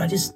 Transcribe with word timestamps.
But 0.00 0.04
I 0.04 0.08
just 0.08 0.34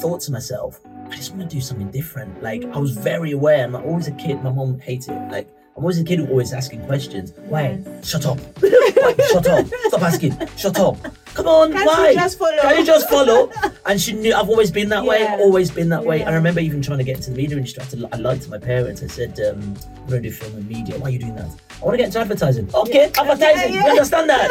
thought 0.00 0.20
to 0.22 0.32
myself, 0.32 0.80
I 1.08 1.14
just 1.14 1.32
want 1.32 1.48
to 1.48 1.56
do 1.56 1.60
something 1.60 1.88
different. 1.92 2.42
Like 2.42 2.64
I 2.64 2.78
was 2.78 2.90
very 2.90 3.30
aware, 3.30 3.64
I'm 3.64 3.76
always 3.76 4.08
a 4.08 4.12
kid. 4.12 4.42
My 4.42 4.50
mom 4.50 4.80
hated 4.80 5.12
it. 5.12 5.30
Like 5.30 5.48
I'm 5.76 5.84
always 5.84 6.00
a 6.00 6.04
kid 6.04 6.18
who 6.18 6.26
always 6.26 6.52
asking 6.52 6.84
questions. 6.84 7.32
Why? 7.46 7.80
Shut 8.02 8.26
up. 8.26 8.40
Why? 8.60 9.14
Shut 9.30 9.46
up. 9.46 9.68
Stop 9.86 10.02
asking. 10.02 10.36
Shut 10.56 10.80
up. 10.80 10.96
Come 11.38 11.46
on. 11.46 11.72
Can't 11.72 11.86
why? 11.86 12.10
you 12.10 12.14
just 12.16 12.36
follow? 12.38 12.60
Can 12.62 12.78
you 12.80 12.84
just 12.84 13.08
follow? 13.08 13.50
And 13.86 14.00
she 14.00 14.12
knew 14.12 14.34
I've 14.34 14.48
always 14.48 14.72
been 14.72 14.88
that 14.88 15.04
way. 15.04 15.20
Yeah. 15.20 15.36
Always 15.38 15.70
been 15.70 15.88
that 15.90 16.04
way. 16.04 16.24
I 16.24 16.34
remember 16.34 16.60
even 16.60 16.82
trying 16.82 16.98
to 16.98 17.04
get 17.04 17.16
into 17.16 17.30
the 17.30 17.36
media 17.36 17.56
industry. 17.56 17.80
I, 17.82 17.86
to, 17.90 18.08
I 18.12 18.16
lied 18.16 18.42
to 18.42 18.50
my 18.50 18.58
parents. 18.58 19.04
I 19.04 19.06
said, 19.06 19.38
um, 19.48 19.74
"I'm 19.96 20.08
going 20.08 20.22
to 20.24 20.28
do 20.28 20.34
film 20.34 20.54
and 20.56 20.68
media." 20.68 20.98
Why 20.98 21.06
are 21.06 21.10
you 21.10 21.20
doing 21.20 21.36
that? 21.36 21.48
I 21.80 21.84
want 21.84 21.92
to 21.94 21.98
get 21.98 22.06
into 22.06 22.18
advertising. 22.18 22.68
Okay, 22.74 23.04
advertising. 23.16 23.72
Yeah, 23.74 23.80
yeah. 23.80 23.84
You 23.84 23.90
understand 23.90 24.28
that? 24.30 24.50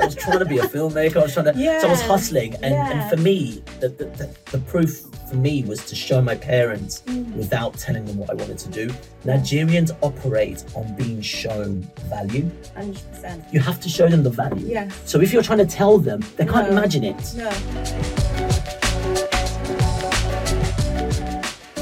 I 0.00 0.06
was 0.06 0.14
trying 0.14 0.38
to 0.38 0.46
be 0.46 0.56
a 0.58 0.62
filmmaker. 0.62 1.16
I 1.16 1.22
was 1.24 1.34
trying 1.34 1.52
to. 1.52 1.80
So 1.80 1.86
I 1.86 1.90
was 1.90 2.00
hustling, 2.00 2.54
and, 2.56 2.72
Yeah. 2.72 2.90
and 3.02 3.10
for 3.10 3.18
me, 3.22 3.62
the, 3.80 3.90
the, 3.90 4.06
the, 4.06 4.36
the 4.52 4.58
proof 4.58 5.00
for 5.28 5.36
me 5.36 5.62
was 5.64 5.84
to 5.86 5.94
show 5.94 6.22
my 6.22 6.34
parents 6.34 7.02
Mm. 7.06 7.34
without 7.36 7.74
telling 7.74 8.04
them 8.06 8.16
what 8.16 8.30
I 8.30 8.34
wanted 8.34 8.58
to 8.58 8.68
do. 8.70 8.88
Nigerians 9.24 9.90
operate 10.02 10.64
on 10.74 10.94
being 10.96 11.20
shown 11.20 11.82
value. 12.08 12.50
100%. 12.76 13.52
You 13.52 13.60
have 13.60 13.80
to 13.80 13.88
show 13.88 14.08
them 14.08 14.22
the 14.22 14.30
value. 14.30 14.66
Yeah. 14.66 14.88
So 15.04 15.20
if 15.20 15.32
you're 15.32 15.42
trying 15.42 15.58
to 15.58 15.66
tell 15.66 15.98
them, 15.98 16.21
they 16.36 16.44
can't 16.46 16.70
No. 16.70 16.76
imagine 16.78 17.04
it. 17.04 17.34
No. 17.36 17.50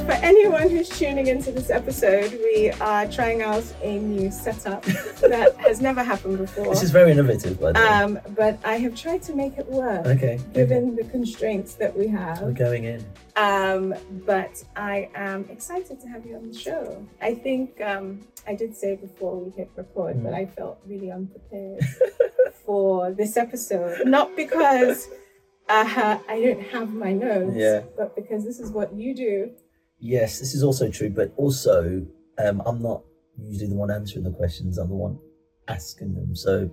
For 0.07 0.17
anyone 0.27 0.69
who's 0.69 0.89
tuning 0.89 1.29
into 1.29 1.53
this 1.53 1.71
episode, 1.71 2.33
we 2.33 2.71
are 2.81 3.07
trying 3.07 3.43
out 3.43 3.63
a 3.83 3.99
new 3.99 4.31
setup 4.33 4.83
that 5.21 5.55
has 5.59 5.81
never 5.81 6.03
happened 6.03 6.39
before. 6.39 6.65
This 6.75 6.83
is 6.83 6.91
very 6.91 7.13
innovative, 7.13 7.61
by 7.61 7.73
the 7.73 7.79
way. 7.79 7.87
Um, 7.87 8.19
but 8.35 8.59
I 8.65 8.79
have 8.79 8.97
tried 8.97 9.23
to 9.25 9.35
make 9.35 9.57
it 9.57 9.67
work 9.69 10.07
okay. 10.07 10.41
given 10.53 10.97
the 10.97 11.05
constraints 11.05 11.75
that 11.75 11.97
we 11.97 12.09
have. 12.09 12.41
We're 12.43 12.51
going 12.53 12.85
in. 12.85 13.05
Um, 13.37 13.95
but 14.27 14.65
I 14.75 15.11
am 15.15 15.45
excited 15.49 16.01
to 16.01 16.09
have 16.09 16.27
you 16.27 16.35
on 16.37 16.49
the 16.49 16.59
show. 16.59 17.07
I 17.23 17.35
think 17.35 17.81
um, 17.81 18.21
I 18.49 18.57
did 18.57 18.75
say 18.77 18.97
before 18.97 19.37
we 19.37 19.51
hit 19.51 19.71
record, 19.77 20.17
Mm. 20.17 20.25
but 20.25 20.35
I 20.35 20.47
felt 20.47 20.81
really 20.89 21.13
unprepared 21.13 21.81
for 22.71 23.11
this 23.11 23.37
episode. 23.37 24.07
Not 24.07 24.37
because 24.37 25.09
uh, 25.69 26.19
I 26.29 26.41
don't 26.41 26.63
have 26.69 26.95
my 26.95 27.13
notes, 27.13 27.57
Yeah. 27.57 27.83
but 27.97 28.15
because 28.15 28.45
this 28.45 28.61
is 28.61 28.71
what 28.71 28.95
you 28.95 29.13
do. 29.13 29.51
Yes, 29.99 30.39
this 30.39 30.55
is 30.55 30.63
also 30.63 30.89
true, 30.89 31.11
but 31.11 31.33
also 31.37 32.07
um, 32.39 32.63
I'm 32.65 32.81
not 32.81 33.03
usually 33.37 33.71
the 33.71 33.75
one 33.75 33.91
answering 33.91 34.25
the 34.25 34.31
questions. 34.31 34.79
I'm 34.79 34.89
the 34.89 34.95
one 34.95 35.19
asking 35.67 36.15
them. 36.15 36.37
So 36.37 36.71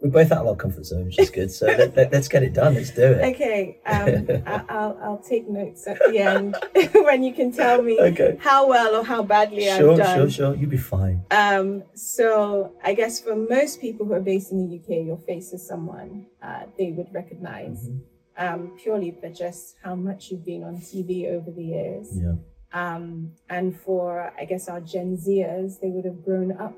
we're 0.00 0.10
both 0.10 0.30
out 0.32 0.38
of 0.42 0.48
our 0.48 0.56
comfort 0.56 0.84
zone, 0.84 1.06
which 1.06 1.18
is 1.18 1.30
good. 1.30 1.50
So 1.50 1.66
let, 1.66 1.96
let, 1.96 2.12
us 2.12 2.28
get 2.28 2.42
it 2.42 2.52
done. 2.52 2.74
Let's 2.74 2.90
do 2.90 3.02
it. 3.12 3.24
Okay, 3.34 3.78
um, 3.86 4.42
I- 4.46 4.64
I'll, 4.68 4.98
I'll 5.02 5.18
take 5.26 5.48
notes 5.48 5.86
at 5.86 5.98
the 6.06 6.18
end 6.18 6.56
when 6.92 7.22
you 7.22 7.32
can 7.32 7.52
tell 7.52 7.80
me 7.80 7.98
Okay. 7.98 8.36
how 8.40 8.66
well 8.68 8.96
or 8.96 9.04
how 9.04 9.22
badly 9.22 9.64
Sure, 9.64 9.92
I've 9.92 9.98
done. 9.98 10.18
sure, 10.18 10.30
sure. 10.30 10.54
You'll 10.56 10.70
be 10.70 10.76
fine. 10.76 11.24
Um, 11.30 11.84
so 11.94 12.74
I 12.84 12.92
guess 12.94 13.20
for 13.20 13.34
most 13.34 13.80
people 13.80 14.04
who 14.06 14.12
are 14.12 14.20
based 14.20 14.52
in 14.52 14.68
the 14.68 14.76
UK, 14.78 15.06
your 15.06 15.18
face 15.18 15.52
is 15.52 15.66
someone 15.66 16.26
uh, 16.42 16.64
they 16.78 16.90
would 16.92 17.12
recognize 17.14 17.88
Mhm. 17.88 18.00
um, 18.36 18.76
purely 18.82 19.10
for 19.18 19.30
just 19.30 19.76
how 19.82 19.94
much 19.94 20.30
you've 20.30 20.44
been 20.44 20.64
on 20.64 20.76
TV 20.78 21.30
over 21.30 21.50
the 21.50 21.64
years. 21.64 22.08
Yeah. 22.12 22.34
Um, 22.74 23.32
and 23.48 23.78
for 23.80 24.32
I 24.38 24.44
guess 24.44 24.68
our 24.68 24.80
Gen 24.80 25.16
Zers, 25.16 25.80
they 25.80 25.88
would 25.88 26.04
have 26.04 26.24
grown 26.24 26.52
up 26.58 26.74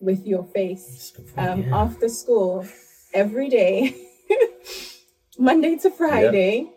with 0.00 0.26
your 0.26 0.44
face 0.44 0.88
It's 0.94 1.10
good 1.10 1.28
for 1.30 1.40
um, 1.40 1.62
yeah. 1.62 1.76
after 1.76 2.08
school 2.08 2.66
every 3.12 3.48
day, 3.48 3.96
Monday 5.38 5.76
to 5.76 5.90
Friday, 5.90 6.70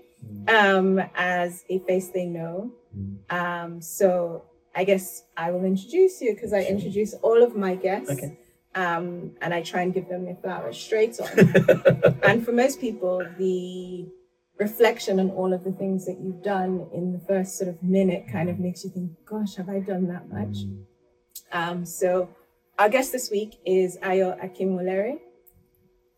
um, 0.47 0.99
as 1.15 1.63
a 1.69 1.79
face 1.79 2.09
they 2.09 2.25
know. 2.25 2.71
Mm. 2.97 3.17
Um, 3.29 3.81
so 3.81 4.45
I 4.75 4.83
guess 4.83 5.23
I 5.37 5.51
will 5.51 5.65
introduce 5.65 6.21
you 6.21 6.33
because 6.33 6.53
I 6.53 6.61
introduce 6.61 7.13
all 7.15 7.43
of 7.43 7.55
my 7.55 7.75
guests. 7.75 8.11
Okay. 8.11 8.37
Um, 8.73 9.31
and 9.41 9.53
I 9.53 9.61
try 9.61 9.81
and 9.81 9.93
give 9.93 10.07
them 10.07 10.23
their 10.23 10.37
flowers 10.37 10.77
straight 10.77 11.19
on. 11.19 12.19
and 12.23 12.45
for 12.45 12.53
most 12.53 12.79
people, 12.79 13.21
the 13.37 14.07
reflection 14.57 15.19
on 15.19 15.29
all 15.31 15.51
of 15.51 15.65
the 15.65 15.73
things 15.73 16.05
that 16.05 16.19
you've 16.21 16.41
done 16.41 16.87
in 16.93 17.11
the 17.11 17.19
first 17.19 17.57
sort 17.57 17.67
of 17.67 17.83
minute 17.83 18.27
kind 18.31 18.49
of 18.49 18.59
makes 18.59 18.85
you 18.85 18.89
think, 18.89 19.11
gosh, 19.25 19.55
have 19.55 19.67
I 19.67 19.79
done 19.79 20.07
that 20.07 20.29
much? 20.29 20.63
Mm. 20.63 20.83
Um, 21.51 21.85
so 21.85 22.29
our 22.81 22.89
guest 22.89 23.11
this 23.11 23.29
week 23.29 23.59
is 23.63 23.99
Ayo 23.99 24.35
Akinwolere. 24.43 25.19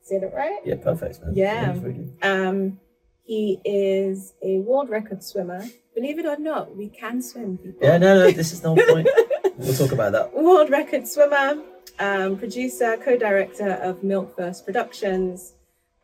Say 0.01 0.17
that 0.19 0.33
right? 0.33 0.59
Yeah, 0.63 0.75
perfect, 0.75 1.21
man. 1.21 1.33
Yeah. 1.35 1.73
good. 1.73 2.13
Um, 2.21 2.79
he 3.23 3.59
is 3.65 4.33
a 4.41 4.59
world 4.59 4.89
record 4.89 5.21
swimmer. 5.21 5.61
Believe 5.93 6.19
it 6.19 6.25
or 6.25 6.37
not, 6.37 6.73
we 6.73 6.87
can 6.87 7.21
swim, 7.21 7.57
people. 7.57 7.79
Yeah, 7.81 7.97
no, 7.97 8.17
no, 8.17 8.31
this 8.31 8.53
is 8.53 8.61
the 8.61 8.69
point. 8.69 9.09
we'll 9.57 9.75
talk 9.75 9.91
about 9.91 10.13
that. 10.13 10.33
World 10.33 10.69
record 10.69 11.05
swimmer, 11.05 11.61
um, 11.99 12.37
producer, 12.37 12.95
co-director 12.95 13.71
of 13.71 14.01
Milk 14.01 14.33
First 14.37 14.65
Productions, 14.65 15.55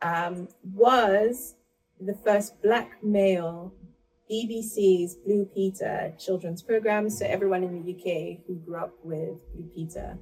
um, 0.01 0.49
was 0.73 1.55
the 2.01 2.15
first 2.25 2.61
black 2.61 3.01
male 3.01 3.73
BBC's 4.29 5.15
Blue 5.15 5.45
Peter 5.55 6.13
children's 6.19 6.61
program. 6.61 7.09
So 7.09 7.25
everyone 7.25 7.63
in 7.63 7.81
the 7.81 7.93
UK 7.93 8.45
who 8.45 8.55
grew 8.55 8.75
up 8.75 8.93
with 9.03 9.37
Blue 9.53 9.69
Peter 9.73 10.17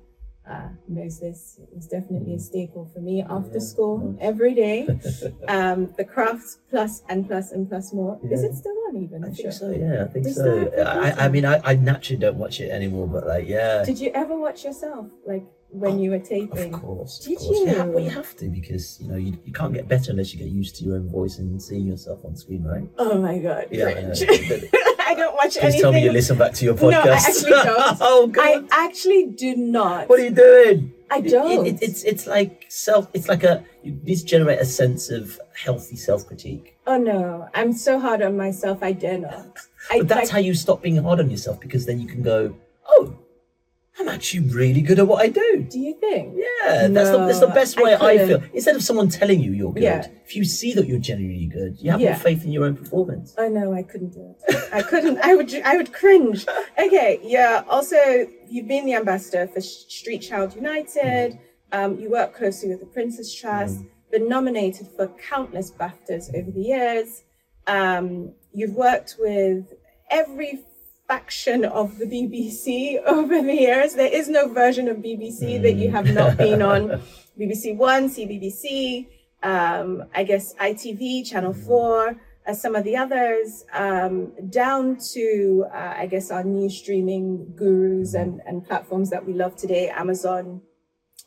uh, 0.50 0.70
knows 0.88 1.20
this. 1.20 1.60
It 1.62 1.70
was 1.76 1.88
definitely 1.88 2.36
a 2.36 2.40
staple 2.40 2.90
for 2.94 3.00
me 3.00 3.24
after 3.30 3.60
Yeah. 3.60 3.72
school 3.72 4.18
every 4.22 4.54
day. 4.54 4.88
Um, 5.48 5.94
the 5.98 6.04
crafts 6.04 6.60
plus 6.70 7.04
and 7.10 7.26
plus 7.28 7.52
and 7.54 7.70
plus 7.70 7.94
more. 7.94 8.20
Is 8.32 8.44
it 8.44 8.54
still 8.56 8.76
on 8.90 8.98
even? 8.98 9.24
I 9.24 9.30
think 9.30 9.54
so, 9.54 9.70
yeah, 9.72 10.04
I 10.04 10.08
think 10.08 10.28
so. 10.28 10.72
I, 10.86 11.26
I 11.26 11.30
mean, 11.30 11.46
I, 11.46 11.62
I 11.64 11.76
naturally 11.76 12.20
don't 12.20 12.38
watch 12.38 12.60
it 12.60 12.70
anymore, 12.70 13.08
but 13.08 13.26
like, 13.26 13.48
yeah. 13.48 13.84
Did 13.84 14.00
you 14.00 14.12
ever 14.14 14.38
watch 14.38 14.66
yourself, 14.66 15.08
like 15.26 15.46
when 15.70 16.00
you 16.00 16.10
were 16.12 16.18
Of 16.18 16.28
taping? 16.28 16.72
course. 16.74 17.20
Did 17.20 17.38
of 17.38 17.44
course. 17.44 17.60
Yeah, 17.66 17.86
you? 17.86 17.92
well, 17.92 18.04
you 18.04 18.10
have 18.10 18.36
to 18.38 18.46
because 18.50 19.00
you 19.02 19.08
know 19.10 19.16
you, 19.16 19.38
you 19.46 19.54
can't 19.54 19.74
get 19.74 19.88
better 19.88 20.12
unless 20.12 20.34
you 20.34 20.40
get 20.40 20.50
used 20.50 20.76
to 20.78 20.84
your 20.86 20.96
own 20.96 21.10
voice 21.10 21.38
and 21.40 21.62
seeing 21.62 21.86
yourself 21.88 22.20
on 22.26 22.36
screen, 22.36 22.64
right? 22.64 22.90
Oh 22.98 23.22
my 23.22 23.38
god, 23.40 23.68
Yeah, 23.72 23.88
I 23.88 24.02
know. 24.02 24.14
cringe. 24.16 24.64
I 24.74 24.87
don't 25.18 25.36
watch 25.36 25.54
Please 25.54 25.64
anything. 25.64 25.82
tell 25.82 25.92
me 25.94 26.04
you 26.04 26.12
listen 26.12 26.38
back 26.38 26.54
to 26.54 26.66
your 26.66 26.74
podcast. 26.76 26.92
No, 27.06 27.12
I 27.12 27.16
actually 27.16 27.52
don't. 27.70 27.98
oh 28.02 28.32
I 28.38 28.64
actually 28.72 29.26
do 29.28 29.56
not. 29.56 30.08
what 30.10 30.20
are 30.20 30.24
you 30.24 30.32
doing? 30.32 30.94
I 31.10 31.22
don't. 31.22 31.66
It, 31.66 31.82
it's 31.82 32.04
it's 32.04 32.28
like 32.28 32.66
self. 32.70 33.08
It's 33.14 33.28
like 33.30 33.44
a 33.44 33.64
you 33.84 33.98
need 34.04 34.26
generate 34.26 34.60
a 34.60 34.66
sense 34.66 35.10
of 35.10 35.40
healthy 35.56 35.96
self 35.96 36.28
critique. 36.28 36.78
oh 36.86 36.98
no, 36.98 37.48
I'm 37.54 37.74
so 37.74 38.00
hard 38.00 38.22
on 38.22 38.36
myself. 38.38 38.80
I 38.82 38.92
dare 38.92 39.18
not. 39.20 39.58
I 39.92 40.00
But 40.00 40.08
that's 40.10 40.22
like, 40.24 40.30
how 40.32 40.40
you 40.40 40.54
stop 40.54 40.82
being 40.82 40.98
hard 40.98 41.20
on 41.20 41.30
yourself 41.30 41.60
because 41.62 41.86
then 41.86 42.00
you 42.02 42.08
can 42.08 42.22
go, 42.24 42.54
actually 44.18 44.44
really 44.62 44.82
good 44.90 45.00
at 45.00 45.08
what 45.12 45.20
I 45.22 45.30
do. 45.44 45.50
Do 45.74 45.80
you 45.88 45.94
think? 46.06 46.26
Yeah, 46.36 46.88
that's 46.98 47.12
the 47.12 47.20
that's 47.28 47.40
the 47.48 47.54
best 47.62 47.74
way 47.84 47.92
I, 47.96 48.18
couldn't. 48.18 48.28
feel. 48.42 48.50
Instead 48.58 48.76
of 48.76 48.84
someone 48.90 49.08
telling 49.10 49.40
you 49.46 49.52
you're 49.60 49.74
good, 49.74 49.84
Yeah. 49.84 50.08
if 50.26 50.36
you 50.38 50.44
see 50.60 50.72
that 50.78 50.86
you're 50.90 51.00
genuinely 51.12 51.48
good, 51.60 51.72
you 51.82 51.92
have 51.92 52.02
Yeah. 52.02 52.12
more 52.14 52.20
faith 52.30 52.42
in 52.46 52.52
your 52.56 52.66
own 52.66 52.76
performance. 52.84 53.28
Oh 53.38 53.48
no, 53.60 53.66
I 53.74 53.84
couldn't 53.92 54.14
do 54.20 54.24
it. 54.32 54.38
I 54.80 54.82
couldn't. 54.92 55.18
I 55.30 55.32
would. 55.38 55.50
I 55.72 55.74
would 55.80 55.92
cringe. 56.02 56.46
Okay. 56.86 57.12
Yeah. 57.24 57.64
Also, 57.76 57.98
you've 58.54 58.68
been 58.68 58.86
the 58.90 58.96
ambassador 59.02 59.44
for 59.54 59.62
Street 59.62 60.20
Child 60.30 60.50
United. 60.56 61.38
Um, 61.72 62.00
you 62.02 62.10
work 62.10 62.30
closely 62.40 62.70
with 62.70 62.80
the 62.86 62.92
Prince's 62.98 63.30
Trust. 63.42 63.78
Been 64.12 64.28
nominated 64.38 64.88
for 64.96 65.06
countless 65.30 65.70
BAFTAs 65.80 66.26
over 66.38 66.50
the 66.58 66.62
years. 66.74 67.24
Um, 67.68 68.34
you've 68.54 68.76
worked 68.88 69.12
with 69.20 69.74
every 70.10 70.54
faction 71.08 71.64
of 71.64 71.98
the 71.98 72.06
BBC 72.06 73.02
over 73.06 73.42
the 73.42 73.54
years. 73.54 73.94
There 73.94 74.14
is 74.14 74.28
no 74.28 74.50
version 74.50 74.88
of 74.90 74.98
BBC 74.98 75.62
that 75.62 75.74
you 75.74 75.90
have 75.92 76.14
not 76.14 76.38
been 76.38 76.62
on. 76.62 77.02
BBC 77.40 77.78
One, 77.78 78.10
CBBC, 78.10 79.08
um, 79.44 80.04
I 80.14 80.24
guess 80.24 80.56
ITV, 80.56 81.26
Channel 81.30 81.54
4, 81.54 82.16
as 82.48 82.62
some 82.62 82.76
of 82.76 82.84
the 82.84 82.98
others, 82.98 83.64
um, 83.74 84.34
down 84.50 84.98
to, 85.14 85.66
uh, 85.72 85.94
I 85.98 86.08
guess, 86.08 86.32
our 86.32 86.44
new 86.44 86.70
streaming 86.70 87.54
gurus 87.56 88.16
and, 88.16 88.42
and 88.46 88.66
platforms 88.66 89.12
that 89.12 89.26
we 89.26 89.34
love 89.34 89.56
today, 89.56 89.90
Amazon, 89.90 90.62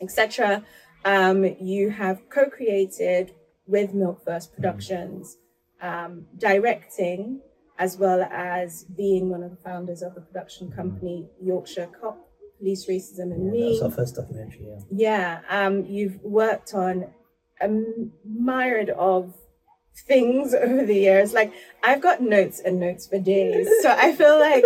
etc. 0.00 0.65
Um, 1.05 1.44
you 1.61 1.91
have 1.91 2.29
co 2.29 2.50
created 2.50 3.33
with 3.67 3.94
Milk 3.94 4.25
First 4.25 4.53
Productions, 4.53 5.37
um, 5.81 6.26
directing, 6.37 7.41
as 7.81 7.97
well 7.99 8.23
as 8.31 8.85
being 8.97 9.31
one 9.31 9.43
of 9.43 9.50
the 9.50 9.56
founders 9.56 10.03
of 10.03 10.15
the 10.15 10.21
production 10.21 10.71
company 10.71 11.27
Yorkshire 11.43 11.88
Cop, 12.00 12.17
Police 12.59 12.87
Racism 12.87 13.32
and 13.35 13.47
Yeah, 13.47 13.53
Me. 13.53 13.71
that's 13.73 13.82
our 13.82 13.91
first 13.91 14.15
documentary. 14.15 14.67
Yeah. 14.69 14.79
Yeah, 14.91 15.41
um, 15.67 15.85
you've 15.87 16.23
worked 16.23 16.75
on 16.75 17.06
a 17.61 17.69
myriad 18.25 18.91
of 18.91 19.35
things 20.06 20.55
over 20.67 20.85
the 20.85 20.94
years. 20.94 21.32
Like 21.32 21.53
I've 21.82 22.03
got 22.03 22.21
notes 22.23 22.61
and 22.61 22.79
notes 22.79 23.06
for 23.06 23.19
days, 23.19 23.67
so 23.83 23.91
I 23.91 24.12
feel 24.15 24.38
like 24.38 24.65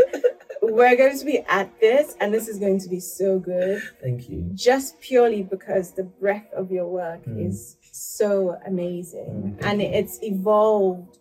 we're 0.60 0.96
going 0.96 1.16
to 1.18 1.24
be 1.24 1.38
at 1.48 1.68
this, 1.80 2.16
and 2.20 2.34
this 2.34 2.48
is 2.48 2.58
going 2.58 2.80
to 2.80 2.88
be 2.88 2.98
so 3.00 3.38
good, 3.38 3.80
Thank 4.02 4.28
you. 4.28 4.50
just 4.54 5.00
purely 5.00 5.42
because 5.44 5.92
the 5.92 6.04
breadth 6.04 6.52
of 6.52 6.70
your 6.72 6.88
work 6.88 7.24
Mm. 7.26 7.46
is 7.48 7.76
so 7.92 8.56
amazing, 8.66 9.56
Mm, 9.60 9.64
and 9.66 9.80
you. 9.82 9.88
it's 9.88 10.18
evolved 10.22 11.18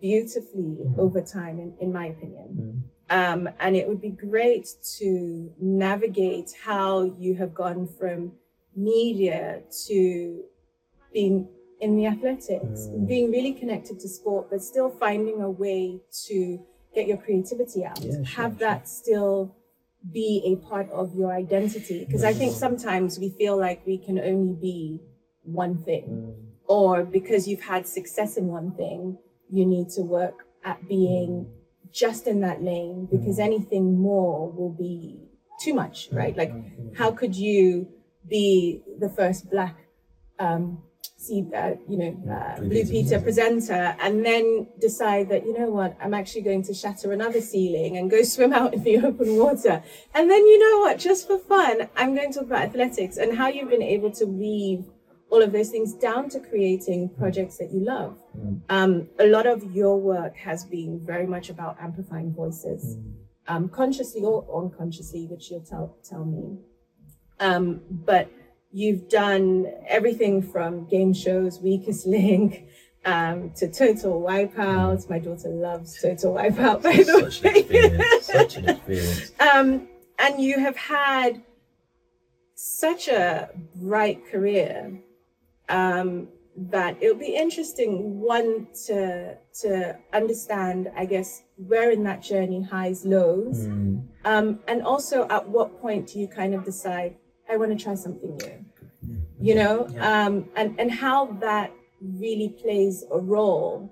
beautifully 0.00 0.76
Mhm. 0.84 0.98
over 0.98 1.20
time, 1.20 1.58
in, 1.60 1.74
in 1.80 1.92
my 1.92 2.06
opinion. 2.06 2.48
Mm. 2.58 2.82
Um, 3.12 3.48
and 3.58 3.76
it 3.76 3.88
would 3.88 4.00
be 4.00 4.10
great 4.10 4.66
to 4.98 5.50
navigate 5.60 6.52
how 6.62 7.02
you 7.18 7.34
have 7.34 7.52
gone 7.54 7.86
from 7.98 8.32
media 8.76 9.62
to 9.86 10.44
being 11.12 11.48
in 11.80 11.96
the 11.96 12.06
athletics, 12.06 12.86
Mm. 12.88 13.06
being 13.08 13.30
really 13.30 13.52
connected 13.52 13.98
to 14.00 14.08
sport, 14.08 14.48
but 14.50 14.62
still 14.62 14.90
finding 14.90 15.40
a 15.42 15.50
way 15.50 16.00
to 16.26 16.60
get 16.94 17.06
your 17.08 17.16
creativity 17.16 17.84
out. 17.84 18.00
Yeah, 18.04 18.12
sure, 18.12 18.24
Have 18.24 18.52
sure. 18.52 18.58
that 18.68 18.88
still 18.88 19.54
be 20.12 20.42
a 20.44 20.56
part 20.68 20.88
of 20.90 21.14
your 21.14 21.30
identity. 21.32 22.04
Because 22.04 22.24
I 22.24 22.32
think 22.32 22.52
Mm. 22.52 22.56
sometimes 22.66 23.18
we 23.18 23.28
feel 23.30 23.56
like 23.56 23.84
we 23.86 23.98
can 23.98 24.18
only 24.18 24.54
be 24.54 25.00
one 25.44 25.78
thing 25.88 26.04
Mm. 26.08 26.34
or 26.68 27.04
because 27.04 27.48
you've 27.48 27.60
had 27.74 27.86
success 27.86 28.36
in 28.36 28.46
one 28.48 28.70
thing, 28.72 29.18
you 29.52 29.64
need 29.66 29.88
to 29.90 30.02
work 30.02 30.46
at 30.64 30.86
being 30.88 31.46
just 31.92 32.26
in 32.26 32.40
that 32.40 32.62
lane 32.62 33.08
because 33.10 33.38
anything 33.38 33.98
more 34.00 34.50
will 34.52 34.70
be 34.72 35.18
too 35.60 35.74
much, 35.74 36.08
right? 36.12 36.36
Like, 36.36 36.52
Mm. 36.52 36.96
how 36.96 37.10
could 37.10 37.34
you 37.34 37.88
be 38.28 38.82
the 38.98 39.08
first 39.08 39.50
black, 39.50 39.76
um, 40.38 40.82
see, 41.16 41.46
uh, 41.54 41.74
you 41.88 41.98
know, 41.98 42.32
uh, 42.32 42.60
Blue 42.60 42.84
Peter 42.84 43.18
presenter. 43.18 43.20
presenter, 43.20 43.96
and 44.00 44.24
then 44.24 44.68
decide 44.80 45.28
that 45.30 45.44
you 45.44 45.52
know 45.58 45.70
what, 45.70 45.96
I'm 46.00 46.14
actually 46.14 46.42
going 46.42 46.62
to 46.64 46.74
shatter 46.74 47.12
another 47.12 47.40
ceiling 47.40 47.96
and 47.98 48.10
go 48.10 48.22
swim 48.22 48.52
out 48.52 48.72
in 48.72 48.82
the 48.84 48.98
open 49.06 49.36
water, 49.36 49.82
and 50.14 50.30
then 50.30 50.46
you 50.46 50.58
know 50.58 50.80
what, 50.80 50.98
just 50.98 51.26
for 51.26 51.38
fun, 51.38 51.88
I'm 51.96 52.14
going 52.14 52.32
to 52.32 52.38
talk 52.38 52.46
about 52.46 52.62
athletics 52.62 53.16
and 53.18 53.36
how 53.36 53.48
you've 53.48 53.68
been 53.70 53.82
able 53.82 54.12
to 54.12 54.24
weave 54.26 54.84
all 55.30 55.42
of 55.42 55.52
those 55.52 55.70
things 55.70 55.92
down 55.94 56.28
to 56.30 56.40
creating 56.40 57.08
projects 57.18 57.58
that 57.58 57.70
you 57.72 57.80
love. 57.80 58.16
Um, 58.68 59.08
a 59.18 59.26
lot 59.26 59.46
of 59.46 59.74
your 59.74 59.98
work 60.00 60.36
has 60.36 60.64
been 60.64 61.00
very 61.04 61.26
much 61.26 61.50
about 61.50 61.76
amplifying 61.80 62.32
voices, 62.32 62.96
Mm. 62.96 63.12
um, 63.48 63.68
consciously 63.68 64.22
or 64.22 64.44
unconsciously, 64.62 65.26
which 65.26 65.50
you'll 65.50 65.60
tell 65.72 65.96
tell 66.04 66.24
me. 66.24 66.58
Um, 67.40 67.80
but 67.90 68.30
you've 68.72 69.08
done 69.08 69.66
everything 69.88 70.42
from 70.42 70.86
game 70.86 71.12
shows, 71.12 71.60
Weakest 71.60 72.06
Link, 72.06 72.66
um, 73.04 73.50
to 73.56 73.66
Total 73.68 74.20
Wipeout. 74.20 75.08
My 75.10 75.18
daughter 75.18 75.48
loves 75.48 76.00
Total 76.00 76.34
Wipeout, 76.34 76.82
by 76.82 76.92
the 76.98 77.04
Such 77.04 77.40
an 77.42 77.52
way. 77.54 77.60
experience. 77.60 78.26
Such 78.26 78.56
an 78.58 78.68
experience. 78.68 79.32
Um, 79.40 79.88
and 80.18 80.38
you 80.40 80.58
have 80.60 80.76
had 80.76 81.42
such 82.54 83.08
a 83.08 83.48
bright 83.74 84.26
career 84.30 85.00
um, 85.68 86.28
that 86.56 86.96
it'll 87.00 87.16
be 87.18 87.34
interesting 87.36 88.20
one 88.20 88.66
to 88.86 89.36
to 89.62 89.96
understand, 90.12 90.90
I 90.96 91.04
guess, 91.06 91.42
where 91.56 91.90
in 91.90 92.02
that 92.04 92.22
journey 92.22 92.62
highs, 92.62 93.04
lows, 93.04 93.66
Mm. 93.66 94.02
um, 94.24 94.60
and 94.68 94.82
also 94.82 95.26
at 95.28 95.48
what 95.48 95.80
point 95.80 96.08
do 96.08 96.18
you 96.20 96.28
kind 96.28 96.54
of 96.54 96.64
decide 96.64 97.16
I 97.48 97.56
want 97.56 97.76
to 97.76 97.82
try 97.84 97.94
something 97.94 98.36
new, 98.36 98.64
you 99.40 99.54
know, 99.54 99.88
Yeah. 99.88 100.26
um, 100.26 100.48
and 100.56 100.78
and 100.80 100.90
how 100.90 101.26
that 101.40 101.72
really 102.00 102.48
plays 102.62 103.04
a 103.10 103.18
role 103.18 103.90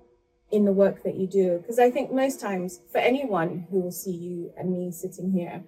in 0.50 0.64
the 0.64 0.72
work 0.72 1.02
that 1.02 1.14
you 1.14 1.26
do 1.26 1.58
because 1.58 1.78
i 1.78 1.90
think 1.90 2.10
most 2.10 2.40
times 2.40 2.80
for 2.90 2.96
anyone 2.96 3.66
who 3.70 3.80
will 3.80 3.92
see 3.92 4.16
you 4.26 4.50
and 4.56 4.72
me 4.72 4.90
sitting 4.90 5.30
here 5.30 5.62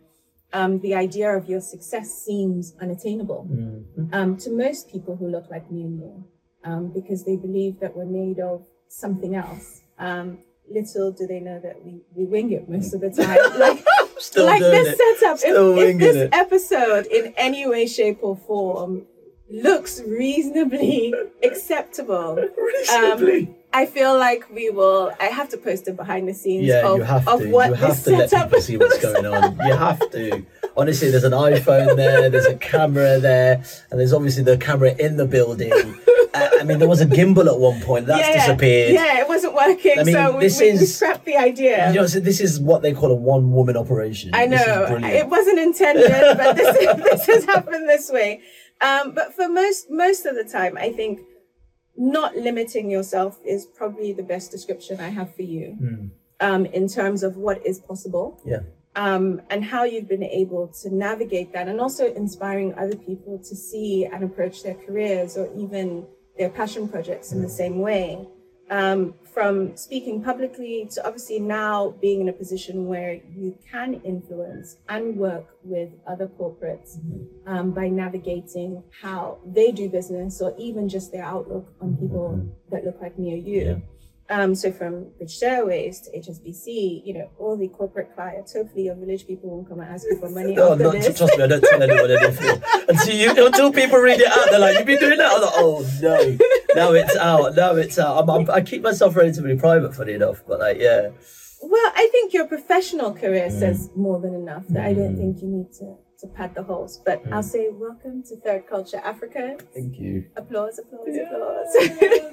um, 0.54 0.78
the 0.80 0.94
idea 0.94 1.28
of 1.36 1.50
your 1.50 1.60
success 1.60 2.06
seems 2.24 2.74
unattainable 2.80 3.46
Mm. 3.50 4.14
um, 4.14 4.36
to 4.38 4.48
most 4.50 4.88
people 4.88 5.16
who 5.16 5.28
look 5.28 5.50
like 5.50 5.70
me 5.70 5.82
and 5.82 5.98
you 6.00 6.24
um, 6.64 6.88
because 6.92 7.24
they 7.24 7.36
believe 7.36 7.80
that 7.80 7.96
we're 7.96 8.04
made 8.04 8.38
of 8.38 8.66
something 8.88 9.34
else 9.34 9.82
um, 9.98 10.38
little 10.70 11.12
do 11.12 11.26
they 11.26 11.40
know 11.40 11.58
that 11.60 11.84
we, 11.84 12.00
we 12.14 12.24
wing 12.24 12.52
it 12.52 12.68
most 12.68 12.94
of 12.94 13.00
the 13.00 13.10
time 13.24 13.58
like 13.58 13.84
Still 14.18 14.44
like 14.44 14.60
this 14.60 14.88
it. 14.88 15.18
setup 15.20 15.38
Still 15.38 15.78
if, 15.78 15.94
if 15.94 15.98
this 15.98 16.16
it. 16.16 16.34
episode 16.34 17.06
in 17.06 17.32
any 17.36 17.66
way 17.66 17.86
shape 17.86 18.18
or 18.20 18.36
form 18.36 19.06
looks 19.50 20.00
reasonably 20.02 21.14
acceptable 21.42 22.36
Reasonably. 22.36 23.56
I 23.72 23.86
feel 23.86 24.18
like 24.18 24.50
we 24.50 24.68
will. 24.70 25.12
I 25.20 25.26
have 25.26 25.48
to 25.50 25.56
post 25.56 25.86
it 25.86 25.96
behind 25.96 26.28
the 26.28 26.34
scenes 26.34 26.66
yeah, 26.66 26.86
of, 26.86 27.28
of 27.28 27.48
what 27.48 27.68
You 27.68 27.74
have 27.76 27.88
this 27.90 28.04
to 28.04 28.10
let 28.10 28.30
setup 28.30 28.48
people 28.48 28.60
see 28.62 28.76
what's 28.76 29.00
going 29.00 29.26
on. 29.26 29.56
You 29.64 29.76
have 29.76 30.10
to. 30.10 30.44
Honestly, 30.76 31.10
there's 31.10 31.24
an 31.24 31.32
iPhone 31.32 31.96
there, 31.96 32.30
there's 32.30 32.46
a 32.46 32.56
camera 32.56 33.18
there, 33.18 33.62
and 33.90 33.98
there's 34.00 34.12
obviously 34.12 34.42
the 34.42 34.56
camera 34.56 34.94
in 34.98 35.16
the 35.16 35.26
building. 35.26 35.72
Uh, 36.32 36.48
I 36.60 36.62
mean, 36.62 36.78
there 36.78 36.88
was 36.88 37.00
a 37.00 37.06
gimbal 37.06 37.46
at 37.52 37.58
one 37.58 37.80
point. 37.80 38.06
That's 38.06 38.20
yeah, 38.26 38.46
disappeared. 38.46 38.94
Yeah, 38.94 39.20
it 39.20 39.28
wasn't 39.28 39.54
working. 39.54 39.98
I 39.98 40.04
mean, 40.04 40.14
so 40.14 40.36
we, 40.36 40.40
this 40.44 40.60
we, 40.60 40.66
we 40.66 40.72
is- 40.78 40.94
scrapped 40.96 41.24
the 41.24 41.36
idea. 41.36 41.88
You 41.88 41.96
know, 42.00 42.06
so 42.06 42.20
this 42.20 42.40
is 42.40 42.60
what 42.60 42.82
they 42.82 42.92
call 42.92 43.10
a 43.10 43.14
one-woman 43.16 43.76
operation. 43.76 44.30
I 44.32 44.46
know 44.46 44.86
it 45.02 45.28
wasn't 45.28 45.58
intended, 45.58 46.08
but 46.38 46.56
this 46.56 46.76
this 47.10 47.26
has 47.26 47.44
happened 47.46 47.88
this 47.88 48.10
way. 48.10 48.40
Um, 48.80 49.12
but 49.12 49.34
for 49.34 49.48
most 49.48 49.90
most 49.90 50.24
of 50.24 50.36
the 50.36 50.44
time, 50.44 50.78
I 50.78 50.90
think 50.92 51.20
not 51.96 52.36
limiting 52.36 52.90
yourself 52.90 53.38
is 53.44 53.66
probably 53.66 54.12
the 54.12 54.22
best 54.22 54.50
description 54.50 55.00
I 55.00 55.08
have 55.08 55.34
for 55.34 55.42
you 55.42 55.76
Mm. 55.82 56.10
um, 56.40 56.64
in 56.66 56.88
terms 56.88 57.22
of 57.22 57.36
what 57.36 57.66
is 57.66 57.80
possible. 57.80 58.40
Yeah. 58.46 58.60
Um, 59.00 59.40
and 59.48 59.64
how 59.64 59.84
you've 59.84 60.08
been 60.08 60.22
able 60.22 60.68
to 60.82 60.94
navigate 60.94 61.54
that, 61.54 61.68
and 61.68 61.80
also 61.80 62.12
inspiring 62.12 62.74
other 62.74 62.96
people 62.96 63.38
to 63.38 63.56
see 63.56 64.04
and 64.04 64.22
approach 64.22 64.62
their 64.62 64.74
careers 64.74 65.38
or 65.38 65.48
even 65.56 66.06
their 66.36 66.50
passion 66.50 66.86
projects 66.86 67.32
in 67.32 67.40
the 67.40 67.48
same 67.48 67.78
way. 67.78 68.28
Um, 68.68 69.14
from 69.34 69.76
speaking 69.76 70.22
publicly 70.22 70.88
to 70.92 71.04
obviously 71.04 71.40
now 71.40 71.94
being 72.00 72.20
in 72.20 72.28
a 72.28 72.32
position 72.32 72.86
where 72.86 73.14
you 73.34 73.58
can 73.68 73.94
influence 74.04 74.76
and 74.88 75.16
work 75.16 75.46
with 75.64 75.88
other 76.06 76.28
corporates 76.28 76.98
um, 77.46 77.72
by 77.72 77.88
navigating 77.88 78.82
how 79.02 79.38
they 79.44 79.72
do 79.72 79.88
business 79.88 80.40
or 80.40 80.54
even 80.56 80.88
just 80.88 81.10
their 81.10 81.24
outlook 81.24 81.66
on 81.80 81.96
people 81.96 82.26
that 82.70 82.84
look 82.84 83.00
like 83.00 83.18
me 83.18 83.32
or 83.32 83.36
you. 83.36 83.62
Yeah. 83.64 83.99
Um, 84.30 84.54
so 84.54 84.70
from 84.70 85.10
British 85.18 85.42
Airways 85.42 86.00
to 86.02 86.10
HSBC, 86.16 87.02
you 87.04 87.14
know, 87.14 87.28
all 87.38 87.56
the 87.56 87.66
corporate 87.66 88.14
clients, 88.14 88.52
hopefully 88.54 88.84
your 88.84 88.94
village 88.94 89.26
people 89.26 89.50
won't 89.50 89.68
come 89.68 89.80
and 89.80 89.90
ask 89.92 90.06
you 90.08 90.18
for 90.20 90.30
money 90.30 90.56
Oh, 90.56 90.68
No, 90.68 90.72
after 90.72 90.84
not, 90.84 90.92
this. 90.92 91.18
trust 91.18 91.36
me, 91.36 91.42
I 91.42 91.46
don't 91.48 91.60
tell 91.64 91.82
anyone 91.82 92.10
anything. 92.12 92.62
Until, 92.88 93.16
you, 93.16 93.46
until 93.46 93.72
people 93.80 93.98
read 93.98 94.20
it 94.20 94.28
out, 94.30 94.46
they're 94.50 94.60
like, 94.60 94.76
you've 94.78 94.86
been 94.86 95.00
doing 95.00 95.18
that? 95.18 95.32
I'm 95.32 95.40
like, 95.42 95.52
oh 95.56 95.86
no. 96.00 96.38
Now 96.76 96.92
it's 96.92 97.16
out. 97.16 97.56
Now 97.56 97.74
it's 97.74 97.98
out. 97.98 98.22
I'm, 98.22 98.30
I'm, 98.30 98.50
I 98.50 98.60
keep 98.60 98.82
myself 98.82 99.16
relatively 99.16 99.56
private, 99.56 99.96
funny 99.96 100.12
enough, 100.12 100.42
but 100.46 100.60
like, 100.60 100.78
yeah. 100.78 101.10
Well, 101.62 101.92
I 101.94 102.08
think 102.12 102.32
your 102.32 102.46
professional 102.46 103.12
career 103.12 103.48
Mm. 103.48 103.58
says 103.58 103.90
more 103.96 104.20
than 104.20 104.34
enough 104.34 104.64
that 104.68 104.86
I 104.86 104.92
don't 104.94 105.16
Mm. 105.16 105.18
think 105.18 105.42
you 105.42 105.48
need 105.48 105.72
to, 105.80 105.96
to 106.20 106.26
pad 106.26 106.54
the 106.54 106.62
holes. 106.62 107.00
But 107.04 107.22
I'll 107.32 107.42
say 107.42 107.68
welcome 107.70 108.22
to 108.24 108.36
Third 108.36 108.66
Culture 108.66 108.98
Africa. 109.04 109.56
Thank 109.74 109.98
you. 109.98 110.26
Applause, 110.36 110.78
applause, 110.78 111.08
Yeah. 111.08 111.30
applause. 111.32 111.76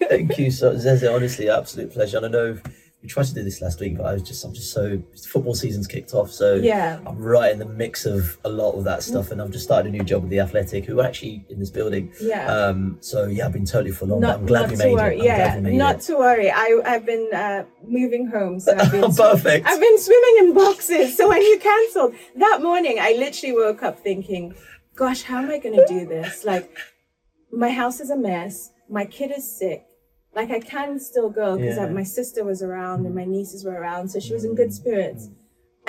Thank 0.10 0.38
you, 0.38 0.52
so 0.52 0.74
Zeze. 0.76 1.14
Honestly, 1.14 1.50
absolute 1.50 1.92
pleasure. 1.92 2.18
And 2.18 2.26
I 2.28 2.30
know 2.30 2.58
we 3.02 3.08
tried 3.08 3.26
to 3.26 3.34
do 3.34 3.44
this 3.44 3.62
last 3.62 3.80
week, 3.80 3.96
but 3.96 4.08
I 4.08 4.14
was 4.14 4.24
just, 4.24 4.44
I'm 4.44 4.54
just 4.54 4.74
so 4.74 5.02
football 5.28 5.54
season's 5.54 5.86
kicked 5.86 6.16
off, 6.16 6.32
so 6.32 6.56
yeah. 6.56 7.00
I'm 7.06 7.18
right 7.18 7.52
in 7.52 7.60
the 7.60 7.66
mix 7.66 8.06
of 8.06 8.38
a 8.44 8.50
lot 8.50 8.72
of 8.72 8.86
that 8.86 9.04
stuff, 9.04 9.30
and 9.32 9.40
I've 9.40 9.52
just 9.52 9.66
started 9.66 9.94
a 9.94 9.96
new 9.96 10.04
job 10.04 10.24
with 10.24 10.32
the 10.32 10.40
Athletic, 10.40 10.86
who 10.86 11.00
are 11.00 11.06
actually 11.06 11.46
in 11.50 11.60
this 11.60 11.70
building. 11.70 12.12
Yeah. 12.20 12.48
Um, 12.48 12.98
so 13.00 13.28
yeah, 13.28 13.46
I've 13.46 13.54
been 13.54 13.66
totally 13.66 13.92
full 13.92 14.12
on. 14.14 14.22
not, 14.22 14.40
I'm 14.40 14.46
glad 14.48 14.62
not 14.62 14.70
we 14.72 14.76
made 14.78 14.94
worry. 14.96 15.18
it. 15.18 15.22
I'm 15.22 15.26
yeah, 15.26 15.60
made 15.60 15.76
not 15.76 15.96
it. 15.98 16.02
to 16.02 16.18
worry. 16.18 16.50
I 16.50 16.82
I've 16.86 17.06
been 17.06 17.30
uh, 17.34 17.66
moving 17.88 18.28
home, 18.28 18.60
so 18.60 18.76
I've 18.76 18.92
been 18.92 19.14
perfect. 19.16 19.68
I've 19.68 19.80
been 19.80 20.00
swimming 20.00 20.36
in 20.40 20.54
boxes. 20.56 21.16
So 21.16 21.30
when 21.30 21.42
you 21.44 21.60
cancelled 21.60 22.16
that 22.38 22.62
morning, 22.64 22.98
I 23.00 23.14
literally 23.14 23.54
woke 23.56 23.84
up 23.84 24.00
thinking, 24.00 24.56
"Gosh, 24.96 25.22
how 25.22 25.38
am 25.38 25.52
I 25.52 25.60
going 25.60 25.76
to 25.76 25.86
do 25.88 26.08
this? 26.08 26.44
Like, 26.44 26.76
my 27.52 27.70
house 27.70 28.00
is 28.00 28.10
a 28.10 28.18
mess. 28.18 28.72
My 28.90 29.06
kid 29.06 29.32
is 29.32 29.50
sick. 29.50 29.87
Like, 30.40 30.52
I 30.52 30.60
can 30.60 31.00
still 31.00 31.30
go 31.42 31.58
because 31.58 31.78
Yeah. 31.78 31.88
my 32.02 32.04
sister 32.04 32.42
was 32.52 32.60
around 32.68 33.06
and 33.08 33.14
my 33.22 33.26
nieces 33.26 33.66
were 33.66 33.78
around, 33.82 34.04
so 34.10 34.20
she 34.20 34.34
was 34.38 34.44
in 34.46 34.54
good 34.62 34.72
spirits." 34.82 35.24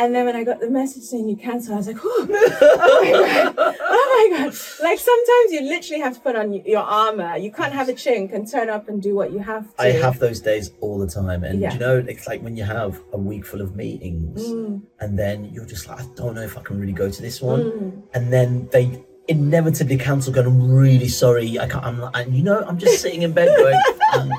And 0.01 0.15
then 0.15 0.25
when 0.27 0.37
I 0.37 0.45
got 0.45 0.59
the 0.61 0.71
message 0.71 1.03
saying 1.03 1.29
you 1.29 1.37
cancel, 1.37 1.75
I 1.75 1.79
was 1.79 1.89
like, 1.89 1.97
oh, 2.05 2.27
oh 2.31 3.01
my 3.03 3.11
god, 3.11 3.77
oh 3.81 4.29
my 4.31 4.39
god! 4.39 4.55
Like 4.81 4.99
sometimes 5.11 5.49
you 5.55 5.61
literally 5.75 6.01
have 6.07 6.15
to 6.15 6.21
put 6.21 6.37
on 6.37 6.53
your 6.75 6.85
armor. 7.03 7.37
You 7.37 7.51
can't 7.51 7.73
have 7.73 7.89
a 7.89 7.95
chink 8.05 8.33
and 8.33 8.49
turn 8.51 8.69
up 8.77 8.89
and 8.89 9.03
do 9.03 9.13
what 9.17 9.33
you 9.33 9.41
have 9.41 9.65
to. 9.77 9.83
I 9.83 9.91
have 9.91 10.21
those 10.21 10.41
days 10.41 10.71
all 10.81 10.99
the 11.05 11.09
time, 11.09 11.43
and 11.43 11.61
Yeah. 11.61 11.73
you 11.73 11.81
know, 11.81 11.97
it's 12.13 12.27
like 12.31 12.41
when 12.47 12.57
you 12.57 12.63
have 12.79 13.01
a 13.13 13.19
week 13.19 13.45
full 13.45 13.61
of 13.61 13.75
meetings, 13.75 14.41
Mm, 14.49 14.83
and 15.01 15.19
then 15.19 15.37
you're 15.53 15.67
just 15.75 15.89
like, 15.89 15.99
I 16.01 16.07
don't 16.15 16.35
know 16.37 16.43
if 16.51 16.57
I 16.57 16.63
can 16.63 16.79
really 16.81 16.93
go 17.05 17.11
to 17.11 17.21
this 17.27 17.43
one, 17.43 17.63
mm. 17.65 17.93
and 18.15 18.33
then 18.33 18.69
they 18.71 18.85
inevitably 19.29 19.99
cancel. 19.99 20.33
Going, 20.33 20.47
I'm 20.47 20.71
really 20.71 21.09
sorry, 21.09 21.59
I 21.59 21.69
can't. 21.69 21.85
I'm 21.85 22.01
like, 22.01 22.17
and 22.17 22.35
you 22.37 22.43
know, 22.43 22.65
I'm 22.67 22.79
just 22.79 23.01
sitting 23.03 23.23
in 23.23 23.33
bed 23.33 23.49
going, 23.57 23.81
"Thank 24.13 24.33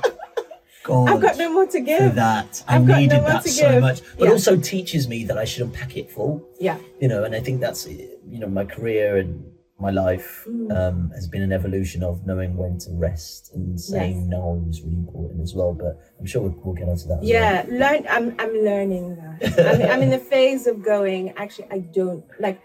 God. 0.83 1.09
I've 1.09 1.21
got 1.21 1.37
no 1.37 1.53
more 1.53 1.67
to 1.67 1.79
give. 1.79 2.15
that. 2.15 2.63
I 2.67 2.75
I've 2.75 2.85
no 2.85 2.97
needed 2.97 3.21
more 3.21 3.29
that 3.29 3.43
so 3.45 3.69
give. 3.71 3.81
much, 3.81 4.01
but 4.17 4.25
Yeah. 4.25 4.31
also 4.31 4.57
teaches 4.57 5.07
me 5.07 5.23
that 5.25 5.37
I 5.37 5.45
should 5.45 5.63
unpack 5.63 5.95
it 5.97 6.11
full. 6.11 6.41
Yeah. 6.59 6.77
You 6.99 7.07
know, 7.07 7.23
and 7.23 7.35
I 7.35 7.39
think 7.39 7.61
that's 7.61 7.87
you 7.87 8.39
know 8.39 8.47
my 8.47 8.65
career 8.65 9.17
and 9.17 9.43
my 9.81 9.91
life 9.91 10.43
Mm. 10.45 10.75
um, 10.77 11.11
has 11.15 11.25
been 11.27 11.41
an 11.41 11.53
evolution 11.53 12.03
of 12.03 12.25
knowing 12.27 12.57
when 12.57 12.77
to 12.79 12.89
rest 12.91 13.51
and 13.53 13.79
saying 13.79 14.17
Yes. 14.21 14.27
no 14.29 14.65
is 14.69 14.81
really 14.81 14.97
important 14.97 15.39
as 15.41 15.53
well. 15.55 15.73
But 15.73 15.97
I'm 16.19 16.25
sure 16.25 16.41
we'll, 16.41 16.55
we'll 16.63 16.75
get 16.75 16.89
onto 16.89 17.07
that. 17.07 17.19
Yeah, 17.23 17.65
learn. 17.69 18.05
I'm 18.09 18.35
I'm 18.39 18.53
learning 18.69 19.15
that. 19.15 19.59
I'm, 19.69 19.81
I'm 19.91 20.01
in 20.01 20.09
the 20.09 20.17
phase 20.33 20.65
of 20.67 20.83
going. 20.83 21.29
Actually, 21.37 21.67
I 21.71 21.79
don't 21.79 22.25
like. 22.39 22.59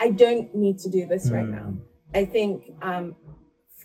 I 0.00 0.10
don't 0.10 0.54
need 0.54 0.78
to 0.84 0.88
do 0.88 1.06
this 1.06 1.30
right 1.30 1.44
Mm. 1.46 1.58
now. 1.60 1.68
I 2.14 2.24
think 2.24 2.72
um, 2.82 3.14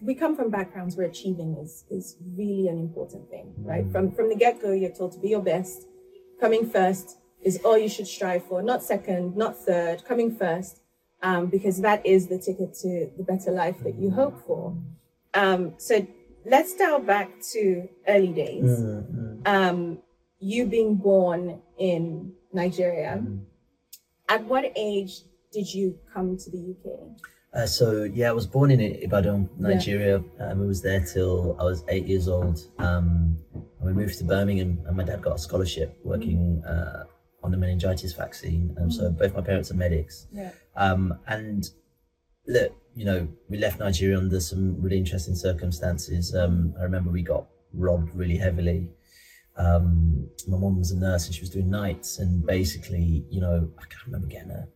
we 0.02 0.16
come 0.16 0.36
from 0.36 0.50
backgrounds 0.50 0.96
where 0.98 1.08
achieving 1.08 1.52
is 1.64 1.74
is 1.98 2.06
really 2.42 2.68
an 2.74 2.80
important 2.80 3.30
thing, 3.30 3.48
right? 3.72 3.86
Mm. 3.86 3.92
From 3.92 4.12
from 4.12 4.30
the 4.30 4.36
get 4.36 4.62
go, 4.62 4.72
you're 4.72 4.96
told 5.02 5.12
to 5.14 5.20
be 5.20 5.30
your 5.30 5.44
best. 5.54 5.78
Coming 6.40 6.64
first 6.78 7.18
is 7.42 7.60
all 7.64 7.78
you 7.78 7.90
should 7.96 8.08
strive 8.08 8.44
for, 8.50 8.58
not 8.72 8.82
second, 8.94 9.36
not 9.44 9.54
third. 9.68 10.04
Coming 10.12 10.36
first, 10.36 10.74
um, 11.22 11.42
because 11.56 11.78
that 11.82 12.00
is 12.06 12.28
the 12.28 12.40
ticket 12.40 12.74
to 12.84 12.92
the 13.18 13.24
better 13.24 13.52
life 13.52 13.78
that 13.84 13.96
you 14.02 14.10
hope 14.22 14.38
for. 14.48 14.64
Um, 15.34 15.74
so 15.78 15.96
let's 16.46 16.76
dial 16.76 17.00
back 17.00 17.30
to 17.54 17.88
early 18.08 18.34
days 18.44 18.70
um, 19.46 20.00
you 20.40 20.66
being 20.66 20.96
born 20.96 21.62
in 21.78 22.34
Nigeria, 22.54 23.14
mm. 23.22 23.42
at 24.30 24.44
what 24.46 24.64
age 24.76 25.14
did 25.56 25.74
you 25.74 25.98
come 26.14 26.38
to 26.38 26.52
the 26.52 26.76
UK? 26.76 26.86
Uh, 27.56 27.66
so 27.66 28.04
yeah, 28.04 28.30
I 28.30 28.34
was 28.34 28.46
born 28.46 28.70
in 28.70 28.82
Ibadan, 28.82 29.50
Nigeria. 29.58 30.18
Um, 30.42 30.62
I 30.62 30.66
was 30.66 30.82
there 30.82 31.04
till 31.06 31.56
I 31.58 31.64
was 31.64 31.86
eight 31.88 32.06
years 32.06 32.28
old. 32.28 32.60
Um, 32.78 33.38
and 33.54 33.88
we 33.88 33.94
moved 33.94 34.18
to 34.18 34.26
Birmingham, 34.26 34.84
and 34.86 34.98
my 34.98 35.04
dad 35.04 35.22
got 35.22 35.36
a 35.36 35.40
scholarship 35.40 35.98
working 36.04 36.62
uh, 36.66 37.06
on 37.42 37.52
the 37.52 37.58
meningitis 37.58 38.12
vaccine. 38.12 38.76
Um, 38.80 38.92
so 38.92 39.10
both 39.10 39.34
my 39.34 39.42
parents 39.42 39.72
are 39.72 39.76
medics. 39.76 40.28
Yeah. 40.34 40.52
Um, 40.76 41.18
and 41.28 41.64
look, 42.46 42.76
you 42.94 43.06
know, 43.06 43.26
we 43.50 43.58
left 43.58 43.80
Nigeria 43.80 44.18
under 44.18 44.42
some 44.42 44.82
really 44.82 44.98
interesting 44.98 45.36
circumstances. 45.36 46.36
Um, 46.36 46.74
I 46.78 46.84
remember 46.84 47.10
we 47.10 47.22
got 47.22 47.46
robbed 47.74 48.14
really 48.14 48.38
heavily. 48.38 48.90
Um, 49.58 50.30
my 50.50 50.58
mom 50.58 50.78
was 50.80 50.92
a 50.92 51.00
nurse 51.00 51.28
and 51.28 51.34
she 51.34 51.40
was 51.40 51.50
doing 51.50 51.70
nights, 51.70 52.20
and 52.20 52.46
basically, 52.46 53.24
you 53.30 53.40
know, 53.40 53.70
I 53.80 53.84
can't 53.84 54.06
remember 54.08 54.28
getting 54.28 54.50
her. 54.50 54.68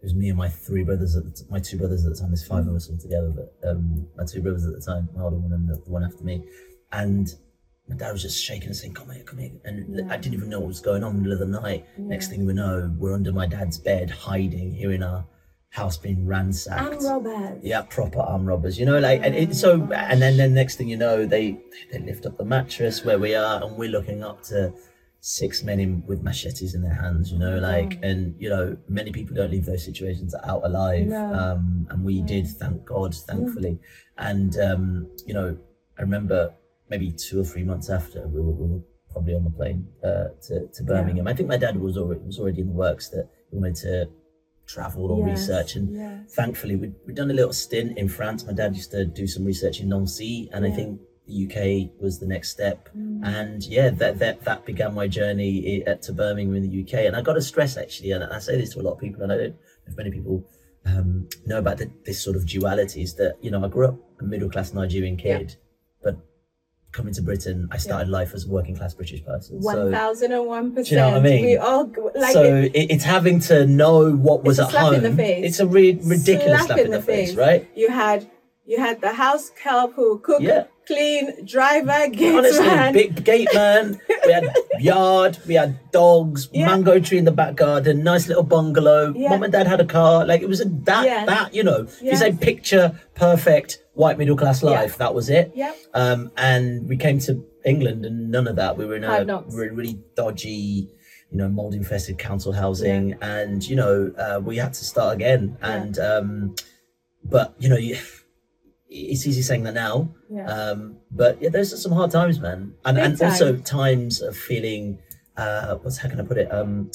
It 0.00 0.04
was 0.04 0.14
me 0.14 0.28
and 0.28 0.38
my 0.38 0.48
three 0.48 0.84
brothers 0.84 1.16
at 1.16 1.24
the 1.24 1.30
t- 1.30 1.44
my 1.50 1.58
two 1.58 1.76
brothers 1.76 2.06
at 2.06 2.12
the 2.14 2.18
time. 2.18 2.30
There's 2.30 2.46
five 2.46 2.66
of 2.68 2.74
us 2.74 2.88
all 2.88 2.96
together, 2.98 3.30
but 3.34 3.68
um, 3.68 4.06
my 4.16 4.24
two 4.24 4.40
brothers 4.40 4.64
at 4.64 4.72
the 4.72 4.80
time, 4.80 5.08
my 5.14 5.22
older 5.22 5.36
one 5.36 5.52
and 5.52 5.68
the, 5.68 5.74
the 5.74 5.90
one 5.90 6.04
after 6.04 6.22
me, 6.22 6.44
and 6.92 7.28
my 7.88 7.96
dad 7.96 8.12
was 8.12 8.22
just 8.22 8.40
shaking 8.40 8.68
and 8.68 8.76
saying, 8.76 8.94
"Come 8.94 9.10
here, 9.10 9.24
come 9.24 9.40
here," 9.40 9.50
and 9.64 10.10
I 10.10 10.16
didn't 10.16 10.34
even 10.34 10.50
know 10.50 10.60
what 10.60 10.68
was 10.68 10.80
going 10.80 11.02
on 11.02 11.10
in 11.10 11.16
the 11.16 11.22
middle 11.22 11.42
of 11.42 11.50
the 11.50 11.60
night. 11.60 11.86
Next 11.98 12.28
thing 12.28 12.46
we 12.46 12.52
know, 12.52 12.94
we're 12.96 13.14
under 13.14 13.32
my 13.32 13.46
dad's 13.46 13.78
bed, 13.78 14.08
hiding, 14.10 14.72
hearing 14.72 15.02
our 15.02 15.26
house 15.70 15.96
being 15.96 16.26
ransacked. 16.26 16.80
Armed 16.80 17.02
robbers. 17.02 17.60
Yeah, 17.64 17.82
proper 17.82 18.20
arm 18.20 18.46
robbers. 18.46 18.78
You 18.78 18.86
know, 18.86 18.98
like 18.98 19.20
and 19.24 19.34
it, 19.34 19.54
so, 19.54 19.88
and 19.92 20.22
then 20.22 20.36
then 20.36 20.54
next 20.54 20.76
thing 20.76 20.88
you 20.88 20.96
know, 20.96 21.26
they 21.26 21.58
they 21.90 21.98
lift 21.98 22.24
up 22.24 22.38
the 22.38 22.44
mattress 22.44 23.04
where 23.04 23.18
we 23.18 23.34
are, 23.34 23.62
and 23.64 23.76
we're 23.76 23.90
looking 23.90 24.22
up 24.22 24.42
to 24.44 24.72
six 25.20 25.62
men 25.62 25.80
in 25.80 26.02
with 26.06 26.22
machetes 26.22 26.74
in 26.74 26.82
their 26.82 26.94
hands. 26.94 27.30
You 27.32 27.38
know, 27.38 27.58
like 27.58 27.98
and 28.02 28.34
you 28.38 28.48
know, 28.48 28.76
many 28.88 29.10
people 29.12 29.34
don't 29.36 29.50
leave 29.50 29.66
those 29.66 29.84
situations 29.84 30.34
out 30.44 30.62
alive, 30.64 31.06
No. 31.06 31.24
um, 31.34 31.86
and 31.90 32.04
we 32.04 32.22
did, 32.22 32.46
thank 32.46 32.84
God, 32.84 33.14
thankfully. 33.14 33.78
And 34.16 34.56
um, 34.58 35.08
you 35.26 35.34
know, 35.34 35.56
I 35.98 36.02
remember 36.02 36.54
maybe 36.88 37.12
two 37.12 37.40
or 37.40 37.44
three 37.44 37.64
months 37.64 37.90
after 37.90 38.26
we 38.28 38.40
were, 38.40 38.52
we 38.52 38.66
were 38.74 38.80
probably 39.10 39.34
on 39.34 39.44
the 39.44 39.50
plane 39.50 39.88
uh, 40.04 40.28
to 40.46 40.68
to 40.68 40.82
Birmingham. 40.84 41.26
I 41.26 41.34
think 41.34 41.48
my 41.48 41.56
dad 41.56 41.76
was 41.78 41.96
already 41.98 42.20
was 42.22 42.38
already 42.38 42.60
in 42.60 42.68
the 42.68 42.72
works 42.74 43.08
that 43.10 43.28
he 43.50 43.56
wanted 43.56 43.74
to 43.76 44.08
travel 44.66 45.10
or 45.10 45.26
Yes, 45.26 45.40
research 45.40 45.76
and 45.76 45.94
yes. 45.96 46.34
thankfully 46.34 46.76
we'd, 46.76 46.94
we'd 47.06 47.16
done 47.16 47.30
a 47.30 47.34
little 47.34 47.54
stint 47.54 47.96
in 47.96 48.06
france 48.06 48.44
my 48.44 48.52
dad 48.52 48.76
used 48.76 48.90
to 48.90 49.06
do 49.06 49.26
some 49.26 49.46
research 49.46 49.80
in 49.80 49.88
nancy 49.88 50.50
and 50.52 50.66
i 50.66 50.70
think 50.70 51.00
uk 51.28 51.56
was 52.00 52.18
the 52.18 52.26
next 52.26 52.50
step 52.50 52.88
Mm. 52.96 53.20
and 53.24 53.64
yeah 53.64 53.90
that 53.90 54.18
that 54.18 54.44
that 54.44 54.64
began 54.64 54.94
my 54.94 55.06
journey 55.08 55.82
at, 55.86 56.02
to 56.02 56.12
birmingham 56.12 56.56
in 56.56 56.62
the 56.70 56.82
uk 56.82 56.94
and 56.94 57.14
i 57.16 57.20
got 57.20 57.34
to 57.34 57.42
stress 57.42 57.76
actually 57.76 58.10
and 58.12 58.24
i 58.24 58.38
say 58.38 58.56
this 58.56 58.72
to 58.74 58.80
a 58.80 58.82
lot 58.82 58.92
of 58.92 59.00
people 59.00 59.22
and 59.22 59.32
i 59.32 59.36
don't 59.36 59.50
know 59.50 59.56
if 59.86 59.96
many 59.96 60.10
people 60.10 60.44
um, 60.86 61.28
know 61.46 61.58
about 61.58 61.76
the, 61.78 61.90
this 62.06 62.22
sort 62.22 62.36
of 62.36 62.46
duality 62.46 63.02
is 63.02 63.14
that 63.16 63.36
you 63.42 63.50
know 63.50 63.64
i 63.64 63.68
grew 63.68 63.86
up 63.88 63.96
a 64.20 64.24
middle 64.24 64.48
class 64.48 64.72
nigerian 64.72 65.16
kid 65.16 65.56
but 66.02 66.16
coming 66.92 67.12
to 67.12 67.20
britain 67.20 67.68
i 67.70 67.76
started 67.76 68.08
life 68.08 68.32
as 68.34 68.46
a 68.46 68.48
working 68.48 68.74
class 68.76 68.94
british 68.94 69.22
person 69.24 69.60
thousand 69.62 70.32
and 70.32 70.46
one 70.46 70.72
percent. 70.72 70.90
You 70.90 70.96
know 70.96 71.08
what 71.10 71.18
I 71.18 71.22
mean? 71.30 71.44
We 71.44 71.56
all 71.58 71.92
like 72.14 72.32
so 72.32 72.42
it- 72.42 72.74
it, 72.74 72.90
it's 72.94 73.04
having 73.04 73.40
to 73.50 73.66
know 73.66 74.12
what 74.12 74.44
was 74.44 74.58
at 74.58 74.70
home. 74.72 74.94
in 74.94 75.02
the 75.02 75.14
face. 75.14 75.44
It's 75.48 75.60
a 75.60 75.66
re- 75.66 76.00
ridiculous 76.02 76.64
slap, 76.64 76.78
in 76.78 76.90
the, 76.90 77.02
face, 77.02 77.34
right? 77.34 77.68
you 77.76 77.90
had 77.90 78.30
you 78.64 78.78
had 78.78 79.00
the 79.02 79.12
house 79.12 79.50
help 79.62 79.94
who 79.94 80.18
cook, 80.20 80.40
Yeah. 80.42 80.64
Clean, 80.88 81.44
driver, 81.46 82.08
gate 82.08 82.34
Honestly, 82.34 82.66
man. 82.66 82.92
big 82.92 83.24
gate 83.24 83.48
man. 83.54 84.00
We 84.26 84.32
had 84.32 84.44
yard. 84.80 85.38
We 85.46 85.54
had 85.54 85.78
dogs. 85.92 86.48
Yeah. 86.52 86.66
Mango 86.66 86.98
tree 86.98 87.18
in 87.18 87.24
the 87.24 87.30
back 87.30 87.54
garden. 87.54 88.02
Nice 88.02 88.26
little 88.26 88.42
bungalow. 88.42 89.12
Yeah. 89.14 89.28
Mom 89.30 89.44
and 89.44 89.52
dad 89.52 89.66
had 89.68 89.80
a 89.80 89.84
car. 89.84 90.26
Like 90.26 90.40
it 90.40 90.48
was 90.48 90.60
a 90.60 90.64
that 90.64 91.06
Yeah. 91.06 91.24
that 91.26 91.54
you 91.54 91.62
know. 91.62 91.82
If 91.82 92.02
you 92.02 92.16
say 92.16 92.32
picture 92.32 92.98
perfect 93.14 93.78
white 93.94 94.18
middle 94.18 94.36
class 94.36 94.62
life, 94.62 94.98
that 94.98 95.14
was 95.14 95.28
it. 95.30 95.52
Yep. 95.54 95.76
Um, 95.94 96.32
and 96.36 96.88
we 96.88 96.96
came 96.96 97.18
to 97.20 97.44
England, 97.64 98.04
and 98.04 98.30
none 98.30 98.48
of 98.48 98.56
that. 98.56 98.76
We 98.76 98.84
were 98.86 98.96
in 98.96 99.04
a 99.04 99.24
we 99.48 99.54
were 99.56 99.64
in 99.66 99.76
really 99.76 99.98
dodgy, 100.16 100.88
you 101.30 101.36
know, 101.38 101.48
mold 101.48 101.74
infested 101.74 102.18
council 102.18 102.52
housing, 102.52 103.14
and 103.20 103.62
you 103.68 103.76
know, 103.76 104.12
uh, 104.18 104.40
we 104.42 104.56
had 104.56 104.72
to 104.74 104.84
start 104.84 105.14
again. 105.16 105.56
Yeah. 105.60 105.72
And 105.74 105.98
um, 105.98 106.54
but 107.24 107.54
you 107.58 107.68
know, 107.68 107.76
you, 107.76 107.96
it's 108.88 109.26
easy 109.26 109.42
saying 109.42 109.64
that 109.64 109.74
now. 109.74 110.08
Yeah. 110.30 110.46
Um, 110.46 110.96
but 111.10 111.40
yeah, 111.42 111.48
those 111.50 111.72
are 111.72 111.76
some 111.76 111.92
hard 111.92 112.10
times, 112.10 112.40
man, 112.40 112.74
and 112.84 112.96
Big 112.96 113.04
and 113.04 113.22
also 113.22 113.56
times 113.56 114.20
of 114.22 114.36
feeling, 114.36 114.98
uh, 115.36 115.76
what's 115.76 115.98
how 115.98 116.08
can 116.08 116.20
I 116.20 116.24
put 116.24 116.38
it? 116.38 116.52
Um, 116.52 116.90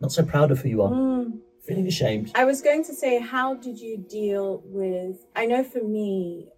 not 0.00 0.12
so 0.12 0.22
proud 0.24 0.50
of 0.50 0.58
who 0.60 0.68
you 0.68 0.82
are, 0.82 0.90
Mm. 0.90 1.38
feeling 1.66 1.86
ashamed. 1.86 2.30
I 2.34 2.44
was 2.44 2.60
going 2.60 2.84
to 2.84 2.94
say, 2.94 3.18
how 3.20 3.54
did 3.54 3.78
you 3.78 3.96
deal 3.98 4.62
with? 4.66 5.16
I 5.36 5.46
know 5.46 5.62
for 5.62 5.82
me, 5.82 6.48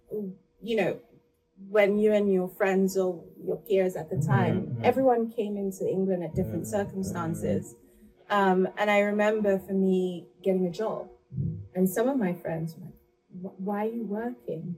you 0.61 0.75
know, 0.77 0.97
when 1.69 1.97
you 1.97 2.11
and 2.13 2.31
your 2.31 2.47
friends 2.49 2.97
or 2.97 3.23
your 3.43 3.57
peers 3.57 3.95
at 3.95 4.09
the 4.09 4.17
time, 4.17 4.55
Mhm. 4.79 4.83
everyone 4.83 5.29
came 5.29 5.57
into 5.57 5.87
England 5.87 6.23
at 6.23 6.33
different 6.35 6.63
Mhm. 6.63 6.67
circumstances. 6.77 7.75
Um, 8.29 8.67
and 8.77 8.89
I 8.89 8.99
remember 9.01 9.59
for 9.59 9.73
me 9.73 10.27
getting 10.43 10.65
a 10.65 10.71
job, 10.71 11.07
and 11.75 11.89
some 11.89 12.07
of 12.09 12.17
my 12.17 12.33
friends 12.33 12.75
were 12.75 12.85
like, 12.85 12.93
"Wh- 12.93 12.94
"Why 13.41 13.87
are 13.87 13.91
you 13.91 14.05
working?" 14.05 14.75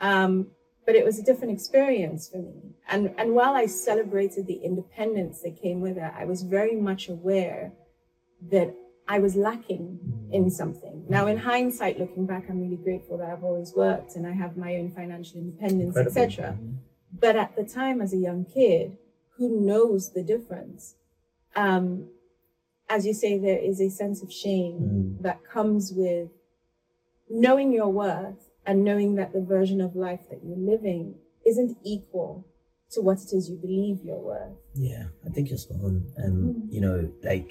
Um, 0.00 0.48
but 0.86 0.94
it 0.94 1.04
was 1.04 1.18
a 1.18 1.22
different 1.22 1.52
experience 1.52 2.28
for 2.28 2.38
me. 2.38 2.74
And 2.88 3.14
and 3.18 3.34
while 3.34 3.54
I 3.54 3.66
celebrated 3.66 4.46
the 4.46 4.60
independence 4.70 5.42
that 5.42 5.60
came 5.60 5.80
with 5.80 5.96
it, 5.98 6.12
I 6.16 6.24
was 6.24 6.42
very 6.42 6.76
much 6.76 7.08
aware 7.08 7.72
that 8.50 8.74
I 9.06 9.18
was 9.18 9.36
lacking 9.36 9.98
in 10.32 10.50
something. 10.50 11.04
Now, 11.08 11.26
in 11.26 11.38
hindsight, 11.38 11.98
looking 11.98 12.26
back, 12.26 12.44
I'm 12.48 12.60
really 12.60 12.76
grateful 12.76 13.16
that 13.18 13.30
I've 13.30 13.42
always 13.44 13.72
worked 13.74 14.16
and 14.16 14.26
I 14.26 14.32
have 14.32 14.56
my 14.56 14.76
own 14.76 14.90
financial 14.90 15.38
independence, 15.38 15.96
etc. 15.96 16.58
But 17.18 17.34
at 17.36 17.56
the 17.56 17.64
time, 17.64 18.00
as 18.02 18.12
a 18.12 18.18
young 18.18 18.44
kid, 18.44 18.96
who 19.36 19.60
knows 19.60 20.12
the 20.12 20.22
difference? 20.22 20.96
Um, 21.56 22.08
as 22.90 23.06
you 23.06 23.14
say, 23.14 23.38
there 23.38 23.58
is 23.58 23.80
a 23.80 23.88
sense 23.90 24.22
of 24.22 24.30
shame 24.32 24.78
Mm. 25.18 25.22
that 25.22 25.42
comes 25.44 25.92
with 25.92 26.28
knowing 27.30 27.72
your 27.72 27.88
worth 27.88 28.50
and 28.66 28.84
knowing 28.84 29.14
that 29.16 29.32
the 29.32 29.40
version 29.40 29.80
of 29.80 29.96
life 29.96 30.20
that 30.30 30.40
you're 30.44 30.56
living 30.56 31.14
isn't 31.46 31.76
equal 31.84 32.46
to 32.90 33.00
what 33.00 33.18
it 33.18 33.32
is 33.32 33.48
you 33.50 33.56
believe 33.56 33.98
you're 34.02 34.18
worth. 34.20 34.56
Yeah, 34.74 35.04
I 35.26 35.30
think 35.30 35.48
you're 35.50 35.58
spot 35.58 35.80
on. 35.82 36.06
And 36.16 36.54
Mm. 36.54 36.72
you 36.72 36.80
know, 36.80 37.10
like 37.22 37.50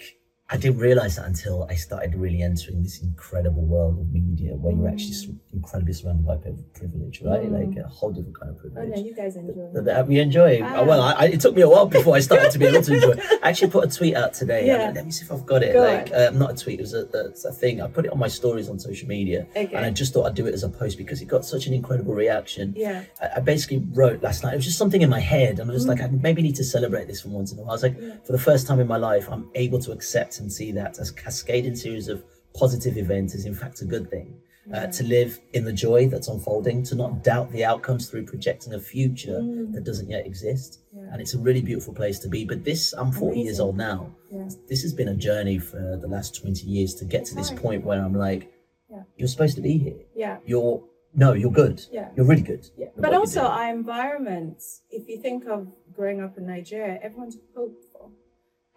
I 0.50 0.56
didn't 0.56 0.77
realize 0.80 1.18
that 1.18 1.25
until 1.25 1.68
I 1.70 1.75
started 1.75 2.16
really 2.16 2.42
entering 2.42 2.82
this 2.82 3.01
incredible 3.01 3.63
world 3.66 4.00
of 4.00 4.13
media, 4.13 4.54
where 4.56 4.74
you're 4.74 4.88
actually 4.88 5.12
Mm. 5.12 5.39
incredibly 5.54 5.92
surrounded 5.92 6.25
by 6.25 6.38
privilege, 6.74 7.22
right? 7.22 7.42
Mm. 7.51 7.75
Like 7.75 7.86
a 7.86 7.89
whole 7.89 8.12
different 8.13 8.39
kind 8.39 8.51
of 8.51 8.58
privilege. 8.58 8.92
Oh 8.94 8.96
no, 8.96 9.01
you 9.04 9.13
guys 9.13 9.36
enjoy. 9.36 9.70
that, 9.74 9.84
that 9.84 10.08
we 10.08 10.20
enjoy. 10.22 10.62
Ah. 10.63 10.84
Well, 10.86 11.01
I, 11.01 11.25
it 11.25 11.42
took 11.42 11.54
me 11.54 11.63
a 11.63 11.70
while 11.70 11.86
before 11.86 12.16
I 12.16 12.22
started 12.22 12.50
to 12.51 12.60
be 12.60 12.66
able 12.66 12.82
to 12.82 12.94
enjoy. 12.94 13.10
It. 13.12 13.20
I 13.44 13.50
actually 13.50 13.72
put 13.72 13.84
a 13.94 13.98
tweet 13.98 14.16
out 14.16 14.34
today. 14.34 14.66
Yeah. 14.68 14.88
and 14.88 14.96
let 14.96 15.06
me 15.06 15.12
see 15.12 15.25
if 15.25 15.32
I've 15.34 15.46
got 15.46 15.63
it. 15.63 15.74
Go 15.74 15.82
like, 15.82 16.13
uh, 16.13 16.30
not 16.34 16.51
a 16.51 16.56
tweet. 16.63 16.80
It 16.80 16.84
was 16.84 16.94
a, 16.94 17.04
a, 17.13 17.50
a 17.50 17.51
thing. 17.51 17.82
I 17.82 17.88
put 17.88 18.06
it 18.06 18.12
on 18.13 18.20
my 18.20 18.30
stories 18.30 18.70
on 18.70 18.80
social 18.80 19.08
media, 19.10 19.48
Okay. 19.54 19.75
and 19.75 19.86
I 19.86 19.89
just 19.89 20.13
thought 20.13 20.27
I'd 20.27 20.36
do 20.36 20.48
it 20.48 20.54
as 20.54 20.63
a 20.63 20.70
post 20.70 20.98
because 20.98 21.22
it 21.22 21.25
got 21.27 21.44
such 21.44 21.68
an 21.68 21.74
incredible 21.74 22.13
reaction. 22.13 22.74
Yeah. 22.77 23.04
I, 23.22 23.27
I 23.36 23.39
basically 23.42 23.84
wrote 23.92 24.24
last 24.24 24.44
night. 24.44 24.54
It 24.54 24.58
was 24.58 24.66
just 24.66 24.77
something 24.77 25.01
in 25.01 25.10
my 25.10 25.20
head, 25.20 25.60
and 25.60 25.70
I 25.70 25.74
was 25.74 25.88
like, 25.88 26.00
I 26.00 26.08
maybe 26.08 26.42
need 26.42 26.56
to 26.56 26.63
celebrate 26.63 27.08
this 27.10 27.20
for 27.24 27.30
once 27.30 27.51
in 27.51 27.60
a 27.60 27.63
while. 27.63 27.72
I 27.72 27.74
was 27.74 27.84
like, 27.84 27.98
Mm. 27.98 28.08
Yeah. 28.08 28.16
for 28.24 28.32
the 28.32 28.39
first 28.39 28.66
time 28.66 28.80
in 28.80 28.88
my 28.88 28.98
life, 28.98 29.27
I'm 29.30 29.50
able 29.56 29.80
to 29.80 29.92
accept 29.92 30.37
and 30.39 30.51
see 30.51 30.72
that 30.74 31.00
as 31.00 31.12
cascading 31.12 31.75
series 31.75 32.08
of 32.08 32.24
positive 32.56 32.98
events 32.98 33.34
is 33.36 33.46
in 33.46 33.53
fact 33.56 33.82
a 33.82 33.86
good 33.86 34.10
thing. 34.10 34.39
Uh, 34.74 34.86
to 34.88 35.01
live 35.06 35.39
in 35.53 35.63
the 35.63 35.72
joy 35.72 36.10
that's 36.10 36.27
unfolding, 36.27 36.84
to 36.84 36.94
not 36.94 37.24
doubt 37.24 37.50
the 37.53 37.63
outcomes 37.63 38.10
through 38.10 38.25
projecting 38.25 38.74
a 38.74 38.79
future 38.79 39.39
Mm. 39.39 39.72
that 39.74 39.86
doesn't 39.86 40.10
yet 40.10 40.25
exist. 40.25 40.82
Yeah. 40.94 41.03
And 41.13 41.22
it's 41.22 41.34
a 41.34 41.39
really 41.39 41.62
beautiful 41.62 41.94
place 41.94 42.20
to 42.20 42.27
be. 42.27 42.44
But 42.44 42.65
this, 42.65 42.91
I'm 42.91 43.13
40 43.13 43.39
years 43.39 43.62
old 43.62 43.77
now. 43.77 44.13
Yeah. 44.29 44.50
This 44.67 44.82
has 44.82 44.91
been 44.91 45.08
a 45.08 45.15
journey 45.15 45.58
for 45.58 45.96
the 46.01 46.08
last 46.10 46.36
20 46.36 46.65
years 46.67 46.94
to 46.96 47.06
get 47.06 47.24
to 47.27 47.36
this 47.36 47.48
hard. 47.48 47.62
point 47.62 47.86
where 47.86 48.03
I'm 48.03 48.13
like, 48.13 48.51
Yeah. 48.91 49.03
You're 49.17 49.29
supposed 49.29 49.56
to 49.56 49.62
be 49.62 49.77
here. 49.77 50.00
Yeah. 50.13 50.38
You're 50.46 50.84
no, 51.13 51.32
you're 51.34 51.51
good. 51.63 51.86
Yeah. 51.91 52.10
You're 52.15 52.25
really 52.25 52.41
good. 52.53 52.70
Yeah. 52.77 52.88
But 52.98 53.13
also 53.13 53.41
our 53.41 53.70
environments, 53.74 54.82
if 54.91 55.08
you 55.08 55.17
think 55.22 55.46
of 55.48 55.67
growing 55.94 56.22
up 56.22 56.38
in 56.38 56.46
Nigeria, 56.46 57.00
everyone's 57.01 57.38
hopeful. 57.56 57.74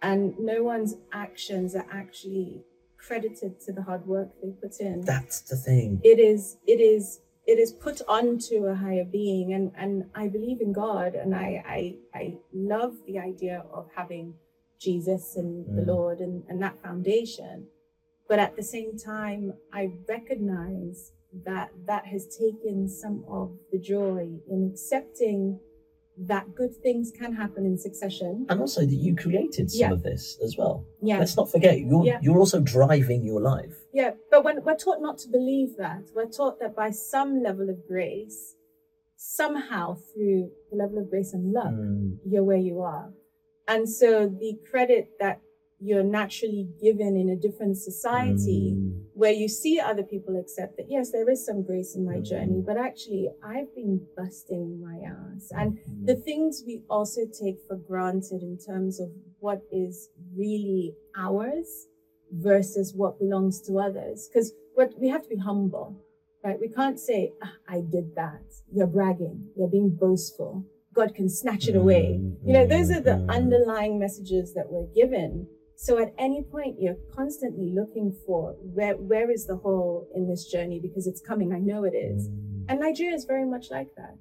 And 0.01 0.37
no 0.39 0.63
one's 0.63 0.95
actions 1.13 1.75
are 1.75 1.85
actually 1.91 2.63
credited 2.97 3.59
to 3.61 3.71
the 3.73 3.81
hard 3.83 4.05
work 4.07 4.29
they 4.41 4.51
put 4.51 4.79
in. 4.79 5.01
that's 5.01 5.41
the 5.41 5.55
thing. 5.55 5.99
it 6.03 6.19
is 6.19 6.57
it 6.67 6.79
is 6.79 7.19
it 7.47 7.57
is 7.57 7.71
put 7.71 7.99
onto 8.07 8.65
a 8.67 8.75
higher 8.75 9.03
being 9.03 9.53
and 9.53 9.71
and 9.75 10.05
i 10.13 10.27
believe 10.27 10.61
in 10.61 10.71
god 10.71 11.15
and 11.15 11.33
i 11.33 11.47
i, 11.77 11.95
I 12.13 12.35
love 12.53 12.93
the 13.07 13.17
idea 13.17 13.63
of 13.73 13.87
having 13.95 14.35
jesus 14.79 15.35
and 15.35 15.65
the 15.77 15.81
Mm. 15.81 15.87
lord 15.87 16.19
and, 16.19 16.43
and 16.47 16.61
that 16.61 16.75
foundation 16.83 17.65
but 18.29 18.37
at 18.37 18.55
the 18.55 18.61
same 18.75 18.91
time 18.99 19.53
i 19.73 19.83
recognize 20.07 21.11
that 21.45 21.69
that 21.87 22.05
has 22.05 22.23
taken 22.43 22.87
some 22.87 23.17
of 23.27 23.47
the 23.71 23.79
joy 23.79 24.21
in 24.53 24.59
accepting 24.71 25.59
that 26.27 26.53
good 26.55 26.75
things 26.83 27.11
can 27.11 27.33
happen 27.33 27.65
in 27.65 27.77
succession 27.77 28.45
And 28.49 28.59
also 28.61 28.81
that 28.81 28.93
you 29.05 29.15
created 29.15 29.71
some 29.71 29.79
Yeah. 29.79 29.91
of 29.93 30.03
this 30.03 30.37
as 30.43 30.55
well. 30.57 30.85
yeah 31.01 31.17
Let's 31.19 31.35
not 31.35 31.49
forget 31.49 31.79
you're 31.79 32.05
Yeah. 32.05 32.19
you're 32.21 32.37
also 32.37 32.59
driving 32.61 33.23
your 33.25 33.41
life. 33.41 33.75
Yeah, 33.93 34.11
but 34.29 34.43
when 34.43 34.63
we're 34.63 34.77
taught 34.77 35.01
not 35.01 35.17
to 35.19 35.27
believe 35.29 35.77
that, 35.77 36.03
we're 36.15 36.29
taught 36.39 36.59
that 36.59 36.75
by 36.75 36.91
some 36.91 37.41
level 37.41 37.69
of 37.69 37.77
grace, 37.87 38.55
somehow 39.17 39.95
through 40.13 40.49
the 40.69 40.77
level 40.77 40.97
of 40.99 41.09
grace 41.09 41.33
and 41.33 41.51
love, 41.51 41.73
Mm, 41.73 42.17
you're 42.25 42.43
where 42.43 42.57
you 42.57 42.81
are. 42.81 43.11
And 43.67 43.87
so 43.87 44.27
the 44.27 44.57
credit 44.69 45.11
that 45.19 45.41
you're 45.83 46.03
naturally 46.03 46.67
given 46.79 47.17
in 47.17 47.29
a 47.29 47.35
different 47.35 47.75
society 47.75 48.75
mm, 48.75 49.01
where 49.15 49.31
you 49.31 49.47
see 49.47 49.79
other 49.79 50.03
people 50.03 50.39
accept 50.39 50.77
that, 50.77 50.85
yes, 50.89 51.11
there 51.11 51.27
is 51.29 51.43
some 51.43 51.63
grace 51.63 51.95
in 51.95 52.05
my 52.05 52.17
Mm. 52.17 52.23
journey, 52.31 52.61
but 52.69 52.77
actually 52.77 53.29
I've 53.43 53.73
been 53.75 53.99
busting 54.15 54.79
my 54.79 54.97
ass. 55.17 55.51
And 55.59 55.69
mm. 55.79 56.05
the 56.05 56.15
things 56.15 56.63
we 56.67 56.83
also 56.89 57.21
take 57.41 57.57
for 57.67 57.77
granted 57.77 58.43
in 58.43 58.57
terms 58.57 58.99
of 58.99 59.09
what 59.39 59.61
is 59.71 60.09
really 60.37 60.93
ours 61.17 61.87
versus 62.31 62.93
what 62.95 63.19
belongs 63.19 63.59
to 63.67 63.79
others. 63.79 64.27
Because 64.27 64.53
what 64.75 64.93
we 65.01 65.07
have 65.09 65.23
to 65.23 65.29
be 65.29 65.37
humble, 65.37 65.89
right? 66.43 66.59
We 66.59 66.69
can't 66.69 66.99
say, 66.99 67.33
ah, 67.43 67.53
I 67.67 67.81
did 67.81 68.15
that. 68.15 68.43
You're 68.71 68.87
bragging, 68.87 69.49
you're 69.57 69.67
being 69.67 69.89
boastful. 69.89 70.63
God 70.93 71.15
can 71.15 71.27
snatch 71.29 71.67
it 71.67 71.75
away. 71.75 72.19
Mm, 72.19 72.35
You 72.45 72.53
know, 72.53 72.67
those 72.67 72.91
are 72.91 72.99
the 72.99 73.11
mm, 73.11 73.29
underlying 73.29 73.97
messages 73.97 74.53
that 74.53 74.67
we're 74.69 74.87
given. 74.93 75.47
So 75.85 75.97
at 75.97 76.13
any 76.19 76.43
point, 76.43 76.75
you're 76.79 76.99
constantly 77.15 77.73
looking 77.73 78.15
for 78.27 78.55
where 78.61 78.93
where 78.97 79.31
is 79.31 79.47
the 79.47 79.55
hole 79.55 80.07
in 80.13 80.29
this 80.29 80.45
journey 80.45 80.79
because 80.79 81.07
it's 81.07 81.21
coming. 81.21 81.51
I 81.53 81.57
know 81.57 81.85
it 81.85 81.95
is. 81.95 82.27
Mm. 82.27 82.65
And 82.69 82.79
Nigeria 82.79 83.15
is 83.15 83.25
very 83.25 83.47
much 83.49 83.71
like 83.71 83.87
that. 83.97 84.15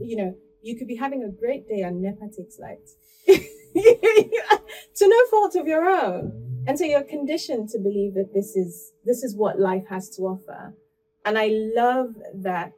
You 0.00 0.16
know, 0.16 0.34
you 0.60 0.76
could 0.76 0.88
be 0.88 0.96
having 0.96 1.22
a 1.22 1.30
great 1.30 1.68
day 1.68 1.82
and 1.82 2.02
NEPA 2.02 2.26
takes 2.36 2.58
light 2.58 2.86
to 3.28 5.08
no 5.14 5.20
fault 5.30 5.54
of 5.54 5.68
your 5.68 5.84
own. 5.84 6.64
And 6.66 6.76
so 6.76 6.84
you're 6.84 7.04
conditioned 7.04 7.68
to 7.68 7.78
believe 7.78 8.14
that 8.14 8.34
this 8.34 8.56
is 8.56 8.90
this 9.04 9.22
is 9.22 9.36
what 9.36 9.60
life 9.60 9.84
has 9.88 10.10
to 10.16 10.22
offer. 10.22 10.74
And 11.24 11.38
I 11.38 11.48
love 11.76 12.08
that 12.34 12.72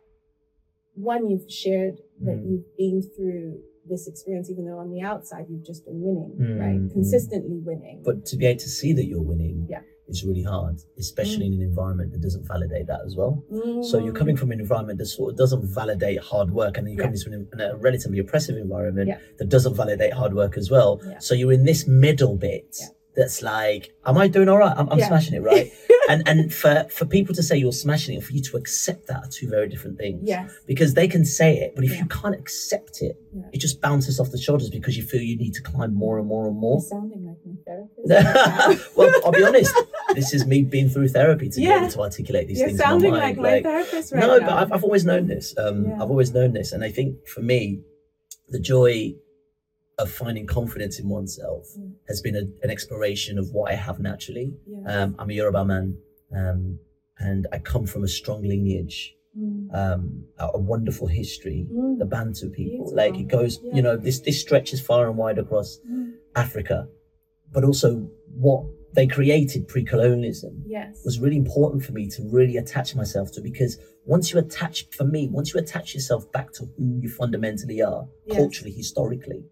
one 0.92 1.30
you've 1.30 1.50
shared 1.50 1.96
that 2.26 2.36
Mm. 2.36 2.50
you've 2.50 2.76
been 2.76 3.00
through 3.16 3.62
this 3.88 4.06
experience, 4.06 4.50
even 4.50 4.64
though 4.66 4.78
on 4.78 4.90
the 4.90 5.00
outside 5.02 5.46
you've 5.48 5.64
just 5.64 5.84
been 5.84 6.00
winning, 6.00 6.36
Mm, 6.38 6.60
right? 6.60 6.80
mm. 6.80 6.92
Consistently 6.92 7.58
winning. 7.58 8.02
But 8.04 8.24
to 8.26 8.36
be 8.36 8.46
able 8.46 8.60
to 8.60 8.68
see 8.68 8.92
that 8.92 9.06
you're 9.06 9.22
winning 9.22 9.66
Yeah. 9.68 9.80
is 10.08 10.24
really 10.24 10.42
hard, 10.42 10.76
especially 10.98 11.46
in 11.46 11.54
an 11.54 11.62
environment 11.62 12.12
that 12.12 12.20
doesn't 12.20 12.46
validate 12.46 12.86
that 12.88 13.00
as 13.06 13.16
well. 13.16 13.42
So 13.82 13.98
you're 13.98 14.12
Mm. 14.12 14.16
coming 14.16 14.36
from 14.36 14.50
an 14.52 14.60
environment 14.60 14.98
that 14.98 15.06
sort 15.06 15.32
of 15.32 15.38
doesn't 15.38 15.64
validate 15.64 16.18
hard 16.18 16.52
work, 16.52 16.76
and 16.78 16.86
then 16.86 16.94
you're 16.94 17.02
Yeah. 17.04 17.12
coming 17.24 17.46
from 17.50 17.60
a 17.60 17.76
relatively 17.76 18.18
oppressive 18.18 18.56
environment 18.56 19.08
Yeah. 19.08 19.18
that 19.38 19.48
doesn't 19.48 19.74
validate 19.74 20.12
hard 20.12 20.34
work 20.34 20.56
as 20.58 20.70
well. 20.70 21.00
Yeah. 21.06 21.18
So 21.18 21.34
you're 21.34 21.52
in 21.52 21.64
this 21.64 21.86
middle 21.86 22.36
bit. 22.36 22.76
That's 23.16 23.42
like, 23.42 23.92
am 24.06 24.16
I 24.18 24.28
doing 24.28 24.48
all 24.48 24.58
right? 24.58 24.74
I'm, 24.76 24.88
I'm 24.88 24.98
Yeah. 24.98 25.08
smashing 25.08 25.34
it, 25.34 25.42
right? 25.42 25.70
and 26.08 26.26
and 26.28 26.52
for 26.52 26.86
for 26.90 27.04
people 27.06 27.34
to 27.34 27.42
say 27.42 27.56
you're 27.56 27.72
smashing 27.72 28.16
it, 28.16 28.22
for 28.24 28.32
you 28.32 28.42
to 28.42 28.56
accept 28.56 29.06
that 29.08 29.16
are 29.24 29.28
two 29.30 29.48
very 29.48 29.68
different 29.68 29.98
things. 29.98 30.20
Yes. 30.24 30.50
Because 30.66 30.94
they 30.94 31.08
can 31.08 31.24
say 31.24 31.58
it, 31.58 31.74
but 31.74 31.84
if 31.84 31.90
Yeah. 31.92 31.98
you 32.02 32.06
can't 32.06 32.34
accept 32.34 33.02
it, 33.02 33.16
Yeah. 33.34 33.42
it 33.52 33.58
just 33.58 33.80
bounces 33.80 34.20
off 34.20 34.30
the 34.30 34.38
shoulders 34.38 34.70
because 34.70 34.96
you 34.96 35.02
feel 35.02 35.20
you 35.22 35.36
need 35.36 35.54
to 35.54 35.62
climb 35.62 35.92
more 35.94 36.18
and 36.18 36.26
more 36.28 36.46
and 36.46 36.54
You're 36.54 36.60
more. 36.60 36.80
sounding 36.80 37.26
like 37.26 37.38
my 37.44 37.54
therapist. 37.66 38.96
well, 38.96 39.12
I'll 39.24 39.32
be 39.32 39.44
honest. 39.44 39.74
This 40.14 40.32
is 40.34 40.46
me 40.46 40.62
being 40.62 40.88
through 40.88 41.08
therapy 41.08 41.48
to 41.50 41.56
be 41.56 41.62
Yeah. 41.62 41.78
able 41.80 41.90
to 41.90 42.00
articulate 42.00 42.48
these 42.48 42.58
things. 42.58 42.72
You're 42.72 42.78
sounding 42.78 43.14
in 43.14 43.20
my 43.20 43.32
like 43.50 43.62
therapist 43.64 44.12
right 44.12 44.20
no, 44.20 44.38
now. 44.38 44.46
but 44.46 44.52
I've, 44.60 44.72
I've 44.72 44.84
always 44.84 45.04
known 45.04 45.26
this. 45.26 45.54
Um, 45.58 45.86
Yeah. 45.86 45.94
I've 46.02 46.10
always 46.10 46.32
known 46.32 46.52
this, 46.52 46.72
and 46.72 46.82
I 46.84 46.90
think 46.90 47.26
for 47.26 47.42
me, 47.42 47.80
the 48.48 48.58
joy 48.60 49.14
of 50.02 50.10
finding 50.10 50.46
confidence 50.46 50.98
in 51.02 51.06
oneself 51.08 51.64
Mm. 51.78 51.92
has 52.08 52.18
been 52.26 52.36
a, 52.42 52.44
an 52.64 52.70
exploration 52.76 53.34
of 53.38 53.46
what 53.56 53.66
I 53.72 53.76
have 53.86 53.98
naturally. 54.10 54.48
Um, 54.92 55.08
I'm 55.18 55.30
a 55.30 55.34
Yoruba 55.38 55.64
man, 55.64 55.86
um, 56.40 56.78
and 57.18 57.46
I 57.52 57.58
come 57.72 57.84
from 57.92 58.02
a 58.04 58.08
strong 58.08 58.42
lineage, 58.42 58.98
Mm. 59.38 59.68
um, 59.80 60.24
a, 60.38 60.58
wonderful 60.58 61.06
history. 61.06 61.60
Mm. 61.72 61.98
The 62.02 62.04
Bantu 62.16 62.50
people, 62.50 62.86
Beautiful. 62.86 62.96
like 63.02 63.16
it 63.22 63.28
goes, 63.38 63.52
Yeah. 63.62 63.76
you 63.76 63.82
know, 63.82 63.96
this 64.06 64.18
this 64.26 64.40
stretches 64.40 64.80
far 64.88 65.02
and 65.08 65.16
wide 65.22 65.38
across 65.44 65.78
Mm. 65.88 66.14
Africa, 66.34 66.78
but 67.54 67.62
also 67.68 67.88
what 68.46 68.62
they 68.96 69.06
created 69.06 69.68
pre-colonialism 69.68 70.64
Yes. 70.66 71.04
was 71.04 71.20
really 71.20 71.36
important 71.36 71.80
for 71.86 71.92
me 71.92 72.04
to 72.14 72.20
really 72.38 72.56
attach 72.56 72.96
myself 72.96 73.26
to 73.34 73.40
because 73.40 73.72
once 74.04 74.32
you 74.32 74.38
attach 74.46 74.76
for 74.98 75.04
me 75.14 75.28
once 75.38 75.48
you 75.54 75.60
attach 75.60 75.94
yourself 75.94 76.22
back 76.32 76.48
to 76.56 76.62
who 76.76 76.98
you 77.02 77.08
fundamentally 77.08 77.80
are 77.92 78.02
Yes. 78.26 78.36
culturally 78.38 78.72
historically. 78.82 79.44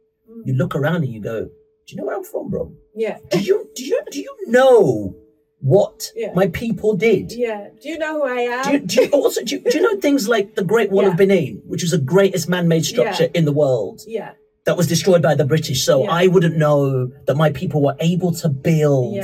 You 0.46 0.54
look 0.54 0.72
mm. 0.72 0.80
around 0.80 0.96
and 1.04 1.12
you 1.12 1.20
go 1.20 1.44
do 1.44 1.88
you 1.88 1.96
know 1.96 2.04
where 2.04 2.16
i'm 2.16 2.24
from 2.24 2.50
bro 2.50 2.72
Yeah. 2.94 3.18
do 3.30 3.40
you 3.40 3.68
do 3.74 3.84
you 3.84 4.00
do 4.10 4.20
you 4.20 4.34
know 4.46 5.14
what 5.60 6.12
Yeah. 6.14 6.32
my 6.34 6.46
people 6.48 6.94
did 6.96 7.32
Yeah. 7.32 7.68
Do 7.82 7.88
you 7.88 7.98
know 7.98 8.12
who 8.20 8.24
I 8.38 8.40
am? 8.56 8.64
do 8.64 8.72
you, 8.72 8.78
do 8.78 9.02
you 9.02 9.08
also 9.22 9.42
do 9.42 9.56
you, 9.56 9.60
do 9.62 9.78
you 9.78 9.82
know 9.82 9.96
things 10.00 10.28
like 10.28 10.54
the 10.54 10.62
Great 10.72 10.90
Wall 10.92 11.04
of 11.06 11.14
Yeah. 11.14 11.16
Benin, 11.16 11.62
which 11.66 11.82
was 11.82 11.90
the 11.90 11.98
greatest 11.98 12.48
man-made 12.48 12.84
structure 12.84 13.24
Yeah. 13.24 13.38
in 13.38 13.44
the 13.44 13.52
world, 13.52 14.02
yeah. 14.06 14.32
that 14.66 14.76
was 14.76 14.86
destroyed 14.86 15.22
by 15.22 15.34
the 15.34 15.44
British? 15.44 15.84
So. 15.84 15.94
I 16.06 16.28
wouldn't 16.28 16.56
know 16.56 17.06
that 17.26 17.36
my 17.36 17.50
people 17.50 17.82
were 17.82 17.96
able 17.98 18.32
to 18.42 18.48
build 18.48 19.18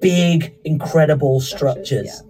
big, 0.00 0.54
incredible 0.64 1.40
structures. 1.40 2.06
yeah. 2.06 2.20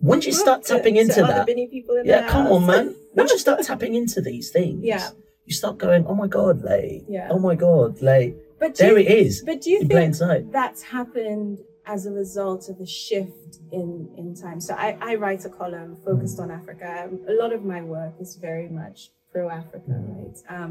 Once 0.00 0.24
you 0.26 0.32
start 0.32 0.62
tapping 0.64 0.94
into 0.96 1.20
that, 1.22 1.44
Benin 1.46 1.68
people 1.68 1.96
in 1.96 2.06
yeah, 2.06 2.28
come 2.28 2.46
on, 2.46 2.66
man. 2.66 2.94
Once 3.14 3.32
you 3.32 3.38
start 3.38 3.62
tapping 3.70 3.94
into 3.96 4.20
these 4.20 4.50
things, 4.50 4.80
Yeah. 4.84 5.10
You 5.48 5.54
start 5.54 5.78
going, 5.78 6.02
oh 6.06 6.14
my 6.14 6.28
god, 6.38 6.56
like, 6.62 7.04
Yeah. 7.08 7.28
oh 7.34 7.38
my 7.48 7.54
god, 7.54 7.90
like, 8.02 8.32
But 8.62 8.74
do 8.74 8.82
there 8.84 8.98
you, 8.98 9.06
it 9.06 9.10
is 9.26 9.32
But 9.50 9.58
do 9.62 9.68
you 9.74 9.80
think 9.84 10.14
sight. 10.14 10.42
that's 10.52 10.82
happened 10.82 11.58
as 11.94 12.00
a 12.10 12.12
result 12.22 12.62
of 12.72 12.76
a 12.80 12.86
shift 13.04 13.52
in 13.72 13.88
in 14.20 14.26
time? 14.44 14.60
So 14.60 14.72
I, 14.86 14.88
I 15.10 15.12
write 15.22 15.42
a 15.50 15.52
column 15.60 15.92
focused 16.08 16.38
on 16.44 16.48
Africa. 16.60 16.88
A 17.32 17.34
lot 17.42 17.52
of 17.56 17.60
my 17.74 17.80
work 17.96 18.14
is 18.24 18.30
very 18.48 18.68
much 18.80 18.98
pro 19.32 19.44
Africa, 19.62 19.90
Mm. 19.90 20.08
right? 20.16 20.38
Um, 20.56 20.70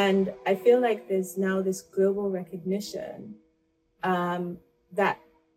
and 0.00 0.24
I 0.50 0.54
feel 0.64 0.78
like 0.88 1.00
there's 1.10 1.32
now 1.48 1.56
this 1.68 1.80
global 1.96 2.26
recognition 2.40 3.16
um, 4.12 4.42
that 5.00 5.16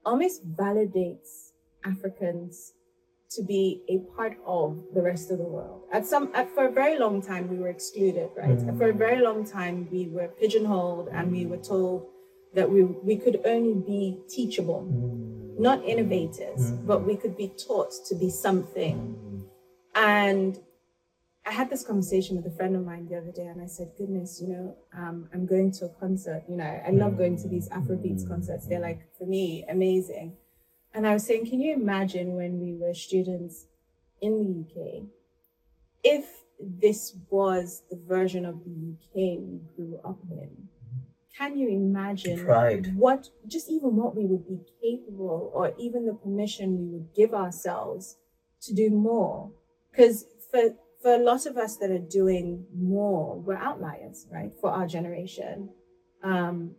almost 0.10 0.38
validates 0.64 1.32
Africans 1.94 2.74
to 3.36 3.44
be 3.44 3.82
a 3.88 4.00
part 4.16 4.38
of 4.46 4.84
the 4.94 5.02
rest 5.02 5.32
of 5.32 5.38
the 5.38 5.44
world. 5.44 5.84
At 5.92 6.06
some, 6.06 6.32
at, 6.34 6.50
for 6.54 6.66
a 6.66 6.72
very 6.72 7.00
long 7.00 7.22
time, 7.22 7.50
we 7.50 7.58
were 7.58 7.70
excluded, 7.70 8.30
right? 8.36 8.58
Mm. 8.58 8.78
For 8.78 8.90
a 8.90 8.94
very 8.94 9.22
long 9.22 9.46
time, 9.46 9.88
we 9.92 10.08
were 10.08 10.28
pigeonholed 10.40 11.08
and 11.14 11.32
we 11.32 11.46
were 11.46 11.58
told 11.58 12.08
that 12.54 12.70
we 12.70 12.84
we 12.84 13.16
could 13.16 13.40
only 13.46 13.76
be 13.94 14.20
teachable, 14.28 14.82
Mm. 14.84 15.60
not 15.60 15.78
innovators, 15.86 16.62
Mm. 16.72 16.86
but 16.86 17.06
we 17.08 17.16
could 17.16 17.38
be 17.38 17.48
taught 17.68 17.92
to 18.10 18.16
be 18.16 18.30
something. 18.30 18.96
Mm. 18.98 19.44
And 19.96 20.60
I 21.46 21.52
had 21.52 21.70
this 21.70 21.84
conversation 21.84 22.36
with 22.38 22.46
a 22.46 22.56
friend 22.58 22.76
of 22.76 22.86
mine 22.86 23.08
the 23.10 23.18
other 23.18 23.32
day, 23.32 23.48
and 23.48 23.62
I 23.62 23.66
said, 23.68 23.88
"Goodness, 23.98 24.42
you 24.42 24.50
know, 24.50 24.76
um, 24.94 25.30
I'm 25.34 25.46
going 25.46 25.72
to 25.78 25.86
a 25.86 25.90
concert. 26.04 26.44
You 26.48 26.58
know, 26.58 26.74
I 26.88 26.92
love 26.92 27.18
going 27.18 27.38
to 27.44 27.48
these 27.48 27.68
Afrobeats 27.70 28.28
concerts. 28.28 28.68
They're 28.68 28.86
like 28.90 29.02
for 29.18 29.26
me 29.26 29.64
amazing." 29.70 30.38
And 30.94 31.08
I 31.08 31.14
was 31.14 31.26
saying, 31.26 31.46
"Can 31.48 31.62
you 31.62 31.74
imagine 31.74 32.36
when 32.36 32.60
we 32.60 32.74
were 32.74 32.94
students 32.94 33.68
in 34.22 34.38
the 34.40 34.50
UK, 34.62 35.04
if 36.04 36.44
this 36.60 37.16
was 37.30 37.84
the 37.90 37.98
version 37.98 38.46
of 38.46 38.64
the 38.66 38.72
UK 38.72 39.40
we 39.40 39.62
grew 39.76 40.00
up 40.04 40.20
in? 40.30 40.70
Can 41.38 41.58
you 41.58 41.70
imagine 41.70 42.44
Pride. 42.46 42.96
what, 42.96 43.30
just 43.48 43.70
even 43.70 43.96
what 43.96 44.16
we 44.16 44.26
would 44.26 44.48
be 44.48 44.60
capable, 44.82 45.50
or 45.54 45.74
even 45.80 46.06
the 46.06 46.14
permission 46.14 46.78
we 46.78 46.86
would 46.94 47.14
give 47.16 47.34
ourselves 47.34 48.18
to 48.62 48.74
do 48.74 48.90
more?" 48.90 49.52
Because 49.92 50.26
for 50.52 50.76
for 51.02 51.16
a 51.16 51.18
lot 51.18 51.46
of 51.48 51.58
us 51.58 51.78
that 51.78 51.90
are 51.90 51.98
doing 51.98 52.66
more, 52.76 53.40
we're 53.40 53.56
outliers, 53.56 54.28
right? 54.32 54.52
For 54.62 54.70
our 54.70 54.86
generation, 54.86 55.70
um, 56.22 56.76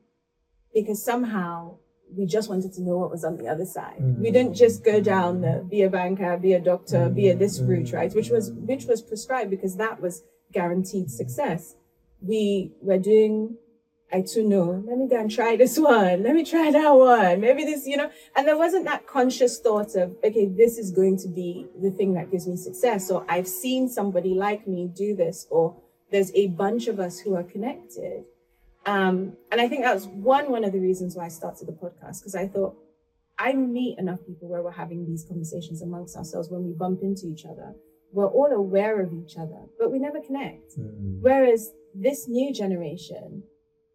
because 0.73 1.05
somehow 1.05 1.79
we 2.17 2.27
just 2.27 2.49
wanted 2.49 2.73
to 2.75 2.83
know 2.83 2.99
what 2.99 3.11
was 3.11 3.25
on 3.25 3.37
the 3.37 3.49
other 3.49 3.65
side. 3.65 3.99
Mm. 4.01 4.19
We 4.19 4.31
didn't 4.31 4.55
just 4.55 4.85
go 4.85 5.01
down 5.01 5.41
the 5.41 5.65
be 5.69 5.83
a 5.83 5.91
banker, 5.91 6.37
be 6.37 6.53
a 6.53 6.61
doctor, 6.61 7.09
be 7.09 7.29
a 7.31 7.35
this 7.37 7.61
route, 7.61 7.87
Mm. 7.87 7.95
right? 7.95 8.15
Which 8.15 8.31
was 8.31 8.53
which 8.53 8.85
was 8.87 9.03
prescribed 9.03 9.51
because 9.51 9.77
that 9.77 10.01
was 10.01 10.23
guaranteed 10.53 11.11
success. 11.11 11.75
We 12.21 12.73
were 12.83 12.99
doing 12.99 13.57
I 14.15 14.21
too 14.21 14.47
know, 14.47 14.85
let 14.87 14.99
me 14.99 15.09
go 15.09 15.19
and 15.19 15.31
try 15.31 15.57
this 15.57 15.79
one, 15.79 16.23
let 16.23 16.35
me 16.35 16.45
try 16.45 16.71
that 16.71 16.91
one, 16.91 17.41
maybe 17.41 17.65
this, 17.65 17.87
you 17.87 17.97
know, 17.97 18.11
and 18.37 18.47
there 18.47 18.59
wasn't 18.59 18.85
that 18.85 19.07
conscious 19.07 19.59
thought 19.59 19.95
of, 19.95 20.15
okay, 20.23 20.45
this 20.45 20.77
is 20.77 20.91
going 20.91 21.17
to 21.19 21.29
be 21.29 21.67
the 21.81 21.91
thing 21.91 22.13
that 22.13 22.31
gives 22.31 22.47
me 22.47 22.57
success. 22.57 23.11
Or 23.11 23.25
I've 23.27 23.49
seen 23.49 23.89
somebody 23.89 24.35
like 24.35 24.69
me 24.69 24.91
do 24.95 25.17
this, 25.17 25.47
or 25.51 25.77
there's 26.11 26.31
a 26.35 26.49
bunch 26.49 26.89
of 26.89 27.01
us 27.01 27.21
who 27.21 27.35
are 27.35 27.43
connected. 27.43 28.25
Um, 28.85 29.37
and 29.51 29.61
I 29.61 29.69
think 29.69 29.85
that 29.85 29.95
was 29.95 30.07
one 30.09 30.51
one 30.51 30.65
of 30.65 30.73
the 30.73 30.81
reasons 30.81 31.15
why 31.17 31.27
I 31.27 31.29
started 31.29 31.69
the 31.69 31.73
podcast 31.73 32.21
because 32.21 32.35
I 32.35 32.49
thought 32.49 32.75
I 33.39 33.53
meet 33.53 33.99
enough 33.99 34.19
people 34.27 34.49
where 34.49 34.63
we're 34.63 34.73
having 34.73 35.07
these 35.07 35.25
conversations 35.25 35.83
amongst 35.83 36.17
ourselves 36.17 36.51
when 36.51 36.65
we 36.65 36.73
bump 36.73 37.03
into 37.03 37.27
each 37.29 37.45
other. 37.45 37.75
We're 38.13 38.29
all 38.29 38.53
aware 38.53 39.01
of 39.01 39.13
each 39.13 39.37
other, 39.39 39.61
but 39.79 39.91
we 39.91 39.99
never 39.99 40.21
connect. 40.21 40.79
Mm. 40.79 41.21
Whereas 41.23 41.71
this 41.95 42.29
new 42.29 42.53
generation 42.53 43.43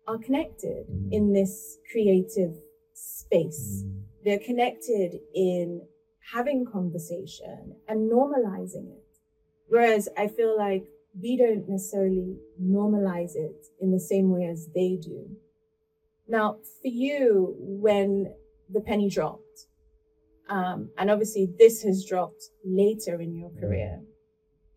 are 0.07 0.17
connected 0.17 0.87
Mm. 0.87 1.11
in 1.11 1.33
this 1.33 1.77
creative 1.91 2.55
space. 2.93 3.83
Mm. 3.85 4.01
They're 4.23 4.39
connected 4.39 5.19
in 5.35 5.81
having 6.33 6.65
conversation 6.65 7.75
and 7.87 8.11
normalizing 8.11 8.87
it. 8.97 9.03
Whereas 9.69 10.09
I 10.17 10.27
feel 10.27 10.57
like 10.57 10.85
we 11.21 11.37
don't 11.37 11.67
necessarily 11.67 12.37
normalize 12.61 13.35
it 13.35 13.65
in 13.81 13.91
the 13.91 13.99
same 13.99 14.31
way 14.31 14.45
as 14.45 14.67
they 14.73 14.97
do. 15.01 15.29
Now, 16.27 16.57
for 16.81 16.87
you, 16.89 17.55
when 17.59 18.33
the 18.69 18.81
penny 18.81 19.09
dropped, 19.09 19.67
um, 20.49 20.89
and 20.97 21.09
obviously 21.09 21.49
this 21.57 21.81
has 21.83 22.05
dropped 22.05 22.43
later 22.65 23.19
in 23.21 23.35
your 23.35 23.49
career, 23.59 24.01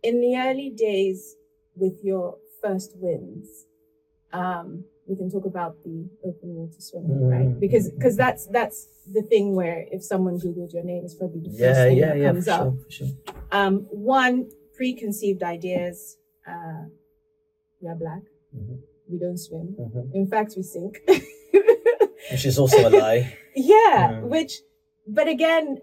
in 0.03 0.21
the 0.21 0.37
early 0.39 0.71
days 0.71 1.37
with 1.77 1.99
your 2.03 2.37
first 2.63 2.93
wins, 2.97 3.67
um, 4.33 4.85
we 5.07 5.17
can 5.17 5.29
talk 5.31 5.45
about 5.45 5.75
the 5.85 6.09
open 6.25 6.55
water 6.55 6.81
swimming, 6.81 7.19
Mm. 7.19 7.31
right? 7.31 7.61
Because 7.61 7.91
because 7.91 8.17
that's 8.17 8.47
that's 8.47 8.87
the 9.13 9.23
thing 9.23 9.57
where 9.57 9.87
if 9.91 10.05
someone 10.05 10.39
googled 10.39 10.73
your 10.73 10.85
name, 10.85 11.05
it's 11.05 11.15
probably 11.17 11.41
the 11.41 11.49
first 11.51 11.61
Yeah, 11.61 11.85
thing 11.85 11.97
yeah, 11.99 12.07
that 12.11 12.19
yeah, 12.19 12.27
comes 12.33 12.45
for 12.45 12.51
up. 12.53 12.75
sure, 12.89 13.09
sure. 13.09 13.35
Um, 13.51 13.75
one 13.91 14.49
preconceived 14.77 15.43
ideas. 15.43 16.17
Uh, 16.51 16.83
we 17.81 17.89
are 17.89 17.95
black. 18.05 18.23
Mhm. 18.57 18.77
We 19.11 19.17
don't 19.19 19.39
swim. 19.47 19.67
Mhm. 19.79 20.15
In 20.15 20.27
fact, 20.27 20.51
we 20.57 20.63
sink. 20.63 20.95
Which 22.31 22.45
is 22.47 22.59
also 22.59 22.79
a 22.89 22.91
lie. 22.91 23.23
yeah, 23.55 23.99
Mm. 24.13 24.29
which, 24.35 24.53
but 25.07 25.27
again, 25.37 25.79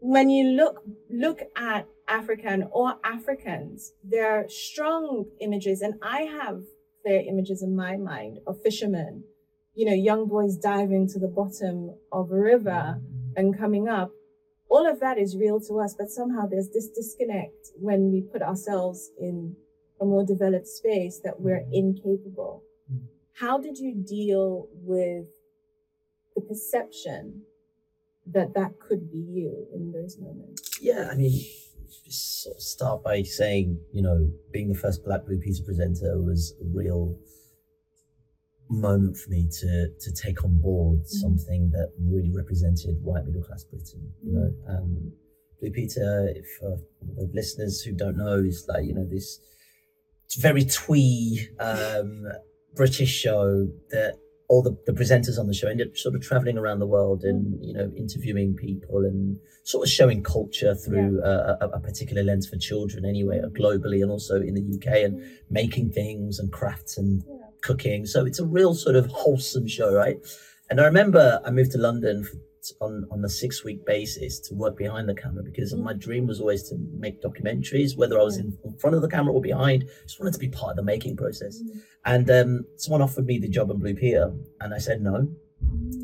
when 0.00 0.26
you 0.30 0.44
look 0.60 0.76
look 1.24 1.40
at 1.54 1.86
African 2.08 2.58
or 2.72 2.88
Africans, 3.04 3.92
there 4.02 4.28
are 4.36 4.48
strong 4.48 5.26
images, 5.46 5.80
and 5.82 5.94
I 6.02 6.22
have 6.38 6.58
clear 7.02 7.20
images 7.32 7.62
in 7.62 7.72
my 7.76 7.96
mind 7.96 8.34
of 8.48 8.60
fishermen, 8.62 9.24
you 9.74 9.84
know, 9.86 9.92
young 10.10 10.22
boys 10.34 10.56
diving 10.56 11.04
to 11.12 11.18
the 11.24 11.28
bottom 11.40 11.76
of 12.10 12.24
a 12.32 12.40
river 12.52 13.00
and 13.36 13.56
coming 13.62 13.86
up. 13.88 14.10
All 14.68 14.86
of 14.92 14.98
that 15.00 15.18
is 15.18 15.36
real 15.36 15.60
to 15.68 15.72
us, 15.84 15.94
but 15.98 16.08
somehow 16.10 16.46
there's 16.50 16.70
this 16.70 16.88
disconnect 16.88 17.62
when 17.86 18.10
we 18.12 18.22
put 18.22 18.42
ourselves 18.42 19.10
in 19.20 19.54
a 20.02 20.04
more 20.04 20.24
developed 20.24 20.66
space 20.66 21.20
that 21.24 21.40
we're 21.40 21.64
incapable. 21.72 22.64
Mm. 22.92 23.02
How 23.38 23.58
did 23.58 23.78
you 23.78 23.94
deal 23.94 24.68
with 24.72 25.26
the 26.34 26.42
perception 26.42 27.42
that 28.26 28.54
that 28.54 28.78
could 28.80 29.10
be 29.10 29.18
you 29.18 29.66
in 29.74 29.92
those 29.92 30.18
moments? 30.18 30.78
Yeah, 30.80 31.08
I 31.10 31.14
mean, 31.14 31.32
just 32.04 32.42
sort 32.42 32.56
of 32.56 32.62
start 32.62 33.04
by 33.04 33.22
saying, 33.22 33.78
you 33.92 34.02
know, 34.02 34.30
being 34.52 34.68
the 34.68 34.78
first 34.78 35.04
Black 35.04 35.24
Blue 35.24 35.38
Peter 35.38 35.62
presenter 35.64 36.20
was 36.20 36.54
a 36.60 36.64
real 36.76 37.16
moment 38.68 39.16
for 39.16 39.28
me 39.30 39.46
to 39.60 39.88
to 40.00 40.12
take 40.12 40.44
on 40.44 40.58
board 40.58 41.06
something 41.06 41.70
that 41.70 41.90
really 42.00 42.32
represented 42.34 42.96
white 43.02 43.24
middle 43.26 43.42
class 43.42 43.64
Britain. 43.64 44.10
You 44.24 44.32
know, 44.32 44.54
um, 44.68 45.12
Blue 45.60 45.70
Peter, 45.70 46.32
if 46.34 46.46
uh, 46.64 46.76
listeners 47.32 47.82
who 47.82 47.92
don't 47.92 48.16
know, 48.16 48.38
is 48.38 48.64
like 48.68 48.84
you 48.84 48.94
know 48.94 49.06
this 49.08 49.38
very 50.36 50.64
twee 50.64 51.48
um, 51.58 52.26
British 52.74 53.10
show 53.10 53.68
that 53.90 54.14
all 54.48 54.62
the, 54.62 54.76
the 54.86 54.92
presenters 54.92 55.38
on 55.38 55.46
the 55.46 55.54
show 55.54 55.68
ended 55.68 55.88
up 55.88 55.96
sort 55.96 56.14
of 56.14 56.20
traveling 56.22 56.58
around 56.58 56.78
the 56.78 56.86
world 56.86 57.22
and 57.24 57.58
you 57.64 57.72
know 57.72 57.90
interviewing 57.96 58.54
people 58.54 58.98
and 58.98 59.38
sort 59.64 59.86
of 59.86 59.90
showing 59.92 60.22
culture 60.22 60.74
through 60.74 61.22
a, 61.24 61.56
a, 61.60 61.68
a 61.74 61.80
particular 61.80 62.22
lens 62.22 62.46
for 62.48 62.56
children 62.56 63.04
anyway 63.04 63.40
uh, 63.42 63.48
globally 63.48 64.02
and 64.02 64.10
also 64.10 64.36
in 64.36 64.54
the 64.54 64.76
UK 64.76 65.04
and 65.04 65.22
making 65.48 65.90
things 65.90 66.38
and 66.38 66.52
crafts 66.52 66.98
and 66.98 67.22
Yeah. 67.26 67.46
cooking. 67.62 68.04
So 68.06 68.26
it's 68.26 68.40
a 68.40 68.44
real 68.44 68.74
sort 68.74 68.96
of 68.96 69.06
wholesome 69.06 69.66
show 69.68 69.94
right? 69.94 70.18
And 70.68 70.80
I 70.80 70.84
remember 70.84 71.40
I 71.46 71.50
moved 71.50 71.72
to 71.72 71.78
London 71.78 72.24
for, 72.24 72.36
on 72.80 72.92
on 73.10 73.24
a 73.24 73.28
six 73.28 73.64
week 73.64 73.80
basis 73.94 74.32
to 74.46 74.54
work 74.54 74.74
behind 74.84 75.04
the 75.08 75.14
camera 75.22 75.42
because 75.50 75.68
Mm. 75.74 75.82
my 75.88 75.94
dream 76.06 76.24
was 76.32 76.38
always 76.42 76.62
to 76.68 76.74
make 77.04 77.16
documentaries 77.28 77.90
whether 78.00 78.16
I 78.22 78.24
was 78.30 78.36
in, 78.42 78.48
in 78.66 78.72
front 78.82 78.94
of 78.96 79.02
the 79.02 79.08
camera 79.16 79.32
or 79.36 79.40
behind 79.52 79.80
just 80.06 80.18
wanted 80.20 80.34
to 80.38 80.42
be 80.46 80.50
part 80.60 80.70
of 80.72 80.76
the 80.80 80.82
making 80.94 81.14
process 81.22 81.54
and 82.12 82.26
um, 82.38 82.50
someone 82.82 83.02
offered 83.06 83.26
me 83.26 83.38
the 83.38 83.48
job 83.58 83.66
in 83.70 83.78
Blue 83.78 83.94
Peter, 83.94 84.26
and 84.60 84.68
I 84.74 84.78
said 84.78 85.00
no. 85.10 85.16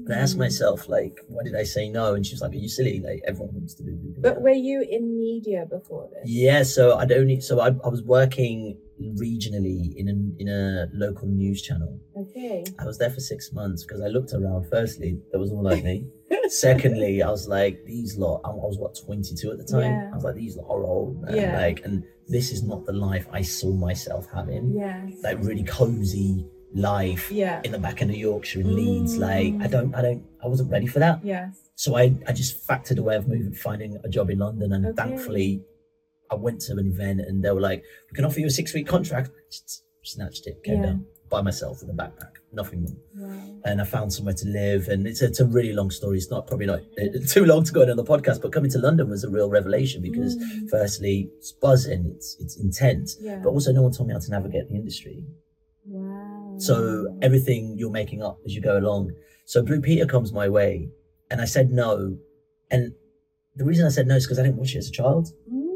And 0.06 0.14
I 0.14 0.18
asked 0.24 0.36
Mm. 0.36 0.46
myself, 0.46 0.88
like, 0.88 1.16
why 1.32 1.42
did 1.46 1.56
I 1.62 1.64
say 1.64 1.84
no? 2.00 2.04
And 2.14 2.24
she 2.24 2.32
was 2.34 2.42
like, 2.44 2.52
"Are 2.52 2.62
you 2.66 2.68
silly? 2.78 2.96
Like, 3.08 3.20
everyone 3.30 3.52
wants 3.58 3.74
to 3.78 3.82
do 3.82 3.92
Blue 4.00 4.10
Peter." 4.14 4.20
But 4.28 4.36
were 4.46 4.60
you 4.70 4.78
in 4.96 5.02
media 5.28 5.60
before 5.76 6.04
this? 6.12 6.24
yeah, 6.44 6.62
so 6.62 6.82
I'd 7.00 7.12
only 7.20 7.36
so 7.48 7.54
I, 7.66 7.68
I 7.86 7.88
was 7.96 8.02
working 8.18 8.78
regionally 9.24 9.80
in 10.00 10.06
a 10.08 10.16
in 10.42 10.48
a 10.48 10.86
local 10.94 11.28
news 11.28 11.60
channel. 11.62 11.92
Okay. 12.16 12.64
I 12.78 12.84
was 12.90 12.96
there 12.98 13.10
for 13.10 13.20
six 13.20 13.52
months 13.52 13.84
because 13.84 14.00
I 14.00 14.08
looked 14.08 14.32
around. 14.32 14.62
Firstly, 14.70 15.10
there 15.30 15.40
was 15.40 15.50
no 15.52 15.60
like 15.60 15.82
me. 15.84 16.06
Secondly, 16.48 17.22
I 17.22 17.30
was 17.30 17.46
like, 17.48 17.84
these 17.84 18.16
lot. 18.16 18.40
I 18.44 18.48
was 18.50 18.78
what 18.78 18.96
twenty 18.98 19.34
two 19.34 19.50
at 19.50 19.58
the 19.58 19.64
time. 19.64 19.92
Yeah. 19.92 20.10
I 20.12 20.14
was 20.14 20.24
like, 20.24 20.34
these 20.34 20.56
lot 20.56 20.66
are 20.70 20.82
old, 20.84 21.22
man. 21.22 21.34
Yeah. 21.36 21.56
Like, 21.58 21.84
and 21.84 22.04
this 22.28 22.50
is 22.52 22.62
not 22.62 22.84
the 22.86 22.92
life 22.92 23.26
I 23.32 23.42
saw 23.42 23.72
myself 23.72 24.26
having. 24.34 24.72
Yes. 24.74 25.14
Like 25.22 25.38
really 25.40 25.64
cozy 25.64 26.46
life 26.74 27.30
Yeah. 27.30 27.60
in 27.64 27.72
the 27.72 27.78
back 27.78 28.02
end 28.02 28.10
of 28.10 28.16
Yorkshire 28.16 28.60
and 28.60 28.74
Leeds. 28.74 29.16
Like 29.16 29.54
I 29.54 29.66
Mm. 29.66 29.70
don't, 29.70 29.94
I 29.94 30.02
don't, 30.02 30.22
I 30.42 30.46
wasn't 30.48 30.70
ready 30.70 30.86
for 30.86 30.98
that. 30.98 31.24
Yes. 31.24 31.58
So 31.76 31.96
I, 31.96 32.14
I 32.26 32.32
just 32.32 32.66
factored 32.66 32.98
a 32.98 33.02
way 33.02 33.16
of 33.16 33.26
moving, 33.28 33.52
finding 33.52 33.98
a 34.04 34.08
job 34.08 34.30
in 34.30 34.38
London, 34.38 34.72
and 34.72 34.84
Okay. 34.86 34.96
thankfully, 34.96 35.62
I 36.30 36.34
went 36.34 36.60
to 36.62 36.72
an 36.72 36.80
event 36.86 37.20
and 37.20 37.42
they 37.42 37.50
were 37.50 37.60
like, 37.60 37.82
"We 38.10 38.16
can 38.16 38.24
offer 38.26 38.40
you 38.40 38.46
a 38.46 38.50
six 38.50 38.74
week 38.74 38.86
contract." 38.86 39.30
Just 39.50 39.82
snatched 40.02 40.46
it, 40.46 40.62
came 40.62 40.80
Yeah. 40.80 40.86
down 40.86 41.06
by 41.30 41.40
myself 41.40 41.80
with 41.80 41.88
a 41.90 41.92
backpack, 41.94 42.32
nothing 42.52 42.82
more, 42.82 42.96
Wow. 43.16 43.60
and 43.64 43.80
I 43.80 43.84
found 43.84 44.12
somewhere 44.12 44.34
to 44.34 44.46
live. 44.48 44.88
And 44.88 45.06
it's 45.06 45.20
a, 45.22 45.26
it's 45.26 45.40
a 45.40 45.46
really 45.46 45.72
long 45.72 45.90
story. 45.90 46.16
It's 46.18 46.30
not 46.30 46.46
probably 46.46 46.66
not 46.66 46.80
uh, 47.00 47.18
too 47.28 47.44
long 47.44 47.64
to 47.64 47.72
go 47.72 47.82
on 47.82 47.96
the 47.96 48.04
podcast, 48.04 48.40
but 48.42 48.52
coming 48.52 48.70
to 48.70 48.78
London 48.78 49.08
was 49.10 49.24
a 49.24 49.30
real 49.30 49.50
revelation 49.50 50.02
because, 50.02 50.36
Mm. 50.36 50.68
firstly, 50.70 51.30
it's 51.38 51.52
buzzing, 51.52 52.12
it's 52.16 52.36
it's 52.40 52.56
intense, 52.56 53.16
Yeah. 53.20 53.40
but 53.42 53.50
also 53.50 53.72
no 53.72 53.82
one 53.82 53.92
told 53.92 54.08
me 54.08 54.14
how 54.14 54.20
to 54.20 54.30
navigate 54.30 54.68
the 54.68 54.74
industry. 54.74 55.24
Wow. 55.86 56.54
So 56.58 57.16
everything 57.22 57.76
you're 57.78 57.90
making 57.90 58.22
up 58.22 58.38
as 58.44 58.54
you 58.54 58.60
go 58.60 58.76
along. 58.78 59.12
So 59.46 59.62
Blue 59.62 59.80
Peter 59.80 60.06
comes 60.06 60.32
my 60.32 60.48
way, 60.48 60.90
and 61.30 61.40
I 61.40 61.44
said 61.46 61.70
no. 61.70 62.18
And 62.70 62.92
the 63.56 63.64
reason 63.64 63.86
I 63.86 63.88
said 63.90 64.06
no 64.06 64.16
is 64.16 64.24
because 64.26 64.38
I 64.38 64.42
didn't 64.42 64.56
watch 64.58 64.74
it 64.74 64.78
as 64.78 64.88
a 64.88 64.92
child. 64.92 65.28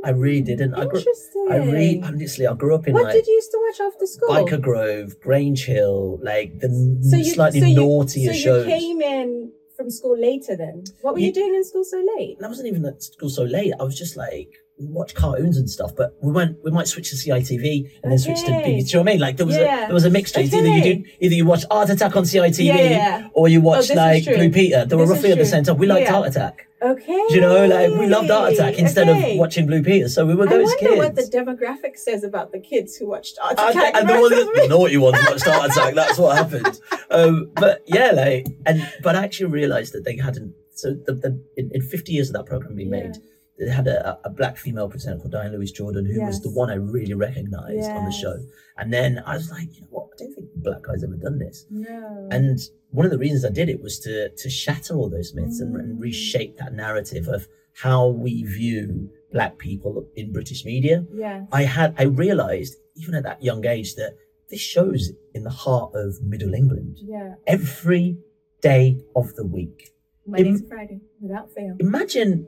I 0.04 0.10
really 0.10 0.42
didn't. 0.42 0.74
I 0.74 0.84
grew, 0.86 0.98
Interesting. 0.98 1.41
I 1.52 1.56
really, 1.64 2.02
honestly, 2.02 2.46
I 2.46 2.54
grew 2.54 2.74
up 2.74 2.86
in 2.86 2.94
what 2.94 3.04
like 3.04 3.12
did 3.14 3.26
you 3.26 3.34
used 3.34 3.50
to 3.52 3.58
watch 3.66 3.80
after 3.92 4.06
school? 4.06 4.28
Byker 4.28 4.60
Grove, 4.60 5.20
Grange 5.20 5.64
Hill, 5.66 6.18
like 6.22 6.58
the 6.60 6.68
so 7.10 7.16
you, 7.16 7.24
slightly 7.24 7.60
so 7.60 7.66
you, 7.66 7.74
naughtier 7.76 8.32
so 8.32 8.38
shows. 8.38 8.66
you 8.66 8.72
came 8.72 9.02
in 9.02 9.52
from 9.76 9.90
school 9.90 10.18
later 10.18 10.56
then. 10.56 10.84
What 11.00 11.14
were 11.14 11.20
Ye- 11.20 11.26
you 11.26 11.32
doing 11.32 11.54
in 11.54 11.64
school 11.64 11.84
so 11.84 12.04
late? 12.16 12.36
And 12.36 12.46
I 12.46 12.48
wasn't 12.48 12.68
even 12.68 12.84
at 12.84 13.02
school 13.02 13.30
so 13.30 13.44
late. 13.44 13.72
I 13.78 13.82
was 13.82 13.98
just 13.98 14.16
like 14.16 14.52
we 14.78 14.86
watch 14.86 15.14
cartoons 15.14 15.56
and 15.56 15.68
stuff, 15.70 15.94
but 15.96 16.16
we 16.22 16.32
went 16.32 16.56
we 16.64 16.70
might 16.70 16.88
switch 16.88 17.10
to 17.10 17.16
CITV 17.16 17.90
and 18.02 18.10
then 18.10 18.18
switch 18.18 18.40
to 18.40 18.46
Okay. 18.46 18.78
BBC. 18.78 18.90
Do 18.90 18.90
you 18.90 18.94
know 18.94 19.00
what 19.00 19.08
I 19.08 19.12
mean? 19.12 19.20
Like 19.20 19.36
there 19.36 19.46
was 19.46 19.56
Yeah. 19.56 19.84
a 19.84 19.86
there 19.86 19.94
was 19.94 20.04
a 20.04 20.10
mixture. 20.10 20.40
It's 20.40 20.52
either 20.54 20.68
you 20.68 20.82
do 20.82 21.04
either 21.20 21.34
you 21.34 21.44
watch 21.46 21.64
Art 21.70 21.90
Attack 21.90 22.16
on 22.16 22.24
CITV 22.24 22.64
Yeah, 22.64 23.28
or 23.34 23.48
you 23.48 23.60
watch 23.60 23.88
this 23.88 23.90
is 23.90 23.96
like. 23.96 24.24
Blue 24.24 24.50
Peter. 24.50 24.84
They 24.84 24.96
were 24.96 25.06
roughly 25.06 25.30
at 25.32 25.38
the 25.38 25.46
same 25.46 25.64
time. 25.64 25.76
We 25.76 25.86
liked 25.86 26.08
Yeah. 26.08 26.16
Art 26.16 26.28
Attack. 26.28 26.66
Okay. 26.82 27.22
Do 27.28 27.34
you 27.36 27.40
know, 27.40 27.64
like 27.66 27.92
we 27.92 28.06
loved 28.08 28.28
Art 28.30 28.54
Attack 28.54 28.76
instead 28.78 29.08
okay. 29.08 29.34
of 29.34 29.38
watching 29.38 29.66
Blue 29.68 29.84
Peter. 29.84 30.08
So 30.08 30.26
we 30.26 30.34
were 30.34 30.46
going. 30.46 30.62
I 30.62 30.64
wonder 30.64 30.78
kids. 30.88 30.96
what 30.96 31.14
the 31.14 31.22
demographic 31.22 31.96
says 31.96 32.24
about 32.24 32.50
the 32.50 32.58
kids 32.58 32.96
who 32.96 33.06
watched 33.06 33.38
Art 33.40 33.52
Attack. 33.52 33.94
and 33.94 34.08
the, 34.08 34.18
one, 34.20 34.30
the 34.30 34.66
naughty 34.68 34.96
ones 34.96 35.16
watched 35.28 35.46
Art 35.46 35.70
Attack. 35.70 35.94
That's 35.94 36.18
what 36.18 36.36
happened. 36.36 36.80
Um, 37.10 37.52
but 37.54 37.82
yeah, 37.86 38.10
like, 38.10 38.48
and 38.66 38.90
but 39.02 39.14
I 39.14 39.22
actually 39.22 39.50
realised 39.52 39.92
that 39.92 40.04
they 40.04 40.16
hadn't. 40.16 40.54
So 40.74 40.94
the, 40.94 41.12
the 41.14 41.40
in, 41.56 41.70
in 41.72 41.82
50 41.82 42.10
years 42.10 42.30
of 42.30 42.34
that 42.34 42.46
program 42.46 42.74
being 42.74 42.90
made, 42.90 43.12
they 43.58 43.68
had 43.70 43.86
a, 43.86 44.18
a 44.24 44.30
black 44.30 44.56
female 44.56 44.88
presenter 44.88 45.18
called 45.20 45.32
Diane-Louise 45.32 45.72
Jordan, 45.72 46.06
who 46.06 46.20
was 46.24 46.40
the 46.40 46.50
one 46.50 46.70
I 46.70 46.74
really 46.74 47.14
recognized 47.14 47.90
on 47.90 48.04
the 48.04 48.10
show. 48.12 48.36
And 48.78 48.92
then 48.92 49.22
I 49.26 49.34
was 49.34 49.50
like, 49.50 49.74
you 49.74 49.82
know 49.82 49.88
what? 49.90 50.08
I 50.14 50.16
don't 50.24 50.34
think 50.34 50.48
black 50.56 50.82
guys 50.82 51.04
ever 51.04 51.16
done 51.16 51.38
this. 51.38 51.66
No. 51.70 52.28
And 52.30 52.58
one 52.90 53.04
of 53.04 53.12
the 53.12 53.18
reasons 53.18 53.44
I 53.44 53.50
did 53.50 53.68
it 53.68 53.82
was 53.82 53.98
to 54.00 54.30
to 54.30 54.50
shatter 54.50 54.94
all 54.94 55.08
those 55.10 55.32
myths 55.34 55.60
and, 55.60 55.74
and 55.76 55.98
Mm. 55.98 56.00
reshape 56.02 56.56
that 56.58 56.72
narrative 56.74 57.28
of 57.28 57.46
how 57.84 58.08
we 58.08 58.42
view 58.44 59.10
black 59.32 59.58
people 59.58 60.06
in 60.16 60.32
British 60.32 60.64
media. 60.64 61.04
yeah. 61.14 61.44
I 61.52 61.62
had 61.64 61.94
I 61.98 62.04
realized 62.04 62.74
even 62.96 63.14
at 63.14 63.22
that 63.24 63.42
young 63.42 63.64
age 63.66 63.94
that 63.96 64.12
this 64.50 64.60
show's 64.60 65.12
in 65.34 65.44
the 65.44 65.50
heart 65.64 65.92
of 65.94 66.20
Middle 66.22 66.52
England 66.54 66.98
Yeah. 67.00 67.34
every 67.46 68.18
day 68.60 69.00
of 69.16 69.34
the 69.34 69.46
week. 69.46 69.90
Monday 70.26 70.52
to 70.58 70.66
Friday, 70.68 71.00
without 71.20 71.50
fail. 71.54 71.74
Imagine 71.80 72.46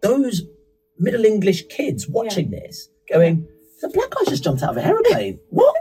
those 0.00 0.42
Middle 0.98 1.24
English 1.24 1.68
kids 1.68 2.08
watching 2.08 2.50
this, 2.50 2.88
going, 3.12 3.46
"The 3.80 3.88
black 3.88 4.10
guy 4.10 4.24
just 4.28 4.44
jumped 4.44 4.62
out 4.62 4.70
of 4.70 4.76
an 4.78 4.84
aeroplane. 4.84 5.38
what?" 5.50 5.74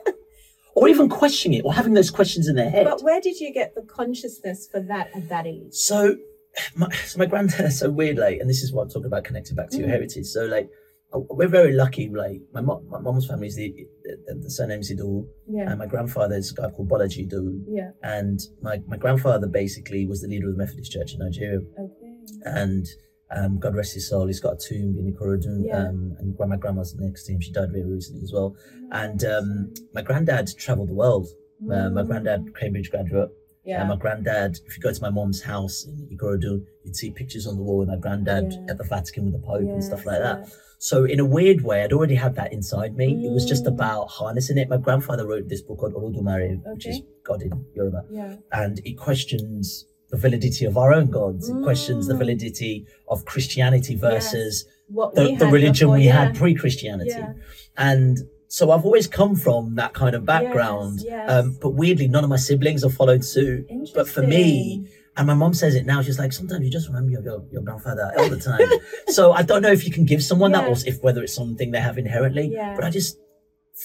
Or 0.75 0.87
even 0.87 1.09
questioning 1.09 1.57
it, 1.59 1.65
or 1.65 1.73
having 1.73 1.93
those 1.93 2.11
questions 2.11 2.47
in 2.47 2.55
their 2.55 2.69
head. 2.69 2.85
But 2.85 3.01
where 3.01 3.19
did 3.19 3.39
you 3.39 3.51
get 3.51 3.73
the 3.73 3.81
consciousness 3.81 4.67
for 4.71 4.79
that 4.81 5.09
at 5.15 5.27
that 5.29 5.47
age? 5.47 5.73
So, 5.73 6.17
my, 6.75 6.87
so 6.93 7.17
my 7.17 7.25
granddad, 7.25 7.73
so 7.81 7.89
weird, 7.89 8.17
like, 8.19 8.39
and 8.39 8.47
this 8.47 8.61
is 8.61 8.71
what 8.71 8.83
I'm 8.83 8.89
talking 8.89 9.07
about 9.07 9.23
connecting 9.23 9.55
back 9.55 9.71
to 9.71 9.77
your 9.77 9.87
Mm. 9.87 9.91
heritage. 9.91 10.27
So, 10.27 10.45
like, 10.45 10.69
uh, 11.15 11.19
we're 11.31 11.47
very 11.47 11.71
lucky. 11.73 12.09
Like, 12.09 12.41
my 12.53 12.61
mom, 12.61 12.87
my 12.89 12.99
mom's 12.99 13.25
family 13.25 13.47
is 13.47 13.55
the, 13.55 13.73
the, 14.27 14.35
the 14.35 14.51
surname's 14.51 14.91
Idowu, 14.91 15.25
Yeah. 15.49 15.71
and 15.71 15.79
my 15.79 15.87
grandfather's 15.87 16.51
a 16.51 16.53
guy 16.53 16.69
called 16.69 16.89
Bolaji 16.89 17.27
Idowu. 17.27 17.63
yeah. 17.67 17.89
And 18.03 18.39
my, 18.61 18.79
my 18.85 18.97
grandfather 18.97 19.47
basically 19.47 20.05
was 20.05 20.21
the 20.21 20.27
leader 20.27 20.47
of 20.47 20.53
the 20.57 20.59
Methodist 20.63 20.91
Church 20.91 21.13
in 21.13 21.19
Nigeria. 21.21 21.61
Okay. 21.79 22.17
And 22.43 22.85
um, 23.35 23.59
God 23.59 23.75
rest 23.75 23.93
his 23.93 24.07
soul, 24.09 24.27
he's 24.27 24.39
got 24.39 24.53
a 24.53 24.57
tomb 24.57 24.97
in 24.97 25.13
Ikorodu. 25.13 25.65
Yeah. 25.65 25.87
Um, 25.89 26.15
and 26.19 26.35
my 26.37 26.55
grandma's 26.55 26.95
next 26.95 27.23
to 27.25 27.33
him, 27.33 27.41
she 27.41 27.51
died 27.51 27.71
very 27.71 27.83
recently 27.83 28.23
as 28.23 28.31
well. 28.33 28.55
And 28.91 29.23
um, 29.25 29.73
my 29.93 30.01
granddad 30.01 30.49
traveled 30.57 30.89
the 30.89 30.93
world. 30.93 31.27
Uh, 31.63 31.89
my 31.89 32.03
Mm. 32.03 32.07
granddad, 32.07 32.55
Cambridge 32.55 32.89
graduate. 32.91 33.29
Yeah. 33.65 33.81
And 33.81 33.89
my 33.89 33.95
granddad, 33.97 34.59
if 34.65 34.77
you 34.77 34.81
go 34.81 34.93
to 34.93 35.01
my 35.01 35.09
mom's 35.09 35.41
house 35.41 35.85
in 35.85 36.07
Ikorodu, 36.15 36.63
you'd 36.83 36.95
see 36.95 37.11
pictures 37.11 37.45
on 37.47 37.57
the 37.57 37.63
wall 37.63 37.79
with 37.79 37.89
my 37.89 37.97
granddad 37.97 38.53
Yeah. 38.53 38.65
at 38.69 38.77
the 38.77 38.83
Vatican 38.85 39.25
with 39.25 39.33
the 39.33 39.45
Pope 39.45 39.61
and 39.61 39.83
stuff 39.83 40.05
like 40.05 40.19
that. 40.19 40.47
So 40.79 41.03
in 41.05 41.19
a 41.19 41.25
weird 41.25 41.63
way, 41.63 41.83
I'd 41.83 41.91
already 41.91 42.15
had 42.15 42.35
that 42.35 42.53
inside 42.53 42.95
me. 42.95 43.25
It 43.25 43.31
was 43.31 43.45
just 43.45 43.65
Mm. 43.65 43.69
about 43.73 44.05
harnessing 44.09 44.57
it. 44.59 44.69
My 44.69 44.77
grandfather 44.77 45.25
wrote 45.27 45.49
this 45.49 45.61
book 45.63 45.79
called 45.79 45.95
Olodumare, 45.95 46.61
which 46.73 46.85
is 46.87 47.01
God 47.25 47.41
in 47.41 47.65
Yoruba, 47.75 48.05
Yeah. 48.11 48.35
and 48.53 48.79
it 48.85 48.93
questions 48.97 49.85
the 50.09 50.17
validity 50.17 50.65
of 50.65 50.77
our 50.77 50.93
own 50.93 51.09
gods. 51.09 51.49
It 51.49 51.61
questions 51.63 52.07
the 52.07 52.13
Mm. 52.13 52.19
validity 52.19 52.85
of 53.09 53.25
Christianity 53.25 53.95
versus 53.95 54.65
What 54.87 55.15
the, 55.15 55.35
the 55.35 55.47
religion 55.47 55.87
before, 55.87 55.97
we 55.97 56.05
yeah. 56.05 56.25
had 56.25 56.35
pre-Christianity. 56.35 57.09
Yeah. 57.11 57.33
And 57.77 58.17
so 58.47 58.71
I've 58.71 58.85
always 58.85 59.07
come 59.07 59.35
from 59.35 59.75
that 59.75 59.93
kind 59.93 60.15
of 60.15 60.25
background. 60.25 61.01
Yes, 61.01 61.05
yes. 61.09 61.29
Um, 61.31 61.57
but 61.61 61.71
weirdly, 61.71 62.07
none 62.07 62.23
of 62.23 62.29
my 62.29 62.37
siblings 62.37 62.83
have 62.83 62.93
followed 62.93 63.25
suit. 63.25 63.69
But 63.93 64.07
for 64.07 64.21
me, 64.21 64.87
and 65.17 65.27
my 65.27 65.33
mom 65.33 65.53
says 65.53 65.75
it 65.75 65.85
now. 65.85 66.01
She's 66.01 66.19
like, 66.19 66.31
sometimes 66.31 66.63
you 66.63 66.71
just 66.71 66.87
remember 66.87 67.11
your, 67.11 67.23
your, 67.23 67.43
your 67.51 67.61
grandfather 67.63 68.13
all 68.17 68.29
the 68.29 68.39
time. 68.39 68.69
so 69.07 69.31
I 69.33 69.41
don't 69.41 69.61
know 69.63 69.71
if 69.71 69.83
you 69.85 69.91
can 69.91 70.05
give 70.05 70.23
someone 70.23 70.51
that, 70.53 70.63
Yeah. 70.63 70.69
or 70.69 70.75
if 70.85 71.01
whether 71.03 71.21
it's 71.23 71.33
something 71.33 71.71
they 71.71 71.81
have 71.81 71.97
inherently. 71.97 72.53
But 72.55 72.83
I 72.85 72.89
just 72.91 73.17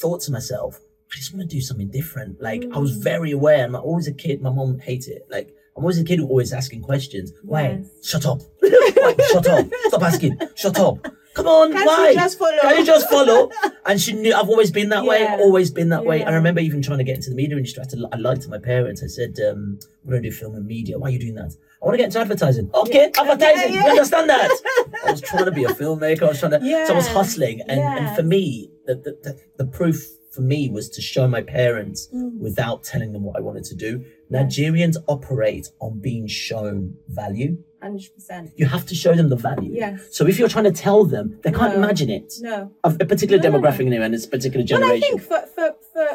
thought 0.00 0.20
to 0.22 0.30
myself, 0.32 0.78
I 1.12 1.16
just 1.16 1.34
want 1.34 1.48
to 1.50 1.56
do 1.56 1.60
something 1.60 1.88
different. 1.90 2.40
Like 2.40 2.64
I 2.72 2.78
was 2.78 2.92
Mm. 2.96 3.02
very 3.02 3.30
aware, 3.32 3.64
and 3.64 3.74
I'm 3.74 3.82
always 3.82 4.06
a 4.06 4.12
kid. 4.12 4.40
My 4.40 4.50
mom 4.52 4.78
hated 4.78 5.12
it. 5.16 5.26
Like 5.30 5.48
I'm 5.76 5.82
always 5.84 5.98
a 5.98 6.04
kid 6.04 6.18
who 6.18 6.26
always 6.26 6.52
asking 6.52 6.82
questions. 6.82 7.32
Why? 7.42 7.62
Yes. 7.82 8.06
Shut 8.06 8.26
up. 8.26 8.40
Why? 8.60 9.14
Shut 9.32 9.46
up. 9.46 9.66
Stop 9.88 10.02
asking. 10.02 10.38
Shut 10.54 10.78
up. 10.78 11.06
Come 11.34 11.46
on. 11.46 11.72
Can't 11.72 11.86
why? 11.86 12.10
you 12.10 12.14
just 12.14 12.38
follow? 12.38 12.58
Can 12.60 12.78
you 12.78 12.84
just 12.84 13.08
follow? 13.08 13.50
And 13.86 13.98
she 13.98 14.12
knew 14.12 14.34
I've 14.34 14.50
always 14.50 14.70
been 14.70 14.90
that 14.90 15.04
way, 15.04 15.26
always 15.26 15.70
been 15.70 15.88
that 15.88 16.04
way. 16.04 16.22
I 16.22 16.30
remember 16.34 16.60
even 16.60 16.82
trying 16.82 16.98
to 16.98 17.04
get 17.04 17.16
into 17.16 17.30
the 17.30 17.36
media 17.36 17.56
industry. 17.56 17.82
I, 17.82 17.88
to, 17.88 18.08
I 18.12 18.16
lied 18.16 18.42
to 18.42 18.50
my 18.50 18.58
parents. 18.58 19.02
I 19.02 19.06
said, 19.06 19.38
um, 19.48 19.78
"We're 20.04 20.10
going 20.12 20.24
to 20.24 20.28
do 20.30 20.36
film 20.36 20.54
and 20.56 20.66
media. 20.66 20.98
Why 20.98 21.08
are 21.08 21.10
you 21.10 21.18
doing 21.18 21.36
that? 21.36 21.56
I 21.82 21.86
want 21.86 21.94
to 21.94 21.98
get 21.98 22.04
into 22.04 22.20
advertising. 22.20 22.70
Okay, 22.74 23.10
Yeah. 23.14 23.22
advertising. 23.22 23.74
Yeah, 23.74 23.84
You 23.84 23.90
understand 23.92 24.28
that? 24.28 24.50
I 25.06 25.10
was 25.10 25.22
trying 25.22 25.46
to 25.46 25.52
be 25.52 25.64
a 25.64 25.68
filmmaker. 25.68 26.24
I 26.24 26.26
was 26.26 26.38
trying 26.38 26.52
to. 26.52 26.60
So 26.86 26.92
I 26.92 26.96
was 26.96 27.08
hustling, 27.08 27.62
and, 27.66 27.80
and 27.80 28.14
for 28.14 28.22
me, 28.22 28.70
the, 28.84 28.96
the, 28.96 29.18
the, 29.22 29.40
the 29.56 29.64
proof 29.64 30.06
for 30.34 30.40
me 30.42 30.68
was 30.70 30.88
to 30.96 31.00
show 31.02 31.28
my 31.28 31.42
parents 31.42 32.08
Mm. 32.14 32.38
without 32.38 32.78
telling 32.84 33.12
them 33.12 33.22
what 33.24 33.36
I 33.36 33.40
wanted 33.40 33.64
to 33.64 33.74
do. 33.74 34.04
Nigerians 34.30 34.96
operate 35.06 35.68
on 35.80 35.98
being 36.00 36.26
shown 36.26 36.94
value. 37.08 37.58
100%. 37.82 38.52
You 38.56 38.66
have 38.66 38.86
to 38.86 38.94
show 38.94 39.14
them 39.14 39.28
the 39.28 39.36
value. 39.36 39.72
Yeah. 39.74 39.98
So 40.10 40.26
if 40.26 40.38
you're 40.38 40.48
trying 40.48 40.64
to 40.72 40.76
tell 40.86 41.04
them, 41.04 41.38
they 41.42 41.50
can't 41.50 41.74
No. 41.76 41.82
imagine 41.82 42.10
it 42.10 42.32
No. 42.40 42.70
of 42.84 42.94
a 43.00 43.04
particular 43.04 43.38
No, 43.42 43.50
no, 43.50 43.58
no. 43.58 43.68
demographic 43.68 43.86
anyway, 43.86 44.04
and 44.06 44.14
it's 44.14 44.24
a 44.24 44.28
particular 44.30 44.64
But 44.64 44.72
I 44.74 44.78
generation. 44.80 45.18
think 45.18 45.22
for, 45.22 45.40
for, 45.54 45.74
for, 45.92 46.08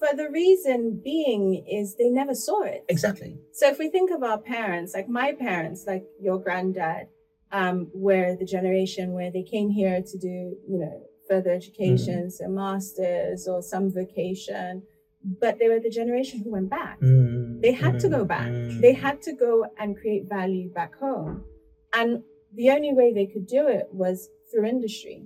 for 0.00 0.16
the 0.16 0.28
reason 0.30 1.00
being 1.04 1.64
is 1.70 1.94
they 1.96 2.08
never 2.08 2.34
saw 2.34 2.62
it. 2.62 2.84
exactly. 2.88 3.36
So 3.52 3.68
if 3.68 3.78
we 3.78 3.88
think 3.90 4.10
of 4.10 4.22
our 4.22 4.38
parents, 4.38 4.94
like 4.94 5.08
my 5.08 5.32
parents, 5.32 5.84
like 5.86 6.04
your 6.20 6.38
granddad, 6.38 7.06
um, 7.52 7.90
were 7.94 8.36
the 8.36 8.46
generation 8.46 9.12
where 9.12 9.30
they 9.30 9.42
came 9.42 9.70
here 9.70 10.00
to 10.10 10.18
do, 10.18 10.56
you 10.68 10.78
know, 10.78 11.02
further 11.30 11.52
education, 11.60 12.20
Mm. 12.26 12.32
so 12.36 12.44
masters 12.48 13.40
or 13.52 13.58
some 13.72 13.86
vocation, 14.00 14.70
but 15.42 15.54
they 15.58 15.68
were 15.72 15.82
the 15.86 15.94
generation 16.00 16.36
who 16.42 16.50
went 16.56 16.70
back. 16.80 16.96
Mm, 17.00 17.60
They 17.64 17.72
had 17.84 17.94
to 18.04 18.08
mm, 18.08 18.14
go 18.16 18.22
back. 18.36 18.50
mm. 18.50 18.80
They 18.84 18.94
had 19.06 19.16
to 19.26 19.32
go 19.46 19.52
and 19.80 19.88
create 20.00 20.24
value 20.38 20.68
back 20.80 20.92
home. 21.04 21.34
And 21.98 22.10
the 22.60 22.68
only 22.76 22.92
way 23.00 23.08
they 23.12 23.26
could 23.32 23.46
do 23.58 23.62
it 23.78 23.86
was 24.02 24.16
through 24.48 24.66
industry 24.76 25.18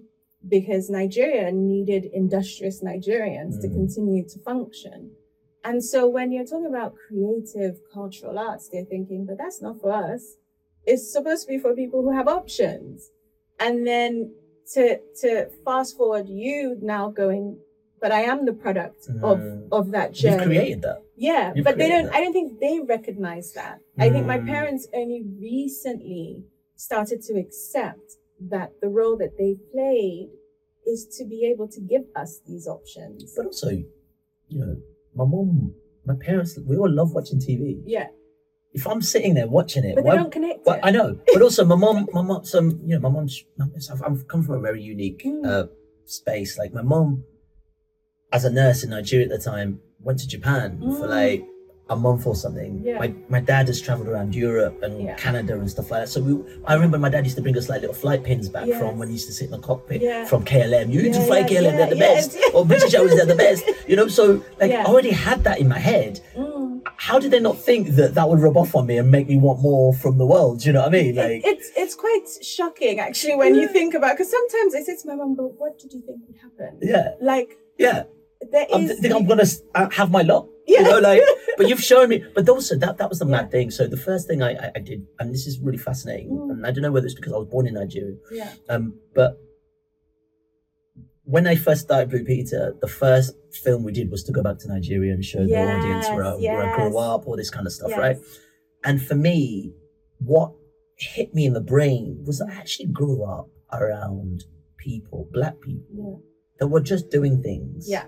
because 0.57 0.85
Nigeria 1.01 1.47
needed 1.53 2.03
industrious 2.23 2.77
Nigerians 2.91 3.55
to 3.63 3.69
Mm. 3.69 3.75
continue 3.81 4.25
to 4.33 4.39
function. 4.51 4.99
And 5.69 5.79
so 5.93 6.01
when 6.17 6.29
you're 6.33 6.51
talking 6.53 6.73
about 6.77 6.91
creative 7.07 7.75
cultural 7.99 8.37
arts, 8.49 8.65
they're 8.69 8.85
thinking, 8.95 9.21
but 9.29 9.37
that's 9.39 9.61
not 9.67 9.77
for 9.83 9.91
us. 9.93 10.23
It's 10.91 11.07
supposed 11.17 11.43
to 11.45 11.49
be 11.55 11.59
for 11.65 11.73
people 11.83 12.01
who 12.05 12.13
have 12.19 12.29
options. 12.41 12.97
And 13.67 13.77
then 13.91 14.11
to 14.73 14.99
to 15.21 15.49
fast 15.65 15.97
forward 15.97 16.29
you 16.29 16.77
now 16.81 17.11
going, 17.11 17.59
but 18.01 18.11
I 18.13 18.23
am 18.23 18.45
the 18.47 18.53
product 18.53 19.09
of 19.23 19.39
Mm. 19.39 19.69
of 19.73 19.91
that 19.93 20.13
journey. 20.13 20.37
You've 20.37 20.47
created 20.47 20.83
that. 20.83 20.99
Yeah, 21.17 21.53
You've 21.55 21.65
but 21.65 21.77
they 21.79 21.89
don't. 21.89 22.05
that. 22.07 22.15
I 22.15 22.21
don't 22.23 22.33
think 22.33 22.59
they 22.61 22.81
recognize 22.81 23.53
that. 23.53 23.79
I 23.99 24.11
think 24.11 24.27
my 24.27 24.39
Mm. 24.39 24.47
parents 24.47 24.89
only 24.95 25.23
recently 25.41 26.45
started 26.77 27.23
to 27.23 27.33
accept 27.39 28.07
that 28.41 28.69
the 28.81 28.89
role 28.89 29.17
that 29.17 29.37
they 29.39 29.55
played 29.73 30.31
is 30.87 31.07
to 31.17 31.25
be 31.25 31.45
able 31.53 31.69
to 31.69 31.81
give 31.81 32.05
us 32.17 32.41
these 32.49 32.67
options. 32.67 33.35
But 33.37 33.47
also, 33.47 33.71
you 34.49 34.59
know, 34.61 34.77
my 35.15 35.25
mom, 35.25 35.75
my 36.05 36.15
parents, 36.29 36.59
we 36.59 36.77
all 36.77 36.91
love 36.91 37.15
watching 37.15 37.39
TV. 37.39 37.81
Yeah, 37.87 38.09
If 38.75 38.87
I'm 38.89 39.01
sitting 39.03 39.35
there 39.35 39.47
watching 39.47 39.85
it, 39.85 39.95
but 39.95 40.05
why- 40.05 40.17
don't 40.17 40.33
connect 40.33 40.67
it. 40.67 40.81
I 40.83 40.91
know, 40.91 41.19
but 41.33 41.41
also 41.43 41.65
my 41.65 41.77
mom, 41.77 42.09
my 42.13 42.23
mom, 42.23 42.45
some, 42.45 42.81
you 42.85 42.95
know, 42.97 43.01
my 43.01 43.09
mom's, 43.09 43.45
I've, 43.93 44.03
I've 44.03 44.27
come 44.29 44.43
from 44.43 44.57
a 44.57 44.61
very 44.61 44.83
unique 44.83 45.23
Mm. 45.25 45.47
uh, 45.47 45.67
space. 46.05 46.59
Like 46.59 46.73
my 46.75 46.83
mom, 46.83 47.25
as 48.33 48.45
a 48.45 48.51
nurse 48.51 48.83
in 48.85 48.91
Nigeria 48.91 49.27
at 49.27 49.31
the 49.31 49.39
time, 49.39 49.81
went 50.01 50.19
to 50.21 50.27
Japan 50.29 50.79
for 50.81 51.07
Mm. 51.07 51.09
like 51.09 51.45
a 51.91 51.97
month 51.97 52.27
or 52.27 52.35
something. 52.35 52.81
Yeah. 52.83 52.99
My 52.99 53.15
my 53.29 53.41
dad 53.41 53.69
has 53.69 53.79
traveled 53.81 54.09
around 54.09 54.35
Europe 54.35 54.83
and 54.83 55.03
Yeah. 55.03 55.15
Canada 55.17 55.53
and 55.61 55.71
stuff 55.71 55.91
like 55.91 56.01
that. 56.03 56.09
So 56.09 56.21
we, 56.23 56.33
I 56.65 56.73
remember 56.75 56.99
my 56.99 57.11
dad 57.11 57.25
used 57.29 57.37
to 57.37 57.43
bring 57.43 57.57
us 57.59 57.69
like 57.69 57.83
little 57.83 57.95
flight 58.05 58.25
pins 58.25 58.49
back 58.49 58.67
Yes. 58.67 58.81
from 58.81 58.99
when 58.99 59.09
he 59.09 59.15
used 59.19 59.29
to 59.29 59.35
sit 59.35 59.45
in 59.45 59.51
the 59.51 59.59
cockpit 59.59 60.01
Yeah. 60.01 60.25
from 60.25 60.45
KLM. 60.47 60.91
You 60.91 61.03
need 61.03 61.13
to 61.15 61.25
fly 61.27 61.43
KLM, 61.45 61.77
they're 61.77 61.91
the 61.99 62.05
best. 62.11 62.37
Or 62.55 62.65
British 62.65 62.95
Airways, 62.95 63.15
they're 63.17 63.27
the 63.37 63.43
best. 63.49 63.63
You 63.87 63.97
know, 63.97 64.09
so 64.09 64.43
like. 64.61 64.73
I 64.81 64.83
already 64.85 65.11
had 65.11 65.45
that 65.45 65.61
in 65.61 65.69
my 65.69 65.79
head. 65.79 66.21
Mm. 66.35 66.54
How 66.97 67.19
did 67.19 67.31
they 67.31 67.41
not 67.41 67.59
think 67.59 67.89
that 67.97 68.15
that 68.15 68.29
would 68.29 68.41
rub 68.41 68.57
off 68.57 68.75
on 68.75 68.87
me 68.87 68.99
and 68.99 69.11
make 69.11 69.29
me 69.29 69.37
want 69.37 69.61
more 69.61 69.93
from 69.95 70.19
the 70.19 70.27
world? 70.27 70.61
Do 70.61 70.67
you 70.69 70.73
know 70.73 70.81
what 70.81 70.89
I 70.89 71.03
mean? 71.03 71.15
Like, 71.17 71.43
it's 71.45 71.71
it's 71.77 71.95
quite 71.95 72.25
shocking 72.43 72.99
actually 73.01 73.37
when 73.37 73.55
you 73.55 73.69
think 73.69 73.95
about 73.95 74.13
because 74.17 74.31
sometimes 74.31 74.75
I 74.75 74.83
say 74.83 74.97
to 74.97 75.07
my 75.09 75.15
mom, 75.17 75.35
"But 75.35 75.59
what 75.59 75.79
did 75.79 75.93
you 75.93 76.01
think 76.07 76.21
would 76.27 76.37
happen?" 76.37 76.79
yeah, 76.83 77.11
Like 77.21 77.59
yeah. 77.79 78.05
there 78.53 78.67
I'm 78.73 78.83
is. 78.85 79.01
think 79.01 79.15
I'm 79.15 79.27
gonna 79.27 79.45
uh, 79.75 79.91
have 79.91 80.11
my 80.11 80.23
lot. 80.23 80.49
Yeah. 80.67 80.81
You 80.81 80.85
know, 80.91 80.99
like, 81.01 81.21
but 81.59 81.69
you've 81.69 81.83
shown 81.83 82.09
me. 82.09 82.25
But 82.35 82.49
also 82.49 82.77
that 82.79 82.97
that 82.99 83.09
was 83.11 83.19
the 83.19 83.27
Yeah. 83.27 83.37
mad 83.37 83.51
thing. 83.51 83.71
So 83.71 83.87
the 83.87 83.99
first 83.99 84.27
thing 84.29 84.43
I, 84.43 84.53
I, 84.55 84.71
I 84.77 84.79
did, 84.81 85.07
and 85.19 85.33
this 85.35 85.47
is 85.47 85.59
really 85.61 85.79
fascinating, 85.79 86.31
Mm. 86.31 86.51
and 86.53 86.67
I 86.67 86.71
don't 86.71 86.83
know 86.83 86.93
whether 86.93 87.07
it's 87.07 87.15
because 87.15 87.33
I 87.33 87.37
was 87.39 87.49
born 87.49 87.67
in 87.67 87.75
Nigeria, 87.75 88.17
yeah. 88.33 88.53
um, 88.71 88.95
but 89.15 89.39
when 91.25 91.47
I 91.47 91.55
first 91.55 91.83
started 91.83 92.11
Blue 92.11 92.25
Peter, 92.25 92.75
the 92.81 92.89
first 92.89 93.35
film 93.63 93.83
we 93.85 93.93
did 93.93 94.11
was 94.11 94.23
to 94.25 94.33
go 94.33 94.43
back 94.43 94.59
to 94.59 94.69
Nigeria 94.69 95.13
and 95.15 95.25
show 95.25 95.47
the 95.47 95.57
audience 95.57 96.07
where, 96.09 96.25
I- 96.25 96.37
Yes, 96.37 96.55
where 96.55 96.71
I 96.71 96.77
grew 96.77 96.99
up, 96.99 97.27
all 97.27 97.37
this 97.37 97.51
kind 97.51 97.67
of 97.67 97.73
stuff, 97.73 97.91
Yes. 97.91 97.99
right? 97.99 98.17
And 98.85 99.01
for 99.03 99.15
me, 99.15 99.73
what 100.19 100.53
hit 100.99 101.35
me 101.35 101.47
in 101.47 101.55
the 101.55 101.61
brain 101.61 102.23
was 102.27 102.41
I 102.41 102.53
actually 102.53 102.87
grew 102.87 103.25
up 103.25 103.49
around 103.73 104.45
people, 104.77 105.29
black 105.33 105.61
people, 105.61 105.87
Yeah. 105.97 106.17
that 106.61 106.69
were 106.69 106.81
just 106.81 107.11
doing 107.11 107.43
things. 107.43 107.89
Yeah. 107.89 108.05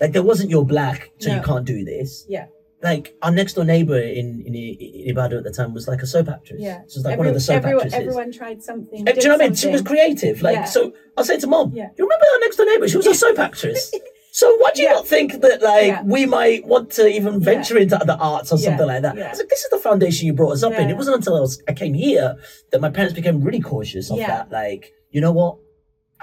Like 0.00 0.12
there 0.12 0.22
wasn't 0.22 0.50
you're 0.50 0.64
black, 0.64 1.10
so 1.18 1.32
you 1.34 1.42
can't 1.42 1.66
do 1.66 1.84
this. 1.84 2.24
Yeah. 2.28 2.46
Like 2.84 3.16
our 3.22 3.30
next 3.32 3.54
door 3.54 3.64
neighbor 3.64 3.98
in, 3.98 4.42
in 4.46 4.54
in 4.54 5.08
Ibadan 5.10 5.38
at 5.38 5.44
the 5.44 5.50
time 5.50 5.72
was 5.74 5.88
like 5.88 6.02
a 6.02 6.06
soap 6.06 6.28
actress. 6.28 6.60
Yeah. 6.60 6.82
She 6.88 6.98
was 6.98 7.04
like 7.04 7.18
one 7.18 7.26
of 7.26 7.34
the 7.34 7.40
soap 7.40 7.56
everyone, 7.56 7.86
actresses. 7.86 8.00
everyone 8.08 8.30
tried 8.32 8.62
something. 8.62 9.08
Uh, 9.08 9.12
Do 9.12 9.20
you 9.22 9.28
know 9.28 9.34
what 9.34 9.42
I 9.42 9.48
mean? 9.48 9.54
She 9.56 9.68
was 9.68 9.82
creative. 9.82 10.42
Like 10.42 10.56
Yeah. 10.56 10.64
so 10.64 10.92
I'll 11.16 11.24
say 11.24 11.38
to 11.40 11.46
mom, 11.46 11.72
Yeah. 11.74 11.88
you 11.96 12.04
remember 12.04 12.26
our 12.34 12.40
next 12.40 12.56
door 12.58 12.66
neighbor? 12.66 12.86
She 12.86 12.96
was 12.98 13.06
a 13.06 13.14
soap 13.14 13.38
actress. 13.38 13.92
So 14.36 14.46
why 14.56 14.70
do 14.74 14.82
you 14.82 14.88
Yeah. 14.88 14.94
not 14.94 15.06
think 15.06 15.40
that 15.42 15.62
like 15.62 15.86
Yeah. 15.86 16.02
we 16.02 16.26
might 16.26 16.66
want 16.66 16.90
to 16.98 17.06
even 17.06 17.38
venture 17.38 17.78
into 17.78 17.96
other 18.04 18.16
arts 18.20 18.50
or 18.52 18.58
Yeah. 18.58 18.64
something 18.66 18.88
like 18.88 19.02
that? 19.02 19.16
Yeah. 19.16 19.26
I 19.26 19.30
was 19.30 19.38
like, 19.38 19.48
this 19.48 19.62
is 19.62 19.70
the 19.70 19.78
foundation 19.78 20.26
you 20.26 20.32
brought 20.32 20.54
us 20.56 20.64
up 20.64 20.72
in. 20.72 20.90
It 20.90 20.96
wasn't 20.96 21.16
until 21.18 21.36
I 21.36 21.40
was 21.46 21.62
I 21.68 21.72
came 21.72 21.94
here 21.94 22.34
that 22.72 22.80
my 22.80 22.90
parents 22.90 23.14
became 23.14 23.40
really 23.48 23.60
cautious 23.60 24.10
of 24.10 24.18
Yeah. 24.18 24.26
that. 24.32 24.50
Like, 24.50 24.92
you 25.12 25.20
know 25.20 25.30
what? 25.40 25.58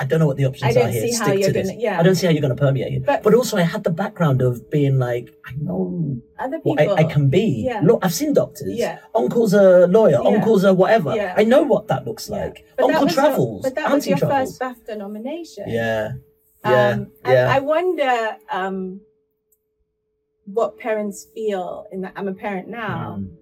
I 0.02 0.06
don't 0.06 0.20
know 0.20 0.26
what 0.26 0.38
the 0.38 0.46
options 0.46 0.76
are 0.76 0.88
here. 0.90 1.08
Stick 1.12 1.44
to 1.46 1.54
this. 1.54 1.70
gonna- 1.70 1.80
yeah. 1.80 2.00
I 2.00 2.04
don't 2.04 2.16
see 2.16 2.26
how 2.26 2.32
you're 2.34 2.42
going 2.42 2.56
to 2.56 2.60
permeate 2.66 2.92
it. 2.94 3.06
But, 3.06 3.22
But- 3.24 3.36
also, 3.36 3.56
I 3.58 3.62
had 3.62 3.84
the 3.84 3.92
background 3.92 4.42
of 4.42 4.70
being 4.72 4.98
like, 4.98 5.26
I 5.46 5.52
know 5.62 6.18
Other 6.40 6.58
people. 6.58 6.76
what 6.76 7.00
I, 7.00 7.04
I 7.04 7.04
can 7.04 7.30
be. 7.30 7.48
Yeah. 7.68 7.82
Look, 7.84 8.00
I've 8.04 8.14
seen 8.22 8.34
doctors. 8.34 8.74
Yeah. 8.86 8.98
Uncle's 9.14 9.54
a 9.54 9.86
lawyer. 9.98 10.20
Yeah. 10.24 10.30
Uncle's 10.32 10.64
a 10.64 10.74
whatever. 10.74 11.16
Yeah. 11.16 11.36
I 11.38 11.44
know 11.44 11.62
what 11.62 11.88
that 11.90 12.06
looks 12.08 12.30
like. 12.32 12.66
But 12.78 12.88
that 12.88 12.96
Uncle 12.96 13.06
was 13.06 13.16
your- 13.16 13.24
travels. 13.26 13.62
but 13.64 13.76
that 13.76 13.92
was 13.94 14.08
your 14.08 14.18
travels. 14.18 14.58
first 14.58 14.88
BAFTA 14.88 14.98
nomination. 14.98 15.66
Yeah. 15.68 16.14
Yeah. 16.66 16.90
Um, 16.90 17.12
yeah. 17.26 17.50
I, 17.52 17.58
I 17.58 17.60
wonder 17.60 18.38
um, 18.52 19.02
what 20.46 20.80
parents 20.80 21.28
feel 21.36 21.86
in 21.92 22.02
that. 22.02 22.14
I'm 22.16 22.28
a 22.28 22.34
parent 22.34 22.68
now. 22.68 23.18
Mm. 23.20 23.36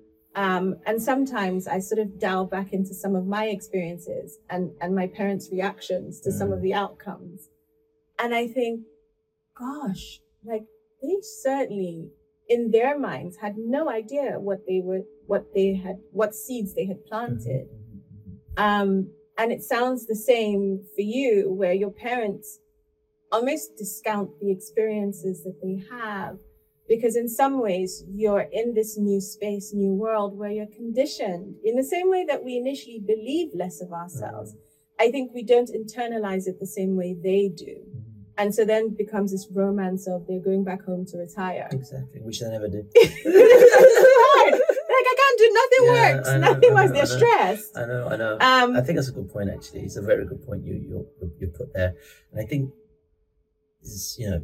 Um, 0.44 0.66
and 0.86 1.02
sometimes 1.12 1.68
I 1.68 1.80
sort 1.80 2.00
of 2.00 2.18
dial 2.28 2.46
back 2.46 2.72
into 2.72 2.94
some 2.94 3.14
of 3.20 3.26
my 3.38 3.46
experiences 3.58 4.28
and, 4.50 4.72
and 4.82 4.96
my 4.96 5.08
parents' 5.20 5.50
reactions 5.52 6.22
to 6.22 6.32
some 6.32 6.50
Mm. 6.50 6.56
of 6.56 6.62
the 6.62 6.74
outcomes. 6.84 7.40
And 8.18 8.34
I 8.42 8.48
think, 8.48 8.76
gosh, 9.64 10.06
like 10.52 10.66
they 11.02 11.18
certainly 11.22 11.98
in 12.48 12.72
their 12.72 12.98
minds 12.98 13.38
had 13.46 13.56
no 13.58 13.90
idea 13.90 14.40
what 14.40 14.62
they 14.68 14.80
were, 14.88 15.04
what 15.28 15.46
they 15.54 15.70
had, 15.86 15.98
what 16.20 16.34
seeds 16.34 16.74
they 16.74 16.86
had 16.86 17.06
planted. 17.10 17.66
Um, 18.58 18.90
and 19.38 19.52
it 19.52 19.62
sounds 19.64 20.08
the 20.08 20.16
same 20.34 20.64
for 20.96 21.02
you, 21.02 21.52
where 21.62 21.74
your 21.84 21.92
parents 21.92 22.60
almost 23.32 23.78
discount 23.78 24.30
the 24.40 24.52
experiences 24.52 25.44
that 25.44 25.58
they 25.62 25.78
have. 25.92 26.38
Because 26.90 27.16
in 27.16 27.30
some 27.30 27.62
ways, 27.62 28.04
you're 28.12 28.48
in 28.52 28.74
this 28.74 28.98
new 28.98 29.22
space, 29.22 29.72
new 29.74 29.94
world 29.94 30.38
where 30.38 30.50
you're 30.50 30.66
conditioned 30.66 31.56
in 31.64 31.76
the 31.76 31.84
same 31.84 32.10
way 32.10 32.26
that 32.28 32.44
we 32.44 32.58
initially 32.58 33.00
believe 33.00 33.52
less 33.54 33.80
of 33.80 33.94
ourselves. 33.94 34.56
I 35.00 35.12
think 35.12 35.32
we 35.34 35.44
don't 35.44 35.70
internalize 35.70 36.48
it 36.48 36.60
the 36.60 36.68
same 36.68 36.98
way 36.98 37.14
they 37.14 37.48
do. 37.48 37.78
And 38.40 38.56
so 38.56 38.66
then 38.66 38.96
becomes 38.96 39.32
this 39.32 39.48
romance 39.54 40.08
of 40.08 40.26
they're 40.26 40.40
going 40.40 40.64
back 40.64 40.84
home 40.84 41.06
to 41.08 41.18
retire. 41.18 41.68
Exactly, 41.72 42.22
which 42.22 42.40
they 42.40 42.50
never 42.50 42.68
did. 42.70 42.86
hard. 42.96 44.54
Like 44.54 45.08
I 45.12 45.16
can't 45.22 45.40
do 45.40 45.50
nothing 45.62 45.86
Yeah, 45.86 46.16
works. 46.16 46.28
Know, 46.30 46.38
nothing 46.40 46.74
works. 46.74 46.92
They're 46.92 47.02
I 47.04 47.06
stressed. 47.06 47.78
I 47.78 47.86
know, 47.86 48.08
I 48.08 48.16
know. 48.16 48.34
Um, 48.40 48.76
I 48.78 48.82
think 48.82 48.98
that's 48.98 49.10
a 49.10 49.12
good 49.12 49.30
point. 49.30 49.50
Actually, 49.50 49.82
it's 49.82 49.98
a 49.98 50.02
very 50.02 50.26
good 50.26 50.46
point 50.46 50.66
you 50.66 50.74
you 50.74 51.08
you 51.38 51.48
put 51.48 51.74
there. 51.74 51.94
And 52.32 52.42
I 52.42 52.46
think 52.46 52.72
is 53.84 54.16
you 54.18 54.30
know 54.32 54.42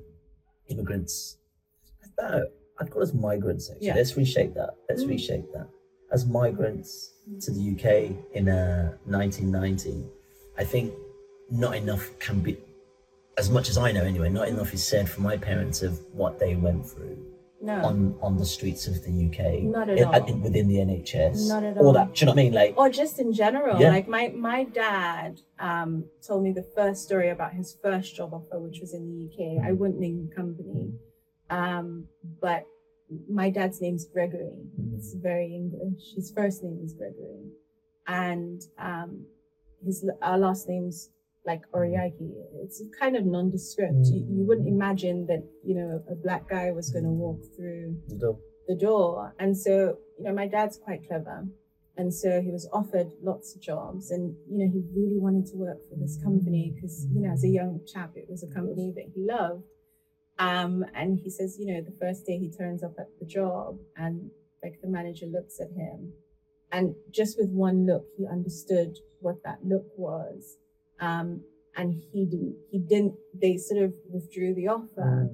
immigrants. 0.68 1.38
Uh, 2.22 2.42
I'd 2.80 2.90
call 2.92 3.02
us 3.04 3.14
migrants. 3.14 3.70
Actually, 3.70 3.88
Yeah. 3.88 3.96
let's 3.96 4.16
reshape 4.18 4.54
that. 4.56 4.72
Let's 4.90 5.04
Mm. 5.04 5.10
reshape 5.10 5.52
that. 5.54 5.68
As 6.12 6.26
migrants 6.26 7.14
to 7.42 7.52
the 7.52 7.60
UK 7.60 8.16
in 8.34 8.48
uh, 8.50 8.94
1990, 9.06 10.06
I 10.58 10.64
think 10.64 10.94
not 11.50 11.76
enough 11.76 12.18
can 12.20 12.40
be. 12.42 12.58
As 13.38 13.50
much 13.50 13.70
as 13.70 13.78
I 13.78 13.92
know, 13.92 14.04
anyway, 14.04 14.30
not 14.30 14.48
enough 14.48 14.74
is 14.74 14.84
said 14.84 15.10
for 15.10 15.22
my 15.22 15.36
parents 15.38 15.82
of 15.82 16.00
what 16.14 16.40
they 16.40 16.56
went 16.56 16.86
through 16.86 17.18
no. 17.62 17.74
on 17.84 18.16
on 18.22 18.38
the 18.38 18.46
streets 18.46 18.88
of 18.88 19.04
the 19.04 19.12
UK, 19.12 19.62
Not 19.64 19.90
at 19.90 19.98
in- 19.98 20.06
all. 20.06 20.26
in- 20.30 20.42
within 20.42 20.68
the 20.68 20.80
NHS, 20.80 21.50
Not 21.50 21.64
at 21.64 21.78
all 21.78 21.88
all. 21.88 21.94
that. 21.94 22.14
Do 22.14 22.20
you 22.22 22.26
know 22.28 22.32
what 22.32 22.40
I 22.40 22.44
mean? 22.44 22.54
Like, 22.54 22.78
or 22.78 22.90
just 22.90 23.20
in 23.20 23.34
general 23.34 23.80
Yeah. 23.80 23.90
like 23.90 24.08
my 24.08 24.30
my 24.30 24.64
dad 24.64 25.42
um 25.60 26.06
told 26.26 26.44
me 26.44 26.52
the 26.54 26.64
first 26.64 27.04
story 27.04 27.30
about 27.30 27.54
his 27.54 27.74
first 27.82 28.16
job 28.16 28.34
offer 28.34 28.60
which 28.60 28.80
was 28.82 28.94
in 28.94 29.04
the 29.10 29.18
uk 29.28 29.40
i 29.68 29.72
Mm. 29.72 29.78
wouldn't 29.80 30.00
name 30.00 30.28
the 30.30 30.36
company 30.36 30.94
um 31.50 32.06
but 32.42 32.64
my 33.30 33.50
dad's 33.50 33.82
name's 33.82 34.06
gregory 34.06 34.58
it's 34.96 35.14
very 35.14 35.54
english 35.54 36.14
his 36.16 36.32
first 36.32 36.64
name 36.64 36.80
is 36.84 36.94
gregory 36.94 37.52
and 38.08 38.62
um 38.80 39.26
his 39.84 40.10
our 40.22 40.38
last 40.38 40.68
name's 40.68 41.10
like 41.46 41.62
Oriaki. 41.74 42.32
It's 42.64 42.82
kind 43.00 43.16
of 43.16 43.26
nondescript. 43.26 44.06
You, 44.06 44.26
you 44.30 44.46
wouldn't 44.48 44.68
imagine 44.68 45.28
that, 45.28 45.44
you 45.64 45.76
know, 45.76 46.04
a 46.10 46.16
black 46.16 46.50
guy 46.50 46.72
was 46.72 46.90
going 46.90 47.04
to 47.04 47.12
walk 47.12 47.40
through 47.56 47.98
the 48.08 48.16
door. 48.16 48.40
the 48.68 48.76
door. 48.76 49.36
And 49.40 49.56
so, 49.56 49.98
you 50.18 50.26
know, 50.26 50.34
my 50.34 50.48
dad's 50.48 50.78
quite 50.78 51.08
clever. 51.08 51.46
And 51.98 52.14
so 52.14 52.42
he 52.42 52.52
was 52.52 52.68
offered 52.74 53.12
lots 53.22 53.56
of 53.56 53.62
jobs 53.62 54.12
and, 54.12 54.36
you 54.50 54.58
know, 54.58 54.70
he 54.72 54.84
really 54.94 55.18
wanted 55.18 55.46
to 55.52 55.56
work 55.56 55.78
for 55.88 55.96
this 55.96 56.20
company 56.22 56.74
because, 56.76 57.08
you 57.14 57.22
know, 57.22 57.32
as 57.32 57.44
a 57.46 57.48
young 57.48 57.80
chap, 57.88 58.12
it 58.16 58.26
was 58.30 58.44
a 58.44 58.48
company 58.48 58.92
that 58.96 59.06
he 59.14 59.26
loved. 59.26 59.64
Um, 60.38 60.86
and 60.94 61.18
he 61.18 61.30
says, 61.30 61.58
you 61.60 61.74
know, 61.74 61.82
the 61.82 61.96
first 62.00 62.26
day 62.26 62.38
he 62.38 62.52
turns 62.52 62.84
up 62.84 62.94
at 63.00 63.08
the 63.20 63.26
job 63.26 63.78
and 63.96 64.30
like 64.62 64.82
the 64.82 64.88
manager 64.88 65.26
looks 65.28 65.60
at 65.60 65.72
him. 65.72 66.14
And 66.72 66.96
just 67.12 67.38
with 67.40 67.50
one 67.50 67.86
look, 67.86 68.06
he 68.18 68.28
understood 68.28 68.98
what 69.22 69.44
that 69.44 69.60
look 69.64 69.86
was. 69.96 70.58
Um, 71.00 71.42
and 71.78 72.02
he 72.12 72.26
didn't, 72.26 72.56
he 72.72 72.80
didn't, 72.80 73.16
they 73.34 73.58
sort 73.58 73.84
of 73.84 73.94
withdrew 74.12 74.56
the 74.56 74.68
offer. 74.68 75.30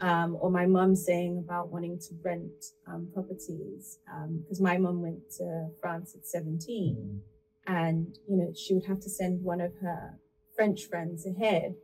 Um, 0.00 0.38
or 0.40 0.50
my 0.50 0.64
mum 0.64 0.96
saying 0.96 1.42
about 1.44 1.70
wanting 1.70 1.98
to 1.98 2.14
rent 2.24 2.64
um, 2.86 3.08
properties 3.12 3.98
because 4.40 4.60
my 4.60 4.78
mum 4.78 5.02
went 5.02 5.30
to 5.36 5.68
France 5.78 6.14
at 6.14 6.26
17 6.26 7.20
and 7.66 8.18
you 8.26 8.36
know 8.36 8.50
she 8.56 8.72
would 8.72 8.86
have 8.86 9.00
to 9.00 9.10
send 9.10 9.42
one 9.42 9.60
of 9.60 9.72
her 9.82 10.18
French 10.56 10.86
friends 10.86 11.26
ahead 11.26 11.74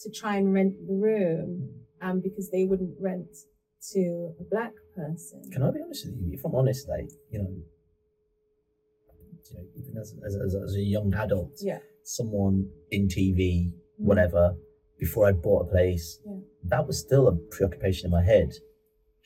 to 0.00 0.10
try 0.10 0.36
and 0.36 0.54
rent 0.54 0.86
the 0.86 0.94
room 0.94 1.83
um, 2.04 2.20
because 2.20 2.46
they 2.50 2.64
wouldn't 2.64 2.94
rent 3.00 3.32
to 3.92 4.02
a 4.40 4.44
black 4.54 4.72
person. 4.96 5.40
Can 5.52 5.62
I 5.62 5.70
be 5.70 5.80
honest 5.84 6.06
with 6.06 6.16
you? 6.20 6.30
If 6.36 6.44
I'm 6.46 6.54
honest, 6.54 6.88
like 6.88 7.10
you 7.32 7.38
know, 7.40 7.50
you 9.50 9.56
know 9.56 9.64
even 9.80 9.96
as 10.00 10.14
as, 10.26 10.34
as, 10.46 10.54
as 10.54 10.74
a 10.74 10.80
young 10.80 11.12
adult, 11.14 11.52
Yeah. 11.60 11.78
someone 12.02 12.68
in 12.90 13.08
TV, 13.08 13.72
whatever, 13.96 14.54
before 14.98 15.26
I 15.28 15.32
bought 15.32 15.66
a 15.66 15.70
place, 15.70 16.18
Yeah. 16.26 16.36
that 16.72 16.86
was 16.86 16.98
still 16.98 17.28
a 17.28 17.32
preoccupation 17.54 18.06
in 18.06 18.12
my 18.12 18.22
head. 18.24 18.50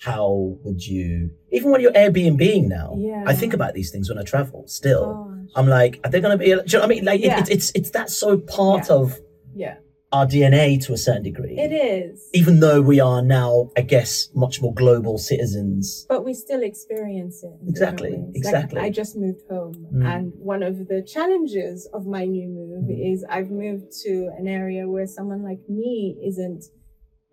How 0.00 0.56
would 0.62 0.80
you, 0.86 1.30
even 1.50 1.72
when 1.72 1.80
you're 1.80 1.92
Airbnb 1.92 2.68
now, 2.68 2.94
Yeah. 2.96 3.24
I 3.26 3.34
think 3.34 3.52
about 3.52 3.74
these 3.74 3.90
things 3.90 4.08
when 4.08 4.18
I 4.18 4.22
travel. 4.22 4.62
Still, 4.68 5.06
Gosh. 5.24 5.52
I'm 5.56 5.68
like, 5.68 5.98
are 6.04 6.10
they 6.10 6.20
going 6.20 6.38
to 6.38 6.38
be? 6.38 6.44
Do 6.46 6.50
you 6.50 6.56
know 6.56 6.62
what 6.80 6.84
I 6.84 6.88
mean? 6.88 7.04
Like, 7.04 7.20
it, 7.20 7.32
it's 7.40 7.50
it's 7.50 7.68
it's 7.74 7.90
that 7.90 8.08
so 8.10 8.38
part 8.38 8.88
Yeah. 8.88 8.94
of 8.96 9.18
Yeah, 9.64 9.76
our 10.12 10.26
DNA 10.26 10.82
to 10.86 10.92
a 10.94 10.96
certain 10.96 11.22
degree. 11.22 11.56
it 11.58 11.72
is. 11.72 12.28
Even 12.32 12.60
though 12.60 12.80
we 12.80 12.98
are 13.00 13.20
now, 13.22 13.70
I 13.76 13.82
guess, 13.82 14.30
much 14.34 14.60
more 14.62 14.72
global 14.72 15.18
citizens. 15.18 16.06
But 16.08 16.24
we 16.24 16.32
still 16.34 16.62
experience 16.62 17.42
it. 17.42 17.52
Exactly, 17.68 18.14
exactly. 18.34 18.78
Like, 18.80 18.86
I 18.86 18.90
just 18.90 19.16
moved 19.16 19.42
home, 19.50 19.86
Mm. 19.92 20.04
and 20.06 20.32
one 20.38 20.62
of 20.62 20.88
the 20.88 21.02
challenges 21.02 21.86
of 21.92 22.06
my 22.06 22.24
new 22.24 22.48
move 22.48 22.84
Mm. 22.88 23.12
is 23.12 23.24
I've 23.28 23.50
moved 23.50 23.92
to 24.04 24.30
an 24.38 24.46
area 24.48 24.88
where 24.88 25.06
someone 25.06 25.42
like 25.42 25.60
me 25.68 26.16
isn't 26.24 26.64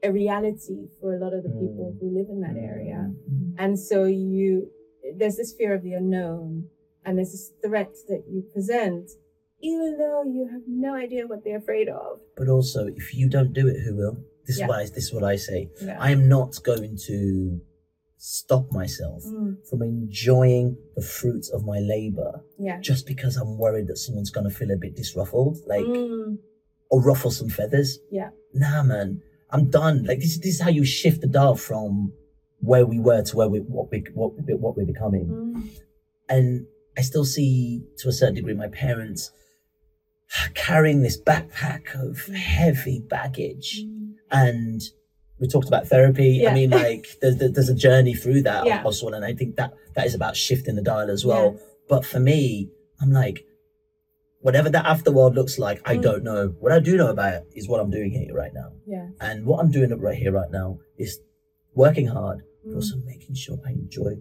a 0.03 0.11
reality 0.11 0.89
for 0.99 1.15
a 1.15 1.19
lot 1.19 1.33
of 1.33 1.43
the 1.43 1.49
people 1.49 1.93
Mm. 1.93 1.99
who 1.99 2.07
live 2.17 2.27
in 2.29 2.41
that 2.41 2.57
area. 2.57 3.13
And 3.57 3.79
so 3.79 4.03
you, 4.03 4.69
there's 5.17 5.37
this 5.37 5.53
fear 5.53 5.73
of 5.73 5.81
the 5.81 5.93
unknown, 5.93 6.65
and 7.05 7.17
there's 7.17 7.31
this 7.31 7.51
threat 7.63 7.93
that 8.09 8.23
you 8.29 8.41
present, 8.53 9.11
even 9.69 9.89
though 10.01 10.21
you 10.37 10.43
have 10.53 10.65
no 10.67 10.91
idea 11.05 11.21
what 11.31 11.39
they're 11.43 11.61
afraid 11.65 11.87
of. 11.89 12.11
But 12.39 12.47
also, 12.55 12.79
if 13.01 13.07
you 13.19 13.25
don't 13.35 13.53
do 13.61 13.65
it, 13.73 13.77
who 13.85 13.91
will? 13.99 14.17
This 14.47 14.57
Yeah. 14.59 14.65
is 14.65 14.69
why 14.71 14.79
this 14.95 15.03
is 15.07 15.13
what 15.17 15.23
I 15.33 15.37
say. 15.49 15.59
Yeah. 15.87 15.97
I 16.07 16.09
am 16.17 16.23
not 16.37 16.51
going 16.71 16.93
to 17.09 17.17
stop 18.17 18.65
myself 18.81 19.21
Mm, 19.25 19.51
from 19.69 19.79
enjoying 19.93 20.67
the 20.97 21.01
fruits 21.17 21.47
of 21.55 21.59
my 21.71 21.79
labor 21.79 22.31
yeah. 22.67 22.77
just 22.89 23.03
because 23.11 23.33
I'm 23.41 23.53
worried 23.63 23.87
that 23.89 23.97
someone's 24.05 24.31
gonna 24.35 24.49
feel 24.59 24.71
a 24.71 24.77
bit 24.85 24.93
disruffled, 25.01 25.57
like 25.73 25.85
Mm, 25.85 26.37
or 26.91 26.97
ruffle 27.09 27.31
some 27.39 27.49
feathers. 27.59 27.89
Yeah. 28.19 28.29
Nah, 28.53 28.83
man, 28.83 29.09
I'm 29.53 29.65
done. 29.69 29.97
Like 30.09 30.19
this, 30.23 30.37
this 30.37 30.55
is 30.55 30.61
how 30.61 30.69
you 30.79 30.85
shift 30.85 31.19
the 31.21 31.27
dial 31.37 31.55
from 31.69 32.13
where 32.69 32.85
we 32.93 32.99
were 33.07 33.21
to 33.29 33.33
where 33.39 33.49
we 33.53 33.59
what 33.59 33.87
we 33.91 33.97
what, 34.19 34.31
what 34.63 34.73
we're 34.77 34.85
becoming. 34.95 35.25
mm, 35.27 35.61
and 36.35 36.47
I 36.97 37.01
still 37.01 37.25
see 37.25 37.83
to 37.99 38.09
a 38.09 38.11
certain 38.19 38.35
degree 38.39 38.53
my 38.65 38.69
parents 38.69 39.21
carrying 40.53 41.01
this 41.01 41.17
backpack 41.21 41.83
of 41.95 42.27
heavy 42.35 42.99
baggage 43.09 43.83
and 44.31 44.81
we 45.39 45.47
talked 45.47 45.67
about 45.67 45.87
therapy 45.87 46.39
Yeah. 46.41 46.51
i 46.51 46.53
mean 46.53 46.69
like 46.69 47.05
there's, 47.21 47.37
there's 47.37 47.69
a 47.69 47.75
journey 47.75 48.13
through 48.13 48.41
that 48.43 48.65
Yeah. 48.65 48.83
also 48.83 49.07
and 49.09 49.23
i 49.25 49.33
think 49.33 49.55
that 49.57 49.73
that 49.95 50.05
is 50.05 50.15
about 50.15 50.35
shifting 50.35 50.75
the 50.75 50.81
dial 50.81 51.09
as 51.09 51.25
well 51.25 51.53
Yes. 51.53 51.63
but 51.89 52.05
for 52.05 52.19
me 52.19 52.69
i'm 53.01 53.11
like 53.11 53.45
whatever 54.41 54.69
that 54.69 54.85
afterworld 54.85 55.35
looks 55.35 55.57
like 55.59 55.81
i 55.85 55.95
Mm. 55.97 56.01
don't 56.01 56.23
know 56.23 56.47
what 56.59 56.71
i 56.71 56.79
do 56.79 56.97
know 56.97 57.09
about 57.09 57.33
it 57.33 57.43
is 57.55 57.67
what 57.67 57.79
i'm 57.79 57.89
doing 57.89 58.11
here 58.11 58.33
right 58.33 58.53
now 58.53 58.69
Yeah. 58.87 59.07
and 59.19 59.45
what 59.45 59.59
i'm 59.61 59.71
doing 59.71 59.89
right 59.99 60.17
here 60.17 60.31
right 60.31 60.51
now 60.51 60.79
is 60.97 61.19
working 61.73 62.07
hard 62.07 62.39
but 62.63 62.71
Mm. 62.71 62.75
also 62.77 62.95
making 63.05 63.35
sure 63.35 63.59
I 63.67 63.71
enjoy 63.73 64.13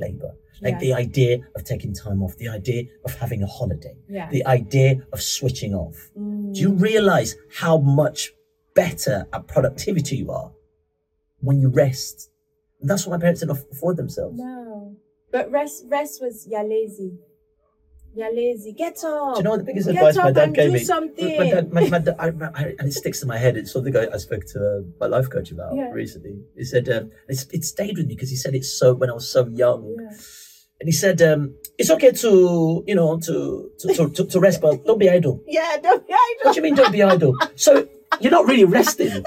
labor. 0.00 0.32
Like 0.62 0.74
Yeah. 0.74 0.78
the 0.86 0.92
idea 0.94 1.38
of 1.56 1.64
taking 1.64 1.92
time 1.94 2.22
off, 2.22 2.36
the 2.36 2.48
idea 2.48 2.84
of 3.06 3.14
having 3.14 3.42
a 3.42 3.46
holiday, 3.46 3.96
Yeah. 4.08 4.28
the 4.30 4.44
idea 4.46 4.90
of 5.12 5.20
switching 5.22 5.74
off. 5.74 6.10
Mm. 6.18 6.52
Do 6.54 6.60
you 6.60 6.72
realize 6.72 7.36
how 7.62 7.78
much 7.78 8.32
better 8.74 9.26
at 9.32 9.46
productivity 9.46 10.16
you 10.16 10.30
are 10.30 10.52
when 11.40 11.60
you 11.60 11.68
rest? 11.68 12.30
And 12.80 12.88
that's 12.90 13.06
what 13.06 13.12
my 13.16 13.20
parents 13.20 13.40
didn't 13.40 13.56
afford 13.72 13.96
themselves. 13.96 14.38
No. 14.38 14.96
But 15.32 15.50
rest 15.50 15.84
rest 15.88 16.20
was 16.20 16.46
you're 16.50 16.64
lazy. 16.64 17.12
You're 18.14 18.34
lazy. 18.34 18.72
Get 18.72 19.02
up. 19.04 19.34
Do 19.34 19.38
you 19.38 19.44
know 19.44 19.50
what 19.50 19.58
the 19.60 19.64
biggest 19.64 19.86
Get 19.86 19.96
advice 19.96 20.16
my 20.16 20.28
up 20.28 20.34
dad 20.34 20.44
and 20.44 20.54
gave 20.54 20.66
do 20.66 20.72
me? 20.72 20.78
something. 20.84 21.38
My 21.38 21.50
dad, 21.50 21.72
my, 21.72 21.88
my 21.88 21.98
dad, 22.00 22.16
I, 22.18 22.26
I, 22.54 22.74
and 22.78 22.88
it 22.88 22.92
sticks 22.92 23.22
in 23.22 23.28
my 23.28 23.38
head. 23.38 23.56
It's 23.56 23.72
something 23.72 23.96
I, 23.96 24.08
I 24.12 24.16
spoke 24.16 24.44
to 24.46 24.58
uh, 24.58 24.80
my 25.00 25.06
life 25.06 25.30
coach 25.30 25.52
about 25.52 25.76
Yeah. 25.76 25.90
recently. 25.92 26.40
He 26.56 26.64
said 26.64 26.88
um, 26.88 27.12
it's, 27.28 27.46
it 27.52 27.64
stayed 27.64 27.96
with 27.96 28.06
me 28.08 28.14
because 28.16 28.30
he 28.30 28.36
said 28.36 28.54
it 28.54 28.64
so 28.64 28.94
when 28.94 29.10
I 29.10 29.12
was 29.14 29.28
so 29.30 29.46
young, 29.46 29.94
Yeah. 30.00 30.08
and 30.80 30.86
he 30.88 30.92
said 30.92 31.22
um, 31.22 31.54
it's 31.78 31.90
okay 31.90 32.10
to 32.10 32.82
you 32.86 32.94
know 32.96 33.18
to 33.20 33.70
to, 33.78 33.94
to, 33.94 34.10
to, 34.10 34.24
to 34.26 34.40
rest, 34.40 34.60
but 34.60 34.84
don't 34.84 34.98
be 34.98 35.08
idle. 35.08 35.40
Yeah, 35.46 35.76
don't 35.80 36.04
be 36.06 36.12
idle. 36.12 36.40
What 36.42 36.54
do 36.54 36.58
you 36.58 36.62
mean 36.62 36.74
don't 36.74 36.92
be 36.92 37.02
idle? 37.04 37.34
So 37.54 37.86
you're 38.20 38.32
not 38.32 38.46
really 38.46 38.64
resting. 38.64 39.24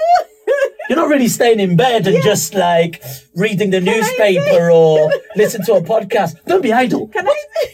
You're 0.90 0.98
not 0.98 1.08
really 1.08 1.28
staying 1.28 1.60
in 1.60 1.76
bed 1.76 2.06
and 2.06 2.22
just 2.22 2.52
like 2.54 3.02
reading 3.34 3.70
the 3.70 3.78
I 3.78 3.80
newspaper 3.80 4.70
or 4.70 5.10
listen 5.34 5.64
to 5.64 5.72
a 5.76 5.80
podcast. 5.82 6.44
Don't 6.44 6.60
be 6.60 6.74
idle. 6.74 7.08
Can 7.08 7.26
I 7.26 7.34
say? 7.56 7.72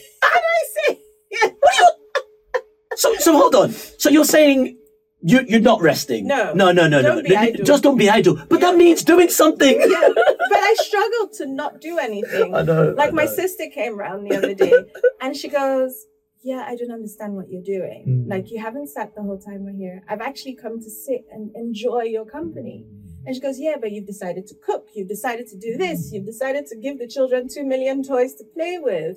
Yeah. 1.32 1.48
What 1.58 1.74
are 1.80 1.82
you? 1.82 2.89
So, 3.00 3.14
so 3.14 3.32
hold 3.32 3.54
on. 3.54 3.70
So 3.72 4.10
you're 4.10 4.26
saying 4.26 4.76
you 5.22 5.42
you're 5.48 5.60
not 5.60 5.80
resting? 5.80 6.26
No. 6.26 6.52
no, 6.52 6.70
no, 6.70 6.86
no, 6.86 7.00
Don't 7.00 7.26
no. 7.26 7.52
Just 7.64 7.82
don't 7.82 7.96
be 7.96 8.10
idle. 8.10 8.36
But 8.50 8.60
that 8.60 8.76
means 8.76 9.02
doing 9.02 9.30
something. 9.30 9.80
Yeah. 9.80 10.08
But 10.14 10.58
I 10.58 10.74
struggled 10.80 11.32
to 11.38 11.46
not 11.46 11.80
do 11.80 11.98
anything. 11.98 12.54
I 12.58 12.60
know. 12.60 12.94
Like 12.94 13.10
I 13.10 13.12
my 13.12 13.24
sister 13.26 13.64
came 13.72 13.96
round 13.98 14.30
the 14.30 14.36
other 14.36 14.52
day 14.52 14.84
and 15.22 15.34
she 15.34 15.48
goes, 15.48 16.04
Yeah, 16.42 16.66
I 16.68 16.76
don't 16.76 16.90
understand 16.90 17.36
what 17.36 17.50
you're 17.50 17.62
doing. 17.62 18.04
Mm. 18.06 18.30
Like 18.30 18.50
you 18.50 18.60
haven't 18.60 18.88
sat 18.88 19.14
the 19.14 19.22
whole 19.22 19.38
time 19.38 19.64
we're 19.64 19.72
here. 19.72 20.02
I've 20.06 20.20
actually 20.20 20.56
come 20.56 20.78
to 20.80 20.90
sit 20.90 21.24
and 21.32 21.50
enjoy 21.54 22.02
your 22.02 22.26
company. 22.26 22.84
And 23.24 23.34
she 23.34 23.40
goes, 23.40 23.58
Yeah, 23.58 23.76
but 23.80 23.92
you've 23.92 24.06
decided 24.06 24.46
to 24.48 24.54
cook. 24.54 24.88
You've 24.94 25.08
decided 25.08 25.46
to 25.48 25.56
do 25.56 25.78
this. 25.78 26.12
You've 26.12 26.26
decided 26.26 26.66
to 26.66 26.76
give 26.76 26.98
the 26.98 27.08
children 27.08 27.48
two 27.48 27.64
million 27.64 28.02
toys 28.02 28.34
to 28.34 28.44
play 28.44 28.78
with. 28.78 29.16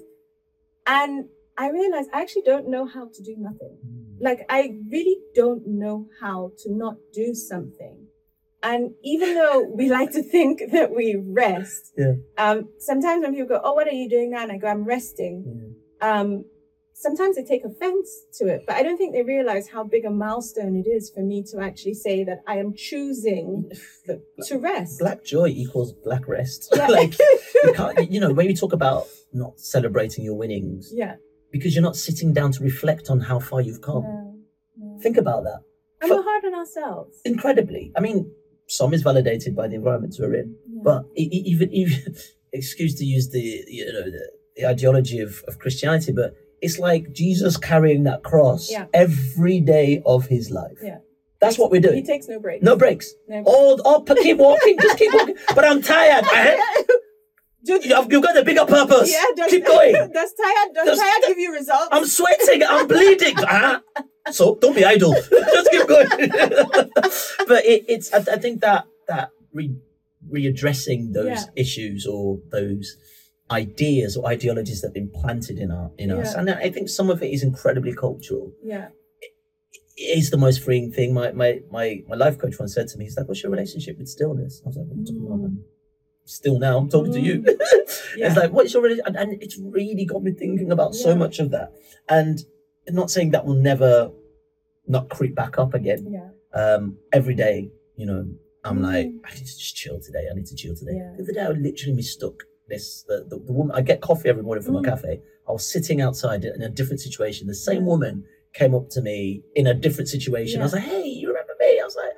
And 0.87 1.27
I 1.57 1.69
realized 1.69 2.09
I 2.13 2.21
actually 2.21 2.43
don't 2.43 2.67
know 2.69 2.85
how 2.85 3.09
to 3.13 3.23
do 3.23 3.35
nothing. 3.37 3.77
Like, 4.19 4.45
I 4.49 4.75
really 4.91 5.17
don't 5.35 5.67
know 5.67 6.07
how 6.21 6.51
to 6.59 6.73
not 6.73 6.95
do 7.13 7.33
something. 7.35 8.07
And 8.61 8.91
even 9.03 9.35
though 9.35 9.61
we 9.75 9.89
like 9.89 10.11
to 10.13 10.23
think 10.23 10.61
that 10.71 10.95
we 10.95 11.15
rest, 11.21 11.91
Yeah. 11.97 12.13
um, 12.37 12.69
sometimes 12.79 13.23
when 13.23 13.33
people 13.33 13.49
go, 13.49 13.61
Oh, 13.63 13.73
what 13.73 13.87
are 13.87 13.91
you 13.91 14.09
doing 14.09 14.31
now? 14.31 14.43
And 14.43 14.51
I 14.51 14.57
go, 14.57 14.67
I'm 14.67 14.85
resting. 14.85 15.75
Um, 16.01 16.45
sometimes 16.93 17.35
they 17.35 17.43
take 17.43 17.65
offense 17.65 18.09
to 18.39 18.47
it, 18.47 18.63
but 18.65 18.75
I 18.77 18.83
don't 18.83 18.97
think 18.97 19.13
they 19.13 19.23
realize 19.23 19.67
how 19.69 19.83
big 19.83 20.05
a 20.05 20.09
milestone 20.09 20.75
it 20.77 20.87
is 20.87 21.11
for 21.13 21.21
me 21.21 21.43
to 21.51 21.59
actually 21.59 21.95
say 21.95 22.23
that 22.23 22.39
I 22.47 22.57
am 22.57 22.73
choosing 22.75 23.69
to 24.47 24.57
rest. 24.57 24.99
Black 24.99 25.23
joy 25.25 25.47
equals 25.49 25.93
black 26.03 26.27
rest. 26.27 26.69
Yeah. 26.75 26.87
like 26.87 27.13
you 27.63 27.73
can't. 27.73 28.11
You 28.11 28.19
know 28.21 28.33
when 28.33 28.47
we 28.47 28.55
talk 28.55 28.73
about 28.73 29.07
not 29.33 29.59
celebrating 29.59 30.23
your 30.23 30.35
winnings 30.35 30.91
yeah. 30.93 31.15
Because 31.53 31.73
you're 31.73 31.87
not 31.89 31.95
sitting 31.95 32.33
down 32.33 32.51
to 32.51 32.61
reflect 32.63 33.09
on 33.09 33.19
how 33.21 33.39
far 33.39 33.61
you've 33.61 33.79
come. 33.81 34.03
No, 34.03 34.35
no. 34.77 34.99
Think 35.01 35.15
about 35.17 35.43
that. 35.45 35.59
And 36.01 36.11
we're 36.11 36.21
hard 36.31 36.43
on 36.43 36.53
ourselves. 36.55 37.21
Incredibly. 37.23 37.83
I 37.95 38.01
mean, 38.01 38.29
some 38.67 38.93
is 38.93 39.01
validated 39.03 39.55
by 39.55 39.67
the 39.69 39.75
environment 39.75 40.15
we're 40.19 40.35
in. 40.35 40.55
Yeah. 40.67 40.81
But 40.83 41.05
even, 41.15 41.71
even 41.71 42.15
excuse 42.51 42.95
to 42.95 43.05
use 43.05 43.29
the 43.29 43.39
you 43.67 43.85
know 43.93 44.03
the, 44.15 44.31
the 44.57 44.65
ideology 44.67 45.19
of, 45.19 45.41
of 45.47 45.59
Christianity, 45.59 46.11
but 46.11 46.33
it's 46.61 46.77
like 46.79 47.13
Jesus 47.13 47.55
carrying 47.57 48.03
that 48.03 48.23
cross 48.23 48.69
Yeah. 48.69 48.87
every 48.93 49.59
day 49.61 50.01
of 50.05 50.27
his 50.27 50.49
life. 50.51 50.77
Yeah. 50.81 50.97
That's 51.39 51.57
what 51.59 51.71
we're 51.71 51.81
doing. 51.81 51.95
he 51.95 52.03
takes 52.03 52.27
no 52.29 52.39
breaks. 52.39 52.63
No 52.63 52.75
breaks. 52.77 53.13
No 53.27 53.43
All, 53.45 53.81
all 53.81 54.01
keep 54.03 54.37
walking, 54.37 54.77
just 54.81 54.97
keep 54.97 55.13
walking. 55.13 55.35
But 55.53 55.65
I'm 55.65 55.81
tired. 55.81 56.23
eh? 57.63 57.67
Just- 57.79 57.85
You've, 57.85 58.11
you've 58.11 58.23
got 58.23 58.37
a 58.37 58.43
bigger 58.43 58.65
purpose. 58.65 59.11
yeah, 59.11 59.23
does, 59.35 59.49
keep 59.51 59.65
going. 59.75 59.93
Does 59.93 60.33
tired, 60.33 60.73
does 60.73 60.85
Does- 60.85 60.99
tired 60.99 61.21
give 61.27 61.37
you 61.39 61.53
results? 61.53 61.87
I'm 61.91 62.05
sweating. 62.05 62.63
I'm 62.67 62.87
bleeding. 62.87 63.37
Uh-huh. 63.37 63.79
So 64.31 64.55
don't 64.61 64.73
be 64.73 64.85
idle. 64.85 65.13
Just 65.29 65.69
keep 65.69 65.85
going. 65.85 66.07
but 67.45 67.65
it, 67.65 67.83
it's. 67.89 68.13
I, 68.13 68.19
I 68.19 68.37
think 68.37 68.61
that 68.61 68.85
that 69.09 69.31
re, 69.53 69.75
readdressing 70.33 71.11
those 71.11 71.27
Yeah. 71.27 71.43
issues 71.57 72.07
or 72.07 72.39
those 72.49 72.95
ideas 73.51 74.15
or 74.15 74.25
ideologies 74.27 74.79
that 74.79 74.87
have 74.87 74.93
been 74.93 75.11
planted 75.11 75.59
in 75.59 75.71
our 75.71 75.91
in 75.97 76.09
us, 76.09 76.33
and 76.35 76.49
I 76.49 76.69
think 76.69 76.87
some 76.87 77.09
of 77.09 77.21
it 77.21 77.31
is 77.33 77.43
incredibly 77.43 77.93
cultural. 77.93 78.53
yeah. 78.63 78.87
It 79.97 80.17
is 80.17 80.31
the 80.31 80.37
most 80.37 80.63
freeing 80.63 80.89
thing. 80.93 81.13
My 81.13 81.33
my 81.33 81.59
my 81.69 81.99
my 82.07 82.15
life 82.15 82.37
coach 82.39 82.55
once 82.57 82.73
said 82.73 82.87
to 82.87 82.97
me, 82.97 83.03
"He's 83.03 83.17
like, 83.17 83.27
what's 83.27 83.43
your 83.43 83.51
relationship 83.51 83.97
with 83.99 84.07
stillness?" 84.07 84.61
I 84.65 84.69
was 84.69 84.77
like, 84.77 84.87
"What 84.87 84.95
are 84.95 84.99
you 85.01 85.05
talking 85.05 85.27
about?" 85.27 85.51
Mm. 85.51 85.57
Still 86.25 86.57
now, 86.59 86.77
I'm 86.77 86.89
talking 86.89 87.13
to 87.13 87.19
you. 87.19 87.45
Yeah. 88.15 88.27
It's 88.27 88.37
like, 88.37 88.51
what's 88.51 88.71
your 88.73 88.83
religion? 88.83 89.03
And, 89.07 89.15
and 89.15 89.41
it's 89.41 89.57
really 89.57 90.05
got 90.05 90.21
me 90.21 90.31
thinking 90.33 90.71
about 90.71 90.93
so 90.93 91.15
much 91.15 91.39
of 91.39 91.49
that. 91.49 91.71
And 92.07 92.37
I'm 92.87 92.93
not 92.93 93.09
saying 93.09 93.31
that 93.31 93.43
will 93.43 93.55
never 93.55 94.11
not 94.87 95.09
creep 95.09 95.33
back 95.35 95.57
up 95.57 95.73
again. 95.73 96.05
yeah. 96.11 96.29
Um, 96.59 96.97
every 97.11 97.33
day, 97.33 97.71
you 97.97 98.05
know, 98.05 98.27
I'm 98.63 98.79
Mm. 98.79 98.83
like, 98.83 99.07
I 99.25 99.33
need 99.33 99.45
to 99.47 99.57
just 99.57 99.75
chill 99.75 99.99
today. 99.99 100.27
I 100.31 100.35
need 100.35 100.45
to 100.45 100.55
chill 100.55 100.75
today. 100.75 100.91
Yeah. 100.95 101.13
The 101.17 101.23
other 101.23 101.33
day, 101.33 101.41
I 101.41 101.49
literally 101.49 101.93
mistook 101.95 102.43
this. 102.69 103.03
The, 103.07 103.25
the, 103.27 103.37
the 103.39 103.51
woman, 103.51 103.75
I 103.75 103.81
get 103.81 104.01
coffee 104.01 104.29
every 104.29 104.43
morning 104.43 104.63
from 104.63 104.75
Mm. 104.75 104.85
a 104.87 104.89
cafe. 104.91 105.21
I 105.49 105.51
was 105.51 105.65
sitting 105.65 105.99
outside 105.99 106.45
in 106.45 106.61
a 106.61 106.69
different 106.69 106.99
situation. 106.99 107.47
The 107.47 107.55
same 107.55 107.85
woman 107.85 108.25
came 108.53 108.75
up 108.75 108.89
to 108.91 109.01
me 109.01 109.41
in 109.55 109.65
a 109.65 109.73
different 109.73 110.07
situation. 110.09 110.61
I 110.61 110.65
was 110.65 110.73
like, 110.73 110.83
hey, 110.83 111.03
you 111.07 111.29
remember 111.29 111.53
me? 111.59 111.79
I 111.81 111.83
was 111.83 111.95
like, 111.95 112.13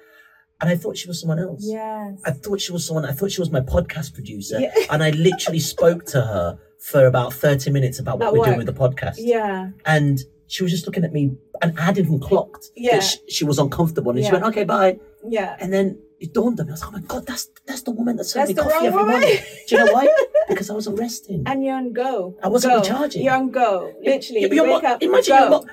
and 0.65 0.73
I 0.73 0.75
thought 0.81 0.97
she 0.97 1.07
was 1.07 1.19
someone 1.21 1.39
else. 1.39 1.61
Yes. 1.63 2.21
I 2.25 2.31
thought 2.31 2.59
she 2.61 2.71
was 2.71 2.85
someone. 2.85 3.05
I 3.05 3.11
thought 3.11 3.31
she 3.31 3.41
was 3.41 3.51
my 3.51 3.61
podcast 3.61 4.13
producer, 4.13 4.59
Yeah. 4.59 4.73
and 4.89 5.03
I 5.03 5.11
literally 5.11 5.59
spoke 5.73 6.05
to 6.07 6.21
her 6.21 6.57
for 6.79 7.05
about 7.05 7.33
thirty 7.33 7.69
minutes 7.71 7.99
about 7.99 8.19
what 8.19 8.27
At 8.27 8.33
we're 8.33 8.45
doing 8.45 8.57
with 8.57 8.67
the 8.67 8.73
podcast. 8.73 9.15
yeah. 9.17 9.69
And 9.85 10.19
she 10.47 10.61
was 10.63 10.71
just 10.71 10.85
looking 10.85 11.03
at 11.03 11.11
me, 11.13 11.23
and 11.61 11.77
I 11.79 11.83
hadn't 11.83 12.05
even 12.05 12.19
clocked 12.19 12.65
Yeah. 12.75 12.95
that 12.97 13.03
she, 13.03 13.17
she 13.29 13.43
was 13.45 13.57
uncomfortable, 13.59 14.11
and 14.11 14.23
she 14.25 14.31
went, 14.31 14.43
"Okay, 14.45 14.63
bye." 14.63 14.99
Yeah. 15.27 15.55
And 15.59 15.73
then 15.73 15.99
it 16.19 16.33
dawned 16.33 16.59
on 16.59 16.67
me. 16.67 16.71
I 16.71 16.73
was 16.73 16.81
like, 16.81 16.89
"Oh 16.89 16.97
my 16.99 17.01
god, 17.01 17.25
that's 17.25 17.49
that's 17.67 17.81
the 17.81 17.91
woman 17.91 18.15
that 18.17 18.25
served 18.25 18.49
That's 18.55 18.67
me 18.67 18.71
coffee 18.73 18.87
every 18.87 18.99
woman. 19.01 19.19
morning." 19.21 19.37
Do 19.67 19.75
you 19.75 19.85
know 19.85 19.91
why? 19.93 20.07
because 20.49 20.69
I 20.69 20.73
wasn't 20.73 20.99
resting. 20.99 21.43
And 21.47 21.63
you're 21.63 21.75
on 21.75 21.93
go. 21.93 22.37
I 22.43 22.47
wasn't 22.47 22.73
go. 22.75 22.79
recharging. 22.81 23.23
You're 23.23 23.33
on 23.33 23.49
go. 23.49 23.93
Literally. 24.03 24.41
Yeah, 24.41 24.47
you 24.47 24.55
your 24.55 24.63
wake 24.73 24.83
mo- 24.83 24.89
up. 24.89 25.01
imagine 25.03 25.35
go. 25.35 25.39
your 25.41 25.49
mo- 25.49 25.65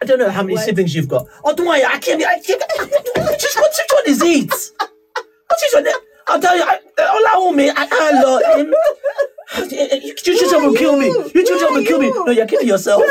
I 0.00 0.04
don't 0.04 0.18
know 0.18 0.30
how 0.30 0.42
many 0.42 0.54
What? 0.54 0.64
siblings 0.64 0.94
you've 0.94 1.08
got. 1.08 1.26
Oh, 1.44 1.54
don't 1.54 1.66
worry, 1.66 1.84
I 1.84 1.98
can't. 1.98 2.22
I 2.24 2.38
can't. 2.40 2.62
Just 3.40 3.56
what 3.58 3.70
which 3.70 3.92
one 3.92 4.06
is 4.06 4.20
it? 4.22 4.50
What 5.48 5.58
is 5.66 5.74
one? 5.74 5.86
I'll 6.28 6.40
tell 6.40 6.56
you. 6.56 6.62
I, 6.62 6.78
allow 6.98 7.50
me. 7.52 7.70
I, 7.70 7.88
I 7.90 8.22
love 8.22 8.42
him. 8.58 8.74
You 9.70 10.14
Who 10.50 10.68
will 10.68 10.74
kill 10.76 10.98
me. 10.98 11.06
you? 11.06 11.22
Who 11.22 11.74
will 11.74 11.84
kill 11.84 11.98
me. 12.00 12.10
No, 12.10 12.30
you're 12.30 12.46
killing 12.46 12.68
yourself. 12.68 13.02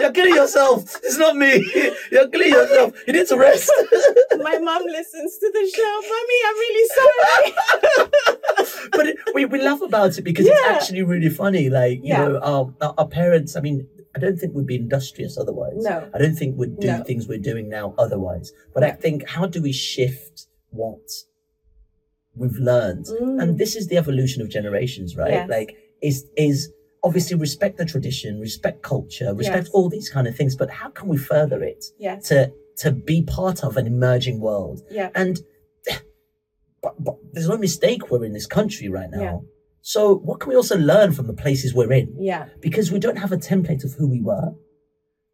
you're 0.00 0.12
killing 0.12 0.34
yourself. 0.34 0.96
It's 1.04 1.18
not 1.18 1.36
me. 1.36 1.70
You're 2.10 2.28
killing 2.28 2.48
yourself. 2.52 2.94
You 3.06 3.12
need 3.12 3.26
to 3.28 3.36
rest. 3.36 3.70
My 4.40 4.58
mom 4.58 4.84
listens 4.86 5.36
to 5.38 5.50
the 5.52 5.70
show. 5.74 6.00
Mommy, 6.08 6.38
I'm 6.46 6.56
really 6.56 6.88
sorry. 6.98 8.88
but 8.92 9.06
it, 9.08 9.16
we, 9.34 9.44
we 9.44 9.60
laugh 9.60 9.82
about 9.82 10.16
it 10.16 10.22
because 10.22 10.46
it's 10.46 10.60
actually 10.66 11.02
really 11.02 11.28
funny. 11.28 11.68
Like, 11.68 11.98
you 11.98 12.08
Yeah. 12.14 12.28
know, 12.28 12.38
our, 12.80 12.92
our 12.96 13.06
parents, 13.06 13.54
I 13.56 13.60
mean, 13.60 13.86
I 14.18 14.20
don't 14.24 14.36
think 14.36 14.54
we'd 14.54 14.66
be 14.66 14.76
industrious 14.76 15.38
otherwise. 15.38 15.74
No. 15.76 16.10
I 16.14 16.18
don't 16.18 16.34
think 16.34 16.56
we'd 16.58 16.78
do 16.80 16.88
No. 16.88 17.04
things 17.04 17.28
we're 17.28 17.38
doing 17.38 17.68
now 17.68 17.94
otherwise. 17.98 18.52
But 18.74 18.82
I 18.82 18.90
think, 18.90 19.28
how 19.28 19.46
do 19.46 19.62
we 19.62 19.72
shift 19.72 20.46
what 20.70 21.06
we've 22.34 22.56
learned? 22.56 23.06
Mm. 23.06 23.40
And 23.42 23.58
this 23.58 23.76
is 23.76 23.86
the 23.86 23.96
evolution 23.96 24.42
of 24.42 24.48
generations, 24.48 25.16
right? 25.16 25.30
Yes. 25.30 25.48
Like, 25.48 25.76
is, 26.02 26.26
is 26.36 26.72
obviously 27.04 27.36
respect 27.36 27.78
the 27.78 27.84
tradition, 27.84 28.40
respect 28.40 28.82
culture, 28.82 29.32
respect 29.34 29.66
Yes. 29.66 29.70
all 29.74 29.88
these 29.88 30.08
kind 30.08 30.26
of 30.26 30.34
things. 30.36 30.56
But 30.56 30.70
how 30.70 30.88
can 30.90 31.08
we 31.08 31.16
further 31.16 31.62
it 31.62 31.84
yes. 31.98 32.26
to, 32.28 32.52
to 32.78 32.90
be 32.90 33.22
part 33.22 33.62
of 33.62 33.76
an 33.76 33.86
emerging 33.86 34.40
world? 34.40 34.82
Yeah. 34.90 35.10
And 35.14 35.38
but, 36.82 36.94
but 37.02 37.14
there's 37.32 37.48
no 37.48 37.56
mistake 37.56 38.10
we're 38.10 38.24
in 38.24 38.32
this 38.32 38.46
country 38.46 38.88
right 38.88 39.10
now. 39.10 39.22
Yeah. 39.22 39.38
So 39.94 40.16
what 40.16 40.40
can 40.40 40.50
we 40.50 40.56
also 40.56 40.76
learn 40.76 41.12
from 41.12 41.26
the 41.28 41.32
places 41.32 41.72
we're 41.72 41.92
in? 41.92 42.14
Yeah. 42.20 42.44
Because 42.60 42.92
we 42.92 42.98
don't 42.98 43.16
have 43.24 43.32
a 43.32 43.38
template 43.38 43.84
of 43.84 43.94
who 43.94 44.06
we 44.06 44.20
were. 44.20 44.48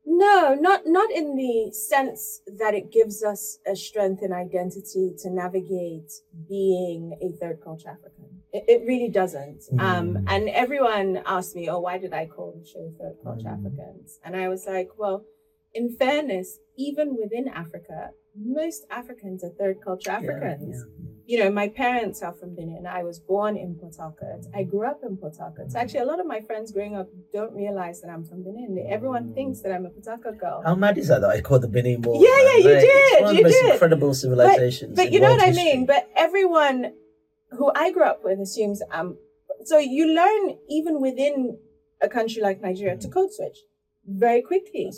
No, 0.06 0.54
not 0.68 0.82
not 0.86 1.10
in 1.10 1.34
the 1.34 1.72
sense 1.72 2.40
that 2.60 2.72
it 2.72 2.92
gives 2.92 3.24
us 3.24 3.58
a 3.66 3.74
strength 3.74 4.22
and 4.22 4.32
identity 4.32 5.06
to 5.22 5.28
navigate 5.42 6.10
being 6.48 7.02
a 7.20 7.28
third 7.40 7.58
culture 7.64 7.88
African. 7.88 8.28
It, 8.52 8.62
it 8.68 8.80
really 8.86 9.08
doesn't. 9.20 9.62
Um, 9.80 10.06
Mm. 10.14 10.24
and 10.32 10.42
everyone 10.64 11.08
asked 11.26 11.56
me, 11.56 11.64
"Oh, 11.68 11.80
why 11.86 11.98
did 11.98 12.12
I 12.12 12.24
call 12.26 12.48
the 12.56 12.64
show 12.72 12.84
Third 13.00 13.16
Culture 13.24 13.48
Mm. 13.48 13.58
Africans?" 13.58 14.20
And 14.24 14.36
I 14.36 14.46
was 14.54 14.62
like, 14.74 14.90
"Well, 15.00 15.24
in 15.74 15.96
fairness, 15.96 16.58
even 16.76 17.16
within 17.20 17.48
Africa, 17.48 18.10
most 18.36 18.86
Africans 18.90 19.44
are 19.44 19.50
third 19.50 19.78
culture 19.84 20.10
Yeah, 20.10 20.18
Africans. 20.18 20.84
yeah, 20.86 21.04
You 21.26 21.44
know, 21.44 21.50
my 21.50 21.68
parents 21.68 22.22
are 22.22 22.32
from 22.32 22.54
Benin. 22.54 22.86
I 22.86 23.02
was 23.02 23.18
born 23.18 23.56
in 23.56 23.74
Port 23.76 23.96
Harcourt. 23.96 24.46
I 24.54 24.62
grew 24.64 24.86
up 24.86 25.00
in 25.02 25.16
Port 25.16 25.36
Harcourt. 25.38 25.70
So 25.72 25.78
actually, 25.78 26.00
a 26.00 26.04
lot 26.04 26.20
of 26.20 26.26
my 26.26 26.40
friends 26.40 26.72
growing 26.72 26.96
up 26.96 27.08
don't 27.32 27.54
realize 27.54 28.00
that 28.02 28.10
I'm 28.10 28.24
from 28.24 28.42
Benin. 28.44 28.86
Everyone 28.88 29.30
mm. 29.30 29.34
thinks 29.34 29.60
that 29.62 29.72
I'm 29.72 29.86
a 29.86 29.90
Port 29.90 30.06
Harcourt 30.06 30.38
girl. 30.38 30.62
How 30.64 30.74
mad 30.74 30.98
is 30.98 31.08
that 31.08 31.20
that 31.20 31.30
I 31.30 31.40
called 31.40 31.62
the 31.62 31.68
Benin 31.68 32.02
Wall? 32.02 32.22
Yeah, 32.22 32.28
yeah, 32.28 32.56
you 32.56 32.76
it's 32.76 32.84
did, 32.84 33.22
one 33.22 33.30
of 33.30 33.36
you 33.36 33.42
the 33.42 33.48
most 33.48 33.62
did. 33.62 33.72
incredible 33.72 34.14
civilizations. 34.14 34.96
but 34.96 35.06
in 35.06 35.12
you 35.12 35.20
know 35.20 35.30
what 35.30 35.40
I 35.40 35.46
history. 35.46 35.64
mean? 35.64 35.86
But 35.86 36.10
everyone 36.16 36.92
who 37.50 37.72
I 37.74 37.90
grew 37.90 38.04
up 38.04 38.22
with 38.24 38.38
assumes 38.40 38.82
I'm. 38.90 39.16
So 39.64 39.78
you 39.78 40.14
learn 40.14 40.58
even 40.68 41.00
within 41.00 41.58
a 42.02 42.08
country 42.08 42.42
like 42.42 42.60
Nigeria 42.60 42.96
to 42.96 43.08
mm. 43.08 43.12
code 43.12 43.32
switch 43.32 43.58
very 44.06 44.42
quickly. 44.42 44.92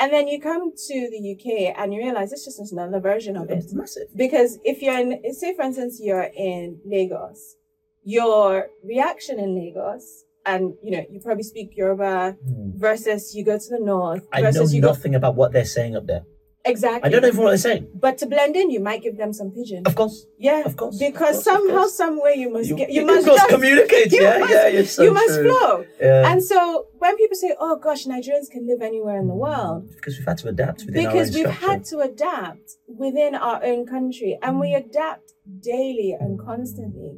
And 0.00 0.10
then 0.12 0.28
you 0.28 0.40
come 0.40 0.72
to 0.74 1.10
the 1.10 1.20
UK 1.36 1.74
and 1.78 1.92
you 1.92 2.00
realize 2.00 2.32
it's 2.32 2.46
just 2.46 2.72
another 2.72 3.00
version 3.00 3.36
of 3.36 3.50
it. 3.50 3.58
It's 3.58 3.74
massive. 3.74 4.08
Because 4.16 4.58
if 4.64 4.80
you're 4.80 4.98
in, 4.98 5.34
say 5.34 5.54
for 5.54 5.62
instance, 5.62 6.00
you're 6.00 6.30
in 6.34 6.80
Lagos, 6.86 7.56
your 8.02 8.68
reaction 8.82 9.38
in 9.38 9.54
Lagos, 9.54 10.24
and 10.46 10.74
you 10.82 10.90
know, 10.92 11.04
you 11.10 11.20
probably 11.20 11.42
speak 11.42 11.76
Yoruba 11.76 12.36
Hmm. 12.46 12.70
versus 12.78 13.34
you 13.34 13.44
go 13.44 13.58
to 13.58 13.68
the 13.68 13.78
north 13.78 14.26
I 14.32 14.40
know 14.40 14.62
you 14.62 14.80
go 14.80 14.88
nothing 14.88 15.14
about 15.14 15.34
what 15.36 15.52
they're 15.52 15.66
saying 15.66 15.96
up 15.96 16.06
there. 16.06 16.24
Exactly. 16.64 17.08
I 17.08 17.10
don't 17.10 17.22
know 17.22 17.28
even 17.28 17.42
what 17.42 17.50
they're 17.50 17.58
saying. 17.58 17.88
But 17.94 18.18
to 18.18 18.26
blend 18.26 18.54
in, 18.54 18.70
you 18.70 18.80
might 18.80 19.02
give 19.02 19.16
them 19.16 19.32
some 19.32 19.50
pidgin. 19.50 19.82
Of 19.86 19.94
course. 19.94 20.26
Yeah, 20.38 20.60
Of 20.64 20.76
course, 20.76 20.98
Because 20.98 21.38
of 21.38 21.42
somehow, 21.44 21.78
course. 21.78 21.94
some 21.94 22.20
way, 22.20 22.34
you 22.34 22.50
must 22.52 22.68
You, 22.68 22.76
get. 22.76 22.90
You 22.90 23.00
you 23.00 23.06
must 23.06 23.26
just, 23.26 23.48
communicate. 23.48 24.12
you 24.16 24.20
yeah, 24.22 24.38
must- 24.38 24.52
yeah, 24.52 24.66
it's 24.66 24.92
so 24.92 25.02
you 25.02 25.12
must 25.12 25.34
true. 25.36 25.48
flow. 25.58 25.84
Yeah. 26.00 26.30
And 26.30 26.42
so 26.42 26.86
when 26.98 27.16
people 27.16 27.36
say, 27.36 27.54
"Oh 27.58 27.76
gosh, 27.76 28.04
Nigerians 28.04 28.50
can 28.50 28.66
live 28.66 28.82
anywhere 28.82 29.18
in 29.18 29.26
the 29.26 29.34
world," 29.34 29.88
because 29.96 30.18
we've 30.18 30.26
had 30.26 30.38
to 30.38 30.48
adapt 30.48 30.84
within 30.84 31.06
our 31.06 31.12
because 31.12 31.28
own 31.30 31.34
we've 31.34 31.54
structure. 31.54 31.66
had 31.72 31.84
to 31.86 31.98
adapt 32.00 32.70
within 32.88 33.34
our 33.34 33.64
own 33.64 33.86
country 33.86 34.38
and 34.42 34.60
we 34.60 34.68
mm. 34.72 34.84
adapt 34.84 35.32
daily 35.60 36.14
and 36.18 36.38
constantly. 36.38 37.12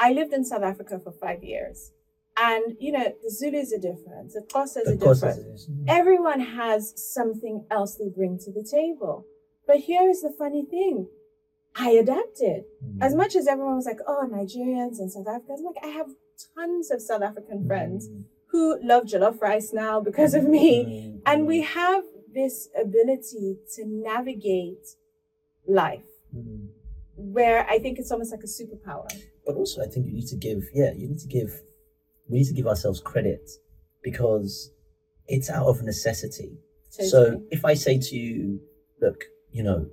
I 0.00 0.12
lived 0.12 0.32
in 0.32 0.44
South 0.44 0.62
Africa 0.62 0.98
for 1.02 1.12
five 1.12 1.42
years. 1.42 1.92
And, 2.40 2.76
you 2.78 2.92
know, 2.92 3.12
the 3.22 3.30
Zulus 3.30 3.72
are 3.72 3.78
different, 3.78 4.32
the 4.32 4.42
Xhosas 4.52 4.86
are 4.86 4.94
different. 4.96 5.88
Everyone 5.88 6.40
has 6.40 6.92
something 6.96 7.64
else 7.70 7.96
they 7.96 8.08
bring 8.08 8.38
to 8.40 8.52
the 8.52 8.62
table. 8.62 9.26
But 9.66 9.78
here 9.78 10.08
is 10.08 10.22
the 10.22 10.30
funny 10.30 10.64
thing 10.64 11.08
I 11.74 11.90
adapted. 11.90 12.64
As 13.00 13.14
much 13.14 13.34
as 13.36 13.46
everyone 13.48 13.76
was 13.76 13.86
like, 13.86 13.98
oh, 14.06 14.26
Nigerians 14.30 14.98
and 15.00 15.10
South 15.10 15.26
Africans, 15.26 15.62
like, 15.64 15.82
I 15.84 15.88
have 15.88 16.10
tons 16.54 16.90
of 16.90 17.02
South 17.02 17.22
African 17.22 17.66
friends 17.66 18.08
who 18.46 18.78
love 18.82 19.04
jollof 19.04 19.40
rice 19.42 19.72
now 19.72 20.00
because 20.00 20.32
of 20.34 20.44
me. 20.44 20.84
Mm. 20.84 21.20
And 21.26 21.46
we 21.46 21.62
have 21.62 22.04
this 22.32 22.68
ability 22.80 23.58
to 23.74 23.84
navigate 23.86 24.86
life 25.66 26.04
Mm. 26.36 26.68
where 27.16 27.66
I 27.68 27.78
think 27.78 27.98
it's 27.98 28.10
almost 28.12 28.32
like 28.32 28.44
a 28.44 28.46
superpower. 28.46 29.08
But 29.46 29.54
also, 29.56 29.82
I 29.82 29.86
think 29.86 30.06
you 30.06 30.12
need 30.12 30.26
to 30.28 30.36
give, 30.36 30.68
yeah, 30.74 30.92
you 30.92 31.08
need 31.08 31.18
to 31.20 31.26
give, 31.26 31.62
we 32.28 32.38
need 32.38 32.46
to 32.46 32.54
give 32.54 32.66
ourselves 32.66 33.00
credit 33.00 33.48
because 34.02 34.70
it's 35.26 35.50
out 35.50 35.66
of 35.66 35.82
necessity. 35.82 36.52
So 36.90 37.42
if 37.50 37.64
I 37.64 37.74
say 37.74 37.98
to 37.98 38.16
you, 38.16 38.60
look, 39.00 39.24
you 39.52 39.62
know, 39.62 39.86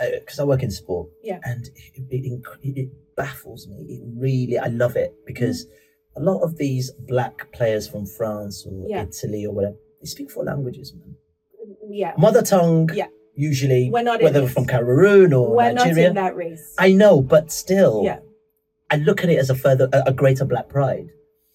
uh, 0.00 0.06
because 0.18 0.40
I 0.40 0.44
work 0.44 0.62
in 0.62 0.70
sport, 0.70 1.08
Yeah. 1.22 1.38
and 1.44 1.66
it, 1.66 2.08
it, 2.10 2.42
it, 2.62 2.90
baffles 3.16 3.68
me. 3.68 3.76
It 3.88 4.02
really, 4.16 4.58
I 4.58 4.68
love 4.68 4.96
it 4.96 5.14
because 5.26 5.66
mm. 5.66 5.70
a 6.16 6.20
lot 6.20 6.40
of 6.40 6.56
these 6.56 6.90
black 7.06 7.52
players 7.52 7.86
from 7.86 8.06
France 8.06 8.64
or 8.66 8.86
Yeah. 8.88 9.02
Italy 9.02 9.44
or 9.44 9.52
whatever, 9.54 9.76
they 10.00 10.06
speak 10.06 10.30
four 10.30 10.44
languages, 10.44 10.94
man. 10.94 11.14
Mm, 11.62 11.74
yeah, 11.90 12.14
Mother 12.16 12.40
tongue, 12.40 12.88
Yeah. 12.94 13.08
usually, 13.34 13.90
We're 13.90 14.02
not 14.02 14.22
whether 14.22 14.44
it. 14.44 14.48
from 14.48 14.64
Cameroon 14.64 15.34
or 15.34 15.54
we're 15.54 15.72
not 15.72 15.88
Nigeria. 15.88 16.08
in 16.08 16.14
that 16.14 16.34
race. 16.34 16.74
I 16.78 16.92
know, 16.92 17.20
but 17.20 17.52
still, 17.52 18.00
yeah, 18.04 18.20
I 18.90 18.96
look 18.96 19.22
at 19.22 19.28
it 19.28 19.38
as 19.38 19.50
a 19.50 19.54
further, 19.54 19.88
a, 19.92 20.04
a 20.06 20.12
greater 20.14 20.46
black 20.46 20.68
pride. 20.70 21.10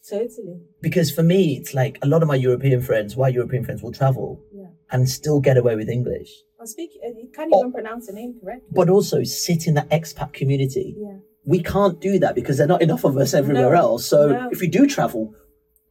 Totally. 0.10 0.58
Because 0.82 1.12
for 1.12 1.24
me, 1.24 1.58
it's 1.58 1.74
like 1.74 1.98
a 2.02 2.08
lot 2.08 2.22
of 2.22 2.28
my 2.28 2.36
European 2.36 2.82
friends, 2.82 3.16
white 3.16 3.34
European 3.34 3.64
friends, 3.66 3.82
will 3.84 3.92
travel 3.92 4.42
Yeah. 4.54 4.68
and 4.92 5.10
still 5.10 5.40
get 5.40 5.58
away 5.58 5.76
with 5.76 5.90
English, 5.90 6.32
I'll 6.60 6.68
speak. 6.68 6.92
uh, 7.06 7.10
You 7.10 7.30
can't 7.36 7.52
even 7.56 7.72
pronounce 7.74 8.08
the 8.08 8.14
name 8.14 8.36
correctly. 8.42 8.70
but 8.72 8.90
also 8.90 9.24
sit 9.24 9.68
in 9.68 9.74
that 9.76 9.90
expat 9.90 10.34
community. 10.34 10.96
Yeah, 10.98 11.18
We 11.54 11.60
can't 11.62 12.00
do 12.02 12.18
that 12.20 12.34
because 12.36 12.58
there 12.58 12.66
are 12.66 12.74
not 12.76 12.82
enough 12.82 13.04
of 13.04 13.18
us 13.18 13.34
everywhere 13.34 13.72
No. 13.74 13.82
else. 13.86 14.06
So 14.14 14.20
No. 14.30 14.50
if 14.52 14.60
we 14.62 14.68
do 14.68 14.88
travel, 14.88 15.34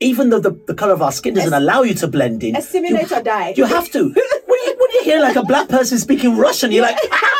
even 0.01 0.31
though 0.31 0.41
the, 0.41 0.53
the 0.67 0.75
color 0.75 0.93
of 0.95 1.03
our 1.03 1.12
skin 1.12 1.35
doesn't 1.35 1.53
As- 1.55 1.62
allow 1.62 1.83
you 1.83 1.95
to 1.95 2.09
blend 2.09 2.43
in, 2.43 2.57
assimilate 2.57 3.12
or 3.12 3.23
die. 3.23 3.55
you 3.57 3.65
have 3.65 3.89
to. 3.93 4.01
when, 4.51 4.61
you, 4.67 4.73
when 4.81 4.91
you 4.97 5.03
hear 5.05 5.21
like 5.21 5.37
a 5.37 5.45
black 5.45 5.69
person 5.69 5.99
speaking 5.99 6.37
Russian, 6.37 6.73
you're 6.73 6.83
like, 6.91 6.99
ah, 7.12 7.21
what? 7.21 7.21
My, 7.21 7.23
my 7.23 7.34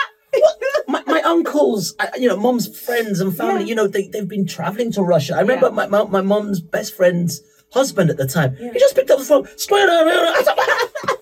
uncles, 1.35 1.95
you 2.23 2.29
know, 2.29 2.37
mom's 2.37 2.67
friends 2.87 3.21
and 3.21 3.37
family, 3.37 3.63
Yeah. 3.63 3.69
you 3.71 3.75
know, 3.75 3.87
they, 3.87 4.09
they've 4.09 4.29
been 4.37 4.47
traveling 4.47 4.91
to 4.93 5.03
Russia. 5.03 5.35
I 5.37 5.41
remember 5.41 5.67
Yeah. 5.67 5.73
my, 5.81 5.87
my, 5.87 6.05
my 6.05 6.23
mom's 6.23 6.61
best 6.61 6.95
friend's 6.99 7.43
husband 7.73 8.09
at 8.11 8.17
the 8.23 8.27
time. 8.27 8.57
Yeah. 8.61 8.73
He 8.73 8.79
just 8.79 8.95
picked 8.95 9.11
up 9.11 9.19
the 9.19 9.25
phone, 9.25 9.47
straight 9.57 9.87
was 9.87 10.47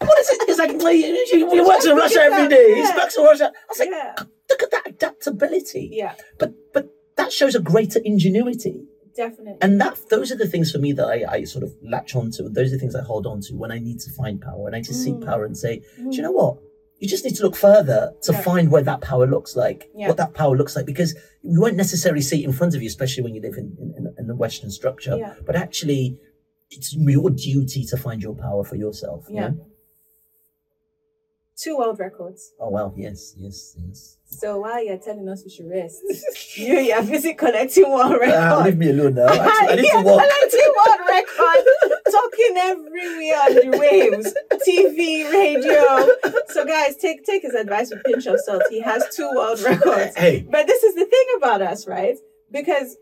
what 0.09 0.19
is 0.23 0.29
it? 0.31 0.41
He's 0.49 0.59
like, 0.59 0.73
"Well, 0.79 0.93
he, 0.93 1.03
he 1.27 1.39
he 1.57 1.61
works 1.71 1.87
in 1.87 1.97
Russia 1.97 2.21
every 2.23 2.49
day. 2.57 2.75
He 2.75 2.81
Yeah. 2.81 2.93
speaks 2.95 3.17
in 3.17 3.25
Russia. 3.25 3.49
I 3.55 3.67
was 3.71 3.79
like, 3.79 3.91
look 4.51 4.63
at 4.67 4.71
that 4.71 4.85
adaptability. 4.87 5.89
yeah, 5.93 6.15
But 6.39 6.51
but 6.75 6.85
that 7.17 7.33
shows 7.33 7.55
a 7.55 7.61
greater 7.61 8.01
ingenuity. 8.05 8.77
definitely. 9.17 9.57
And 9.65 9.81
that 9.83 9.95
those 10.11 10.29
are 10.33 10.37
the 10.45 10.47
things 10.55 10.71
for 10.73 10.79
me 10.87 10.91
that 10.99 11.07
I, 11.07 11.19
I 11.37 11.45
sort 11.45 11.65
of 11.65 11.71
latch 11.95 12.15
onto. 12.21 12.49
Those 12.49 12.69
are 12.71 12.77
the 12.77 12.83
things 12.83 12.95
I 12.95 13.03
hold 13.13 13.27
on 13.27 13.41
to 13.47 13.55
when 13.63 13.71
I 13.77 13.79
need 13.79 13.99
to 14.07 14.11
find 14.21 14.41
power, 14.41 14.59
when 14.65 14.75
I 14.75 14.79
need 14.79 14.87
to 14.95 14.95
seek 14.95 15.15
Mm. 15.17 15.27
power 15.31 15.45
and 15.49 15.57
say, 15.65 15.75
do 15.97 16.05
Mm. 16.05 16.15
you 16.17 16.23
know 16.27 16.33
what? 16.41 16.55
You 17.03 17.09
just 17.09 17.25
need 17.25 17.35
to 17.39 17.43
look 17.43 17.57
further 17.57 18.01
to 18.27 18.33
Yeah. 18.33 18.43
find 18.43 18.71
where 18.71 18.83
that 18.91 19.01
power 19.01 19.27
looks 19.27 19.57
like, 19.57 19.91
Yeah. 19.95 20.07
what 20.09 20.17
that 20.19 20.35
power 20.35 20.57
looks 20.57 20.77
like, 20.77 20.87
because 20.87 21.15
you 21.43 21.61
won't 21.61 21.77
necessarily 21.77 22.23
see 22.23 22.43
it 22.43 22.47
in 22.47 22.53
front 22.53 22.77
of 22.77 22.81
you, 22.83 22.87
especially 22.87 23.25
when 23.25 23.35
you 23.35 23.43
live 23.43 23.57
in, 23.63 23.69
in, 23.99 24.15
in 24.21 24.27
the 24.29 24.37
Western 24.37 24.71
structure. 24.71 25.17
Yeah. 25.19 25.35
But 25.45 25.57
actually, 25.57 26.05
it's 26.71 26.95
your 26.95 27.29
duty 27.31 27.85
to 27.87 27.97
find 27.97 28.23
your 28.23 28.37
power 28.37 28.63
for 28.63 28.77
yourself. 28.77 29.27
you 29.29 29.35
Yeah. 29.35 29.49
know? 29.49 29.67
Two 31.57 31.77
world 31.77 31.99
records. 31.99 32.53
Oh, 32.61 32.71
well, 32.71 32.95
yes, 32.97 33.35
yes, 33.37 33.77
yes. 33.87 34.17
So 34.27 34.59
while 34.61 34.83
you're 34.85 34.99
telling 34.99 35.29
us 35.29 35.43
we 35.45 35.51
should 35.51 35.69
rest, 35.69 36.01
you 36.57 36.75
you're 36.89 37.03
busy 37.03 37.35
collecting 37.35 37.89
world 37.91 38.13
records. 38.13 38.37
Ah, 38.39 38.63
leave 38.65 38.79
me 38.79 38.91
alone 38.91 39.15
now. 39.15 39.27
Actually, 39.29 39.69
I 39.69 39.77
need 39.77 39.91
to 39.91 40.03
walk. 40.03 40.23
collecting 40.23 40.71
world 40.79 41.01
records, 41.17 41.69
talking 42.13 42.57
everywhere 42.57 43.39
on 43.47 43.55
the 43.55 43.79
waves, 43.79 44.35
TV, 44.67 45.31
radio. 45.33 46.09
So 46.49 46.65
guys, 46.65 46.97
take 46.97 47.25
take 47.25 47.43
his 47.43 47.55
advice 47.55 47.91
with 47.91 48.01
a 48.01 48.03
pinch 48.11 48.27
of 48.27 48.39
salt. 48.41 48.63
He 48.71 48.81
has 48.81 49.05
two 49.17 49.31
world 49.35 49.61
records. 49.63 50.15
Hey, 50.17 50.47
But 50.49 50.67
this 50.67 50.83
is 50.83 50.95
the 50.95 51.07
thing 51.07 51.27
about 51.39 51.63
us, 51.63 51.87
right? 51.87 52.17
Because 52.51 52.97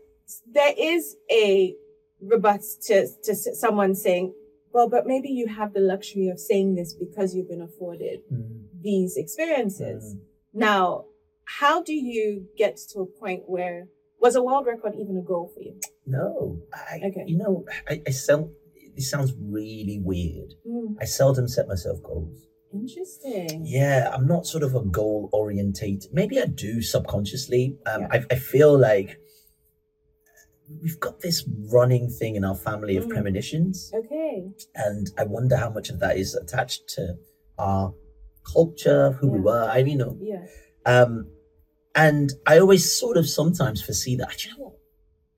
there 0.51 0.73
is 0.77 1.15
a 1.31 1.75
rebut 2.21 2.61
to, 2.87 3.07
to 3.25 3.35
someone 3.35 3.95
saying, 3.95 4.33
well, 4.73 4.87
but 4.87 5.05
maybe 5.05 5.29
you 5.29 5.47
have 5.47 5.73
the 5.73 5.81
luxury 5.81 6.29
of 6.29 6.39
saying 6.39 6.75
this 6.75 6.93
because 6.93 7.35
you've 7.35 7.49
been 7.49 7.61
afforded 7.61 8.19
Mm, 8.31 8.67
these 8.81 9.17
experiences. 9.17 10.15
mm. 10.15 10.19
Now, 10.53 11.05
how 11.45 11.81
do 11.83 11.93
you 11.93 12.45
get 12.57 12.77
to 12.91 13.01
a 13.01 13.05
point 13.05 13.43
where 13.47 13.87
was 14.19 14.35
a 14.35 14.43
world 14.43 14.65
record 14.67 14.93
even 14.95 15.17
a 15.17 15.21
goal 15.21 15.51
for 15.53 15.61
you? 15.61 15.75
No, 16.05 16.59
I, 16.73 17.01
Okay. 17.07 17.25
you 17.27 17.37
know, 17.37 17.65
I, 17.89 18.01
I 18.07 18.11
sel- 18.11 18.51
This 18.95 19.09
sounds 19.09 19.33
really 19.39 19.99
weird. 20.03 20.53
Hmm, 20.67 20.95
I 20.99 21.05
seldom 21.05 21.47
set 21.47 21.67
myself 21.67 22.01
goals. 22.03 22.47
interesting. 22.73 23.63
Yeah, 23.65 24.09
I'm 24.13 24.25
not 24.25 24.45
sort 24.47 24.63
of 24.63 24.75
a 24.75 24.81
goal 24.81 25.29
orientated. 25.33 26.09
Maybe 26.13 26.39
I 26.39 26.45
do 26.45 26.81
subconsciously. 26.81 27.77
Um, 27.85 28.01
Yeah. 28.03 28.07
I, 28.11 28.25
I 28.31 28.35
feel 28.35 28.77
like 28.77 29.17
we've 30.81 30.99
got 30.99 31.19
this 31.19 31.45
running 31.71 32.09
thing 32.09 32.35
in 32.37 32.45
our 32.45 32.55
family 32.55 32.95
of 32.95 33.05
Mm. 33.05 33.09
premonitions, 33.09 33.91
Okay. 33.93 34.51
and 34.75 35.11
I 35.17 35.25
wonder 35.25 35.57
how 35.57 35.69
much 35.69 35.89
of 35.89 35.99
that 35.99 36.17
is 36.17 36.33
attached 36.33 36.87
to 36.95 37.17
our 37.57 37.93
culture, 38.53 39.11
who 39.19 39.27
we 39.27 39.39
Yeah. 39.39 39.43
were. 39.43 39.63
I 39.69 39.77
you 39.79 39.97
know, 39.97 40.17
Yeah. 40.21 40.45
um, 40.85 41.29
and 41.93 42.31
I 42.47 42.57
always 42.59 42.89
sort 42.95 43.17
of 43.17 43.27
sometimes 43.27 43.81
foresee 43.81 44.15
that. 44.15 44.29
"Do 44.37 44.47
You 44.49 44.55
know 44.57 44.63
what? 44.65 44.75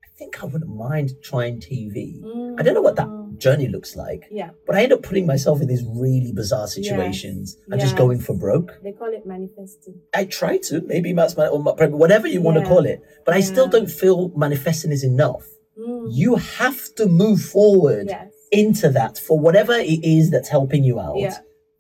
I 0.04 0.08
think 0.20 0.44
I 0.44 0.46
wouldn't 0.46 0.70
mind 0.70 1.14
trying 1.24 1.60
TV. 1.60 2.22
I 2.60 2.62
don't 2.62 2.76
know 2.76 2.82
what 2.84 2.96
that 2.98 3.08
Mm. 3.08 3.23
Journey 3.38 3.68
looks 3.68 3.96
like, 3.96 4.24
Yeah. 4.32 4.52
but 4.66 4.76
I 4.76 4.84
end 4.84 4.94
up 4.94 5.04
putting 5.04 5.26
myself 5.26 5.62
in 5.62 5.68
these 5.68 5.84
really 5.86 6.32
bizarre 6.34 6.68
situations 6.68 7.58
and 7.70 7.80
just 7.82 7.96
going 7.96 8.20
for 8.20 8.34
broke. 8.36 8.72
They 8.84 8.92
call 8.92 9.12
it 9.14 9.26
manifesting. 9.26 9.96
I 10.14 10.26
try 10.26 10.58
to, 10.70 10.82
maybe 10.82 11.14
that's 11.14 11.36
my, 11.38 11.48
or 11.48 11.60
my 11.60 11.72
whatever 11.88 12.28
you 12.28 12.42
want 12.42 12.58
to 12.60 12.66
call 12.66 12.86
it, 12.86 13.02
but 13.26 13.34
I 13.36 13.42
still 13.42 13.68
don't 13.68 13.90
feel 13.90 14.30
manifesting 14.36 14.92
is 14.92 15.04
enough. 15.04 15.46
Mm. 15.78 16.08
You 16.12 16.36
have 16.36 16.94
to 16.96 17.08
move 17.08 17.42
forward 17.42 18.08
Yes. 18.10 18.32
into 18.52 18.90
that 18.90 19.18
for 19.18 19.40
whatever 19.40 19.74
it 19.74 20.04
is 20.04 20.30
that's 20.30 20.50
helping 20.50 20.84
you 20.84 21.00
out 21.00 21.18
Yeah. 21.18 21.38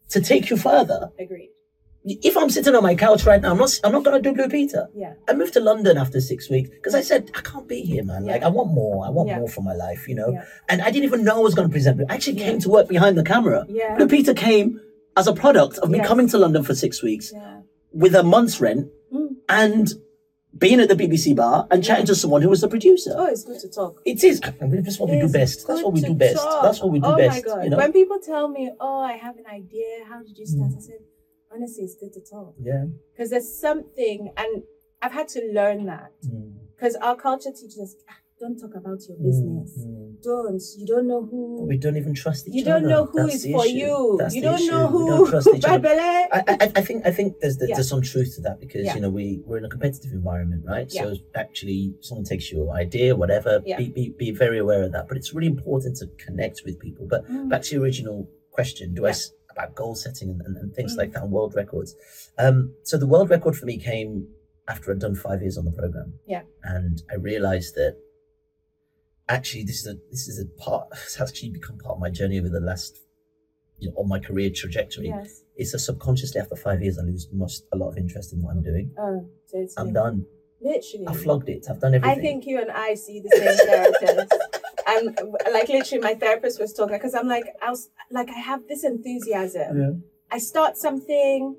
to 0.09 0.19
take 0.21 0.49
you 0.49 0.57
further. 0.57 1.11
Agreed. 1.19 1.51
If 2.05 2.35
I'm 2.35 2.49
sitting 2.49 2.75
on 2.75 2.83
my 2.83 2.95
couch 2.95 3.25
right 3.25 3.41
now, 3.41 3.51
I'm 3.51 3.57
not, 3.57 3.79
I'm 3.83 3.91
not 3.93 4.03
to 4.03 4.19
do 4.21 4.33
Blue 4.33 4.49
Peter. 4.49 4.87
Yeah. 4.93 5.13
I 5.29 5.33
moved 5.33 5.53
to 5.53 5.61
London 5.61 5.97
after 5.97 6.19
six 6.19 6.49
weeks 6.49 6.69
because 6.69 6.95
I 6.95 7.01
said, 7.01 7.31
I 7.33 7.39
can't 7.41 7.67
be 7.67 7.81
here, 7.81 8.03
man. 8.03 8.25
Like, 8.25 8.41
Yeah. 8.41 8.47
I 8.47 8.49
want 8.49 8.71
more. 8.73 9.05
I 9.05 9.09
want 9.09 9.29
Yeah. 9.29 9.39
more 9.39 9.47
for 9.47 9.61
my 9.61 9.73
life, 9.73 10.07
you 10.09 10.15
know? 10.15 10.31
Yeah. 10.31 10.43
And 10.67 10.81
I 10.81 10.91
didn't 10.91 11.05
even 11.05 11.23
know 11.23 11.37
I 11.37 11.39
was 11.39 11.55
to 11.55 11.69
present. 11.69 12.01
I 12.09 12.15
actually 12.15 12.37
came 12.39 12.59
to 12.59 12.69
work 12.69 12.89
behind 12.89 13.17
the 13.17 13.23
camera. 13.23 13.65
Yeah. 13.69 13.95
Blue 13.95 14.07
Peter 14.09 14.33
came 14.33 14.81
as 15.15 15.27
a 15.27 15.33
product 15.33 15.77
of 15.77 15.89
me 15.89 15.99
Yes. 15.99 16.07
coming 16.07 16.27
to 16.29 16.37
London 16.37 16.63
for 16.63 16.75
six 16.75 17.01
weeks, 17.01 17.31
with 17.93 18.15
a 18.15 18.23
month's 18.23 18.59
rent 18.59 18.87
Mm. 19.13 19.35
and 19.47 19.93
being 20.57 20.79
at 20.79 20.89
the 20.89 20.95
BBC 20.95 21.33
bar 21.35 21.67
and 21.71 21.83
chatting 21.83 22.05
to 22.07 22.15
someone 22.15 22.41
who 22.41 22.49
was 22.49 22.61
the 22.61 22.67
producer. 22.67 23.13
Oh, 23.15 23.25
it's 23.27 23.43
good 23.43 23.59
to 23.61 23.69
talk. 23.69 24.01
It 24.05 24.23
is. 24.23 24.39
That's 24.41 24.99
what 24.99 25.09
we 25.09 25.19
do 25.19 25.29
best. 25.29 25.67
That's 25.67 25.81
what 25.83 25.93
we 25.93 26.01
do 26.01 26.13
best. 26.13 26.35
talk. 26.35 26.63
That's 26.63 26.81
what 26.81 26.91
we 26.91 26.99
do 26.99 27.05
oh 27.07 27.15
best. 27.15 27.35
my 27.37 27.41
god! 27.41 27.63
You 27.63 27.69
know? 27.71 27.77
When 27.77 27.91
people 27.93 28.19
tell 28.19 28.47
me, 28.49 28.71
"Oh, 28.79 28.99
I 28.99 29.13
have 29.13 29.35
an 29.37 29.45
idea. 29.47 30.03
How 30.09 30.21
did 30.21 30.37
you 30.37 30.45
start?" 30.45 30.71
Mm. 30.71 30.77
I 30.77 30.81
said, 30.81 30.99
"Honestly, 31.53 31.83
it's 31.83 31.95
good 31.95 32.13
to 32.13 32.21
talk 32.21 32.55
yeah. 32.61 32.85
because 33.11 33.29
there's 33.31 33.51
something, 33.67 34.19
and 34.37 34.63
I've 35.01 35.11
had 35.19 35.27
to 35.29 35.41
learn 35.53 35.85
that 35.85 36.11
Mm. 36.25 36.53
because 36.75 36.95
our 36.97 37.15
culture 37.15 37.51
teaches 37.51 37.79
us, 37.85 37.95
"Ah, 38.09 38.17
don't 38.39 38.57
talk 38.59 38.73
about 38.75 38.99
your 39.07 39.17
Mm, 39.17 39.23
business. 39.27 39.71
mm. 39.85 40.21
Don't. 40.23 40.61
You 40.77 40.85
don't 40.93 41.07
know 41.07 41.21
who. 41.25 41.65
We 41.73 41.77
don't 41.77 41.97
even 41.97 42.13
trust 42.13 42.47
each 42.47 42.51
other. 42.53 42.57
you 42.59 42.65
don't 42.71 42.87
know 42.93 43.05
who 43.05 43.19
That's 43.23 43.35
is 43.45 43.51
for 43.51 43.65
issue. 43.65 43.75
you. 43.83 44.15
That's 44.19 44.35
you 44.35 44.41
don't 44.41 44.55
issue. 44.61 44.71
know 44.71 44.85
We 44.87 44.91
who. 44.93 45.07
don't 45.09 45.29
trust 45.29 45.47
each 45.55 45.65
other. 45.75 45.89
I, 45.89 46.41
I, 46.47 46.71
I 46.79 46.81
think 46.87 47.05
I 47.09 47.11
think 47.11 47.39
there's 47.41 47.57
Yeah. 47.61 47.75
there's 47.75 47.89
some 47.95 48.01
truth 48.01 48.31
to 48.35 48.41
that 48.47 48.57
because 48.63 48.83
Yeah. 48.85 48.95
you 48.95 49.01
know 49.01 49.09
we 49.09 49.25
we're 49.45 49.57
in 49.63 49.65
a 49.65 49.69
competitive 49.69 50.11
environment, 50.13 50.61
right? 50.73 50.87
Yeah. 50.93 51.03
So 51.03 51.15
actually, 51.35 51.81
someone 52.07 52.25
takes 52.33 52.45
your 52.53 52.65
idea, 52.83 53.15
whatever. 53.15 53.61
Yeah. 53.65 53.77
Be, 53.81 53.89
be 53.97 54.03
be 54.23 54.31
very 54.31 54.59
aware 54.65 54.83
of 54.87 54.91
that. 54.95 55.07
But 55.09 55.15
it's 55.17 55.31
really 55.33 55.51
important 55.57 55.93
to 56.01 56.05
connect 56.25 56.57
with 56.65 56.75
people. 56.79 57.05
But 57.13 57.21
Mm. 57.29 57.49
back 57.49 57.61
to 57.63 57.69
your 57.75 57.83
original 57.83 58.17
question, 58.57 58.93
do 58.93 59.05
I 59.05 59.13
about 59.53 59.75
goal 59.75 59.95
setting 59.95 60.29
and, 60.29 60.41
and, 60.41 60.57
and 60.57 60.73
things 60.75 60.93
Mm. 60.93 60.97
like 60.97 61.11
that 61.13 61.23
and 61.23 61.31
world 61.31 61.53
records? 61.55 61.95
Um, 62.37 62.73
so 62.83 62.97
the 62.97 63.07
world 63.07 63.29
record 63.29 63.55
for 63.55 63.65
me 63.65 63.77
came 63.77 64.27
after 64.67 64.91
I'd 64.91 64.99
done 64.99 65.15
five 65.15 65.41
years 65.41 65.57
on 65.57 65.65
the 65.65 65.71
program. 65.71 66.13
Yeah. 66.27 66.43
and 66.63 67.01
I 67.11 67.15
realized 67.15 67.75
that 67.75 67.97
actually 69.29 69.63
this 69.63 69.79
is 69.81 69.87
a 69.87 69.95
this 70.11 70.27
is 70.27 70.37
a 70.39 70.45
part 70.61 70.87
it's 70.91 71.19
actually 71.19 71.49
become 71.49 71.77
part 71.77 71.95
of 71.95 71.99
my 72.01 72.09
journey 72.09 72.39
over 72.39 72.49
the 72.49 72.59
last 72.59 72.97
you 73.79 73.89
know 73.89 73.95
on 73.97 74.07
my 74.07 74.19
career 74.19 74.49
trajectory 74.53 75.07
Yes. 75.07 75.43
it's 75.55 75.73
a 75.73 75.79
subconsciously 75.79 76.39
after 76.41 76.55
five 76.55 76.81
years 76.81 76.97
I 76.99 77.03
lose 77.03 77.27
most 77.31 77.63
a 77.73 77.77
lot 77.77 77.89
of 77.89 77.97
interest 77.97 78.33
in 78.33 78.41
what 78.41 78.51
I'm 78.55 78.63
doing. 78.63 78.91
Oh, 78.97 79.25
totally. 79.51 79.69
I'm 79.77 79.93
done. 79.93 80.25
Literally. 80.61 81.07
I 81.09 81.13
flogged 81.13 81.49
it. 81.49 81.65
I've 81.69 81.81
done 81.81 81.93
everything. 81.93 82.19
I 82.19 82.21
think 82.21 82.45
you 82.45 82.61
and 82.61 82.71
I 82.71 82.93
see 82.95 83.19
the 83.19 83.29
same 83.35 83.67
therapist. 83.67 84.33
I'm 84.87 85.15
like 85.51 85.69
literally 85.69 86.01
my 86.01 86.15
therapist 86.15 86.59
was 86.59 86.73
talking 86.73 86.95
because 86.97 87.13
I'm 87.15 87.27
like 87.27 87.45
I 87.61 87.69
was 87.69 87.89
like 88.11 88.29
I 88.29 88.39
have 88.39 88.67
this 88.67 88.83
enthusiasm. 88.83 89.77
Yeah. 89.81 89.91
I 90.31 90.39
start 90.39 90.77
something, 90.77 91.55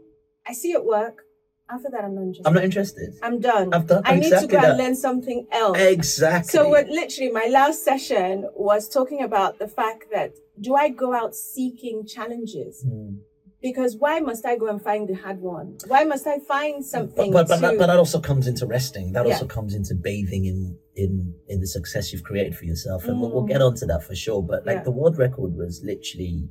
I 0.47 0.53
see 0.53 0.73
it 0.73 0.85
work. 0.85 1.23
After 1.71 1.89
that, 1.93 2.05
I'm 2.05 2.15
not 2.15 2.23
interested. 2.23 2.47
I'm 2.47 2.55
not 2.55 2.65
interested. 2.65 3.15
I'm 3.23 3.41
done. 3.41 3.73
I've 3.73 3.87
done 3.87 4.03
I 4.05 4.17
need 4.17 4.25
exactly 4.27 4.49
to 4.49 4.53
go 4.55 4.61
that. 4.61 4.71
and 4.73 4.79
learn 4.79 4.95
something 4.97 5.47
else. 5.51 5.79
Exactly. 5.79 6.51
So 6.51 6.69
what 6.69 6.89
literally 6.89 7.31
my 7.33 7.47
last 7.51 7.83
session 7.85 8.49
was 8.55 8.87
talking 8.89 9.23
about 9.23 9.59
the 9.59 9.67
fact 9.69 10.05
that 10.13 10.33
do 10.61 10.75
I 10.75 10.91
go 10.91 11.15
out 11.15 11.35
seeking 11.35 12.07
challenges? 12.07 12.83
Hmm. 12.87 13.17
Because 13.63 13.97
why 13.97 14.21
must 14.21 14.45
I 14.45 14.57
go 14.59 14.67
and 14.67 14.83
find 14.83 15.09
the 15.09 15.15
hard 15.15 15.41
one? 15.41 15.79
Why 15.87 16.05
must 16.05 16.27
I 16.27 16.39
find 16.39 16.85
something 16.85 17.33
But, 17.33 17.49
but, 17.49 17.49
but, 17.49 17.55
to 17.55 17.61
that, 17.63 17.79
but 17.79 17.87
that 17.87 17.99
also 17.99 18.21
comes 18.21 18.47
into 18.47 18.67
resting. 18.67 19.13
That 19.13 19.27
Yeah. 19.27 19.33
also 19.33 19.47
comes 19.47 19.75
into 19.75 19.95
bathing 19.95 20.45
in 20.45 20.77
in 20.97 21.35
in 21.49 21.61
the 21.61 21.67
success 21.67 22.13
you've 22.13 22.23
created 22.23 22.57
for 22.57 22.65
yourself, 22.65 23.05
and 23.05 23.21
we'll, 23.21 23.31
we'll 23.31 23.43
Mm. 23.45 23.49
get 23.49 23.63
onto 23.63 23.87
that 23.87 24.03
for 24.05 24.15
sure. 24.15 24.43
But 24.43 24.65
like 24.67 24.77
Yeah. 24.79 24.83
the 24.85 24.91
world 24.93 25.19
record 25.19 25.57
was 25.57 25.83
literally, 25.85 26.49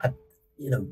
I, 0.00 0.12
you 0.56 0.70
know, 0.70 0.88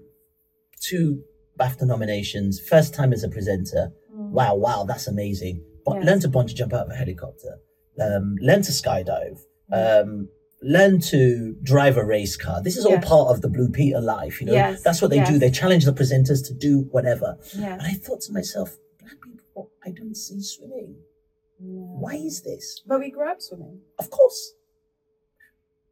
two 0.81 1.23
BAFTA 1.59 1.87
nominations, 1.87 2.61
first 2.61 2.95
time 2.95 3.13
as 3.13 3.23
a 3.25 3.29
presenter. 3.29 3.93
Mm. 4.15 4.31
Wow, 4.31 4.55
wow, 4.57 4.85
that's 4.85 5.07
amazing. 5.07 5.63
But 5.85 5.97
Yes. 5.97 6.05
learn 6.07 6.21
to 6.21 6.29
bungee 6.29 6.55
jump 6.55 6.73
out 6.73 6.87
of 6.87 6.93
a 6.93 6.95
helicopter. 6.95 7.59
Um, 8.01 8.37
learn 8.41 8.63
to 8.63 8.73
skydive. 8.73 9.41
Mm. 9.73 10.03
Um, 10.03 10.29
learn 10.63 11.01
to 11.01 11.57
drive 11.63 11.97
a 11.97 12.05
race 12.05 12.37
car. 12.37 12.63
This 12.63 12.77
is 12.77 12.85
all 12.87 12.99
part 12.99 13.31
of 13.35 13.41
the 13.41 13.49
Blue 13.49 13.69
Peter 13.71 14.01
life. 14.01 14.41
You 14.41 14.47
know, 14.49 14.53
Yes, 14.53 14.83
that's 14.83 15.01
what 15.03 15.11
they 15.11 15.23
do. 15.25 15.39
They 15.39 15.51
challenge 15.51 15.85
the 15.87 15.93
presenters 15.93 16.47
to 16.49 16.55
do 16.55 16.83
whatever. 16.91 17.39
Yeah. 17.59 17.73
And 17.75 17.83
I 17.83 17.95
thought 17.95 18.21
to 18.23 18.33
myself, 18.33 18.77
black 19.01 19.17
people, 19.25 19.71
I 19.85 19.91
don't 19.91 20.15
see 20.17 20.41
swimming. 20.43 20.97
Why 21.61 22.15
is 22.15 22.43
this? 22.43 22.81
But 22.87 23.01
we 23.01 23.11
grew 23.11 23.29
up 23.31 23.41
swimming. 23.43 23.81
Of 23.99 24.11
course, 24.11 24.55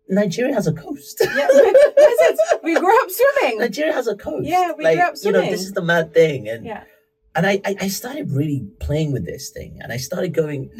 Nigeria 0.09 0.55
has 0.55 0.67
a 0.67 0.73
coast. 0.73 1.21
Yeah, 1.21 1.49
we 2.63 2.75
grew 2.75 2.97
up 3.03 3.09
swimming. 3.11 3.59
Nigeria 3.59 3.93
has 3.93 4.07
a 4.09 4.17
coast. 4.17 4.47
Yeah, 4.49 4.73
we 4.77 4.85
like, 4.85 4.97
grew 4.97 5.07
up 5.07 5.17
swimming. 5.17 5.41
You 5.43 5.47
know, 5.47 5.51
this 5.53 5.63
is 5.63 5.73
the 5.73 5.83
mad 5.83 6.15
thing, 6.15 6.49
and 6.49 6.65
Yeah. 6.65 6.85
and 7.35 7.47
I, 7.47 7.61
I 7.65 7.77
I 7.83 7.89
started 7.89 8.31
really 8.33 8.67
playing 8.81 9.13
with 9.13 9.27
this 9.27 9.51
thing, 9.51 9.79
and 9.83 9.93
I 9.93 9.99
started 9.99 10.33
going. 10.35 10.71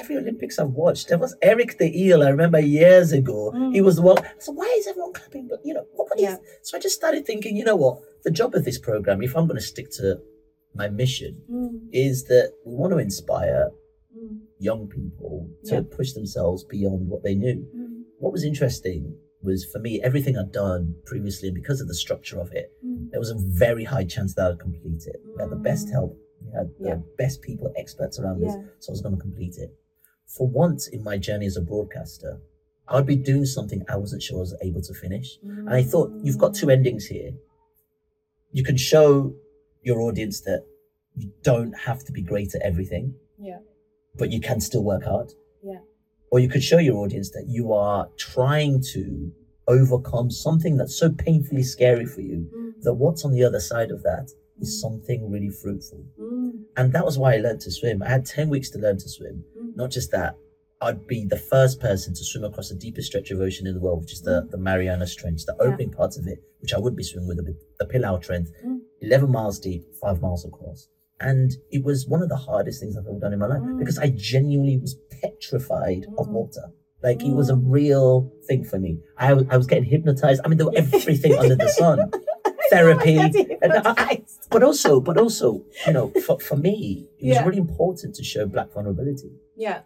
Every 0.00 0.16
Olympics 0.16 0.60
I've 0.60 0.70
watched, 0.70 1.08
there 1.08 1.18
was 1.18 1.34
Eric 1.42 1.78
the 1.78 1.90
Eel. 2.02 2.22
I 2.22 2.28
remember 2.28 2.60
years 2.60 3.10
ago. 3.10 3.50
Mm. 3.52 3.74
He 3.74 3.80
was 3.80 3.96
the 3.96 4.02
one. 4.02 4.18
So 4.38 4.52
why 4.52 4.72
is 4.78 4.86
everyone 4.86 5.12
clapping? 5.12 5.48
But 5.48 5.58
you 5.64 5.74
know, 5.74 5.86
what, 5.96 6.08
what 6.08 6.18
is? 6.20 6.22
Yeah. 6.22 6.36
So 6.62 6.76
I 6.76 6.80
just 6.80 6.94
started 6.94 7.26
thinking. 7.26 7.56
You 7.56 7.64
know 7.64 7.74
what? 7.74 7.98
The 8.22 8.30
job 8.30 8.54
of 8.54 8.64
this 8.64 8.78
program, 8.78 9.22
if 9.22 9.36
I'm 9.36 9.48
going 9.48 9.56
to 9.58 9.60
stick 9.74 9.90
to 9.98 10.20
my 10.72 10.88
mission, 10.88 11.42
Mm, 11.50 11.88
is 11.92 12.24
that 12.26 12.52
we 12.64 12.76
want 12.76 12.92
to 12.92 12.98
inspire 12.98 13.70
young 14.58 14.88
people 14.88 15.48
to 15.64 15.74
Yeah. 15.76 15.82
push 15.98 16.12
themselves 16.12 16.64
beyond 16.64 17.08
what 17.08 17.22
they 17.22 17.34
knew. 17.34 17.66
mm, 17.74 18.02
What 18.18 18.32
was 18.32 18.44
interesting 18.44 19.16
was 19.42 19.64
for 19.64 19.78
me, 19.78 20.00
everything 20.02 20.36
I'd 20.36 20.50
done 20.50 20.96
previously, 21.04 21.48
and 21.48 21.54
because 21.54 21.80
of 21.80 21.86
the 21.86 21.94
structure 21.94 22.40
of 22.40 22.50
it, 22.52 22.72
mm. 22.84 23.10
there 23.10 23.20
was 23.20 23.30
a 23.30 23.36
very 23.38 23.84
high 23.84 24.04
chance 24.04 24.34
that 24.34 24.50
I'd 24.50 24.58
complete 24.58 25.06
it. 25.06 25.20
We 25.24 25.40
had 25.40 25.50
the 25.50 25.56
best 25.70 25.86
Mm. 25.86 25.92
help, 25.92 26.18
we 26.44 26.50
had 26.50 26.70
the 26.80 27.02
best 27.16 27.40
people, 27.42 27.72
experts 27.76 28.18
around 28.18 28.42
us, 28.44 28.54
so 28.80 28.90
I 28.90 28.92
was 28.92 29.00
going 29.00 29.14
to 29.14 29.20
complete 29.20 29.56
it. 29.58 29.70
For 30.26 30.46
once 30.48 30.88
in 30.88 31.02
my 31.04 31.16
journey 31.18 31.46
as 31.46 31.56
a 31.56 31.60
broadcaster, 31.62 32.40
I'd 32.88 33.06
be 33.06 33.16
doing 33.16 33.44
something 33.44 33.84
I 33.88 33.96
wasn't 33.96 34.22
sure 34.22 34.38
I 34.38 34.40
was 34.40 34.56
able 34.62 34.82
to 34.82 34.94
finish. 34.94 35.38
And 35.42 35.70
I 35.70 35.82
thought, 35.84 36.10
you've 36.24 36.38
got 36.38 36.54
two 36.54 36.70
endings 36.70 37.06
here. 37.06 37.32
You 38.50 38.64
can 38.64 38.76
show 38.76 39.34
your 39.82 40.00
audience 40.00 40.40
that 40.40 40.64
you 41.14 41.30
don't 41.42 41.72
have 41.88 42.04
to 42.06 42.12
be 42.12 42.22
great 42.22 42.54
at 42.54 42.62
everything 42.62 43.14
Yeah. 43.38 43.60
But 44.16 44.30
you 44.30 44.40
can 44.40 44.60
still 44.60 44.82
work 44.84 45.04
hard. 45.04 45.32
Yeah. 45.62 45.78
Or 46.30 46.38
you 46.40 46.48
could 46.48 46.62
show 46.62 46.78
your 46.78 46.96
audience 46.98 47.30
that 47.30 47.46
you 47.48 47.72
are 47.72 48.08
trying 48.16 48.82
to 48.92 49.32
overcome 49.66 50.30
something 50.30 50.76
that's 50.76 50.96
so 50.98 51.10
painfully 51.10 51.62
scary 51.62 52.06
for 52.06 52.20
you 52.22 52.48
Mm, 52.54 52.82
that 52.82 52.94
what's 52.94 53.24
on 53.24 53.32
the 53.32 53.44
other 53.44 53.60
side 53.60 53.90
of 53.90 54.02
that 54.02 54.30
is 54.60 54.80
something 54.80 55.30
really 55.30 55.50
fruitful. 55.50 56.04
mm, 56.18 56.52
And 56.76 56.92
that 56.92 57.04
was 57.04 57.18
why 57.18 57.34
I 57.34 57.38
learned 57.38 57.60
to 57.62 57.70
swim. 57.70 58.02
I 58.02 58.08
had 58.08 58.24
10 58.24 58.48
weeks 58.48 58.70
to 58.70 58.78
learn 58.78 58.96
to 58.98 59.08
swim. 59.08 59.44
mm. 59.58 59.76
Not 59.76 59.90
just 59.90 60.10
that, 60.12 60.36
I'd 60.80 61.06
be 61.06 61.24
the 61.24 61.36
first 61.36 61.80
person 61.80 62.14
to 62.14 62.24
swim 62.24 62.44
across 62.44 62.68
the 62.70 62.76
deepest 62.76 63.08
stretch 63.08 63.30
of 63.30 63.40
ocean 63.40 63.66
in 63.66 63.74
the 63.74 63.80
world, 63.80 64.00
which 64.00 64.12
is 64.12 64.22
the, 64.22 64.46
the 64.50 64.56
Marianas 64.58 65.14
Trench, 65.14 65.44
the 65.44 65.56
Yeah. 65.58 65.66
opening 65.66 65.90
part 65.90 66.16
of 66.16 66.26
it, 66.26 66.38
which 66.60 66.72
I 66.72 66.78
would 66.78 66.96
be 66.96 67.02
swimming 67.02 67.28
with, 67.28 67.38
the, 67.44 67.56
the 67.78 67.86
Palau 67.86 68.20
Trench, 68.20 68.48
Mm. 68.64 68.80
11 69.02 69.30
miles 69.30 69.58
deep, 69.58 69.82
five 70.00 70.20
miles 70.22 70.44
across. 70.44 70.88
And 71.20 71.50
it 71.70 71.82
was 71.84 72.06
one 72.06 72.22
of 72.22 72.28
the 72.28 72.36
hardest 72.36 72.80
things 72.80 72.96
I've 72.96 73.06
ever 73.06 73.18
done 73.18 73.32
in 73.32 73.38
my 73.40 73.46
life 73.46 73.60
Mm. 73.60 73.78
because 73.78 73.98
I 73.98 74.08
genuinely 74.16 74.76
was 74.78 74.96
petrified 75.20 76.06
of 76.16 76.26
Mm. 76.28 76.32
water. 76.32 76.62
Like 77.02 77.24
it 77.24 77.32
was 77.32 77.48
a 77.50 77.54
Mm. 77.54 77.62
real 77.66 78.30
thing 78.46 78.62
for 78.64 78.78
me. 78.78 79.00
I, 79.16 79.32
was- 79.32 79.44
I 79.50 79.56
was 79.56 79.66
getting 79.66 79.84
hypnotized. 79.84 80.40
I 80.44 80.48
mean, 80.48 80.58
there 80.58 80.66
was 80.66 80.76
everything 80.76 81.34
under 81.36 81.56
the 81.56 81.68
sun. 81.68 82.10
Therapy. 82.70 83.18
I 83.18 84.22
But 84.50 84.62
also, 84.62 85.00
but 85.00 85.16
also, 85.16 85.64
you 85.86 85.92
know, 85.92 86.08
for, 86.26 86.38
for 86.38 86.56
me, 86.56 87.08
it 87.18 87.26
was 87.28 87.36
Yeah. 87.36 87.44
really 87.46 87.58
important 87.58 88.14
to 88.16 88.22
show 88.22 88.46
black 88.46 88.72
vulnerability. 88.72 89.30
Yeah. 89.56 89.80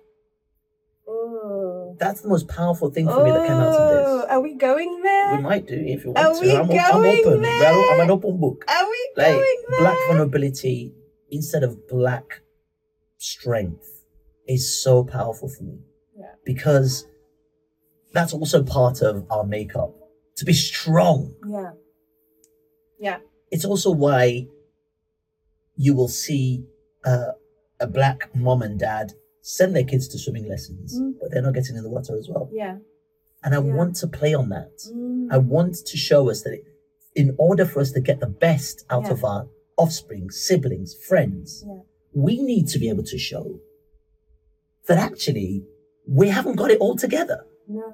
Oh. 1.08 1.96
That's 1.98 2.20
the 2.22 2.28
most 2.28 2.48
powerful 2.48 2.90
thing 2.90 3.06
for 3.06 3.22
me 3.24 3.30
that 3.30 3.46
came 3.46 3.56
out 3.56 3.74
of 3.74 4.20
this. 4.22 4.30
Are 4.30 4.40
we 4.40 4.54
going 4.54 5.02
there? 5.02 5.36
We 5.36 5.42
might 5.42 5.66
do 5.66 5.74
if 5.76 6.04
you 6.04 6.12
Are 6.14 6.30
want 6.30 6.40
we 6.40 6.48
to. 6.48 6.56
I'm, 6.60 6.70
o- 6.70 6.74
I'm 6.78 6.92
going 7.02 7.20
open. 7.26 7.42
there? 7.42 7.60
Well, 7.60 7.94
I'm 7.94 8.00
an 8.00 8.10
open 8.10 8.38
book. 8.40 8.64
Are 8.68 8.84
we 8.88 9.10
Like 9.16 9.26
going 9.34 9.56
there? 9.70 9.80
black 9.80 9.98
vulnerability 10.08 10.94
instead 11.32 11.64
of 11.64 11.88
black 11.88 12.42
strength 13.18 14.04
is 14.46 14.80
so 14.82 15.02
powerful 15.02 15.48
for 15.48 15.64
me. 15.64 15.78
Yeah. 16.16 16.32
Because 16.44 17.06
that's 18.12 18.32
also 18.32 18.62
part 18.62 19.00
of 19.02 19.26
our 19.30 19.44
makeup. 19.44 19.94
To 20.36 20.44
be 20.44 20.52
strong. 20.52 21.34
Yeah. 21.48 21.72
Yeah. 23.00 23.18
It's 23.50 23.64
also 23.64 23.90
why 23.90 24.46
you 25.76 25.94
will 25.94 26.08
see 26.08 26.64
uh, 27.04 27.32
a 27.80 27.86
black 27.86 28.34
mom 28.34 28.62
and 28.62 28.78
dad 28.78 29.12
send 29.42 29.74
their 29.74 29.84
kids 29.84 30.06
to 30.08 30.18
swimming 30.18 30.48
lessons, 30.48 30.98
Mm. 31.00 31.14
but 31.20 31.30
they're 31.30 31.42
not 31.42 31.54
getting 31.54 31.76
in 31.76 31.82
the 31.82 31.90
water 31.90 32.16
as 32.16 32.28
well. 32.28 32.48
Yeah. 32.52 32.78
And 33.42 33.54
I 33.54 33.58
Yeah. 33.60 33.74
want 33.74 33.96
to 33.96 34.06
play 34.06 34.34
on 34.34 34.50
that. 34.50 34.72
Mm. 34.92 35.28
I 35.30 35.38
want 35.38 35.74
to 35.86 35.96
show 35.96 36.30
us 36.30 36.42
that 36.42 36.52
it, 36.52 36.64
in 37.16 37.34
order 37.38 37.64
for 37.66 37.80
us 37.80 37.90
to 37.92 38.00
get 38.00 38.20
the 38.20 38.28
best 38.28 38.84
out 38.88 39.04
Yeah. 39.06 39.12
of 39.12 39.24
our 39.24 39.48
offspring, 39.82 40.26
siblings, 40.30 40.90
friends, 41.08 41.48
Yeah. 41.66 41.80
we 42.26 42.34
need 42.50 42.66
to 42.72 42.78
be 42.82 42.88
able 42.92 43.06
to 43.14 43.18
show 43.30 43.44
that 44.88 44.98
actually 45.08 45.50
we 46.20 46.26
haven't 46.36 46.56
got 46.62 46.70
it 46.74 46.78
all 46.84 46.96
together. 47.06 47.38
No. 47.68 47.88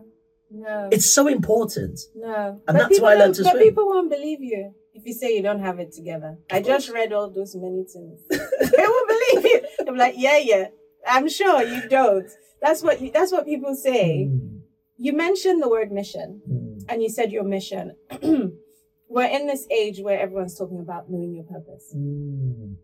No. 0.51 0.77
It's 0.95 1.09
so 1.19 1.23
important. 1.39 1.97
no. 2.29 2.61
and 2.67 2.75
that's 2.81 2.99
why 3.03 3.11
I 3.13 3.17
learned 3.21 3.35
to 3.37 3.43
But 3.45 3.53
swim. 3.53 3.63
people 3.67 3.87
won't 3.93 4.11
believe 4.17 4.41
you 4.53 4.63
if 4.99 5.03
you 5.09 5.13
say 5.21 5.29
you 5.37 5.43
don't 5.49 5.61
have 5.69 5.79
it 5.85 5.91
together. 6.01 6.31
I 6.51 6.59
just 6.73 6.87
read 6.99 7.13
all 7.13 7.29
those 7.39 7.53
many 7.65 7.85
things. 7.95 8.19
they 8.31 8.87
won't 8.95 9.09
believe 9.15 9.43
you. 9.51 9.59
I'm 9.87 9.97
like, 10.05 10.15
yeah, 10.27 10.39
yeah. 10.53 10.65
I'm 11.07 11.29
sure 11.29 11.63
you 11.63 11.81
don't. 11.89 12.29
That's 12.65 12.83
what 12.83 12.97
you, 13.03 13.11
that's 13.17 13.31
what 13.35 13.45
people 13.53 13.75
say. 13.89 14.27
Mm, 14.31 14.61
You 14.97 15.13
mentioned 15.13 15.59
the 15.63 15.69
word 15.77 15.91
mission. 16.01 16.29
mm, 16.51 16.83
and 16.89 16.97
you 17.05 17.11
said 17.19 17.29
your 17.37 17.45
mission 17.57 17.85
we're 19.09 19.29
in 19.29 19.47
this 19.47 19.67
age 19.71 20.01
where 20.01 20.19
everyone's 20.21 20.57
talking 20.57 20.81
about 20.81 21.11
knowing 21.11 21.35
your 21.35 21.45
purpose. 21.45 21.93
Mm, 21.97 22.77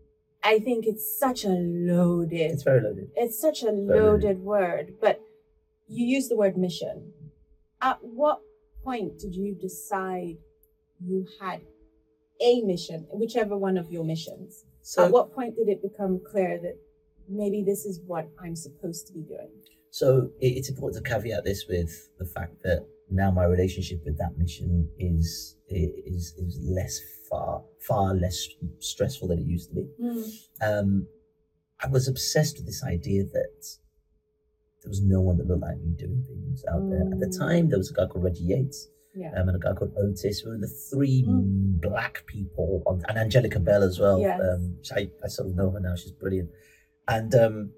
I 0.43 0.59
think 0.59 0.85
it's 0.85 1.19
such 1.19 1.45
a 1.45 1.49
loaded, 1.49 2.51
it's 2.51 2.63
very 2.63 2.81
loaded. 2.81 3.09
it's 3.15 3.39
such 3.39 3.63
a 3.63 3.71
Very 3.71 3.99
loaded 3.99 4.39
word, 4.39 4.95
but 5.01 5.21
you 5.87 6.05
use 6.05 6.29
the 6.29 6.35
word 6.35 6.57
mission. 6.57 7.11
At 7.81 7.99
what 8.01 8.39
point 8.83 9.19
did 9.19 9.35
you 9.35 9.55
decide 9.55 10.37
you 11.03 11.27
had 11.39 11.61
a 12.41 12.61
mission, 12.61 13.07
whichever 13.11 13.57
one 13.57 13.77
of 13.77 13.91
your 13.91 14.03
missions? 14.03 14.65
So 14.81 15.05
At 15.05 15.11
what 15.11 15.33
point 15.33 15.55
did 15.55 15.67
it 15.67 15.81
become 15.81 16.19
clear 16.31 16.59
that 16.61 16.77
maybe 17.27 17.63
this 17.63 17.85
is 17.85 18.01
what 18.05 18.27
I'm 18.43 18.55
supposed 18.55 19.07
to 19.07 19.13
be 19.13 19.21
doing? 19.21 19.49
So 19.89 20.29
it's 20.39 20.69
important 20.69 21.03
to 21.03 21.09
caveat 21.09 21.43
this 21.43 21.65
with 21.67 22.09
the 22.19 22.25
fact 22.25 22.61
that 22.63 22.85
now 23.09 23.31
my 23.31 23.45
relationship 23.45 24.01
with 24.05 24.17
that 24.17 24.37
mission 24.37 24.89
is 24.99 25.55
is 25.69 26.33
is 26.37 26.59
less 26.63 26.99
far 27.29 27.63
far 27.79 28.13
less 28.15 28.47
stressful 28.79 29.27
than 29.27 29.39
it 29.39 29.45
used 29.45 29.69
to 29.69 29.75
be. 29.75 29.87
Um, 30.61 31.07
I 31.83 31.87
was 31.87 32.07
obsessed 32.07 32.57
with 32.57 32.65
this 32.65 32.83
idea 32.83 33.23
that 33.23 33.65
there 34.81 34.89
was 34.89 35.01
no 35.01 35.19
one 35.21 35.37
that 35.37 35.47
looked 35.47 35.61
like 35.61 35.77
me 35.79 35.93
doing 35.97 36.23
things 36.27 36.63
out 36.71 36.89
there. 36.89 37.01
At 37.11 37.19
the 37.19 37.27
Mm. 37.27 37.37
time, 37.37 37.69
there 37.69 37.77
was 37.77 37.89
a 37.91 37.93
guy 37.93 38.05
called 38.05 38.23
Reggie 38.23 38.43
Yates 38.43 38.87
Yeah. 39.15 39.31
um, 39.39 39.49
and 39.49 39.55
a 39.57 39.59
guy 39.59 39.73
called 39.73 39.93
Ortis. 39.95 40.43
We 40.45 40.51
were 40.51 40.57
the 40.59 40.67
three 40.67 41.23
Mm. 41.27 41.81
black 41.81 42.23
people, 42.27 42.83
on, 42.85 43.01
and 43.09 43.17
Angellica 43.17 43.59
Bell 43.59 43.83
as 43.83 43.99
well. 43.99 44.19
Yes. 44.19 44.39
Um, 44.41 44.77
I, 44.95 45.09
I 45.23 45.27
sort 45.27 45.49
of 45.49 45.55
know 45.55 45.69
her 45.71 45.79
now. 45.79 45.95
She's 45.95 46.11
brilliant. 46.11 46.49
And 47.07 47.33
um, 47.35 47.71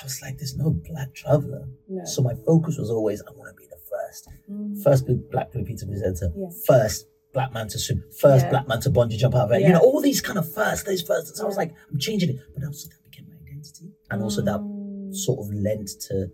I 0.00 0.04
was 0.04 0.20
like, 0.22 0.38
there's 0.38 0.56
no 0.56 0.70
black 0.70 1.14
traveler. 1.14 1.68
No. 1.88 2.04
So 2.04 2.22
my 2.22 2.34
focus 2.34 2.76
was 2.78 2.90
always, 2.90 3.22
I 3.22 3.30
want 3.30 3.48
to 3.56 3.60
be 3.62 3.68
the 3.68 3.78
first. 4.14 4.28
Mm. 4.50 4.82
First 4.82 5.06
black 5.30 5.52
Blue 5.52 5.64
Peter 5.64 5.86
presenter. 5.86 6.30
Yes. 6.36 6.62
First 6.66 7.06
black 7.32 7.52
man 7.52 7.68
to 7.68 7.78
swim. 7.78 8.04
First 8.20 8.44
Yeah. 8.44 8.50
black 8.50 8.68
man 8.68 8.80
to 8.80 8.90
bungee 8.90 9.16
jump 9.18 9.34
out 9.34 9.50
of 9.50 9.52
it. 9.52 9.62
You 9.62 9.70
know, 9.70 9.80
all 9.80 10.00
these 10.00 10.20
kind 10.20 10.38
of 10.38 10.52
first, 10.52 10.86
those 10.86 11.02
first. 11.02 11.36
So 11.36 11.44
I 11.44 11.46
was 11.46 11.56
like, 11.56 11.72
I'm 11.90 11.98
changing 11.98 12.30
it. 12.30 12.36
But 12.54 12.64
also 12.64 12.88
that 12.88 13.02
became 13.10 13.26
my 13.28 13.34
identity. 13.50 13.92
And 14.10 14.22
also 14.22 14.42
that 14.42 14.60
Mm. 14.60 15.14
sort 15.14 15.38
of 15.44 15.52
lent 15.52 15.88
to 16.08 16.30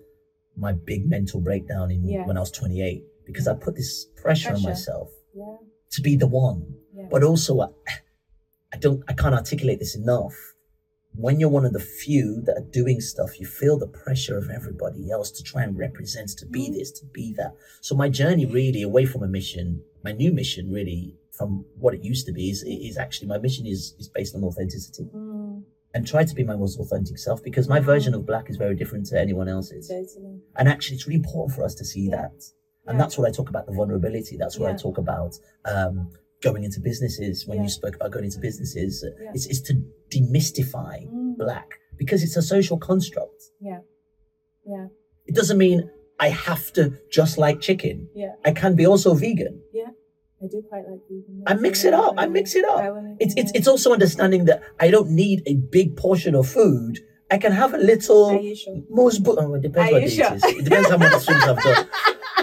my 0.56 0.72
big 0.72 1.08
mental 1.08 1.40
breakdown 1.40 1.90
in 1.90 2.02
when 2.26 2.36
I 2.36 2.40
was 2.40 2.50
28 2.50 3.02
because 3.26 3.46
I 3.48 3.54
put 3.54 3.76
this 3.76 4.06
pressure, 4.16 4.52
on 4.54 4.62
myself 4.62 5.08
Yeah. 5.34 5.56
to 5.92 6.02
be 6.02 6.16
the 6.16 6.26
one. 6.26 6.74
Yeah. 6.94 7.06
But 7.10 7.22
also, 7.22 7.60
I, 7.60 7.68
I 8.72 8.76
don't, 8.76 9.02
I 9.08 9.12
can't 9.14 9.34
articulate 9.34 9.78
this 9.78 9.94
enough. 9.96 10.34
When 11.14 11.40
you're 11.40 11.48
one 11.50 11.64
of 11.64 11.72
the 11.72 11.80
few 11.80 12.40
that 12.46 12.56
are 12.56 12.66
doing 12.70 13.00
stuff, 13.00 13.40
you 13.40 13.46
feel 13.46 13.78
the 13.78 13.88
pressure 13.88 14.38
of 14.38 14.48
everybody 14.48 15.10
else 15.10 15.30
to 15.32 15.42
try 15.42 15.64
and 15.64 15.76
represent, 15.76 16.30
to 16.38 16.46
be 16.46 16.68
Mhm. 16.70 16.74
this, 16.74 16.90
to 17.00 17.06
be 17.06 17.32
that. 17.34 17.54
So 17.80 17.96
my 17.96 18.08
journey 18.08 18.46
really 18.46 18.82
away 18.82 19.06
from 19.06 19.22
a 19.22 19.28
mission, 19.28 19.82
my 20.04 20.12
new 20.12 20.32
mission 20.32 20.70
really 20.70 21.16
from 21.32 21.64
what 21.78 21.94
it 21.94 22.04
used 22.04 22.26
to 22.26 22.32
be 22.32 22.50
is, 22.50 22.62
is 22.62 22.96
actually 22.96 23.26
my 23.26 23.38
mission 23.38 23.66
is, 23.66 23.94
is 23.98 24.08
based 24.08 24.34
on 24.36 24.44
authenticity 24.44 25.04
Mm. 25.12 25.64
and 25.94 26.06
try 26.06 26.22
to 26.24 26.34
be 26.34 26.44
my 26.44 26.54
most 26.54 26.78
authentic 26.78 27.18
self 27.18 27.42
because 27.42 27.66
my 27.68 27.80
version 27.80 28.14
of 28.14 28.24
black 28.26 28.48
is 28.48 28.56
very 28.56 28.76
different 28.76 29.06
to 29.06 29.18
anyone 29.18 29.48
else's. 29.48 29.88
Totally. 29.88 30.40
And 30.56 30.68
actually, 30.68 30.96
it's 30.96 31.06
really 31.06 31.16
important 31.16 31.56
for 31.56 31.64
us 31.64 31.74
to 31.76 31.84
see 31.84 32.04
Yeah. 32.06 32.16
that. 32.22 32.32
And 32.86 32.96
Yeah. 32.96 32.98
that's 32.98 33.18
what 33.18 33.26
I 33.26 33.32
talk 33.32 33.48
about 33.48 33.66
the 33.66 33.72
vulnerability. 33.72 34.36
That's 34.36 34.58
what 34.58 34.70
I 34.70 34.76
talk 34.76 34.96
about 34.98 35.38
um, 35.64 36.10
going 36.42 36.62
into 36.64 36.80
businesses. 36.80 37.46
When 37.46 37.58
Yeah. 37.58 37.64
you 37.64 37.68
spoke 37.70 37.94
about 37.96 38.12
going 38.12 38.24
into 38.26 38.38
businesses, 38.38 39.02
Yeah. 39.04 39.30
it's, 39.34 39.46
it's 39.46 39.60
to 39.62 39.82
demystify 40.10 41.06
Mm. 41.08 41.36
black 41.38 41.68
because 41.96 42.22
it's 42.22 42.36
a 42.36 42.42
social 42.42 42.78
construct. 42.78 43.40
Yeah. 43.60 43.80
Yeah. 44.66 44.86
It 45.26 45.34
doesn't 45.34 45.58
mean 45.58 45.90
I 46.18 46.28
have 46.28 46.72
to 46.74 46.94
just 47.10 47.38
like 47.38 47.60
chicken. 47.60 48.08
Yeah. 48.14 48.32
I 48.44 48.52
can 48.52 48.74
be 48.76 48.86
also 48.86 49.14
vegan. 49.14 49.62
Yeah. 49.72 49.90
I 50.42 50.46
do 50.46 50.62
quite 50.68 50.84
like 50.88 51.00
vegan. 51.08 51.42
I 51.46 51.54
mix 51.54 51.84
it 51.84 51.94
up. 51.94 52.14
I 52.18 52.26
mix 52.26 52.54
it 52.54 52.64
up. 52.64 52.80
It's, 53.18 53.34
it's, 53.36 53.52
it's 53.54 53.68
also 53.68 53.92
understanding 53.92 54.46
that 54.46 54.62
I 54.78 54.90
don't 54.90 55.10
need 55.10 55.42
a 55.46 55.54
big 55.54 55.96
portion 55.96 56.34
of 56.34 56.48
food. 56.48 56.98
I 57.30 57.38
can 57.38 57.52
have 57.52 57.74
a 57.74 57.78
little. 57.78 58.24
Are 58.30 58.40
you 58.40 58.56
sure? 58.56 58.76
Most 58.90 59.22
bo- 59.22 59.36
oh, 59.38 59.54
it 59.54 59.62
depends 59.62 59.90
Are 59.90 59.94
what 59.94 60.02
you 60.02 60.08
day 60.08 60.16
sure? 60.16 60.32
it 60.34 60.44
is. 60.44 60.44
It 60.58 60.64
depends 60.64 60.88
how 60.90 60.96
many 60.98 61.18
swims 61.20 61.44
I've 61.50 61.62
done. 61.62 61.86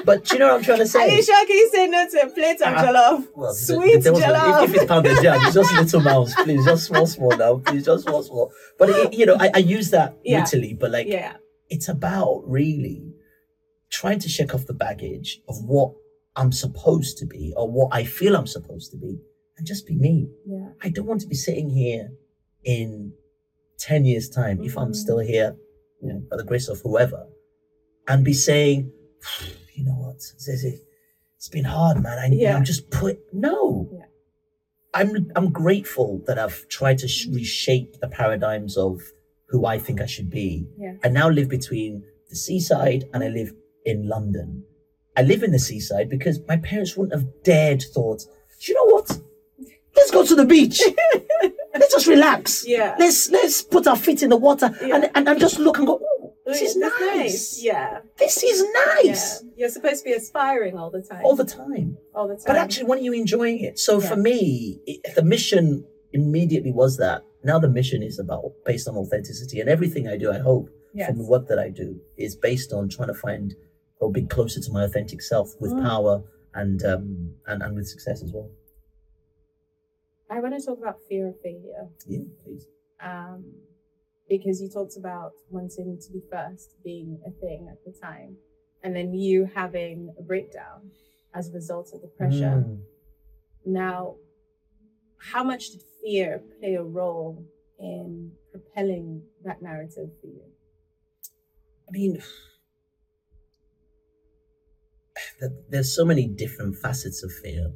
But 0.05 0.31
you 0.31 0.39
know 0.39 0.47
what 0.49 0.55
I'm 0.57 0.63
trying 0.63 0.79
to 0.79 0.87
say? 0.87 1.01
Are 1.01 1.07
you 1.15 1.21
sure? 1.23 1.45
Can 1.45 1.57
you 1.57 1.69
say 1.69 1.87
no 1.87 2.07
to 2.09 2.21
a 2.21 2.29
plate 2.29 2.61
of 2.61 2.67
Ah, 2.73 2.83
jollof? 2.85 3.27
Well, 3.35 3.53
Sweet 3.53 4.03
the- 4.03 4.11
the- 4.11 4.19
jollof. 4.19 4.63
If, 4.63 4.69
if 4.69 4.75
it's 4.75 4.85
pounded 4.85 5.23
yam, 5.23 5.39
it's 5.45 5.53
just 5.53 5.73
little 5.73 6.01
mouse, 6.01 6.33
please. 6.35 6.63
Just 6.65 6.85
small, 6.85 7.05
small 7.07 7.35
now, 7.37 7.57
please. 7.57 7.85
Just 7.85 8.03
small, 8.05 8.23
small. 8.23 8.51
But 8.79 8.89
it, 8.89 9.13
you 9.13 9.25
know, 9.25 9.35
I, 9.39 9.51
I 9.55 9.57
use 9.59 9.89
that 9.91 10.17
Yeah. 10.23 10.41
wittily, 10.41 10.73
but 10.73 10.91
like 10.91 11.07
yeah. 11.07 11.33
it's 11.69 11.87
about 11.89 12.43
really 12.45 13.03
trying 13.89 14.19
to 14.19 14.29
shake 14.29 14.53
off 14.53 14.65
the 14.65 14.73
baggage 14.73 15.39
of 15.47 15.55
what 15.63 15.93
I'm 16.35 16.51
supposed 16.51 17.17
to 17.19 17.25
be 17.25 17.53
or 17.57 17.69
what 17.69 17.89
I 17.91 18.03
feel 18.03 18.35
I'm 18.35 18.47
supposed 18.47 18.91
to 18.91 18.97
be, 18.97 19.19
and 19.57 19.65
just 19.67 19.85
be 19.87 19.95
me. 19.95 20.29
Yeah. 20.45 20.69
I 20.83 20.89
don't 20.89 21.05
want 21.07 21.21
to 21.21 21.27
be 21.27 21.35
sitting 21.35 21.69
here 21.69 22.09
in 22.63 23.13
10 23.79 24.05
years' 24.05 24.29
time, 24.29 24.61
if 24.63 24.77
I'm 24.77 24.91
Mhm. 24.91 24.95
still 24.95 25.19
here, 25.19 25.55
you 26.01 26.09
know, 26.09 26.23
by 26.29 26.37
the 26.37 26.43
grace 26.43 26.67
of 26.67 26.81
whoever, 26.81 27.27
and 28.07 28.23
be 28.25 28.33
saying, 28.33 28.91
you 29.77 29.85
know 29.85 29.93
what, 29.93 30.17
Zeze, 30.17 30.79
it's 31.37 31.49
been 31.49 31.65
hard, 31.65 32.01
man. 32.01 32.17
I, 32.17 32.27
Yeah. 32.31 32.55
I'm 32.55 32.63
just 32.65 32.89
put, 32.89 33.19
no. 33.31 33.89
Yeah. 33.93 34.05
I'm, 34.93 35.29
I'm 35.35 35.51
grateful 35.51 36.23
that 36.27 36.39
I've 36.39 36.67
tried 36.69 36.97
to 36.99 37.07
sh- 37.07 37.27
reshape 37.31 37.99
the 37.99 38.07
paradigms 38.07 38.75
of 38.77 39.01
who 39.49 39.65
I 39.65 39.77
think 39.77 40.01
I 40.01 40.07
should 40.07 40.29
be. 40.29 40.67
Yeah. 40.77 40.93
I 41.03 41.09
now 41.09 41.29
live 41.29 41.49
between 41.49 42.03
the 42.29 42.35
seaside 42.35 43.05
and 43.13 43.23
I 43.23 43.27
live 43.29 43.53
in 43.85 44.07
London. 44.09 44.63
I 45.15 45.21
live 45.21 45.43
in 45.43 45.51
the 45.51 45.59
seaside 45.59 46.09
because 46.09 46.39
my 46.47 46.57
parents 46.57 46.97
wouldn't 46.97 47.13
have 47.19 47.27
dared 47.43 47.83
thought, 47.93 48.19
"Do 48.59 48.71
you 48.71 48.75
know 48.75 48.93
what? 48.95 49.19
Let's 49.95 50.11
go 50.11 50.23
to 50.25 50.35
the 50.35 50.45
beach. 50.45 50.81
let's 51.73 51.91
just 51.93 52.07
relax. 52.07 52.65
Yeah. 52.67 52.95
Let's 52.99 53.29
let's 53.31 53.61
put 53.63 53.87
our 53.87 53.95
feet 53.95 54.21
in 54.21 54.29
the 54.29 54.37
water 54.37 54.69
Yeah. 54.81 54.95
and, 54.95 55.09
and 55.15 55.27
and 55.29 55.39
just 55.39 55.57
look 55.59 55.77
and 55.79 55.87
go. 55.87 55.99
Oh, 56.01 56.33
this 56.45 56.61
is 56.61 56.79
That's 56.79 56.99
nice. 56.99 57.63
Yeah. 57.63 57.99
This 58.17 58.43
is 58.43 58.63
nice 59.03 59.41
Yeah. 59.43 59.46
You're 59.57 59.69
supposed 59.69 60.03
to 60.03 60.09
be 60.09 60.13
aspiring 60.13 60.77
all 60.77 60.91
the 60.91 61.01
time. 61.01 61.23
all 61.25 61.35
the 61.35 61.43
time. 61.45 61.97
all 62.13 62.27
the 62.27 62.35
time. 62.35 62.43
But 62.45 62.57
actually, 62.57 62.85
when 62.85 62.99
are 62.99 63.01
you 63.01 63.13
enjoying 63.13 63.59
it? 63.59 63.79
So 63.79 63.99
Yeah. 63.99 64.09
for 64.09 64.15
me, 64.15 64.79
it, 64.85 65.15
the 65.15 65.23
mission 65.23 65.83
immediately 66.13 66.71
was 66.71 66.97
that. 66.97 67.23
Now 67.43 67.57
the 67.59 67.69
mission 67.69 68.03
is 68.03 68.19
about 68.19 68.51
based 68.65 68.87
on 68.87 68.95
authenticity, 68.95 69.59
and 69.59 69.69
everything 69.69 70.07
I 70.07 70.17
do, 70.17 70.31
I 70.31 70.39
hope, 70.39 70.69
yes. 70.93 71.07
from 71.09 71.17
the 71.17 71.25
work 71.25 71.47
that 71.47 71.59
I 71.59 71.69
do, 71.69 71.99
is 72.17 72.35
based 72.35 72.71
on 72.73 72.87
trying 72.89 73.07
to 73.09 73.13
find 73.13 73.55
or 73.99 74.11
be 74.11 74.23
closer 74.35 74.59
to 74.61 74.71
my 74.71 74.83
authentic 74.83 75.21
self 75.21 75.55
with 75.59 75.71
Mm. 75.73 75.81
power 75.81 76.23
and 76.53 76.83
um 76.85 77.35
and, 77.47 77.63
and 77.63 77.75
with 77.75 77.87
success 77.87 78.21
as 78.23 78.31
well. 78.33 78.49
I 80.29 80.39
want 80.41 80.53
to 80.59 80.63
talk 80.65 80.77
about 80.77 80.97
fear 81.09 81.27
of 81.29 81.35
failure. 81.41 81.87
Yeah, 82.05 82.25
please. 82.43 82.67
um, 83.01 83.45
because 84.29 84.61
you 84.61 84.69
talked 84.69 84.97
about 84.97 85.31
wanting 85.49 85.97
to 86.05 86.11
be 86.11 86.21
first 86.29 86.75
being 86.83 87.19
a 87.25 87.31
thing 87.31 87.67
at 87.71 87.77
the 87.85 87.93
time, 87.97 88.35
and 88.83 88.95
then 88.95 89.13
you 89.13 89.49
having 89.53 90.13
a 90.17 90.21
breakdown 90.21 90.91
as 91.33 91.49
a 91.49 91.51
result 91.53 91.91
of 91.93 92.01
the 92.01 92.07
pressure. 92.07 92.63
Mm. 92.65 92.79
Now, 93.65 94.15
how 95.17 95.43
much 95.43 95.71
did 95.71 95.81
fear 96.03 96.41
play 96.59 96.75
a 96.75 96.83
role 96.83 97.45
in 97.79 98.31
propelling 98.51 99.23
that 99.43 99.61
narrative 99.61 100.09
for 100.21 100.27
you? 100.27 100.41
I 101.87 101.91
mean, 101.91 102.21
there's 105.69 105.93
so 105.93 106.05
many 106.05 106.27
different 106.27 106.75
facets 106.75 107.23
of 107.23 107.31
fear 107.31 107.71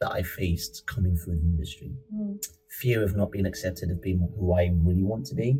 that 0.00 0.12
I 0.12 0.22
faced 0.22 0.86
coming 0.86 1.16
through 1.16 1.36
the 1.36 1.46
industry. 1.46 1.92
Fear 2.80 3.02
of 3.02 3.16
not 3.16 3.30
being 3.32 3.46
accepted 3.46 3.90
of 3.90 4.02
being 4.02 4.28
who 4.38 4.52
I 4.52 4.70
really 4.84 5.02
want 5.02 5.26
to 5.26 5.34
be. 5.34 5.58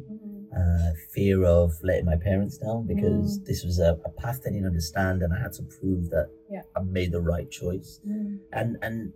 Uh, 0.57 0.93
fear 1.13 1.45
of 1.45 1.73
letting 1.83 2.07
my 2.07 2.17
parents 2.17 2.57
down 2.57 2.87
because 2.87 3.39
mm. 3.39 3.45
this 3.45 3.63
was 3.63 3.79
a, 3.79 3.99
a 4.07 4.11
path 4.23 4.41
they 4.43 4.51
didn't 4.51 4.67
understand, 4.67 5.21
and 5.23 5.33
I 5.33 5.39
had 5.39 5.53
to 5.55 5.63
prove 5.63 6.09
that 6.11 6.29
Yeah. 6.51 6.63
I 6.75 6.81
made 6.81 7.13
the 7.13 7.21
right 7.21 7.51
choice. 7.51 8.01
Mm. 8.09 8.39
And 8.53 8.77
and 8.81 9.13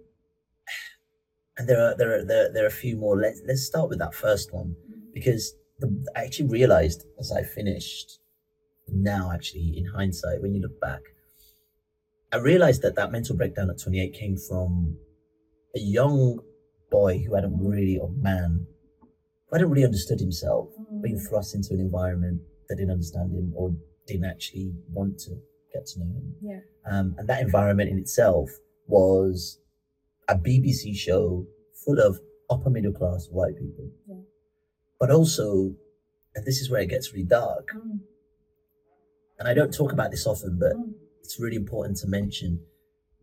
and 1.57 1.69
there 1.69 1.81
are 1.81 1.97
there 1.97 2.19
are 2.19 2.25
there, 2.25 2.53
there 2.53 2.65
are 2.65 2.75
a 2.77 2.83
few 2.85 2.97
more. 2.97 3.17
Let's 3.17 3.41
let's 3.47 3.63
start 3.63 3.89
with 3.89 3.99
that 4.01 4.15
first 4.15 4.53
one 4.53 4.77
mm. 4.91 5.15
because 5.15 5.55
the, 5.79 5.89
I 6.15 6.25
actually 6.25 6.49
realized 6.49 7.07
as 7.19 7.33
I 7.33 7.43
finished 7.43 8.19
now 8.93 9.31
actually 9.33 9.75
in 9.79 9.87
hindsight 9.87 10.43
when 10.43 10.53
you 10.55 10.61
look 10.61 10.81
back 10.81 11.01
I 12.33 12.37
realized 12.37 12.83
that 12.83 12.95
that 12.97 13.11
mental 13.11 13.37
breakdown 13.37 13.71
at 13.71 13.81
28 13.81 14.15
came 14.15 14.37
from 14.37 14.97
a 15.75 15.81
young 15.81 16.41
boy 16.91 17.19
who 17.19 17.35
hadn't 17.35 17.59
really 17.59 17.99
or 17.99 18.11
man 18.11 18.67
who 19.51 19.57
hadn't 19.57 19.71
really 19.71 19.85
understood 19.85 20.21
himself 20.21 20.69
being 21.03 21.17
mm. 21.17 21.29
thrust 21.29 21.55
into 21.55 21.75
an 21.75 21.81
environment 21.81 22.41
that 22.69 22.77
didn't 22.77 22.93
understand 22.93 23.33
him 23.33 23.53
or 23.57 23.75
didn't 24.07 24.25
actually 24.25 24.73
want 24.93 25.19
to 25.19 25.31
get 25.73 25.87
to 25.87 26.01
know 26.01 26.07
him. 26.07 26.35
Yeah. 26.41 26.61
um, 26.87 27.15
and 27.19 27.29
that 27.29 27.43
environment 27.43 27.91
in 27.91 27.99
itself 27.99 28.51
was 28.87 29.59
a 30.29 30.37
BBC 30.37 30.97
show 30.97 31.47
full 31.85 31.99
of 31.99 32.21
upper 32.49 32.71
middle 32.71 32.93
class 32.93 33.29
white 33.31 33.57
people. 33.57 33.91
Yeah. 34.07 34.17
but 34.99 35.11
also 35.11 35.75
and 36.35 36.47
this 36.47 36.61
is 36.61 36.71
where 36.71 36.81
it 36.81 36.89
gets 36.89 37.13
really 37.13 37.25
dark 37.25 37.69
mm. 37.75 37.99
and 39.39 39.49
I 39.49 39.55
don't 39.55 39.75
talk 39.75 39.93
about 39.93 40.13
this 40.13 40.27
often, 40.27 40.59
but 40.61 40.77
mm. 40.77 40.93
it's 41.23 41.41
really 41.41 41.57
important 41.57 41.99
to 41.99 42.07
mention 42.07 42.61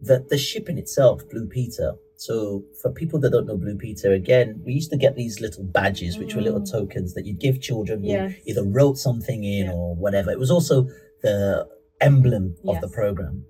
that 0.02 0.30
the 0.30 0.38
ship 0.38 0.70
in 0.70 0.78
itself, 0.78 1.28
Blue 1.30 1.48
Peter, 1.48 1.96
So 2.20 2.66
for 2.82 2.92
people 2.92 3.20
that 3.20 3.30
don't 3.30 3.46
know 3.46 3.58
Blue 3.58 3.78
Peter, 3.78 4.12
again, 4.12 4.62
we 4.66 4.74
used 4.74 4.90
to 4.90 4.98
get 4.98 5.16
these 5.16 5.40
little 5.40 5.64
badges, 5.64 6.18
which 6.18 6.34
were 6.36 6.42
little 6.42 6.64
tokens 6.64 7.14
that 7.14 7.26
you'd 7.28 7.40
give 7.40 7.62
children 7.62 8.02
who 8.02 8.08
Yes. 8.10 8.34
either 8.46 8.64
wrote 8.64 8.98
something 8.98 9.44
in 9.44 9.66
Yeah. 9.68 9.74
or 9.74 9.96
whatever. 9.96 10.32
It 10.32 10.40
was 10.40 10.50
also 10.52 10.88
the 11.22 11.68
emblem 12.02 12.56
of 12.66 12.82
the 12.82 12.88
program. 12.88 13.46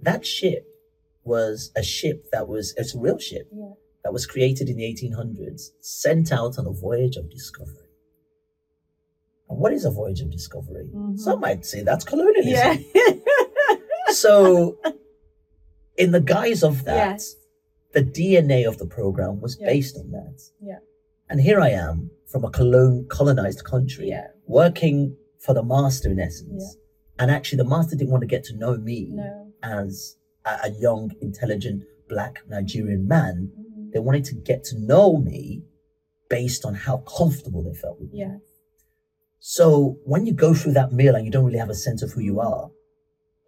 That 0.00 0.24
ship 0.24 0.64
was 1.24 1.72
a 1.76 1.82
ship 1.82 2.30
that 2.32 2.46
was 2.48 2.74
it's 2.76 2.94
a 2.94 2.98
real 2.98 3.18
ship 3.18 3.48
Yeah. 3.52 3.72
that 4.04 4.12
was 4.12 4.24
created 4.26 4.68
in 4.68 4.76
the 4.76 4.84
1800s, 4.84 5.72
sent 5.80 6.32
out 6.32 6.58
on 6.60 6.66
a 6.66 6.72
voyage 6.72 7.16
of 7.16 7.28
discovery. 7.28 7.88
And 9.48 9.58
what 9.58 9.72
is 9.72 9.84
a 9.84 9.90
voyage 9.90 10.20
of 10.20 10.30
discovery? 10.30 10.88
Mhm. 10.94 11.18
Some 11.18 11.40
might 11.40 11.64
say 11.66 11.82
that's 11.82 12.04
colonialism. 12.04 12.52
Yeah. 12.52 12.76
So, 14.10 14.78
in 15.96 16.10
the 16.10 16.20
guise 16.20 16.62
of 16.62 16.84
that, 16.84 17.12
Yes. 17.12 17.34
The 17.92 18.02
DNA 18.02 18.66
of 18.66 18.78
the 18.78 18.86
program 18.86 19.40
was 19.40 19.56
Yeah. 19.58 19.66
based 19.66 19.96
on 19.96 20.10
that. 20.12 20.40
Yeah. 20.60 20.78
And 21.28 21.40
here 21.40 21.60
I 21.60 21.70
am 21.70 22.10
from 22.26 22.44
a 22.44 22.50
colon- 22.50 23.06
colonized 23.08 23.64
country, 23.64 24.08
Yeah. 24.08 24.28
working 24.46 25.16
for 25.38 25.52
the 25.54 25.62
master 25.62 26.08
in 26.10 26.18
essence. 26.18 26.76
And 27.18 27.30
actually, 27.30 27.58
the 27.58 27.68
master 27.68 27.94
didn't 27.96 28.10
want 28.10 28.22
to 28.22 28.26
get 28.26 28.44
to 28.44 28.56
know 28.56 28.76
me 28.78 29.08
No. 29.12 29.52
as 29.62 30.16
a, 30.44 30.58
a 30.64 30.70
young, 30.70 31.12
intelligent, 31.20 31.84
black 32.08 32.38
Nigerian 32.48 33.06
man. 33.06 33.50
Mhm. 33.58 33.92
They 33.92 33.98
wanted 34.00 34.24
to 34.26 34.34
get 34.34 34.64
to 34.64 34.78
know 34.78 35.16
me 35.18 35.62
based 36.28 36.64
on 36.64 36.74
how 36.74 36.98
comfortable 36.98 37.62
they 37.62 37.74
felt 37.74 38.00
with 38.00 38.12
me. 38.12 38.20
Yeah. 38.20 38.38
So 39.38 39.98
when 40.04 40.24
you 40.26 40.32
go 40.32 40.54
through 40.54 40.72
that 40.72 40.92
meal 40.92 41.14
and 41.14 41.24
you 41.24 41.30
don't 41.30 41.44
really 41.44 41.58
have 41.58 41.70
a 41.70 41.74
sense 41.74 42.02
of 42.02 42.12
who 42.12 42.20
you 42.20 42.40
are, 42.40 42.70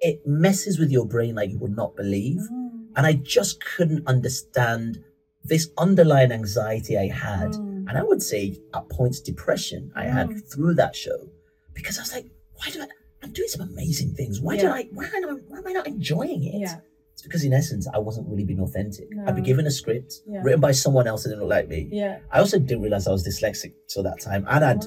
it 0.01 0.26
messes 0.26 0.78
with 0.78 0.90
your 0.90 1.07
brain 1.07 1.34
like 1.36 1.51
you 1.51 1.59
would 1.59 1.76
not 1.76 1.97
believe. 1.97 2.40
Mm. 2.53 2.63
And 2.97 3.07
I 3.07 3.14
just 3.14 3.64
couldn't 3.64 4.07
understand 4.07 5.03
this 5.45 5.68
underlying 5.78 6.32
anxiety 6.32 6.97
I 6.97 7.09
had. 7.09 7.53
Mm. 7.53 7.88
And 7.88 7.99
I 7.99 8.03
would 8.03 8.22
say 8.22 8.59
at 8.74 8.88
points 8.88 9.20
depression 9.20 9.92
I 9.95 10.05
had 10.05 10.28
Mm. 10.28 10.53
through 10.53 10.74
that 10.74 10.97
show. 10.97 11.28
Because 11.74 11.99
I 11.99 12.03
was 12.03 12.12
like, 12.14 12.26
why 12.55 12.70
do 12.70 12.82
I 12.82 12.86
I'm 13.22 13.32
doing 13.32 13.49
some 13.49 13.66
amazing 13.66 14.12
things. 14.14 14.40
Why 14.40 14.55
Yeah. 14.55 14.72
I 14.72 14.88
why 14.92 15.05
am 15.07 15.28
I 15.28 15.32
why 15.49 15.59
am 15.59 15.66
I 15.66 15.72
not 15.72 15.86
enjoying 15.86 16.45
it? 16.45 16.57
Yeah. 16.61 16.80
It's 17.14 17.22
because 17.22 17.42
in 17.45 17.53
essence 17.55 17.86
I 17.92 17.99
wasn't 17.99 18.28
really 18.28 18.45
being 18.45 18.61
authentic. 18.61 19.09
I'd 19.26 19.36
be 19.36 19.42
given 19.42 19.66
a 19.66 19.70
script 19.70 20.20
Yeah. 20.26 20.40
written 20.42 20.61
by 20.61 20.72
someone 20.72 21.07
else 21.07 21.22
that 21.22 21.30
didn't 21.30 21.40
look 21.42 21.51
like 21.51 21.68
me. 21.68 21.88
Yeah. 21.90 22.18
I 22.30 22.38
also 22.40 22.59
didn't 22.59 22.82
realize 22.82 23.07
I 23.07 23.12
was 23.12 23.26
dyslexic 23.26 23.72
till 23.88 24.03
that 24.03 24.20
time. 24.20 24.45
And 24.49 24.64
I'd 24.64 24.84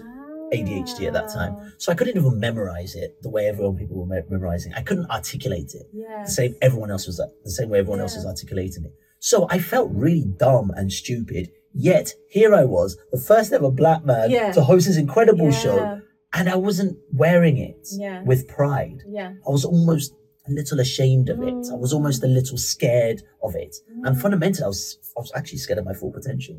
ADHD 0.54 1.08
at 1.08 1.14
that 1.14 1.30
time. 1.30 1.74
So 1.78 1.91
I 1.91 1.95
couldn't 1.95 2.18
even 2.18 2.39
memorize 2.39 2.95
it 2.95 3.22
the 3.22 3.30
way 3.30 3.48
everyone 3.48 3.76
people 3.76 3.98
were 3.98 4.24
memorizing. 4.30 4.74
I 4.74 4.82
couldn't 4.82 5.10
articulate 5.10 5.74
it 5.74 5.88
Yeah. 5.93 6.24
the 6.26 6.32
same 6.32 6.56
everyone 6.62 6.91
else 6.91 7.06
was 7.08 7.18
the 7.18 7.52
same 7.52 7.70
way 7.70 7.80
everyone 7.80 8.00
else 8.00 8.16
was 8.16 8.26
articulating 8.26 8.86
it. 8.86 8.93
So 9.20 9.48
I 9.50 9.60
felt 9.60 9.91
really 9.91 10.26
dumb 10.38 10.72
and 10.76 10.91
stupid. 10.91 11.50
Yet 11.74 12.14
here 12.30 12.54
I 12.56 12.64
was, 12.66 12.98
the 13.12 13.20
first 13.20 13.52
ever 13.54 13.70
black 13.72 14.06
man 14.06 14.32
Yeah. 14.32 14.52
to 14.54 14.62
host 14.64 14.88
this 14.88 14.98
incredible 14.98 15.52
show, 15.52 16.00
and 16.34 16.50
I 16.50 16.56
wasn't 16.56 16.98
wearing 17.14 17.58
it 17.58 17.88
Yeah. 17.91 18.24
with 18.24 18.48
pride. 18.48 19.00
Yeah. 19.08 19.34
I 19.48 19.50
was 19.52 19.66
almost 19.66 20.14
a 20.48 20.52
little 20.52 20.80
ashamed 20.80 21.30
of 21.30 21.41
it. 21.43 21.68
I 21.72 21.76
was 21.76 21.91
almost 21.93 22.24
a 22.24 22.28
little 22.28 22.58
scared 22.58 23.22
of 23.43 23.54
it. 23.56 23.76
And 24.06 24.16
Mm. 24.16 24.22
fundamentally, 24.22 24.64
I 24.64 24.68
was 24.68 24.98
I 25.18 25.20
was 25.20 25.32
actually 25.36 25.58
scared 25.58 25.80
of 25.80 25.86
my 25.86 25.93
full 25.93 26.12
potential. 26.12 26.58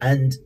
And 0.00 0.36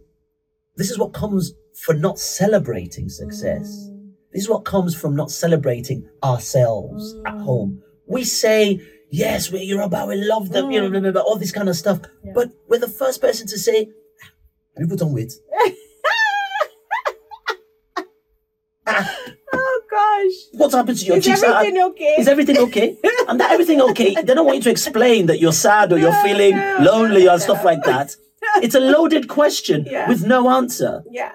this 0.77 0.91
is 0.91 0.99
what 0.99 1.13
comes 1.13 1.53
for 1.85 1.95
not 1.95 2.19
celebrating 2.19 3.09
success. 3.09 3.91
This 4.33 4.43
is 4.45 4.49
what 4.49 4.65
comes 4.65 4.95
from 4.95 5.15
not 5.17 5.31
celebrating 5.31 6.09
ourselves 6.23 7.15
at 7.27 7.35
Mm. 7.35 7.43
home. 7.43 7.83
We 8.07 8.25
say, 8.25 8.81
yes, 9.11 9.51
we're 9.53 9.63
Yoruba, 9.63 10.07
we 10.07 10.17
love 10.17 10.51
them, 10.51 10.71
you 10.71 10.81
know, 10.89 11.13
blah, 11.13 11.23
all 11.23 11.37
this 11.37 11.53
kind 11.53 11.69
of 11.69 11.77
stuff. 11.77 12.01
Yeah. 12.25 12.33
But 12.35 12.51
we're 12.69 12.79
the 12.79 12.89
first 12.89 13.21
person 13.21 13.47
to 13.49 13.59
say, 13.59 13.79
have 14.75 14.81
you 14.81 14.87
put 14.89 15.03
on 15.03 15.13
weight? 15.13 15.33
Oh 19.53 19.83
gosh. 19.91 20.59
What's 20.61 20.75
happened 20.75 20.99
to 20.99 21.05
your 21.07 21.17
Is 21.19 21.25
cheeks? 21.25 21.43
Are- 21.43 21.55
everything 21.61 21.83
okay? 21.83 22.15
Is 22.19 22.29
everything 22.29 22.59
okay? 22.59 22.97
and 23.29 23.41
that 23.41 23.51
everything 23.51 23.81
okay? 23.81 24.15
They 24.15 24.35
don't 24.35 24.47
want 24.47 24.57
you 24.59 24.63
to 24.65 24.71
explain 24.71 25.27
that 25.27 25.39
you're 25.41 25.53
sad 25.53 25.93
or 25.93 25.99
you're 25.99 26.13
No, 26.13 26.23
feeling 26.23 26.57
no, 26.57 26.79
lonely 26.81 27.25
no, 27.25 27.35
or 27.35 27.39
stuff 27.39 27.65
like 27.65 27.83
that. 27.85 28.15
It's 28.63 28.75
a 28.75 28.81
loaded 28.81 29.29
question 29.29 29.87
Yeah. 29.91 30.09
with 30.09 30.25
no 30.25 30.49
answer. 30.51 31.03
yeah. 31.11 31.33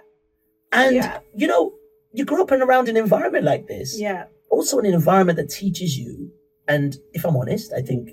And, 0.74 0.96
Yeah. 0.96 1.20
you 1.36 1.48
know, 1.48 1.74
you 2.14 2.26
grow 2.26 2.42
up 2.44 2.52
in 2.52 2.62
around 2.62 2.90
an 2.90 2.98
environment 2.98 3.46
like 3.46 3.68
this. 3.68 4.00
Yeah. 4.00 4.26
also 4.50 4.78
an 4.78 4.86
environment 4.86 5.36
that 5.38 5.50
teaches 5.50 5.98
you. 5.98 6.30
And 6.68 6.96
if 7.14 7.26
I'm 7.26 7.36
honest, 7.36 7.74
I 7.74 7.82
think 7.82 8.12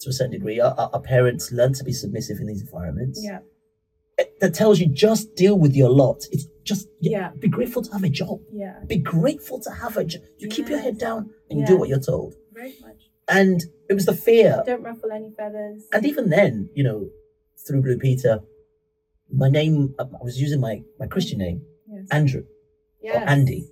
to 0.00 0.10
a 0.10 0.12
certain 0.12 0.30
degree, 0.30 0.60
our, 0.60 0.72
our 0.94 1.00
parents 1.00 1.50
learn 1.50 1.72
to 1.74 1.82
be 1.82 1.92
submissive 1.92 2.38
in 2.38 2.46
these 2.46 2.62
environments. 2.62 3.18
Yeah. 3.22 3.40
It- 4.16 4.38
That 4.40 4.54
tells 4.54 4.78
you 4.80 4.86
just 4.86 5.34
deal 5.34 5.58
with 5.58 5.74
your 5.74 5.90
lot. 5.90 6.20
It's 6.30 6.46
just 6.62 6.86
Yeah. 7.00 7.30
Be 7.38 7.48
grateful 7.48 7.82
to 7.82 7.92
have 7.92 8.04
a 8.04 8.08
job. 8.08 8.38
Yeah. 8.52 8.78
Be 8.86 8.98
grateful 8.98 9.58
to 9.66 9.70
have 9.70 9.96
a 9.96 10.04
job. 10.04 10.22
You 10.38 10.46
keep 10.48 10.68
your 10.68 10.78
head 10.78 10.98
down 10.98 11.30
and 11.50 11.58
you 11.58 11.66
do 11.66 11.76
what 11.76 11.88
you're 11.88 11.98
told. 12.12 12.34
Very 12.52 12.74
much. 12.80 13.00
And 13.28 13.58
it 13.90 13.94
was 13.94 14.06
the 14.06 14.14
fear. 14.14 14.62
Don't 14.64 14.82
ruffle 14.84 15.10
any 15.10 15.30
feathers. 15.36 15.82
And 15.92 16.06
even 16.06 16.30
then, 16.30 16.68
you 16.74 16.84
know, 16.84 17.08
through 17.66 17.82
Blue 17.82 17.98
Peter, 17.98 18.40
my 19.32 19.48
name, 19.48 19.94
I 19.98 20.04
was 20.20 20.40
using 20.40 20.60
my, 20.60 20.82
my 21.00 21.06
Christian 21.08 21.38
name, 21.38 21.62
Yes. 22.02 22.08
Andrew 22.10 22.44
yes. 23.02 23.16
or 23.16 23.28
Andy. 23.28 23.68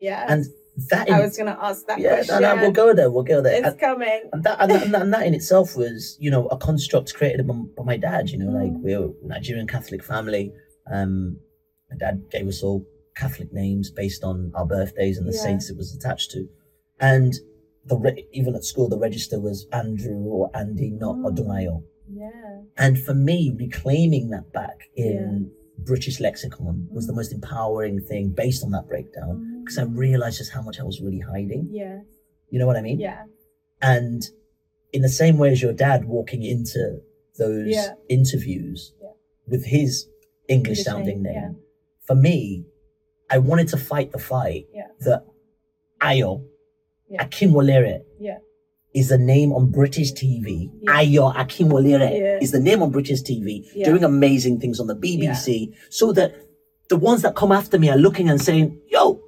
Yeah. 0.00 0.26
And 0.28 0.44
that, 0.90 1.08
in, 1.08 1.14
I 1.14 1.20
was 1.20 1.36
gonna 1.36 1.58
ask 1.60 1.86
that 1.86 1.98
yeah, 1.98 2.16
question. 2.16 2.40
no, 2.40 2.54
no, 2.54 2.62
we'll 2.62 2.70
go 2.70 2.94
there, 2.94 3.10
we'll 3.10 3.24
go 3.24 3.40
there. 3.42 3.64
It's 3.66 3.80
coming. 3.80 4.22
and 4.32 4.44
that, 4.44 4.60
and 4.60 4.70
that, 4.70 4.82
and 4.84 4.94
that, 4.94 5.02
and 5.02 5.12
that 5.14 5.26
in 5.26 5.34
itself 5.34 5.76
was, 5.76 6.16
you 6.20 6.30
know, 6.30 6.46
a 6.48 6.56
construct 6.56 7.14
created 7.14 7.46
by, 7.46 7.54
by 7.76 7.82
my 7.84 7.96
dad. 7.96 8.30
You 8.30 8.38
know, 8.38 8.50
like 8.52 8.70
Mm. 8.72 8.80
we're 8.82 9.04
a 9.06 9.10
Nigerian 9.26 9.66
Catholic 9.66 10.04
family. 10.04 10.52
Um, 10.90 11.38
my 11.90 11.96
dad 11.96 12.22
gave 12.30 12.46
us 12.46 12.62
all 12.62 12.84
Catholic 13.16 13.52
names 13.52 13.90
based 13.90 14.22
on 14.22 14.52
our 14.54 14.64
birthdays 14.66 15.18
and 15.18 15.26
the 15.26 15.32
Yeah. 15.32 15.42
saints 15.42 15.68
it 15.68 15.76
was 15.76 15.92
attached 15.94 16.30
to, 16.32 16.48
and 17.00 17.34
the 17.86 17.96
re- 17.96 18.26
even 18.32 18.54
at 18.54 18.64
school 18.64 18.88
the 18.88 18.98
register 18.98 19.40
was 19.40 19.66
Andrew 19.72 20.18
or 20.36 20.50
Andy, 20.54 20.90
not 20.90 21.16
Mm. 21.16 21.26
Odunayo. 21.34 21.82
Yeah. 22.10 22.60
And 22.76 22.98
for 23.00 23.14
me, 23.14 23.52
reclaiming 23.58 24.30
that 24.30 24.52
back 24.52 24.84
in 24.94 25.50
British 25.78 26.20
lexicon 26.20 26.88
was 26.90 27.06
the 27.06 27.12
Mm. 27.12 27.16
most 27.16 27.32
empowering 27.32 28.00
thing 28.00 28.30
based 28.30 28.62
on 28.64 28.70
that 28.72 28.86
breakdown 28.88 29.38
Mm. 29.38 29.64
because 29.64 29.78
I 29.78 29.84
realized 29.84 30.38
just 30.38 30.52
how 30.52 30.62
much 30.62 30.78
I 30.80 30.84
was 30.84 31.00
really 31.00 31.20
hiding. 31.20 31.68
Yeah. 31.70 32.00
You 32.50 32.58
know 32.58 32.66
what 32.66 32.76
I 32.76 32.82
mean? 32.82 32.98
Yeah. 32.98 33.24
And 33.80 34.28
in 34.92 35.02
the 35.02 35.08
same 35.08 35.38
way 35.38 35.50
as 35.52 35.62
your 35.62 35.72
dad 35.72 36.06
walking 36.06 36.42
into 36.42 37.02
those 37.38 37.68
Yeah. 37.68 37.94
interviews 38.08 38.92
Yeah. 39.02 39.10
with 39.46 39.64
his 39.66 40.08
English 40.48 40.82
sounding 40.82 41.22
name, 41.22 41.34
name, 41.34 41.34
yeah. 41.34 41.52
for 42.00 42.14
me, 42.16 42.64
I 43.30 43.38
wanted 43.38 43.68
to 43.68 43.76
fight 43.76 44.12
the 44.12 44.18
fight 44.18 44.66
Yeah. 44.74 44.88
that 45.00 45.24
Ayo, 46.00 46.44
Yeah. 47.08 47.24
Akinwolere, 47.24 48.02
Yeah. 48.18 48.38
Is 48.98 49.08
the 49.08 49.18
name 49.18 49.50
on 49.52 49.70
British 49.70 50.10
TV. 50.12 50.70
Yeah. 50.82 50.96
Ayo 50.98 51.24
Akinwolere 51.34 52.10
Yeah. 52.20 52.38
is 52.44 52.50
the 52.56 52.60
name 52.60 52.80
on 52.82 52.90
British 52.90 53.22
TV, 53.22 53.48
Yeah. 53.74 53.86
doing 53.90 54.04
amazing 54.04 54.58
things 54.60 54.80
on 54.80 54.86
the 54.92 54.94
BBC, 55.04 55.72
so 55.90 56.12
that 56.12 56.30
the 56.88 56.96
ones 56.96 57.20
that 57.22 57.34
come 57.36 57.52
after 57.52 57.78
me 57.78 57.88
are 57.90 57.98
looking 58.06 58.28
and 58.28 58.40
saying, 58.48 58.66
yo, 58.90 59.20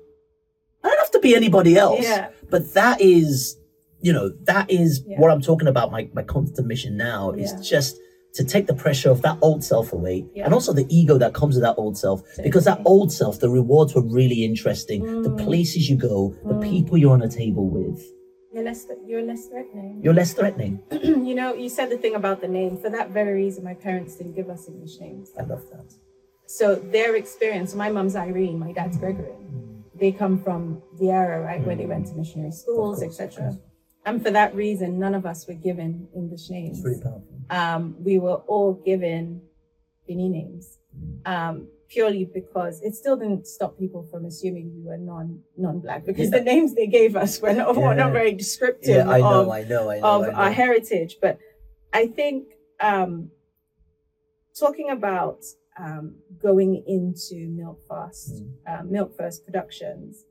I 0.82 0.88
don't 0.88 0.98
have 0.98 1.10
to 1.12 1.20
be 1.20 1.34
anybody 1.34 1.76
else. 1.76 2.02
Yeah. 2.02 2.28
But 2.50 2.62
that 2.74 3.00
is, 3.00 3.56
you 4.00 4.12
know, 4.12 4.30
that 4.44 4.70
is 4.70 4.90
Yeah. 5.06 5.20
what 5.20 5.30
I'm 5.30 5.42
talking 5.42 5.68
about. 5.68 5.92
My, 5.92 6.08
my 6.14 6.22
constant 6.22 6.66
mission 6.66 6.96
now 6.96 7.30
is 7.32 7.52
Yeah. 7.52 7.60
just 7.74 7.92
to 8.34 8.44
take 8.44 8.66
the 8.66 8.74
pressure 8.84 9.10
of 9.10 9.20
that 9.22 9.36
old 9.42 9.62
self 9.64 9.92
away 9.92 10.24
Yeah. 10.34 10.44
and 10.44 10.54
also 10.54 10.72
the 10.72 10.86
ego 10.88 11.18
that 11.18 11.32
comes 11.34 11.54
with 11.56 11.64
that 11.64 11.74
old 11.76 11.98
self. 11.98 12.22
Because 12.42 12.64
that 12.64 12.80
old 12.84 13.12
self, 13.12 13.40
the 13.40 13.50
rewards 13.50 13.94
were 13.94 14.02
really 14.20 14.44
interesting. 14.44 15.00
The 15.22 15.30
Mm. 15.30 15.44
places 15.46 15.90
you 15.90 15.96
go, 15.96 16.34
the 16.46 16.54
Mm. 16.54 16.62
people 16.72 16.96
you're 16.96 17.12
on 17.12 17.22
a 17.22 17.28
table 17.28 17.68
with, 17.68 18.00
You're 18.52 18.64
less. 18.64 18.86
You're 19.06 19.22
less 19.22 19.46
threatening. 19.46 20.00
you're 20.02 20.14
less 20.14 20.32
threatening. 20.32 20.82
you 20.90 21.34
know, 21.34 21.54
you 21.54 21.68
said 21.68 21.88
the 21.90 21.96
thing 21.98 22.14
about 22.14 22.40
the 22.40 22.48
name. 22.48 22.76
For 22.78 22.90
that 22.90 23.10
very 23.10 23.34
reason, 23.34 23.62
my 23.64 23.74
parents 23.74 24.16
didn't 24.16 24.34
give 24.34 24.50
us 24.50 24.68
English 24.68 24.98
names. 25.00 25.30
I 25.38 25.42
love 25.42 25.62
that. 25.72 25.94
So 26.46 26.74
their 26.74 27.14
experience. 27.16 27.74
My 27.74 27.90
mum's 27.90 28.16
Irene. 28.16 28.58
My 28.58 28.72
dad's 28.72 28.96
Gregory. 28.98 29.34
They 29.94 30.12
come 30.12 30.42
from 30.42 30.82
the 30.98 31.10
era 31.10 31.40
right 31.42 31.60
where 31.64 31.76
they 31.76 31.86
went 31.86 32.06
to 32.08 32.14
missionary 32.14 32.52
schools, 32.52 33.02
Of 33.02 33.08
course, 33.08 33.20
of 33.20 33.26
etc. 33.26 33.58
And 34.06 34.22
for 34.24 34.30
that 34.30 34.54
reason, 34.54 34.98
none 34.98 35.14
of 35.14 35.26
us 35.26 35.46
were 35.46 35.54
given 35.54 36.08
English 36.16 36.48
names. 36.48 36.78
It's 36.78 36.86
really 36.86 37.02
powerful. 37.02 37.26
um, 37.50 37.96
we 38.02 38.18
were 38.18 38.36
all 38.52 38.72
given 38.72 39.42
Bini 40.08 40.28
names 40.28 40.78
um, 41.26 41.68
purely 41.90 42.24
because 42.24 42.80
it 42.82 42.94
still 42.94 43.16
didn't 43.16 43.46
stop 43.46 43.76
people 43.78 44.02
from 44.10 44.24
assuming 44.24 44.72
we 44.76 44.82
were 44.88 44.96
non 44.96 45.40
non 45.56 45.80
black 45.80 46.06
because 46.06 46.30
Yeah. 46.30 46.38
the 46.38 46.44
names 46.44 46.74
they 46.74 46.86
gave 46.86 47.16
us 47.16 47.40
were 47.42 47.52
not, 47.52 47.76
were 47.76 47.94
not 47.94 48.12
very 48.12 48.32
descriptive 48.32 48.96
Yeah, 49.06 49.10
I 49.10 49.20
know, 49.20 49.40
of, 49.42 49.48
I 49.50 49.62
know, 49.64 49.90
I 49.90 49.98
know. 50.00 50.22
of 50.28 50.34
our 50.34 50.52
heritage. 50.52 51.18
But 51.20 51.38
I 51.92 52.06
think 52.06 52.48
um, 52.80 53.30
talking 54.58 54.90
about 54.90 55.40
um, 55.78 56.16
going 56.40 56.82
into 56.86 57.36
Milk 57.48 57.78
Fast, 57.88 58.42
Mm. 58.42 58.50
uh, 58.68 58.82
Milk 58.84 59.16
First 59.16 59.44
Productions, 59.46 60.24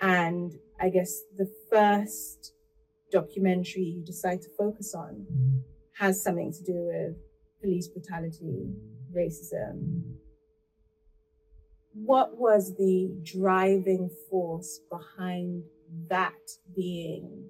and 0.00 0.52
I 0.80 0.88
guess 0.88 1.12
the 1.36 1.48
first 1.70 2.52
documentary 3.12 3.82
you 3.82 4.02
decide 4.04 4.40
to 4.42 4.48
focus 4.58 4.94
on 4.94 5.26
Mm. 5.30 5.62
has 6.02 6.22
something 6.22 6.52
to 6.52 6.62
do 6.64 6.78
with 6.92 7.16
police 7.60 7.88
brutality, 7.88 8.68
racism. 9.14 10.02
What 12.04 12.36
was 12.36 12.74
the 12.76 13.10
driving 13.22 14.10
force 14.30 14.80
behind 14.90 15.64
that 16.08 16.32
being 16.74 17.48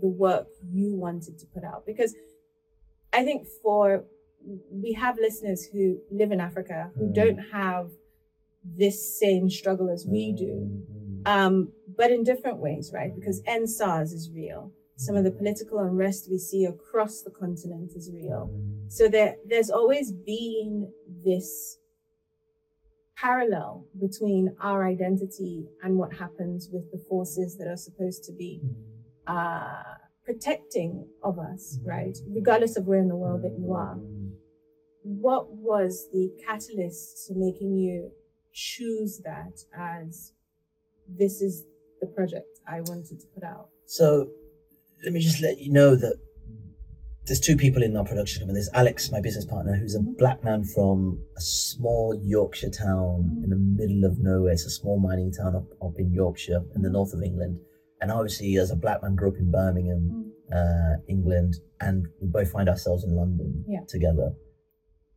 the 0.00 0.08
work 0.08 0.46
you 0.72 0.94
wanted 0.94 1.38
to 1.38 1.46
put 1.46 1.64
out? 1.64 1.84
Because 1.86 2.14
I 3.12 3.24
think 3.24 3.46
for 3.62 4.04
we 4.70 4.92
have 4.92 5.16
listeners 5.18 5.66
who 5.72 5.98
live 6.10 6.32
in 6.32 6.40
Africa 6.40 6.90
who 6.96 7.06
Mm. 7.08 7.14
don't 7.14 7.38
have 7.52 7.90
this 8.64 9.18
same 9.18 9.48
struggle 9.50 9.90
as 9.90 10.06
we 10.06 10.32
do, 10.32 10.82
um, 11.26 11.72
but 11.96 12.10
in 12.10 12.24
different 12.24 12.58
ways, 12.58 12.90
right? 12.92 13.14
Because 13.14 13.42
EndSARS 13.42 14.12
is 14.12 14.30
real. 14.30 14.72
Some 14.96 15.16
of 15.16 15.24
the 15.24 15.30
political 15.30 15.78
unrest 15.80 16.30
we 16.30 16.38
see 16.38 16.64
across 16.64 17.22
the 17.22 17.30
continent 17.30 17.92
is 17.94 18.10
real. 18.12 18.50
So 18.88 19.08
there, 19.08 19.36
there's 19.46 19.70
always 19.70 20.12
been 20.12 20.90
this 21.24 21.78
parallel 23.16 23.86
between 24.00 24.54
our 24.60 24.86
identity 24.86 25.66
and 25.82 25.96
what 25.96 26.12
happens 26.12 26.68
with 26.72 26.90
the 26.90 27.02
forces 27.08 27.56
that 27.58 27.68
are 27.68 27.76
supposed 27.76 28.24
to 28.24 28.32
be 28.32 28.60
hmm. 28.62 29.36
uh, 29.36 29.82
protecting 30.24 31.06
of 31.22 31.38
us, 31.38 31.78
hmm. 31.80 31.88
right? 31.88 32.16
Regardless 32.28 32.76
of 32.76 32.86
where 32.86 32.98
in 32.98 33.08
the 33.08 33.16
world 33.16 33.42
that 33.42 33.56
you 33.58 33.72
are. 33.72 33.94
Hmm. 33.94 34.30
What 35.02 35.52
was 35.52 36.08
the 36.12 36.30
catalyst 36.46 37.26
to 37.26 37.34
making 37.36 37.76
you 37.76 38.10
choose 38.54 39.20
that 39.24 39.60
as 39.76 40.32
this 41.08 41.42
is 41.42 41.64
the 42.00 42.06
project 42.06 42.60
I 42.66 42.80
wanted 42.80 43.20
to 43.20 43.26
put 43.34 43.44
out? 43.44 43.68
So 43.86 44.28
let 45.02 45.12
me 45.12 45.20
just 45.20 45.42
let 45.42 45.58
you 45.58 45.70
know 45.70 45.94
that 45.94 46.16
there's 47.26 47.40
two 47.40 47.56
people 47.56 47.82
in 47.82 47.96
our 47.96 48.04
production 48.04 48.40
company. 48.40 48.54
There's 48.56 48.70
Alex, 48.74 49.10
my 49.10 49.20
business 49.20 49.44
partner, 49.46 49.74
who's 49.76 49.94
a 49.94 50.00
black 50.00 50.44
man 50.44 50.64
from 50.64 51.18
a 51.36 51.40
small 51.40 52.18
Yorkshire 52.22 52.70
town 52.70 53.40
in 53.42 53.50
the 53.50 53.56
middle 53.56 54.04
of 54.04 54.18
nowhere. 54.18 54.52
It's 54.52 54.66
a 54.66 54.70
small 54.70 54.98
mining 55.00 55.32
town 55.32 55.56
up, 55.56 55.64
up 55.82 55.94
in 55.98 56.12
Yorkshire 56.12 56.62
in 56.74 56.82
the 56.82 56.90
north 56.90 57.12
of 57.14 57.22
England. 57.22 57.58
And 58.00 58.10
obviously, 58.10 58.56
as 58.56 58.70
a 58.70 58.76
black 58.76 59.02
man, 59.02 59.14
grew 59.14 59.28
up 59.28 59.38
in 59.38 59.50
Birmingham, 59.50 60.32
uh, 60.52 60.96
England, 61.08 61.54
and 61.80 62.06
we 62.20 62.28
both 62.28 62.50
find 62.52 62.68
ourselves 62.68 63.04
in 63.04 63.16
London 63.16 63.64
Yeah. 63.66 63.80
together. 63.88 64.34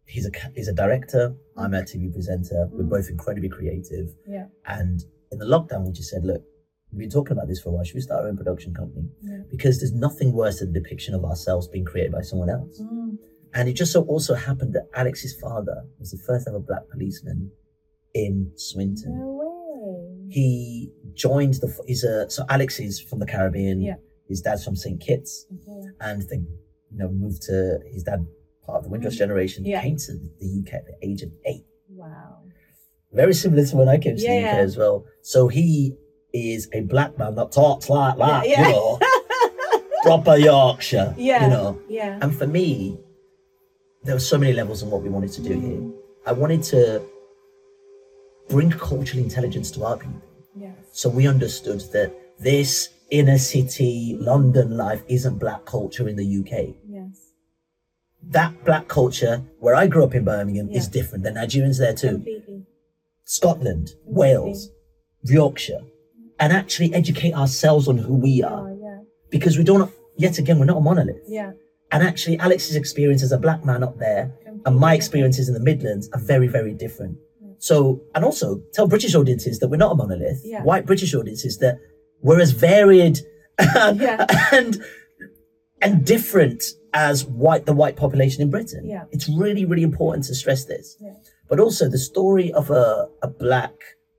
He's 0.05 0.26
a 0.26 0.32
he's 0.55 0.70
a 0.70 0.74
director. 0.74 1.36
I'm 1.58 1.74
a 1.74 1.82
TV 1.84 2.10
presenter. 2.14 2.70
We're 2.72 2.86
Mm. 2.86 2.89
both 2.89 3.10
incredibly 3.10 3.49
creative. 3.49 4.08
Yeah. 4.26 4.45
And 4.66 5.03
in 5.34 5.39
the 5.39 5.45
lockdown, 5.45 5.86
we 5.86 5.91
just 5.91 6.10
said, 6.10 6.24
look, 6.24 6.41
we've 6.92 7.00
been 7.00 7.10
talking 7.10 7.34
about 7.34 7.48
this 7.48 7.60
for 7.62 7.70
a 7.70 7.72
while. 7.74 7.84
Should 7.84 7.96
we 7.96 8.02
start 8.02 8.24
our 8.24 8.30
own 8.30 8.38
production 8.38 8.74
company? 8.74 9.10
Yeah. 9.22 9.40
Because 9.50 9.80
there's 9.80 9.94
nothing 9.94 10.32
worse 10.34 10.60
than 10.60 10.74
the 10.74 10.80
depiction 10.80 11.14
of 11.14 11.24
ourselves 11.26 11.68
being 11.68 11.86
created 11.86 12.12
by 12.12 12.22
someone 12.22 12.50
else. 12.50 12.82
Mm. 12.82 13.18
And 13.54 13.70
it 13.70 13.74
just 13.74 13.92
so 13.92 14.04
also 14.04 14.34
happened 14.36 14.74
that 14.74 14.88
Alex's 14.96 15.36
father 15.40 15.84
was 16.00 16.12
the 16.12 16.18
first 16.26 16.48
ever 16.48 16.60
black 16.60 16.84
policeman 16.92 17.52
in 18.14 18.52
Swinton. 18.56 19.18
No 19.20 19.26
way. 19.34 20.28
He 20.30 20.92
joined 21.14 21.56
the, 21.56 21.76
he's 21.88 22.04
a, 22.04 22.30
so 22.30 22.46
Alex 22.50 22.80
is 22.80 23.00
from 23.00 23.20
the 23.20 23.26
Caribbean. 23.26 23.82
Yeah. 23.82 23.96
His 24.28 24.42
dad's 24.42 24.64
from 24.66 24.76
St. 24.76 25.00
Kitts 25.00 25.46
Okay. 25.54 25.88
and 26.02 26.22
they, 26.30 26.36
you 26.38 26.98
know, 26.98 27.08
moved 27.10 27.42
to, 27.44 27.80
his 27.92 28.04
dad, 28.04 28.26
part 28.66 28.80
of 28.80 28.84
the 28.84 28.90
Windrush 28.90 29.16
Mm. 29.16 29.20
generation, 29.20 29.66
Yeah. 29.66 29.82
came 29.82 29.96
to 29.98 30.14
the 30.40 30.48
UK 30.60 30.74
at 30.74 30.86
the 30.86 31.08
age 31.08 31.22
of 31.22 31.32
eight. 31.46 31.66
Wow. 31.90 32.44
Very 33.14 33.34
similar 33.34 33.66
to 33.66 33.78
when 33.78 33.88
I 33.88 33.98
came 33.98 34.18
to 34.18 34.22
the 34.22 34.28
UK 34.28 34.42
yeah. 34.42 34.56
as 34.58 34.76
well. 34.76 35.06
So 35.22 35.48
he 35.48 35.96
is 36.34 36.70
a 36.74 36.82
black 36.82 37.18
man 37.18 37.36
that 37.36 37.52
talks 37.52 37.90
like 37.90 38.18
that, 38.18 38.48
Yeah, 38.48 38.62
yeah. 38.62 38.68
you 38.68 38.74
know, 38.74 39.00
proper 40.04 40.38
Yorkshire, 40.38 41.14
Yeah. 41.18 41.44
you 41.46 41.50
know. 41.50 41.82
Yeah. 41.90 42.20
And 42.22 42.36
for 42.36 42.48
me, 42.48 42.98
there 44.04 44.16
were 44.16 44.20
so 44.20 44.38
many 44.38 44.54
levels 44.54 44.84
in 44.84 44.90
what 44.90 45.02
we 45.04 45.10
wanted 45.10 45.32
to 45.34 45.42
do 45.42 45.60
here. 45.60 45.82
I 46.26 46.32
wanted 46.34 46.64
to 46.64 47.02
bring 48.50 48.70
cultural 48.72 49.24
intelligence 49.24 49.72
to 49.72 49.84
our 49.86 49.98
people. 49.98 50.22
Yes. 50.56 50.76
So 50.92 51.10
we 51.10 51.28
understood 51.28 51.82
that 51.94 52.14
this 52.40 52.90
inner 53.10 53.38
city 53.38 54.18
London 54.20 54.78
life 54.78 55.04
isn't 55.08 55.38
black 55.40 55.66
culture 55.66 56.08
in 56.08 56.16
the 56.16 56.40
UK. 56.40 56.76
Yes. 56.88 57.32
That 58.24 58.64
black 58.66 58.88
culture, 58.88 59.42
where 59.60 59.76
I 59.76 59.88
grew 59.88 60.04
up 60.04 60.14
in 60.16 60.26
Birmingham, 60.26 60.70
is 60.70 60.88
different. 60.88 61.24
The 61.24 61.32
Nigerians 61.32 61.80
there 61.80 61.94
too. 61.94 62.10
Completely. 62.16 62.66
Scotland, 63.24 63.92
Wales, 64.06 64.70
Yorkshire, 65.24 65.82
and 66.40 66.54
actually 66.54 66.94
educate 66.94 67.34
ourselves 67.34 67.88
on 67.88 67.98
who 67.98 68.16
we 68.16 68.44
are. 68.44 68.70
Oh, 68.70 68.80
yeah. 68.82 69.00
Because 69.30 69.58
we 69.58 69.64
don't, 69.64 69.92
yet 70.18 70.38
again, 70.38 70.60
we're 70.60 70.66
not 70.66 70.78
a 70.78 70.82
monolith. 70.82 71.24
Yeah. 71.28 71.52
And 71.92 72.04
actually, 72.04 72.38
Alex's 72.40 72.76
experience 72.76 73.24
as 73.24 73.32
a 73.32 73.38
black 73.38 73.64
man 73.66 73.82
up 73.84 73.98
there 73.98 74.34
and 74.66 74.76
my 74.78 74.94
experiences 74.94 75.48
in 75.48 75.54
the 75.54 75.60
Midlands 75.62 76.10
are 76.14 76.20
very, 76.20 76.48
very 76.48 76.74
different. 76.74 77.18
So, 77.60 78.02
and 78.14 78.24
also 78.24 78.62
tell 78.74 78.88
British 78.88 79.16
audiences 79.16 79.60
that 79.60 79.70
we're 79.70 79.78
not 79.78 79.94
a 79.94 79.96
monolith. 79.96 80.42
Yeah. 80.44 80.62
White 80.64 80.86
British 80.86 81.16
audiences 81.16 81.58
that 81.60 81.80
we're 82.22 82.40
as 82.42 82.52
varied 82.52 83.20
and, 83.58 84.00
Yeah. 84.02 84.26
and 84.52 84.84
and 85.82 86.06
different 86.06 86.64
as 86.94 87.26
white 87.26 87.66
the 87.66 87.74
white 87.74 87.96
population 87.96 88.42
in 88.42 88.50
Britain. 88.50 88.88
Yeah. 88.88 89.06
It's 89.12 89.30
really, 89.30 89.66
really 89.66 89.84
important 89.84 90.26
to 90.26 90.36
stress 90.36 90.66
this. 90.66 90.98
Yeah. 91.00 91.14
But 91.50 91.60
also 91.60 91.88
the 91.90 91.98
story 92.00 92.52
of 92.54 92.70
a, 92.70 93.08
a 93.22 93.28
black 93.28 93.74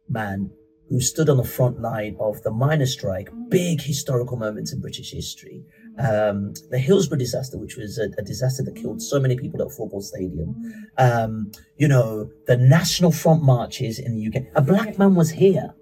man 0.09 0.51
who 0.89 1.01
stood 1.01 1.29
on 1.29 1.37
the 1.37 1.45
front 1.45 1.81
line 1.81 2.17
of 2.19 2.43
the 2.43 2.51
miners' 2.51 2.93
strike, 2.93 3.31
big 3.49 3.81
historical 3.81 4.37
moments 4.37 4.73
in 4.73 4.81
British 4.81 5.13
history. 5.13 5.65
Um, 5.99 6.55
the 6.71 6.79
Hillsborough 6.79 7.19
disaster, 7.19 7.59
which 7.59 7.77
was 7.77 7.99
a, 7.99 8.09
a 8.19 8.23
disaster 8.23 8.63
that 8.63 8.77
killed 8.77 9.03
so 9.03 9.19
many 9.19 9.37
people 9.37 9.61
at 9.63 9.71
football 9.73 10.01
stadium. 10.01 10.55
Um, 10.97 11.51
you 11.77 11.89
know, 11.89 12.31
the 12.47 12.57
National 12.57 13.11
Front 13.11 13.43
marches 13.43 13.99
in 13.99 14.15
the 14.15 14.27
UK. 14.29 14.47
A 14.55 14.63
black 14.63 14.99
man 14.99 15.15
was 15.15 15.31
here. 15.31 15.75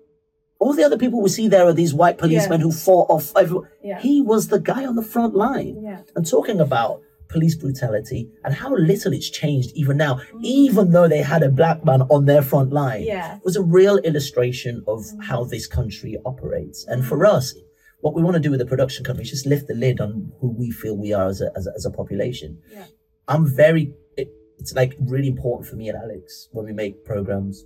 All 0.59 0.73
the 0.73 0.85
other 0.85 0.97
people 0.97 1.21
we 1.21 1.29
see 1.29 1.49
there 1.49 1.67
are 1.67 1.73
these 1.73 1.93
white 1.93 2.17
policemen 2.17 2.61
who 2.61 2.73
fought 2.73 3.11
off 3.11 3.31
everyone. 3.37 3.69
Yeah. 3.85 4.01
He 4.01 4.23
was 4.23 4.49
the 4.49 4.59
guy 4.59 4.87
on 4.87 4.97
the 4.97 5.03
front 5.03 5.35
line. 5.35 5.83
Yeah. 5.85 6.01
And 6.17 6.29
talking 6.29 6.61
about 6.61 7.03
police 7.29 7.55
brutality 7.55 8.31
and 8.45 8.55
how 8.55 8.75
little 8.75 9.13
it's 9.13 9.31
changed 9.31 9.71
even 9.75 9.97
now, 9.97 10.21
even 10.43 10.93
though 10.93 11.09
they 11.09 11.23
had 11.23 11.43
a 11.43 11.49
black 11.49 11.85
man 11.85 12.03
on 12.03 12.25
their 12.25 12.43
front 12.43 12.73
line. 12.73 13.03
Yeah. 13.03 13.37
It 13.37 13.45
was 13.45 13.57
a 13.57 13.63
real 13.63 13.99
illustration 13.99 14.83
of 14.87 15.05
how 15.23 15.45
this 15.45 15.67
country 15.67 16.17
operates. 16.25 16.85
And 16.87 17.05
for 17.05 17.27
us, 17.27 17.55
what 18.01 18.15
we 18.15 18.23
want 18.23 18.35
to 18.35 18.41
do 18.41 18.51
with 18.51 18.61
the 18.61 18.67
production 18.67 19.05
company 19.05 19.25
is 19.25 19.31
just 19.31 19.47
lift 19.47 19.67
the 19.69 19.75
lid 19.75 20.01
on 20.01 20.33
who 20.41 20.55
we 20.57 20.71
feel 20.71 20.97
we 20.97 21.13
are 21.13 21.29
as 21.29 21.41
a, 21.41 21.51
as 21.57 21.67
a, 21.67 21.73
as 21.75 21.85
a 21.85 21.91
population. 21.91 22.59
Yeah. 22.71 22.85
I'm 23.29 23.47
very, 23.47 23.95
it, 24.17 24.29
it's 24.59 24.75
like 24.75 24.95
really 25.01 25.29
important 25.29 25.69
for 25.69 25.77
me 25.77 25.89
and 25.89 25.99
Alex 25.99 26.49
when 26.53 26.67
we 26.67 26.73
make 26.73 27.05
programs 27.05 27.65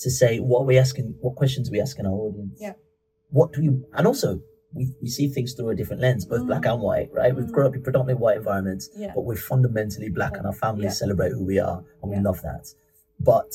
to 0.00 0.10
say, 0.10 0.38
what 0.38 0.62
are 0.62 0.66
we 0.66 0.78
asking, 0.78 1.14
what 1.20 1.36
questions 1.36 1.68
are 1.68 1.72
we 1.72 1.80
asking 1.80 2.06
our 2.06 2.12
audience? 2.12 2.58
Yeah. 2.60 2.72
What 3.28 3.52
do 3.52 3.60
we, 3.60 3.68
and 3.92 4.06
also, 4.06 4.40
we, 4.72 4.92
we 5.02 5.08
see 5.08 5.28
things 5.28 5.54
through 5.54 5.70
a 5.70 5.74
different 5.74 6.00
lens, 6.00 6.24
both 6.24 6.46
black 6.46 6.64
and 6.64 6.80
white, 6.80 7.10
right? 7.12 7.34
We've 7.34 7.46
Mm. 7.46 7.52
grown 7.52 7.66
up 7.66 7.74
in 7.74 7.82
predominantly 7.82 8.20
white 8.22 8.36
environments, 8.36 8.88
Yeah. 8.96 9.12
but 9.14 9.22
we're 9.24 9.34
fundamentally 9.36 10.08
black 10.10 10.36
and 10.36 10.46
our 10.46 10.52
families 10.52 10.84
Yeah. 10.84 10.90
celebrate 11.04 11.30
who 11.32 11.44
we 11.44 11.58
are 11.58 11.84
and 12.02 12.10
we 12.10 12.18
love 12.20 12.40
that. 12.42 12.72
But 13.18 13.52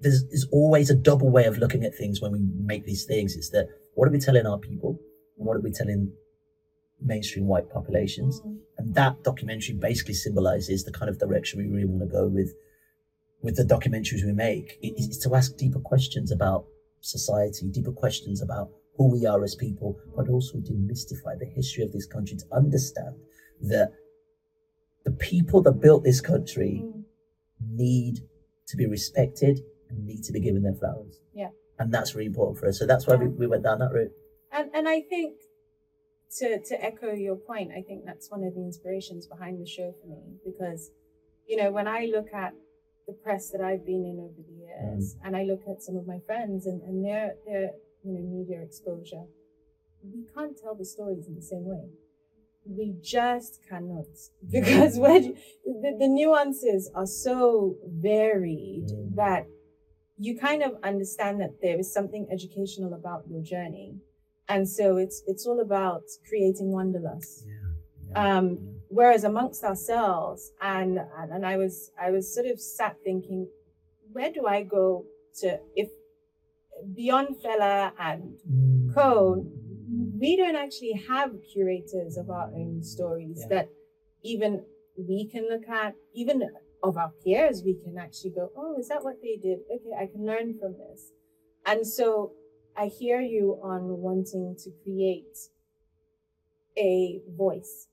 there's, 0.00 0.24
there's 0.24 0.46
always 0.50 0.90
a 0.90 0.94
double 0.94 1.28
way 1.30 1.44
of 1.44 1.58
looking 1.58 1.84
at 1.84 1.94
things 1.94 2.20
when 2.20 2.32
we 2.32 2.40
make 2.40 2.86
these 2.86 3.04
things. 3.04 3.36
It's 3.36 3.50
that 3.50 3.68
what 3.94 4.08
are 4.08 4.10
we 4.12 4.18
telling 4.18 4.46
our 4.46 4.58
people? 4.58 4.98
And 5.36 5.46
what 5.46 5.56
are 5.56 5.60
we 5.60 5.70
telling 5.70 6.12
mainstream 7.00 7.46
white 7.46 7.68
populations? 7.70 8.40
Mm. 8.40 8.58
And 8.78 8.94
that 8.94 9.22
documentary 9.22 9.74
basically 9.74 10.14
symbolizes 10.14 10.84
the 10.84 10.92
kind 10.92 11.08
of 11.10 11.18
direction 11.18 11.58
we 11.60 11.66
really 11.68 11.84
want 11.86 12.00
to 12.02 12.06
go 12.08 12.26
with 12.28 12.54
with 13.42 13.56
the 13.56 13.64
documentaries 13.64 14.24
we 14.24 14.32
make. 14.32 14.78
It 14.82 14.94
is 14.96 15.18
to 15.18 15.34
ask 15.34 15.56
deeper 15.56 15.80
questions 15.80 16.30
about 16.30 16.64
society, 17.00 17.68
deeper 17.68 17.90
questions 17.90 18.40
about 18.40 18.70
who 18.96 19.10
we 19.10 19.26
are 19.26 19.42
as 19.42 19.54
people, 19.54 19.98
but 20.16 20.28
also 20.28 20.58
demystify 20.58 21.38
the 21.38 21.50
history 21.54 21.82
of 21.82 21.92
this 21.92 22.06
country 22.06 22.36
to 22.36 22.44
understand 22.52 23.14
that 23.62 23.92
the 25.04 25.10
people 25.12 25.62
that 25.62 25.80
built 25.80 26.04
this 26.04 26.20
country 26.20 26.82
Mm. 26.84 27.04
need 27.74 28.16
to 28.66 28.76
be 28.76 28.86
respected 28.86 29.60
and 29.88 30.04
need 30.04 30.22
to 30.24 30.32
be 30.32 30.40
given 30.40 30.62
their 30.62 30.74
flowers. 30.74 31.20
Yeah. 31.34 31.50
And 31.78 31.92
that's 31.92 32.14
really 32.14 32.26
important 32.26 32.58
for 32.58 32.66
us. 32.68 32.78
So 32.78 32.86
that's 32.86 33.06
why 33.06 33.16
we, 33.16 33.26
we 33.28 33.46
went 33.46 33.62
down 33.62 33.78
that 33.78 33.92
route. 33.92 34.12
And 34.52 34.70
and 34.74 34.88
I 34.88 35.00
think 35.00 35.36
to 36.38 36.58
to 36.60 36.84
echo 36.84 37.12
your 37.12 37.36
point, 37.36 37.70
I 37.72 37.82
think 37.82 38.04
that's 38.04 38.30
one 38.30 38.42
of 38.44 38.54
the 38.54 38.60
inspirations 38.60 39.26
behind 39.26 39.60
the 39.60 39.66
show 39.66 39.94
for 40.00 40.06
me 40.08 40.22
because, 40.44 40.90
you 41.46 41.56
know, 41.56 41.70
when 41.70 41.88
I 41.88 42.06
look 42.06 42.28
at 42.32 42.52
the 43.06 43.12
press 43.12 43.50
that 43.50 43.60
I've 43.60 43.84
been 43.84 44.04
in 44.04 44.18
over 44.20 44.40
the 44.48 44.56
years, 44.64 45.16
and 45.24 45.36
I 45.36 45.42
look 45.44 45.62
at 45.68 45.82
some 45.82 45.96
of 45.96 46.06
my 46.06 46.18
friends 46.26 46.66
and, 46.66 46.82
and 46.82 47.04
their 47.04 47.34
their 47.46 47.70
you 48.04 48.12
know 48.12 48.20
media 48.22 48.60
exposure, 48.62 49.24
we 50.02 50.24
can't 50.34 50.56
tell 50.60 50.74
the 50.74 50.84
stories 50.84 51.26
in 51.28 51.34
the 51.34 51.42
same 51.42 51.64
way. 51.64 51.84
We 52.64 52.94
just 53.02 53.60
cannot 53.68 54.06
because 54.50 54.98
when 55.04 55.34
the, 55.64 55.96
the 55.98 56.08
nuances 56.08 56.90
are 56.94 57.06
so 57.06 57.76
varied 57.86 58.86
Mm. 58.92 59.14
that 59.16 59.46
you 60.18 60.38
kind 60.38 60.62
of 60.62 60.72
understand 60.84 61.40
that 61.40 61.60
there 61.62 61.78
is 61.78 61.92
something 61.92 62.26
educational 62.30 62.94
about 62.94 63.22
your 63.28 63.42
journey 63.42 63.96
and 64.48 64.68
so 64.68 64.96
it's 64.96 65.22
it's 65.26 65.46
all 65.46 65.60
about 65.60 66.02
creating 66.28 66.68
wanderlust 66.72 67.46
Yeah. 67.46 68.38
Um, 68.38 68.46
whereas 68.88 69.24
amongst 69.24 69.64
ourselves, 69.64 70.52
and, 70.60 70.98
and 71.18 71.28
and 71.34 71.46
I 71.46 71.56
was 71.56 71.90
I 72.06 72.10
was 72.10 72.24
sort 72.34 72.46
of 72.46 72.60
sat 72.60 72.96
thinking, 73.04 73.48
where 74.12 74.30
do 74.32 74.46
I 74.46 74.62
go 74.64 75.06
to 75.40 75.46
if 75.82 75.88
beyond 76.94 77.40
Fella 77.42 77.92
and 77.98 78.38
Mm. 78.48 78.94
Co, 78.94 79.44
we 80.18 80.36
don't 80.36 80.56
actually 80.56 80.92
have 81.08 81.30
curators 81.52 82.16
of 82.16 82.30
our 82.30 82.50
own 82.54 82.82
stories 82.82 83.40
Yeah. 83.40 83.48
that 83.48 83.68
even 84.22 84.64
we 84.96 85.24
can 85.26 85.48
look 85.48 85.68
at, 85.68 85.94
even 86.14 86.50
of 86.82 86.96
our 86.96 87.12
peers, 87.24 87.62
we 87.64 87.74
can 87.74 87.96
actually 87.98 88.30
go, 88.30 88.50
oh, 88.56 88.76
is 88.78 88.88
that 88.88 89.02
what 89.04 89.20
they 89.22 89.36
did? 89.36 89.60
Okay, 89.74 89.92
I 89.98 90.06
can 90.06 90.26
learn 90.26 90.58
from 90.58 90.72
this. 90.78 91.12
And 91.64 91.86
so 91.86 92.32
I 92.76 92.86
hear 92.86 93.20
you 93.20 93.58
on 93.62 94.00
wanting 94.00 94.56
to 94.64 94.70
create 94.82 95.36
a 96.76 97.20
voice 97.36 97.88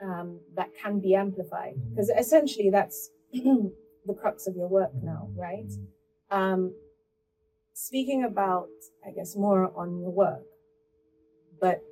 um, 0.00 0.40
that 0.56 0.70
can 0.74 0.98
be 1.00 1.14
amplified, 1.14 1.74
because 1.90 2.10
essentially 2.10 2.70
that's 2.70 3.10
the 3.32 4.14
crux 4.20 4.46
of 4.46 4.56
your 4.56 4.68
work 4.68 4.90
now, 5.02 5.28
right? 5.36 5.70
Um, 6.30 6.74
speaking 7.74 8.24
about, 8.24 8.68
I 9.06 9.10
guess, 9.10 9.36
more 9.36 9.72
on 9.76 9.98
your 10.00 10.10
work, 10.10 10.44
but 11.60 11.82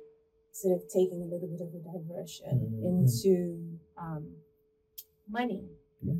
sort 0.51 0.75
of 0.75 0.83
taking 0.89 1.21
a 1.21 1.25
little 1.25 1.47
bit 1.47 1.61
of 1.61 1.73
a 1.73 1.79
diversion 1.79 2.45
Mhm. 2.59 2.85
into 2.85 3.77
um, 3.97 4.35
money. 5.29 5.63
Yeah, 6.03 6.13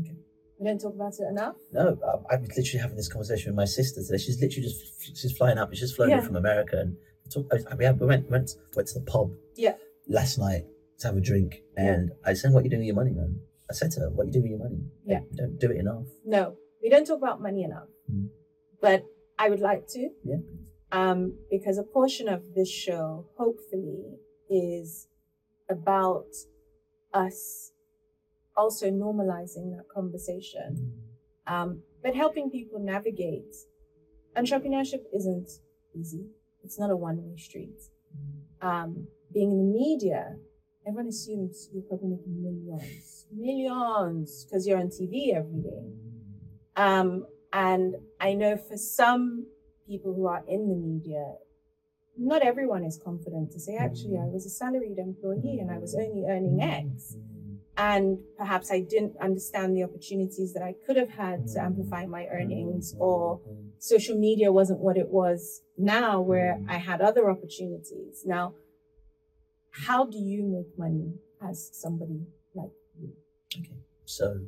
okay. 0.00 0.16
We 0.58 0.66
don't 0.66 0.80
talk 0.80 0.94
about 0.94 1.14
it 1.18 1.24
enough. 1.28 1.56
No, 1.72 1.98
I, 2.30 2.34
I 2.34 2.36
was 2.38 2.56
literally 2.56 2.80
having 2.80 2.96
this 2.96 3.08
conversation 3.08 3.50
with 3.50 3.56
my 3.56 3.64
sister 3.64 4.00
today. 4.02 4.18
She's 4.18 4.40
literally 4.40 4.68
just 4.68 5.02
she's 5.18 5.36
flying 5.36 5.58
up. 5.58 5.70
She's 5.70 5.80
just 5.80 5.96
flown 5.96 6.10
in 6.12 6.18
Yeah. 6.18 6.24
from 6.24 6.36
America, 6.36 6.78
and 6.78 6.96
talk, 7.30 7.46
I, 7.52 7.74
we, 7.74 7.84
went 8.06 8.30
went 8.30 8.50
went 8.76 8.88
to 8.88 8.94
the 8.94 9.04
pub. 9.04 9.32
Yeah. 9.56 9.74
Last 10.08 10.38
night 10.38 10.64
to 11.00 11.06
have 11.08 11.16
a 11.16 11.20
drink, 11.20 11.62
Yeah. 11.76 11.94
and 11.94 12.12
I 12.24 12.34
said, 12.34 12.52
"What 12.52 12.60
are 12.60 12.64
you 12.64 12.70
doing 12.70 12.80
with 12.80 12.86
your 12.86 12.96
money, 12.96 13.10
man?" 13.12 13.40
I 13.68 13.72
said 13.72 13.90
to 13.92 14.00
her, 14.00 14.10
"What 14.10 14.26
you 14.26 14.32
doing 14.32 14.42
with 14.44 14.50
your 14.52 14.60
money? 14.60 14.84
Yeah. 15.04 15.20
you 15.30 15.36
don't 15.36 15.58
do 15.58 15.70
it 15.72 15.78
enough." 15.78 16.06
No, 16.24 16.56
we 16.80 16.88
don't 16.90 17.06
talk 17.06 17.18
about 17.18 17.40
money 17.42 17.64
enough. 17.64 17.88
Mm. 18.12 18.28
But 18.82 19.06
I 19.38 19.48
would 19.48 19.60
like 19.60 19.86
to. 19.94 20.10
Yeah. 20.24 20.36
Um, 20.92 21.38
because 21.50 21.78
a 21.78 21.82
portion 21.84 22.28
of 22.28 22.42
this 22.54 22.70
show, 22.70 23.24
hopefully, 23.38 24.18
is 24.50 25.08
about 25.70 26.26
us 27.14 27.72
also 28.56 28.90
normalizing 28.90 29.74
that 29.74 29.84
conversation, 29.94 30.92
um, 31.46 31.80
but 32.02 32.14
helping 32.14 32.50
people 32.50 32.78
navigate. 32.78 33.54
Entrepreneurship 34.36 35.04
isn't 35.14 35.48
easy. 35.98 36.26
It's 36.62 36.78
not 36.78 36.90
a 36.90 36.96
one-way 36.96 37.36
street. 37.36 37.80
Um, 38.60 39.06
being 39.32 39.50
in 39.50 39.58
the 39.58 39.78
media, 39.78 40.36
everyone 40.86 41.08
assumes 41.08 41.70
you're 41.72 41.82
probably 41.84 42.10
making 42.10 42.42
millions, 42.42 43.26
millions, 43.34 44.44
because 44.44 44.66
you're 44.66 44.78
on 44.78 44.88
TV 44.88 45.34
every 45.34 45.60
day. 45.62 45.92
Um, 46.76 47.26
and 47.52 47.96
I 48.20 48.34
know 48.34 48.56
for 48.56 48.76
some 48.76 49.46
people 49.86 50.14
who 50.14 50.26
are 50.26 50.42
in 50.48 50.68
the 50.68 50.76
media, 50.76 51.34
not 52.16 52.42
everyone 52.42 52.84
is 52.84 52.98
confident 53.02 53.52
to 53.52 53.60
say, 53.60 53.76
actually, 53.76 54.18
I 54.18 54.26
was 54.26 54.46
a 54.46 54.50
salaried 54.50 54.98
employee 54.98 55.58
and 55.60 55.70
I 55.70 55.78
was 55.78 55.94
only 55.94 56.24
earning 56.28 56.60
X. 56.60 57.16
And 57.76 58.18
perhaps 58.36 58.70
I 58.70 58.80
didn't 58.80 59.16
understand 59.18 59.74
the 59.74 59.82
opportunities 59.82 60.52
that 60.52 60.62
I 60.62 60.74
could 60.86 60.96
have 60.96 61.10
had 61.10 61.46
to 61.48 61.62
amplify 61.62 62.04
my 62.04 62.26
earnings, 62.26 62.94
or 62.98 63.40
social 63.78 64.16
media 64.18 64.52
wasn't 64.52 64.80
what 64.80 64.98
it 64.98 65.08
was 65.08 65.62
now, 65.78 66.20
where 66.20 66.60
I 66.68 66.76
had 66.76 67.00
other 67.00 67.30
opportunities. 67.30 68.24
Now, 68.26 68.54
how 69.70 70.04
do 70.04 70.18
you 70.18 70.42
make 70.42 70.78
money 70.78 71.14
as 71.40 71.70
somebody 71.72 72.26
like 72.54 72.72
you? 73.00 73.14
Okay, 73.58 73.78
so 74.04 74.40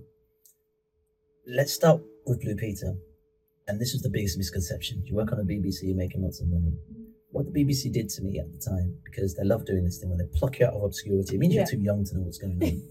let's 1.46 1.72
start 1.72 2.02
with 2.26 2.40
Blue 2.40 2.54
Peter. 2.56 2.94
And 3.66 3.80
this 3.80 3.92
was 3.92 4.02
the 4.02 4.10
biggest 4.10 4.36
misconception. 4.36 5.02
You 5.06 5.14
work 5.14 5.32
on 5.32 5.38
the 5.38 5.44
BBC, 5.54 5.84
you're 5.84 5.96
making 5.96 6.22
lots 6.22 6.40
of 6.40 6.48
money. 6.48 6.72
What 7.30 7.46
the 7.46 7.64
BBC 7.64 7.90
did 7.92 8.08
to 8.10 8.22
me 8.22 8.38
at 8.38 8.52
the 8.52 8.58
time, 8.58 8.96
because 9.04 9.34
they 9.34 9.44
love 9.44 9.64
doing 9.64 9.84
this 9.84 9.98
thing 9.98 10.10
when 10.10 10.18
they 10.18 10.26
pluck 10.38 10.58
you 10.58 10.66
out 10.66 10.74
of 10.74 10.82
obscurity, 10.82 11.36
it 11.36 11.38
means 11.38 11.54
Yeah. 11.54 11.60
you're 11.60 11.66
too 11.70 11.80
young 11.80 12.04
to 12.04 12.14
know 12.16 12.22
what's 12.22 12.38
going 12.38 12.62
on, 12.62 12.82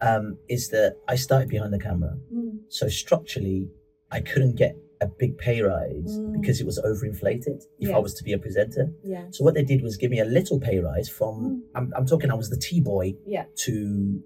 um, 0.26 0.38
is 0.48 0.68
that 0.70 0.96
I 1.06 1.14
started 1.16 1.48
behind 1.48 1.72
the 1.72 1.78
camera. 1.78 2.18
Mm, 2.32 2.58
So 2.68 2.88
structurally, 2.88 3.70
I 4.10 4.20
couldn't 4.20 4.56
get 4.56 4.76
a 5.00 5.06
big 5.06 5.38
pay 5.38 5.62
rise 5.62 6.18
Mm. 6.18 6.40
because 6.40 6.60
it 6.60 6.66
was 6.66 6.78
overinflated 6.80 7.62
if 7.78 7.94
I 7.94 7.98
was 7.98 8.14
to 8.14 8.24
be 8.24 8.32
a 8.32 8.38
presenter. 8.38 8.92
yeah. 9.04 9.26
So 9.30 9.44
what 9.44 9.54
they 9.54 9.62
did 9.62 9.80
was 9.82 9.96
give 9.96 10.10
me 10.10 10.18
a 10.18 10.24
little 10.24 10.58
pay 10.58 10.80
rise 10.80 11.08
from, 11.08 11.62
I'm, 11.76 11.92
I'm 11.96 12.04
talking, 12.06 12.30
I 12.30 12.34
was 12.34 12.50
the 12.50 12.56
T-boy 12.56 13.12
Mm. 13.12 13.18
Yeah. 13.26 13.44
to 13.66 14.22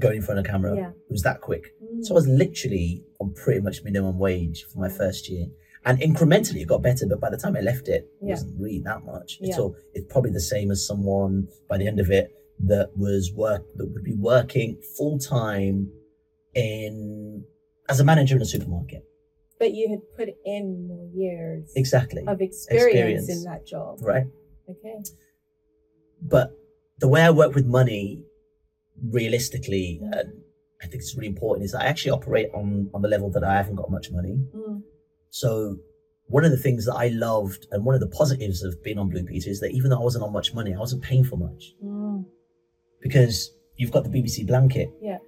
going 0.00 0.16
in 0.16 0.22
front 0.22 0.38
of 0.40 0.46
camera. 0.46 0.76
Yeah. 0.76 0.90
It 0.90 1.10
was 1.10 1.22
that 1.22 1.40
quick. 1.40 1.74
Mm. 1.82 2.04
So 2.04 2.14
I 2.14 2.16
was 2.16 2.28
literally 2.28 3.02
on 3.20 3.32
pretty 3.34 3.60
much 3.60 3.82
minimum 3.82 4.18
wage 4.18 4.64
for 4.72 4.78
my 4.78 4.88
first 4.88 5.28
year. 5.28 5.46
And 5.84 5.98
incrementally 6.00 6.60
it 6.62 6.68
got 6.68 6.82
better, 6.82 7.06
but 7.06 7.20
by 7.20 7.30
the 7.30 7.36
time 7.36 7.56
I 7.56 7.60
left 7.60 7.88
it, 7.88 8.02
it 8.02 8.08
Yeah. 8.22 8.30
wasn't 8.30 8.60
really 8.60 8.80
that 8.84 9.04
much. 9.04 9.38
Yeah. 9.40 9.48
It's 9.48 9.58
all 9.58 9.74
it's 9.94 10.06
probably 10.12 10.30
the 10.32 10.40
same 10.40 10.70
as 10.70 10.86
someone 10.86 11.48
by 11.68 11.78
the 11.78 11.86
end 11.86 11.98
of 12.00 12.10
it 12.10 12.30
that 12.66 12.90
was 12.96 13.32
work 13.32 13.62
that 13.76 13.86
would 13.92 14.04
be 14.04 14.14
working 14.14 14.80
full 14.96 15.18
time 15.18 15.90
in 16.54 17.44
as 17.88 18.00
a 18.00 18.04
manager 18.04 18.36
in 18.36 18.42
a 18.42 18.46
supermarket. 18.46 19.04
but 19.60 19.72
you 19.74 19.88
had 19.88 19.98
put 20.16 20.28
in 20.44 20.86
more 20.86 21.08
years 21.12 21.72
Exactly. 21.74 22.22
of 22.28 22.40
experience, 22.40 23.24
Experience. 23.24 23.28
in 23.28 23.42
that 23.42 23.66
job. 23.66 23.98
Right. 24.00 24.26
Okay. 24.70 24.96
But 26.22 26.52
the 27.00 27.08
way 27.08 27.22
I 27.22 27.30
work 27.30 27.54
with 27.56 27.66
money 27.66 28.22
realistically, 29.02 30.00
and 30.02 30.32
I 30.82 30.86
think 30.86 31.02
it's 31.02 31.14
really 31.16 31.28
important, 31.28 31.64
is 31.64 31.74
I 31.74 31.84
actually 31.84 32.12
operate 32.12 32.48
on, 32.54 32.90
on 32.94 33.02
the 33.02 33.08
level 33.08 33.30
that 33.30 33.44
I 33.44 33.54
haven't 33.56 33.76
got 33.76 33.90
much 33.90 34.10
money. 34.10 34.38
Mm, 34.54 34.82
So 35.30 35.78
one 36.26 36.44
of 36.44 36.50
the 36.50 36.56
things 36.58 36.84
that 36.86 36.94
I 36.94 37.08
loved 37.08 37.66
and 37.70 37.84
one 37.84 37.94
of 37.94 38.00
the 38.00 38.06
positives 38.08 38.62
of 38.62 38.82
being 38.82 38.98
on 38.98 39.08
Blue 39.08 39.24
Peter 39.24 39.48
is 39.50 39.60
that 39.60 39.72
even 39.72 39.90
though 39.90 39.98
I 40.00 40.02
wasn't 40.02 40.24
on 40.24 40.32
much 40.32 40.52
money, 40.54 40.74
I 40.74 40.78
wasn't 40.78 41.02
paying 41.02 41.24
for 41.24 41.36
much 41.36 41.74
mm, 41.82 42.24
because 43.00 43.50
you've 43.76 43.90
got 43.92 44.04
the 44.04 44.10
BBC 44.10 44.46
blanket, 44.46 44.90
Yeah. 45.00 45.18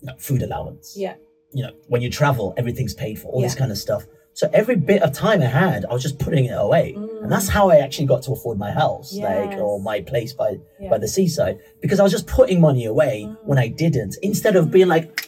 you 0.00 0.06
know, 0.06 0.14
food 0.18 0.42
allowance. 0.42 0.94
yeah. 0.96 1.14
You 1.52 1.64
know, 1.64 1.72
when 1.88 2.00
you 2.00 2.10
travel, 2.10 2.54
everything's 2.56 2.94
paid 2.94 3.18
for, 3.18 3.26
all 3.32 3.40
this 3.40 3.56
kind 3.56 3.72
of 3.72 3.78
stuff. 3.78 4.06
So 4.34 4.48
every 4.54 4.76
bit 4.76 5.02
of 5.02 5.12
time 5.12 5.42
I 5.42 5.46
had, 5.46 5.84
I 5.84 5.92
was 5.92 6.02
just 6.02 6.18
putting 6.18 6.46
it 6.46 6.56
away. 6.56 6.94
Mm. 6.96 7.24
And 7.24 7.32
that's 7.32 7.48
how 7.48 7.68
I 7.70 7.76
actually 7.78 8.06
got 8.06 8.22
to 8.22 8.32
afford 8.32 8.58
my 8.58 8.70
house, 8.70 9.14
like, 9.16 9.52
or 9.58 9.80
my 9.80 10.00
place 10.00 10.32
by, 10.32 10.58
Yeah. 10.80 10.90
by 10.90 10.98
the 10.98 11.08
seaside, 11.08 11.58
because 11.82 12.00
I 12.00 12.02
was 12.04 12.12
just 12.12 12.26
putting 12.26 12.60
money 12.60 12.84
away 12.86 13.24
Mm. 13.28 13.36
when 13.44 13.58
I 13.58 13.68
didn't, 13.68 14.16
instead 14.22 14.56
of 14.56 14.70
being 14.70 14.88
like, 14.88 15.26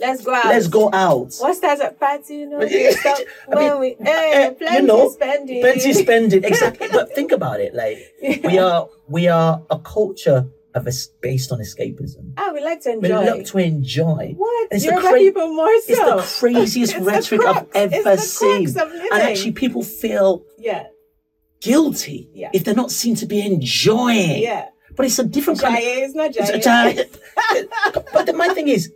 Let's 0.00 0.22
go 0.24 0.32
out. 0.32 0.44
let's 0.46 0.68
go 0.68 0.90
out. 0.92 1.34
What's 1.40 1.58
that 1.60 1.80
at 1.80 1.98
party? 1.98 2.36
You 2.36 2.46
know, 2.50 2.58
But- 2.60 2.70
we 2.70 2.92
stop 2.92 3.18
I 3.50 3.54
mean, 3.58 3.78
we 3.80 3.88
eh, 3.98 4.04
eh, 4.06 4.44
you 4.48 4.54
plenty 4.54 4.86
know, 4.86 5.10
spending. 5.10 5.60
Plenty 5.60 5.92
spending, 5.92 6.44
exactly. 6.50 6.88
but 6.92 7.12
think 7.14 7.32
about 7.32 7.60
it, 7.60 7.74
like, 7.74 7.98
we 8.44 8.58
are 8.58 8.88
we 9.08 9.26
are 9.28 9.60
a 9.70 9.78
culture 9.80 10.46
of 10.74 10.86
es- 10.86 11.08
based 11.22 11.50
on 11.52 11.58
escapism. 11.60 12.32
Ah, 12.36 12.50
we 12.52 12.60
like 12.60 12.80
to 12.82 12.90
enjoy. 12.92 13.08
We 13.20 13.24
look 13.30 13.46
to 13.46 13.58
enjoy. 13.58 14.34
what? 14.36 14.68
It's 14.70 14.84
the 14.84 14.90
Yoruba 14.90 15.08
cra- 15.08 15.18
people 15.18 15.48
more 15.54 15.66
so. 15.82 16.18
It's 16.18 16.40
the 16.40 16.40
craziest 16.40 16.94
It's 16.96 17.04
rhetoric 17.04 17.40
crux. 17.40 17.58
I've 17.74 17.92
ever 17.92 18.10
it's 18.12 18.22
the 18.22 18.38
seen. 18.38 18.64
crux 18.72 18.76
of 18.82 18.92
living. 18.92 19.08
And 19.12 19.22
actually, 19.22 19.52
people 19.52 19.82
feel 19.82 20.44
yeah, 20.58 20.84
guilty 21.60 22.30
Yeah. 22.34 22.50
if 22.52 22.64
they're 22.64 22.74
not 22.74 22.90
seen 22.90 23.14
to 23.16 23.26
be 23.26 23.40
enjoying. 23.40 24.42
yeah. 24.42 24.68
But 24.96 25.06
it's 25.06 25.18
a 25.18 25.24
different 25.24 25.60
kind 25.60 25.76
of. 25.76 25.82
Is 25.82 26.14
not 26.14 26.30
It's 26.36 26.50
a 26.50 26.58
Jaye. 26.58 27.08
but 28.12 28.26
the, 28.26 28.32
my 28.32 28.48
thing 28.48 28.68
is, 28.68 28.92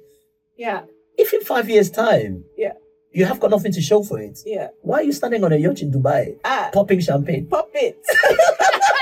Yeah, 0.56 0.82
if 1.16 1.32
in 1.32 1.40
five 1.42 1.68
years' 1.70 1.90
time, 1.90 2.44
Yeah. 2.56 2.72
you 3.12 3.24
have 3.24 3.38
got 3.40 3.50
nothing 3.50 3.72
to 3.72 3.80
show 3.80 4.02
for 4.02 4.18
it, 4.20 4.40
yeah. 4.44 4.68
why 4.82 4.96
are 5.00 5.02
you 5.04 5.12
standing 5.12 5.42
on 5.44 5.52
a 5.52 5.56
yacht 5.56 5.80
in 5.80 5.92
Dubai 5.92 6.36
Ah, 6.44 6.70
popping 6.72 7.00
champagne? 7.00 7.46
pop 7.46 7.68
it. 7.74 7.96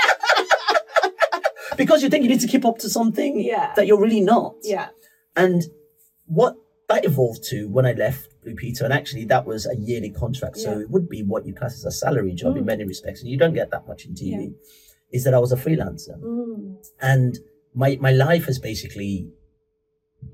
Because 1.83 1.99
you 2.03 2.09
think 2.09 2.23
you 2.25 2.29
need 2.29 2.41
to 2.47 2.51
keep 2.55 2.65
up 2.69 2.77
to 2.79 2.89
something 2.89 3.33
Yeah. 3.53 3.73
that 3.75 3.85
you're 3.87 3.99
really 4.07 4.21
not. 4.21 4.55
yeah, 4.63 4.87
And 5.35 5.59
what 6.39 6.53
that 6.89 7.05
evolved 7.05 7.43
to 7.51 7.57
when 7.75 7.85
I 7.91 7.93
left 7.93 8.27
Blue 8.43 8.55
Peter, 8.55 8.83
and 8.87 8.93
actually 8.93 9.25
that 9.33 9.43
was 9.51 9.61
a 9.65 9.75
yearly 9.89 10.09
contract, 10.23 10.57
so 10.57 10.69
Yeah. 10.71 10.81
it 10.83 10.89
would 10.93 11.07
be 11.15 11.21
what 11.31 11.45
you 11.47 11.53
class 11.59 11.73
as 11.79 11.85
a 11.85 11.91
salary 12.05 12.33
job 12.41 12.57
in 12.57 12.63
Mm. 12.63 12.67
many 12.73 12.83
respects, 12.93 13.19
and 13.21 13.29
you 13.31 13.37
don't 13.43 13.53
get 13.61 13.69
that 13.71 13.87
much 13.87 14.01
in 14.05 14.13
TV. 14.13 14.53
Is 15.11 15.23
that 15.25 15.33
I 15.33 15.39
was 15.45 15.51
a 15.51 15.59
freelancer, 15.65 16.15
mm, 16.21 16.75
and 17.01 17.31
my 17.73 17.91
my 18.07 18.11
life 18.27 18.45
has 18.45 18.57
basically 18.59 19.15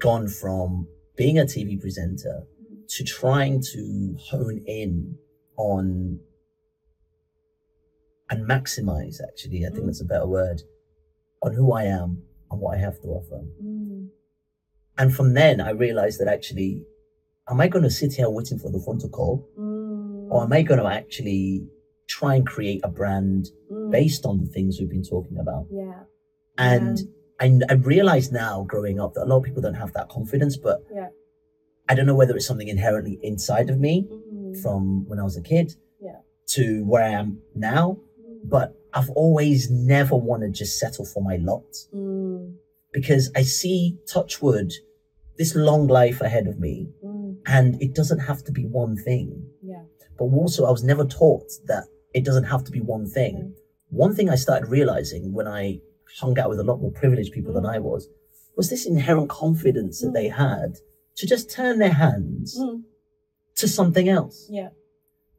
gone 0.08 0.28
from 0.42 0.88
being 1.22 1.38
a 1.40 1.46
TV 1.46 1.78
presenter 1.84 2.36
to 2.94 3.04
trying 3.04 3.56
to 3.74 3.82
hone 4.30 4.60
in 4.82 5.18
on 5.58 6.20
and 8.30 8.40
maximize. 8.48 9.16
Actually, 9.28 9.66
I 9.66 9.70
think 9.70 9.84
Mm. 9.84 9.88
that's 9.88 10.02
a 10.02 10.06
better 10.06 10.28
word 10.28 10.62
on 11.44 11.54
who 11.54 11.72
I 11.72 11.84
am 11.84 12.22
and 12.52 12.60
what 12.60 12.76
I 12.78 12.80
have 12.80 13.00
to 13.02 13.08
offer. 13.10 13.42
mm, 13.64 14.10
And 14.98 15.14
from 15.16 15.34
then, 15.34 15.62
I 15.62 15.72
realized 15.72 16.20
that 16.20 16.28
actually, 16.28 16.84
am 17.50 17.62
I 17.62 17.68
going 17.68 17.84
to 17.84 17.92
sit 17.92 18.14
here 18.14 18.30
waiting 18.30 18.58
for 18.60 18.72
the 18.72 18.80
phone 18.80 19.00
to 19.00 19.08
call? 19.08 19.48
mm, 19.58 20.28
Or 20.32 20.44
am 20.44 20.54
I 20.54 20.62
going 20.64 20.80
to 20.80 20.88
actually 20.88 21.68
try 22.08 22.36
and 22.36 22.46
create 22.46 22.82
a 22.84 22.90
brand 22.90 23.50
mm. 23.72 23.92
based 23.92 24.26
on 24.26 24.40
the 24.40 24.48
things 24.48 24.80
we've 24.80 24.90
been 24.90 25.04
talking 25.04 25.38
about? 25.38 25.68
Yeah, 25.72 26.04
And 26.58 26.98
I, 27.40 27.60
I 27.70 27.74
realize 27.74 28.32
now 28.32 28.64
growing 28.64 29.00
up 29.00 29.14
that 29.14 29.24
a 29.26 29.30
lot 29.32 29.38
of 29.38 29.44
people 29.44 29.62
don't 29.62 29.76
have 29.76 29.94
that 29.94 30.10
confidence, 30.10 30.58
but 30.58 30.84
Yeah. 30.94 31.10
I 31.90 31.96
don't 31.96 32.06
know 32.06 32.16
whether 32.16 32.36
it's 32.36 32.46
something 32.48 32.68
inherently 32.68 33.20
inside 33.22 33.70
of 33.70 33.80
me 33.80 34.08
Mm. 34.10 34.62
from 34.64 35.06
when 35.08 35.20
I 35.20 35.24
was 35.24 35.38
a 35.38 35.42
kid 35.42 35.76
Yeah. 36.02 36.20
to 36.56 36.84
where 36.86 37.04
I 37.04 37.10
am 37.10 37.42
now, 37.56 38.00
but 38.44 38.76
I've 38.94 39.10
always 39.12 39.70
never 39.70 40.16
wanted 40.16 40.54
to 40.54 40.60
just 40.60 40.80
settle 40.80 41.06
for 41.06 41.22
my 41.24 41.36
lot 41.38 41.70
Mm. 41.94 42.56
because 42.94 43.30
I 43.36 43.44
see 43.44 43.98
Touchwood, 44.08 44.72
this 45.38 45.56
long 45.56 45.88
life 45.88 46.20
ahead 46.22 46.48
of 46.48 46.60
me, 46.60 46.90
Mm. 47.04 47.38
and 47.46 47.82
it 47.82 47.94
doesn't 47.94 48.20
have 48.20 48.44
to 48.46 48.52
be 48.52 48.66
one 48.66 48.96
thing. 48.98 49.30
Yeah. 49.62 49.84
But 50.18 50.26
also, 50.26 50.66
I 50.66 50.72
was 50.72 50.84
never 50.84 51.06
taught 51.06 51.52
that 51.68 51.86
it 52.14 52.24
doesn't 52.26 52.46
have 52.46 52.64
to 52.66 52.72
be 52.72 52.82
one 52.82 53.08
thing. 53.08 53.36
Mm. 53.36 53.54
One 53.90 54.16
thing 54.16 54.30
I 54.30 54.36
started 54.36 54.68
realizing 54.70 55.34
when 55.34 55.48
I 55.48 55.80
hung 56.20 56.40
out 56.40 56.50
with 56.50 56.60
a 56.60 56.64
lot 56.64 56.82
more 56.82 56.92
privileged 56.92 57.34
people 57.34 57.54
than 57.54 57.64
Mm. 57.64 57.76
I 57.76 57.80
was 57.80 58.08
was 58.56 58.70
this 58.72 58.88
inherent 58.88 59.30
confidence 59.30 60.02
that 60.02 60.10
Mm. 60.10 60.14
they 60.14 60.28
had 60.30 60.80
to 61.18 61.28
just 61.28 61.48
turn 61.52 61.78
their 61.78 61.94
hands 61.94 62.58
Mm. 62.60 62.84
to 63.56 63.68
something 63.68 64.10
else. 64.10 64.48
Yeah. 64.50 64.70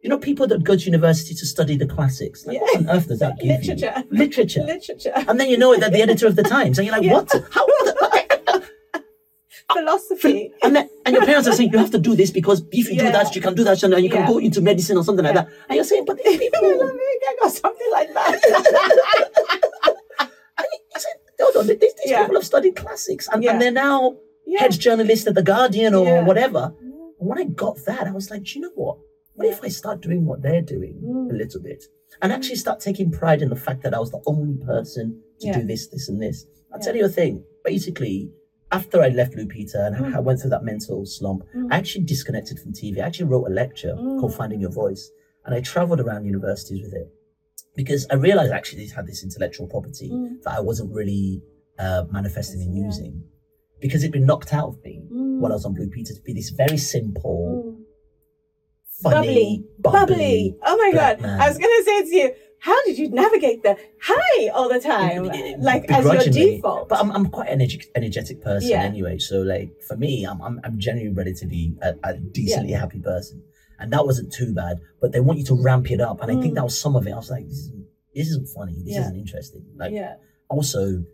You 0.03 0.09
know, 0.11 0.19
people 0.19 0.47
that 0.47 0.63
go 0.63 0.77
to 0.77 0.85
university 0.85 1.35
to 1.35 1.45
study 1.47 1.77
the 1.77 1.87
classics. 1.87 2.47
Like, 2.47 2.55
Yeah. 2.57 2.61
What 2.63 2.77
on 2.77 2.91
earth 2.91 3.09
does 3.09 3.19
that 3.19 3.39
give 3.41 3.49
Literature. 3.61 4.05
you? 4.11 4.19
Literature. 4.19 4.63
Literature. 4.63 5.13
And 5.15 5.41
then 5.41 5.49
you 5.49 5.59
know 5.59 5.77
that 5.77 5.93
the 5.93 6.01
editor 6.03 6.27
of 6.29 6.37
the 6.37 6.43
Times, 6.45 6.79
and 6.79 6.87
you're 6.87 6.97
like, 6.97 7.05
Yeah. 7.05 7.15
what? 7.15 7.33
How? 7.51 7.67
Philosophy. 9.73 10.53
And, 10.63 10.75
then, 10.77 10.89
and 11.05 11.15
your 11.15 11.25
parents 11.27 11.47
are 11.49 11.53
saying 11.53 11.71
you 11.73 11.79
have 11.79 11.91
to 11.91 11.99
do 11.99 12.15
this 12.17 12.31
because 12.31 12.63
if 12.73 12.89
you 12.91 12.97
do 12.99 13.11
that, 13.13 13.35
you 13.35 13.41
can 13.43 13.55
do 13.55 13.65
that, 13.65 13.83
and 13.83 14.03
you 14.03 14.11
can 14.11 14.27
go 14.27 14.39
into 14.39 14.61
medicine 14.61 14.97
or 14.97 15.05
something 15.05 15.25
like 15.25 15.35
that. 15.35 15.49
And 15.69 15.77
you're 15.77 15.85
saying, 15.85 16.05
but 16.07 16.17
these 16.23 16.39
people, 16.45 16.61
I 16.63 17.37
got 17.41 17.53
something 17.53 17.91
like 17.93 18.13
that. 18.15 18.41
And 20.21 20.67
you 20.73 21.01
said, 21.01 21.13
hold 21.41 21.57
on, 21.57 21.67
these, 21.69 21.79
these 21.79 21.93
Yeah. 22.07 22.23
people 22.23 22.37
have 22.37 22.45
studied 22.47 22.75
classics 22.77 23.29
and, 23.31 23.45
Yeah. 23.45 23.53
and 23.53 23.63
they're 23.63 23.71
now 23.71 24.17
yeah. 24.45 24.61
head 24.61 24.73
journalists 24.73 25.27
at 25.29 25.35
The 25.37 25.43
Guardian 25.43 25.95
or 25.95 26.05
Yeah. 26.07 26.23
whatever. 26.25 26.73
Yeah. 26.81 26.89
And 27.21 27.29
when 27.29 27.39
I 27.39 27.45
got 27.45 27.77
that, 27.87 28.07
I 28.09 28.11
was 28.11 28.29
like, 28.31 28.43
do 28.43 28.59
you 28.59 28.63
know 28.63 28.73
what? 28.75 28.97
What 29.39 29.47
if 29.47 29.63
I 29.63 29.69
start 29.69 30.01
doing 30.03 30.25
what 30.27 30.43
they're 30.43 30.63
doing 30.77 30.97
Mm. 31.01 31.31
a 31.31 31.37
little 31.43 31.61
bit 31.63 31.85
and 32.21 32.33
actually 32.33 32.57
start 32.57 32.81
taking 32.81 33.09
pride 33.13 33.41
in 33.41 33.51
the 33.51 33.61
fact 33.67 33.85
that 33.85 33.95
I 33.95 34.01
was 34.01 34.11
the 34.11 34.21
only 34.27 34.57
person 34.73 35.07
to 35.41 35.47
Yeah. 35.47 35.61
do 35.61 35.65
this, 35.65 35.87
this, 35.87 36.09
and 36.09 36.21
this? 36.21 36.45
I'll 36.73 36.81
Yeah. 36.81 36.85
tell 36.87 36.97
you 36.97 37.05
a 37.05 37.09
thing. 37.21 37.45
Basically, 37.65 38.33
after 38.73 39.01
I 39.01 39.11
left 39.11 39.35
Blue 39.35 39.47
Peter 39.47 39.79
and 39.79 39.95
Mm. 39.97 40.15
I 40.17 40.21
went 40.27 40.41
through 40.41 40.51
that 40.57 40.65
mental 40.65 41.07
slump, 41.07 41.45
Mm. 41.55 41.69
I 41.73 41.77
actually 41.77 42.05
disconnected 42.05 42.59
from 42.59 42.73
TV. 42.73 43.01
I 43.01 43.07
actually 43.07 43.29
wrote 43.31 43.47
a 43.47 43.55
lecture 43.63 43.95
Mm. 43.97 44.19
called 44.19 44.35
Finding 44.35 44.61
Your 44.61 44.73
Voice 44.73 45.09
and 45.45 45.55
I 45.55 45.61
traveled 45.61 46.01
around 46.01 46.25
universities 46.27 46.83
with 46.83 46.93
it 46.95 47.09
because 47.77 48.09
I 48.11 48.17
realized 48.17 48.53
actually 48.53 48.83
it 48.87 48.91
had 48.99 49.07
this 49.07 49.23
intellectual 49.23 49.69
property 49.69 50.11
Mm. 50.11 50.43
that 50.43 50.55
I 50.59 50.61
wasn't 50.61 50.91
really 50.93 51.43
uh, 51.79 52.05
manifesting 52.11 52.61
and 52.61 52.75
using 52.75 53.23
because 53.81 54.03
it'd 54.03 54.11
been 54.13 54.27
knocked 54.27 54.53
out 54.53 54.69
of 54.71 54.83
me 54.83 55.01
Mm. 55.13 55.39
while 55.39 55.53
I 55.53 55.55
was 55.55 55.65
on 55.65 55.75
Blue 55.75 55.89
Peter 55.89 56.13
to 56.13 56.21
be 56.23 56.33
this 56.33 56.51
very 56.51 56.77
simple, 56.77 57.41
Mm. 57.67 57.68
Funny, 59.03 59.65
bubbly, 59.79 60.17
bubbly. 60.17 60.57
Oh 60.65 60.77
my 60.77 60.93
god! 60.93 61.21
man. 61.21 61.41
I 61.41 61.49
was 61.49 61.59
gonna 61.59 61.85
say 61.85 62.03
to 62.11 62.15
you, 62.17 62.35
how 62.61 62.83
did 62.85 62.99
you 62.99 63.09
navigate 63.11 63.63
the 63.63 63.77
high 64.03 64.49
all 64.49 64.69
the 64.69 64.81
time, 64.81 65.25
like 65.61 65.91
as 65.91 66.05
your 66.05 66.33
default? 66.33 66.89
But 66.89 66.99
I'm, 67.01 67.11
I'm 67.13 67.27
quite 67.27 67.49
an 67.49 67.61
energetic, 67.61 67.91
energetic 67.95 68.43
person 68.43 68.71
Yeah. 68.71 68.83
anyway. 68.83 69.19
So 69.19 69.43
like 69.43 69.71
for 69.87 69.97
me, 69.97 70.25
I'm 70.25 70.41
I'm, 70.43 70.61
I'm 70.65 70.79
genuinely 70.79 71.15
relatively 71.17 71.75
a, 71.83 71.95
a 72.05 72.15
decently 72.17 72.73
happy 72.73 72.99
person, 73.01 73.43
and 73.79 73.93
that 73.93 74.05
wasn't 74.05 74.33
too 74.33 74.53
bad. 74.55 74.81
But 75.01 75.13
they 75.13 75.21
want 75.21 75.39
you 75.39 75.45
to 75.47 75.55
ramp 75.63 75.91
it 75.91 76.01
up, 76.01 76.21
and 76.23 76.31
I 76.31 76.35
think 76.41 76.53
Mm. 76.53 76.57
that 76.57 76.65
was 76.65 76.81
some 76.81 76.97
of 76.97 77.07
it. 77.07 77.13
I 77.13 77.17
was 77.17 77.31
like, 77.31 77.47
this 77.47 77.59
isn't 77.59 77.87
this 78.15 78.29
isn't 78.29 78.49
funny. 78.49 78.75
This 78.85 78.95
Yeah. 78.95 79.01
isn't 79.03 79.17
interesting. 79.17 79.65
Like 79.77 79.93
yeah, 79.93 80.15
also. 80.49 81.05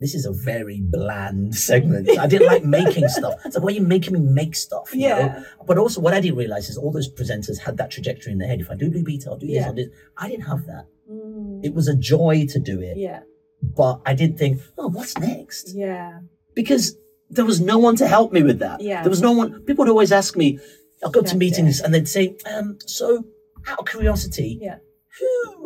This 0.00 0.14
is 0.14 0.26
a 0.26 0.32
very 0.32 0.80
bland 0.82 1.54
segment. 1.68 2.08
I 2.18 2.26
didn't 2.26 2.48
like 2.48 2.64
making 2.64 3.08
stuff. 3.08 3.34
It's 3.44 3.54
like, 3.56 3.64
why 3.64 3.68
are 3.68 3.74
you 3.76 3.82
making 3.82 4.12
me 4.14 4.20
make 4.20 4.54
stuff? 4.56 4.92
you 4.92 5.08
know? 5.08 5.18
yeah, 5.18 5.42
But 5.66 5.78
also, 5.78 6.00
what 6.00 6.12
I 6.14 6.20
didn't 6.20 6.36
realize 6.36 6.68
is 6.68 6.76
all 6.76 6.90
those 6.92 7.10
presenters 7.12 7.58
had 7.60 7.76
that 7.78 7.90
trajectory 7.90 8.32
in 8.32 8.38
their 8.38 8.48
head. 8.48 8.60
If 8.60 8.70
I 8.70 8.74
do 8.74 8.90
Blue 8.90 9.04
Peter, 9.04 9.30
I'll 9.30 9.38
do 9.38 9.46
this, 9.46 9.56
Yeah. 9.56 9.66
I'll 9.68 9.72
do 9.74 9.84
this. 9.86 9.94
I 10.16 10.28
didn't 10.28 10.46
have 10.46 10.66
that. 10.66 10.86
Mm. 11.10 11.64
It 11.64 11.74
was 11.74 11.86
a 11.88 11.94
joy 11.94 12.46
to 12.48 12.58
do 12.58 12.80
it, 12.80 12.96
yeah, 12.96 13.20
but 13.62 14.00
I 14.06 14.14
didn't 14.14 14.38
think, 14.38 14.60
oh, 14.78 14.88
what's 14.88 15.16
next? 15.18 15.74
yeah, 15.74 16.20
Because 16.54 16.96
there 17.30 17.44
was 17.44 17.60
no 17.60 17.78
one 17.78 17.96
to 17.96 18.06
help 18.08 18.32
me 18.32 18.42
with 18.42 18.58
that. 18.60 18.80
Yeah. 18.80 19.02
There 19.02 19.10
was 19.10 19.22
no 19.22 19.32
one. 19.32 19.60
People 19.62 19.84
would 19.84 19.90
always 19.90 20.12
ask 20.12 20.36
me, 20.36 20.58
I'll 21.04 21.10
go 21.10 21.22
to 21.22 21.36
meetings 21.36 21.80
and 21.80 21.92
they'd 21.92 22.08
say, 22.08 22.36
um, 22.52 22.78
so 22.86 23.24
out 23.68 23.78
of 23.80 23.86
curiosity, 23.86 24.58
Yeah. 24.60 24.76
who, 25.18 25.63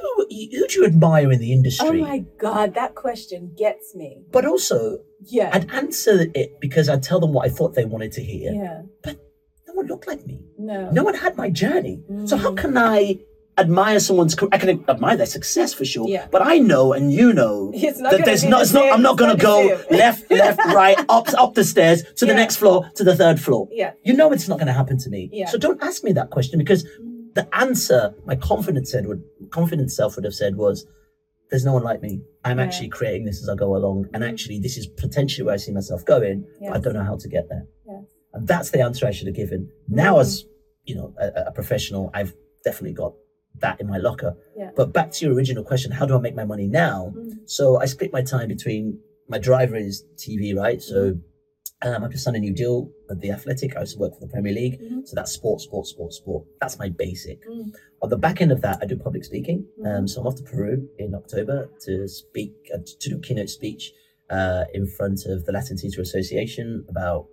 who, 0.00 0.26
who 0.28 0.66
do 0.68 0.74
you 0.80 0.84
admire 0.86 1.30
in 1.32 1.38
the 1.40 1.52
industry? 1.52 1.88
Oh 1.88 1.92
my 1.92 2.18
god, 2.38 2.74
that 2.74 2.94
question 2.94 3.52
gets 3.56 3.94
me. 3.94 4.22
But 4.30 4.44
also, 4.44 4.98
Yeah, 5.26 5.50
I'd 5.52 5.70
answer 5.70 6.26
it 6.34 6.60
because 6.60 6.88
I'd 6.88 7.02
tell 7.02 7.20
them 7.20 7.32
what 7.32 7.46
I 7.46 7.50
thought 7.50 7.74
they 7.74 7.84
wanted 7.84 8.12
to 8.12 8.22
hear. 8.22 8.52
yeah, 8.52 8.82
but 9.02 9.16
No 9.68 9.74
one 9.74 9.86
looked 9.86 10.06
like 10.06 10.26
me. 10.26 10.40
no, 10.58 10.90
No 10.90 11.02
one 11.04 11.14
had 11.14 11.36
my 11.36 11.50
journey. 11.50 12.02
So 12.26 12.36
how 12.36 12.50
Mm. 12.52 12.56
can 12.56 12.76
I 12.78 13.18
admire 13.56 14.00
someone's 14.00 14.34
career? 14.34 14.50
I 14.52 14.58
can 14.58 14.84
admire 14.88 15.16
their 15.16 15.26
success 15.38 15.72
for 15.72 15.84
sure. 15.84 16.08
Yeah. 16.08 16.26
But 16.30 16.42
I 16.42 16.58
know 16.58 16.92
and 16.92 17.12
you 17.12 17.32
know 17.32 17.70
that 18.10 18.22
there's 18.24 18.44
not 18.44 18.62
it's 18.62 18.72
not 18.72 18.92
I'm 18.92 19.02
not 19.02 19.16
gonna 19.16 19.36
go 19.36 19.56
the 19.90 19.96
left, 20.04 20.28
left, 20.30 20.58
right, 20.82 20.98
up 21.08 21.26
up 21.44 21.54
the 21.54 21.62
stairs 21.64 22.02
to 22.16 22.26
the 22.26 22.34
next 22.34 22.56
floor 22.56 22.90
to 22.96 23.04
the 23.04 23.14
third 23.14 23.38
floor. 23.40 23.68
yeah, 23.70 23.92
You 24.02 24.14
know 24.14 24.32
it's 24.32 24.48
not 24.48 24.58
gonna 24.58 24.72
happen 24.82 24.98
to 25.04 25.08
me. 25.08 25.30
Yeah. 25.32 25.48
So 25.52 25.56
don't 25.58 25.80
ask 25.82 26.02
me 26.02 26.12
that 26.14 26.30
question 26.30 26.58
because 26.58 26.84
the 27.34 27.46
answer 27.56 28.14
my 28.24 28.36
confident 28.36 28.86
said 28.88 29.06
would 29.06 29.22
confident 29.50 29.90
self 29.90 30.16
would 30.16 30.24
have 30.24 30.34
said 30.34 30.56
was 30.56 30.86
there's 31.50 31.64
no 31.64 31.74
one 31.74 31.82
like 31.82 32.00
me. 32.02 32.22
I'm 32.44 32.58
Yeah. 32.58 32.64
actually 32.64 32.88
creating 32.88 33.24
this 33.26 33.42
as 33.42 33.48
I 33.48 33.54
go 33.54 33.76
along. 33.76 34.08
And 34.14 34.22
Mhm. 34.22 34.28
actually 34.30 34.58
this 34.60 34.76
is 34.76 34.86
potentially 34.86 35.44
where 35.44 35.54
I 35.54 35.58
see 35.58 35.72
myself 35.72 36.04
going. 36.04 36.46
yeah, 36.60 36.72
I 36.74 36.78
don't 36.78 36.94
know 36.94 37.02
how 37.12 37.16
to 37.16 37.28
get 37.28 37.48
there. 37.48 37.66
And 38.32 38.48
that's 38.48 38.70
the 38.70 38.80
answer 38.80 39.06
I 39.06 39.12
should 39.12 39.28
have 39.28 39.36
given. 39.36 39.68
Now, 39.88 40.16
Mhm. 40.16 40.20
as 40.22 40.44
you 40.84 40.94
know, 40.96 41.14
a, 41.18 41.44
a 41.50 41.52
professional, 41.52 42.10
I've 42.12 42.34
definitely 42.64 42.94
got 42.94 43.14
that 43.60 43.80
in 43.80 43.86
my 43.86 43.98
locker. 43.98 44.36
Yeah. 44.56 44.70
But 44.76 44.92
back 44.92 45.12
to 45.12 45.24
your 45.24 45.34
original 45.34 45.62
question, 45.64 45.92
how 45.92 46.04
do 46.06 46.14
I 46.16 46.20
make 46.20 46.34
my 46.34 46.44
money 46.44 46.66
now? 46.66 47.12
Mm. 47.16 47.32
So 47.46 47.76
I 47.78 47.86
split 47.86 48.12
my 48.12 48.22
time 48.22 48.48
between 48.48 48.98
my 49.28 49.38
driver 49.38 49.76
is 49.76 50.04
TV, 50.16 50.52
right? 50.54 50.82
So 50.82 50.96
Mm-hmm. 51.12 51.20
Um, 51.84 52.02
I've 52.04 52.10
just 52.12 52.24
signed 52.24 52.36
a 52.36 52.40
new 52.40 52.52
deal 52.54 52.90
at 53.10 53.20
the 53.20 53.30
Athletic. 53.30 53.76
I 53.76 53.80
used 53.80 53.94
to 53.94 53.98
work 54.00 54.14
for 54.14 54.20
the 54.20 54.28
Premier 54.34 54.52
League. 54.52 54.80
Mhm. 54.80 55.06
So 55.06 55.12
that's 55.14 55.32
sport, 55.32 55.60
sport, 55.60 55.86
sport, 55.86 56.12
sport. 56.12 56.46
That's 56.60 56.78
my 56.78 56.88
basic. 56.88 57.38
Mm. 57.46 57.74
On 58.02 58.08
the 58.08 58.16
back 58.16 58.40
end 58.40 58.52
of 58.52 58.60
that, 58.62 58.78
I 58.82 58.86
do 58.86 58.96
public 58.96 59.24
speaking. 59.24 59.66
Um, 59.84 60.04
Mhm. 60.04 60.08
so 60.10 60.20
I'm 60.20 60.26
off 60.26 60.36
to 60.36 60.42
Peru 60.42 60.88
in 60.98 61.14
October 61.14 61.68
to 61.86 62.08
speak, 62.08 62.52
uh, 62.74 62.78
to 63.00 63.08
do 63.10 63.18
keynote 63.18 63.50
speech 63.50 63.92
uh, 64.30 64.64
in 64.72 64.86
front 64.86 65.26
of 65.26 65.44
the 65.44 65.52
Latin 65.52 65.76
Theatre 65.76 66.00
Association 66.00 66.84
about 66.88 67.26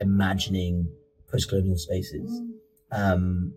reimagining 0.00 0.86
post-colonial 1.30 1.76
spaces. 1.76 2.30
Mm. 2.40 2.52
Um, 2.92 3.54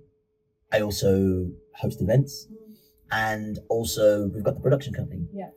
I 0.72 0.82
also 0.82 1.52
host 1.76 2.02
events, 2.02 2.48
Mm. 2.50 2.76
and 3.12 3.60
also 3.70 4.28
we've 4.30 4.44
got 4.44 4.56
the 4.56 4.62
production 4.62 4.94
company. 4.94 5.28
Yeah. 5.34 5.52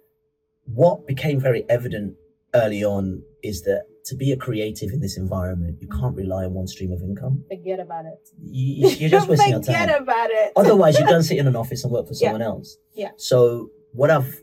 What 0.67 1.07
became 1.07 1.41
very 1.41 1.65
evident 1.71 2.17
early 2.55 2.83
on 2.85 3.23
is 3.47 3.63
that 3.63 3.85
to 4.07 4.15
be 4.17 4.31
a 4.33 4.37
creative 4.37 4.91
in 4.93 5.01
this 5.01 5.17
environment, 5.17 5.79
you 5.81 5.89
can't 5.89 6.15
rely 6.17 6.45
on 6.45 6.53
one 6.55 6.67
stream 6.67 6.93
of 6.93 7.01
income. 7.03 7.45
Forget 7.51 7.81
about 7.81 8.05
it. 8.07 8.29
You, 8.41 8.89
you're 8.89 9.11
just 9.11 9.29
wasting 9.33 9.51
your 9.51 9.63
time. 9.63 9.75
Forget 9.89 10.01
about 10.03 10.31
it. 10.31 10.53
Otherwise, 10.57 10.99
you 10.99 11.07
don't 11.07 11.23
sit 11.31 11.39
in 11.39 11.47
an 11.47 11.57
office 11.57 11.83
and 11.85 11.93
work 11.93 12.07
for 12.07 12.15
Yeah. 12.15 12.27
someone 12.29 12.43
else. 12.43 12.77
Yeah. 12.95 13.11
So 13.17 13.71
what 13.93 14.11
I've 14.11 14.41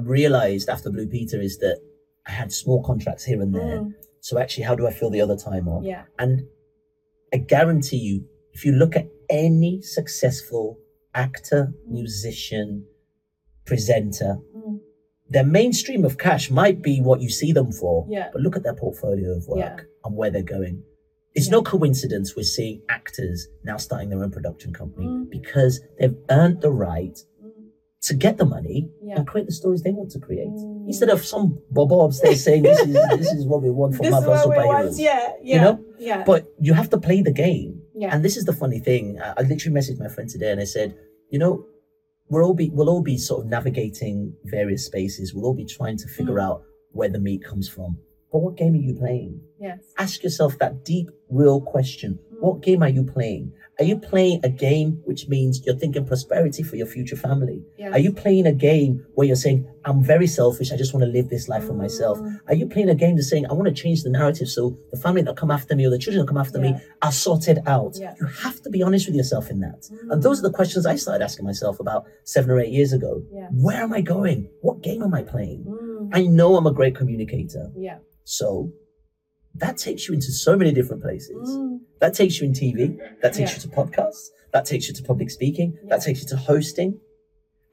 realized 0.00 0.68
after 0.68 0.90
Blue 0.90 1.06
Peter 1.06 1.40
is 1.40 1.58
that 1.58 1.80
I 2.26 2.32
had 2.32 2.52
small 2.52 2.82
contracts 2.82 3.24
here 3.24 3.40
and 3.40 3.54
there. 3.54 3.78
Mm. 3.80 3.92
So 4.20 4.38
actually, 4.38 4.64
how 4.64 4.74
do 4.74 4.86
I 4.86 4.92
fill 4.92 5.10
the 5.10 5.20
other 5.20 5.36
time 5.36 5.68
off? 5.68 5.84
Yeah. 5.84 6.02
And 6.18 6.42
I 7.32 7.36
guarantee 7.38 7.98
you, 7.98 8.24
if 8.52 8.64
you 8.64 8.72
look 8.72 8.96
at 8.96 9.06
any 9.30 9.82
successful 9.82 10.78
actor, 11.14 11.72
musician, 11.88 12.84
presenter, 13.64 14.38
Mm. 14.56 14.78
Their 15.28 15.44
mainstream 15.44 16.04
of 16.04 16.18
cash 16.18 16.50
might 16.50 16.82
be 16.82 17.00
what 17.00 17.20
you 17.20 17.28
see 17.28 17.52
them 17.52 17.72
for. 17.72 18.06
Yeah. 18.08 18.28
But 18.32 18.42
look 18.42 18.56
at 18.56 18.62
their 18.62 18.74
portfolio 18.74 19.30
of 19.36 19.46
work 19.48 19.58
Yeah. 19.58 19.76
and 20.04 20.16
where 20.16 20.30
they're 20.30 20.42
going. 20.42 20.82
It's 21.34 21.46
Yeah. 21.48 21.52
no 21.52 21.62
coincidence 21.62 22.34
we're 22.36 22.44
seeing 22.44 22.82
actors 22.88 23.48
now 23.64 23.76
starting 23.76 24.08
their 24.10 24.22
own 24.22 24.30
production 24.30 24.72
company 24.72 25.06
Mm. 25.06 25.30
because 25.30 25.80
they've 25.98 26.16
earned 26.30 26.60
the 26.62 26.70
right 26.70 27.18
to 28.02 28.14
get 28.14 28.36
the 28.38 28.44
money 28.44 28.88
Yeah. 29.02 29.16
and 29.16 29.26
create 29.26 29.46
the 29.46 29.52
stories 29.52 29.82
they 29.82 29.90
want 29.90 30.10
to 30.12 30.20
create. 30.20 30.48
Mm. 30.48 30.86
Instead 30.86 31.08
of 31.10 31.24
some 31.24 31.58
bobo 31.72 32.00
upstairs 32.04 32.42
saying 32.44 32.62
this 32.62 32.78
is 32.80 32.92
this 33.18 33.32
is 33.32 33.44
what 33.46 33.62
we 33.62 33.70
want 33.70 33.96
from 33.96 34.04
This 34.06 34.14
is 34.14 34.22
other 34.22 34.28
what 34.28 34.48
we 34.48 34.54
superheroes. 34.54 34.98
Yeah. 34.98 35.32
Yeah. 35.42 35.62
know? 35.64 35.80
Yeah. 35.98 36.22
But 36.24 36.46
you 36.60 36.72
have 36.74 36.88
to 36.90 36.98
play 36.98 37.20
the 37.22 37.32
game. 37.32 37.82
yeah. 37.94 38.14
And 38.14 38.24
this 38.24 38.36
is 38.36 38.44
the 38.44 38.52
funny 38.52 38.78
thing. 38.78 39.18
I 39.20 39.34
I 39.38 39.42
literally 39.42 39.74
messaged 39.78 39.98
my 39.98 40.08
friend 40.08 40.28
today 40.30 40.50
and 40.52 40.60
I 40.60 40.64
said, 40.76 40.94
you 41.32 41.38
know, 41.42 41.64
we'll 42.28 42.44
all 42.44 42.54
be 42.54 42.70
we'll 42.70 42.88
all 42.88 43.02
be 43.02 43.18
sort 43.18 43.44
of 43.44 43.46
navigating 43.50 44.34
various 44.44 44.84
spaces. 44.86 45.32
We'll 45.34 45.44
all 45.46 45.54
be 45.54 45.64
trying 45.64 45.96
to 45.98 46.08
figure 46.08 46.34
Mm. 46.34 46.42
out 46.44 46.62
where 46.92 47.08
the 47.08 47.18
meat 47.20 47.44
comes 47.44 47.68
from. 47.68 47.98
But 48.32 48.40
what 48.40 48.56
game 48.56 48.74
are 48.74 48.76
you 48.88 48.94
playing? 48.94 49.40
yes. 49.60 49.78
Ask 49.98 50.22
yourself 50.22 50.58
that 50.58 50.84
deep, 50.84 51.08
real 51.30 51.60
question. 51.60 52.18
Mm. 52.34 52.40
What 52.40 52.62
game 52.62 52.82
are 52.82 52.88
you 52.88 53.04
playing? 53.04 53.52
Are 53.78 53.84
you 53.84 53.98
playing 53.98 54.40
a 54.42 54.48
game 54.48 55.02
which 55.04 55.28
means 55.28 55.60
you're 55.66 55.76
thinking 55.76 56.06
prosperity 56.06 56.62
for 56.62 56.76
your 56.76 56.86
future 56.86 57.16
family? 57.16 57.62
Yeah. 57.76 57.90
Are 57.90 57.98
you 57.98 58.10
playing 58.10 58.46
a 58.46 58.52
game 58.52 59.04
where 59.14 59.26
you're 59.26 59.36
saying, 59.36 59.68
I'm 59.84 60.02
very 60.02 60.26
selfish, 60.26 60.72
I 60.72 60.76
just 60.76 60.94
want 60.94 61.04
to 61.04 61.10
live 61.10 61.28
this 61.28 61.46
life 61.46 61.64
for 61.64 61.74
myself? 61.74 62.18
Mm. 62.18 62.40
Are 62.48 62.54
you 62.54 62.66
playing 62.66 62.88
a 62.88 62.94
game 62.94 63.16
that's 63.16 63.28
saying, 63.28 63.44
I 63.46 63.52
want 63.52 63.68
to 63.68 63.74
change 63.74 64.02
the 64.02 64.08
narrative 64.08 64.48
so 64.48 64.78
the 64.92 64.96
family 64.96 65.20
that 65.22 65.36
come 65.36 65.50
after 65.50 65.76
me 65.76 65.84
or 65.84 65.90
the 65.90 65.98
children 65.98 66.24
that 66.24 66.28
come 66.28 66.38
after 66.38 66.58
me 66.58 66.74
are 67.02 67.12
sorted 67.12 67.58
out? 67.66 67.98
Yeah. 68.00 68.14
You 68.18 68.26
have 68.26 68.62
to 68.62 68.70
be 68.70 68.82
honest 68.82 69.08
with 69.08 69.16
yourself 69.16 69.50
in 69.50 69.60
that. 69.60 69.86
And 70.10 70.22
those 70.22 70.38
are 70.38 70.48
the 70.48 70.52
questions 70.52 70.86
I 70.86 70.96
started 70.96 71.22
asking 71.22 71.44
myself 71.44 71.78
about 71.78 72.06
seven 72.24 72.52
or 72.52 72.60
eight 72.60 72.72
years 72.72 72.94
ago. 72.94 73.22
Yeah. 73.30 73.48
Where 73.52 73.82
am 73.82 73.92
I 73.92 74.00
going? 74.00 74.48
What 74.62 74.82
game 74.82 75.02
am 75.02 75.12
I 75.12 75.22
playing? 75.22 75.64
Mm. 75.68 76.10
I 76.14 76.22
know 76.22 76.56
I'm 76.56 76.66
a 76.66 76.72
great 76.72 76.96
communicator. 76.96 77.70
Yeah. 77.76 77.98
So 78.24 78.72
that 79.58 79.76
takes 79.76 80.06
you 80.08 80.14
into 80.14 80.30
so 80.32 80.56
many 80.56 80.72
different 80.72 81.02
places. 81.02 81.48
Mm. 81.48 81.78
That 82.00 82.14
takes 82.14 82.40
you 82.40 82.46
in 82.46 82.52
TV. 82.52 82.96
That 83.22 83.32
takes 83.32 83.50
Yeah. 83.52 83.56
you 83.56 83.62
to 83.62 83.68
podcasts. 83.68 84.26
That 84.52 84.64
takes 84.64 84.88
you 84.88 84.94
to 84.94 85.02
public 85.02 85.30
speaking. 85.30 85.74
Yeah. 85.82 85.96
That 85.96 86.02
takes 86.02 86.22
you 86.22 86.28
to 86.28 86.36
hosting. 86.36 86.98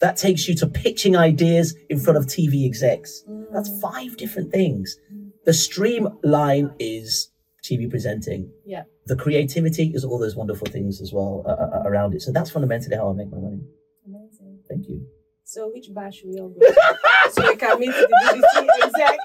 That 0.02 0.18
takes 0.18 0.48
you 0.48 0.56
to 0.56 0.68
pitching 0.68 1.16
ideas 1.16 1.76
in 1.90 2.00
front 2.00 2.18
of 2.18 2.26
TV 2.26 2.66
execs. 2.66 3.24
That's 3.54 3.70
Mm. 3.70 3.82
five 3.82 4.18
different 4.18 4.52
things. 4.52 4.98
The 5.46 5.54
streamline 5.54 6.74
is 6.80 7.30
TV 7.64 7.88
presenting. 7.90 8.52
Yeah. 8.66 8.84
The 9.08 9.16
creativity 9.16 9.92
is 9.94 10.04
all 10.06 10.20
those 10.20 10.36
wonderful 10.36 10.68
things 10.68 11.02
as 11.02 11.12
well 11.14 11.44
uh, 11.46 11.52
uh, 11.52 11.84
around 11.86 12.14
it. 12.16 12.22
So 12.22 12.32
that's 12.32 12.50
fundamentally 12.50 12.96
how 12.96 13.10
I 13.10 13.14
make 13.14 13.30
my 13.30 13.38
money. 13.38 13.62
Amazing. 14.08 14.60
Thank 14.70 14.88
you. 14.90 15.06
So 15.46 15.70
which 15.74 15.94
bar 15.94 16.12
should 16.12 16.30
we 16.30 16.38
all 16.40 16.50
go? 16.50 16.60
so 17.32 17.48
we 17.48 17.56
can 17.56 17.80
meet 17.80 17.92
the 17.92 18.08
BBC 18.24 18.68
exec. 18.84 19.18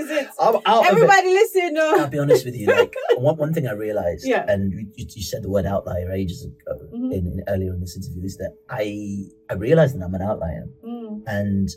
Is 0.00 0.10
it? 0.10 0.28
I'm 0.38 0.56
out 0.66 0.80
of 0.80 0.84
it. 0.84 0.90
Everybody 0.92 1.28
listen. 1.28 1.76
I'll 1.78 2.08
be 2.08 2.18
honest 2.18 2.44
with 2.44 2.56
you. 2.56 2.66
Like 2.66 2.94
one, 3.16 3.36
one 3.36 3.52
thing 3.54 3.66
I 3.66 3.72
realized, 3.72 4.24
Yeah. 4.26 4.44
and 4.52 4.72
you, 4.72 5.06
you 5.18 5.22
said 5.22 5.42
the 5.42 5.50
word 5.50 5.66
outlier 5.66 6.10
ages 6.12 6.44
ago 6.44 6.74
Mhm. 6.94 7.12
in, 7.16 7.22
in 7.32 7.38
earlier 7.48 7.72
in 7.74 7.80
this 7.80 7.96
interview, 7.96 8.24
is 8.24 8.36
that 8.38 8.52
I 8.68 8.84
I 9.50 9.54
realized 9.54 9.92
that 9.98 10.04
I'm 10.04 10.14
an 10.14 10.22
outlier, 10.22 10.66
Mm, 10.84 11.22
and 11.26 11.68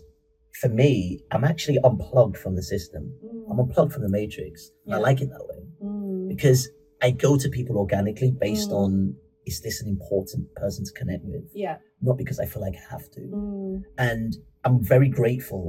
for 0.61 0.69
me, 0.69 1.19
I'm 1.31 1.43
actually 1.43 1.79
unplugged 1.83 2.37
from 2.37 2.55
the 2.55 2.63
system. 2.73 3.03
I'm 3.49 3.57
mm, 3.57 3.61
unplugged 3.63 3.91
from 3.93 4.03
the 4.03 4.09
matrix. 4.19 4.71
and 4.85 4.93
I 4.95 4.97
like 5.09 5.19
it 5.21 5.29
that 5.35 5.45
way 5.51 5.61
mm, 5.83 6.27
because 6.33 6.69
I 7.01 7.09
go 7.11 7.31
to 7.37 7.49
people 7.49 7.75
organically 7.77 8.31
based 8.47 8.69
Mm. 8.71 8.77
on 8.83 9.15
is 9.45 9.59
this 9.61 9.81
an 9.81 9.89
important 9.89 10.43
person 10.55 10.85
to 10.85 10.91
connect 10.93 11.23
with, 11.25 11.43
yeah. 11.53 11.77
not 12.01 12.15
because 12.17 12.39
I 12.39 12.45
feel 12.45 12.61
like 12.61 12.75
I 12.75 12.85
have 12.95 13.07
to. 13.17 13.21
Mm, 13.21 13.83
And 13.97 14.29
I'm 14.65 14.77
very 14.93 15.09
grateful 15.09 15.65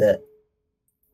that 0.00 0.18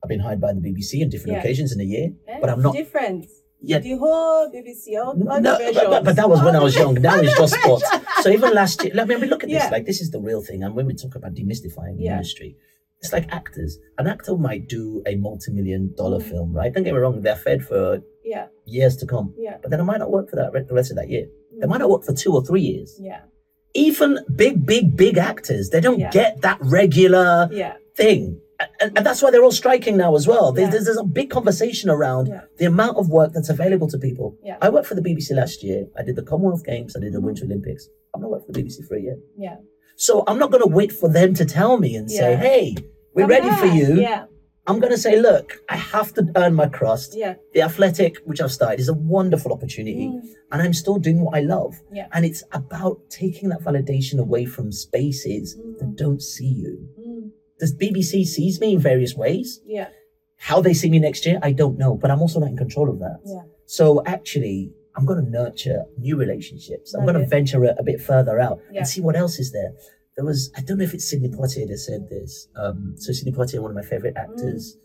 I've 0.07 0.11
been 0.17 0.21
hired 0.21 0.41
by 0.41 0.53
the 0.53 0.61
BBC 0.61 1.03
on 1.03 1.09
different 1.09 1.33
Yeah. 1.35 1.41
occasions 1.41 1.73
in 1.75 1.81
a 1.81 1.85
year. 1.95 2.09
eh, 2.29 2.39
But 2.41 2.49
I'm 2.51 2.63
not- 2.63 2.75
different. 2.77 3.27
Yeah, 3.61 3.81
The 3.81 3.97
whole 3.97 4.49
BBC, 4.53 4.97
all, 4.97 5.09
all 5.09 5.41
No, 5.41 5.59
the 5.59 5.73
but, 5.75 5.91
but, 5.91 6.05
but 6.05 6.15
that 6.17 6.29
was 6.31 6.41
when 6.45 6.55
I 6.55 6.63
was 6.63 6.77
young. 6.77 6.95
Now 6.95 7.19
it's 7.19 7.37
just 7.37 7.55
sports. 7.61 7.89
So 8.23 8.29
even 8.31 8.55
last 8.55 8.85
year, 8.85 8.93
like, 8.95 9.11
I 9.11 9.17
mean, 9.17 9.29
look 9.31 9.43
at 9.43 9.49
this. 9.49 9.65
Yeah. 9.65 9.71
Like 9.77 9.85
this 9.85 10.01
is 10.01 10.11
the 10.13 10.21
real 10.21 10.43
thing. 10.49 10.63
And 10.63 10.77
when 10.77 10.87
we 10.87 10.95
talk 10.95 11.17
about 11.17 11.35
demystifying 11.35 11.97
the 11.99 12.07
industry, 12.07 12.55
it's 13.01 13.13
like 13.13 13.27
actors. 13.33 13.79
An 13.99 14.07
actor 14.07 14.37
might 14.37 14.69
do 14.69 15.03
a 15.11 15.17
multi-million 15.17 15.95
dollar 15.97 16.21
Mm. 16.21 16.31
film, 16.31 16.53
right? 16.53 16.73
Don't 16.73 16.85
get 16.85 16.95
me 16.95 17.01
wrong; 17.01 17.21
they're 17.23 17.35
fed 17.49 17.65
for 17.65 17.85
Yeah, 18.25 18.47
years 18.67 18.95
to 18.99 19.07
come. 19.07 19.35
yeah, 19.37 19.57
But 19.63 19.71
then 19.73 19.81
I 19.81 19.85
might 19.91 19.99
not 20.05 20.13
work 20.13 20.31
for 20.31 20.37
that 20.37 20.53
the 20.69 20.75
rest 20.81 20.91
of 20.93 20.97
that 20.99 21.09
year. 21.15 21.27
They 21.59 21.67
Mm. 21.67 21.71
might 21.71 21.79
not 21.85 21.91
work 21.91 22.05
for 22.05 22.13
two 22.23 22.33
or 22.37 22.43
three 22.49 22.63
years. 22.73 22.91
yeah, 23.01 23.23
Even 23.75 24.11
big, 24.43 24.65
big, 24.73 24.97
big 24.97 25.17
actors, 25.19 25.65
they 25.71 25.81
don't 25.87 25.99
Yeah. 25.99 26.11
get 26.11 26.41
that 26.47 26.59
regular 26.63 27.49
yeah, 27.53 27.75
thing. 27.97 28.41
And, 28.81 28.97
and 28.97 29.05
that's 29.07 29.21
why 29.23 29.31
they're 29.31 29.45
all 29.45 29.53
striking 29.53 29.97
now 29.97 30.15
as 30.17 30.27
well. 30.27 30.51
There's, 30.53 30.67
Yeah. 30.67 30.71
there's, 30.73 30.85
there's 30.87 30.97
a 30.97 31.05
big 31.05 31.29
conversation 31.31 31.91
around 31.91 32.29
Yeah. 32.29 32.41
the 32.59 32.65
amount 32.67 32.97
of 32.97 33.09
work 33.11 33.33
that's 33.35 33.51
available 33.51 33.89
to 33.89 33.99
people. 33.99 34.37
Yeah. 34.43 34.57
I 34.63 34.71
worked 34.71 34.87
for 34.87 34.95
the 34.95 35.03
BBC 35.03 35.33
last 35.35 35.63
year. 35.63 35.87
I 35.99 36.03
did 36.03 36.17
the 36.17 36.23
Commonwealth 36.23 36.65
Games. 36.65 36.97
I 36.97 37.01
did 37.01 37.13
the. 37.13 37.21
Winter 37.21 37.45
Olympics. 37.45 37.89
I'm 38.15 38.21
not 38.23 38.31
working 38.31 38.47
for 38.47 38.53
the 38.53 38.63
BBC 38.63 38.87
for 38.89 38.97
a 38.97 39.01
year. 39.01 39.19
yeah. 39.37 39.57
So 39.99 40.25
I'm 40.27 40.39
not 40.39 40.51
going 40.51 40.63
to 40.63 40.69
wait 40.69 40.93
for 40.93 41.09
them 41.09 41.33
to 41.35 41.45
tell 41.47 41.79
me 41.79 41.97
and 41.97 42.11
say, 42.11 42.37
hey, 42.37 42.77
we're 43.15 43.23
Come 43.23 43.31
ready 43.31 43.51
for 43.57 43.65
you. 43.67 43.99
Yeah, 44.01 44.27
I'm 44.67 44.79
going 44.79 44.93
to 44.93 44.99
say, 44.99 45.19
look, 45.19 45.55
I 45.71 45.77
have 45.77 46.13
to 46.15 46.23
earn 46.37 46.53
my 46.55 46.67
crust. 46.69 47.15
yeah. 47.17 47.35
The 47.55 47.63
athletic, 47.63 48.19
which 48.27 48.41
I've 48.43 48.53
started, 48.53 48.79
is 48.81 48.89
a 48.91 48.95
wonderful 48.95 49.53
opportunity. 49.55 50.09
Mm, 50.09 50.21
And 50.53 50.61
I'm 50.63 50.75
still 50.75 50.97
doing 50.99 51.21
what 51.25 51.35
I 51.35 51.41
love. 51.41 51.81
Yeah. 51.93 52.09
And 52.13 52.27
it's 52.27 52.43
about 52.53 52.99
taking 53.09 53.49
that 53.51 53.61
validation 53.63 54.19
away 54.19 54.45
from 54.45 54.71
spaces 54.71 55.57
Mm. 55.57 55.79
that 55.79 55.97
don't 55.97 56.21
see 56.23 56.47
you. 56.65 56.89
mm, 57.01 57.31
The 57.59 57.67
BBC 57.83 58.25
sees 58.27 58.61
me 58.61 58.75
in 58.75 58.81
various 58.81 59.15
ways. 59.15 59.61
yeah, 59.65 59.89
How 60.39 60.61
they 60.61 60.75
see 60.75 60.91
me 60.91 60.99
next 60.99 61.25
year, 61.27 61.39
I 61.43 61.53
don't 61.53 61.79
know, 61.79 61.95
but 61.97 62.11
I'm 62.11 62.21
also 62.21 62.39
not 62.41 62.51
in 62.51 62.57
control 62.57 62.89
of 62.91 62.99
that. 62.99 63.21
yeah. 63.25 63.43
So 63.67 64.03
actually, 64.07 64.73
I'm 64.97 65.05
going 65.07 65.25
to 65.25 65.31
nurture 65.31 65.85
new 65.99 66.17
relationships. 66.17 66.95
I'm 66.95 67.05
Love 67.05 67.15
going 67.15 67.25
to 67.25 67.29
venture 67.29 67.65
a, 67.65 67.75
a 67.79 67.83
bit 67.83 68.01
further 68.01 68.39
out 68.39 68.61
Yeah. 68.71 68.81
and 68.81 68.89
see 68.89 69.01
what 69.01 69.17
else 69.17 69.39
is 69.39 69.53
there. 69.53 69.73
There 70.17 70.25
was, 70.25 70.51
I 70.57 70.61
don't 70.63 70.79
know 70.79 70.85
if 70.85 70.95
it's 70.95 71.09
Sidney 71.11 71.29
Poitier 71.29 71.67
that 71.69 71.79
said 71.79 72.09
this. 72.09 72.49
Um, 72.57 72.95
so 72.97 73.13
Sidney 73.13 73.33
Poitier, 73.33 73.61
one 73.61 73.71
of 73.71 73.75
my 73.77 73.83
favorite 73.83 74.17
actors, 74.17 74.77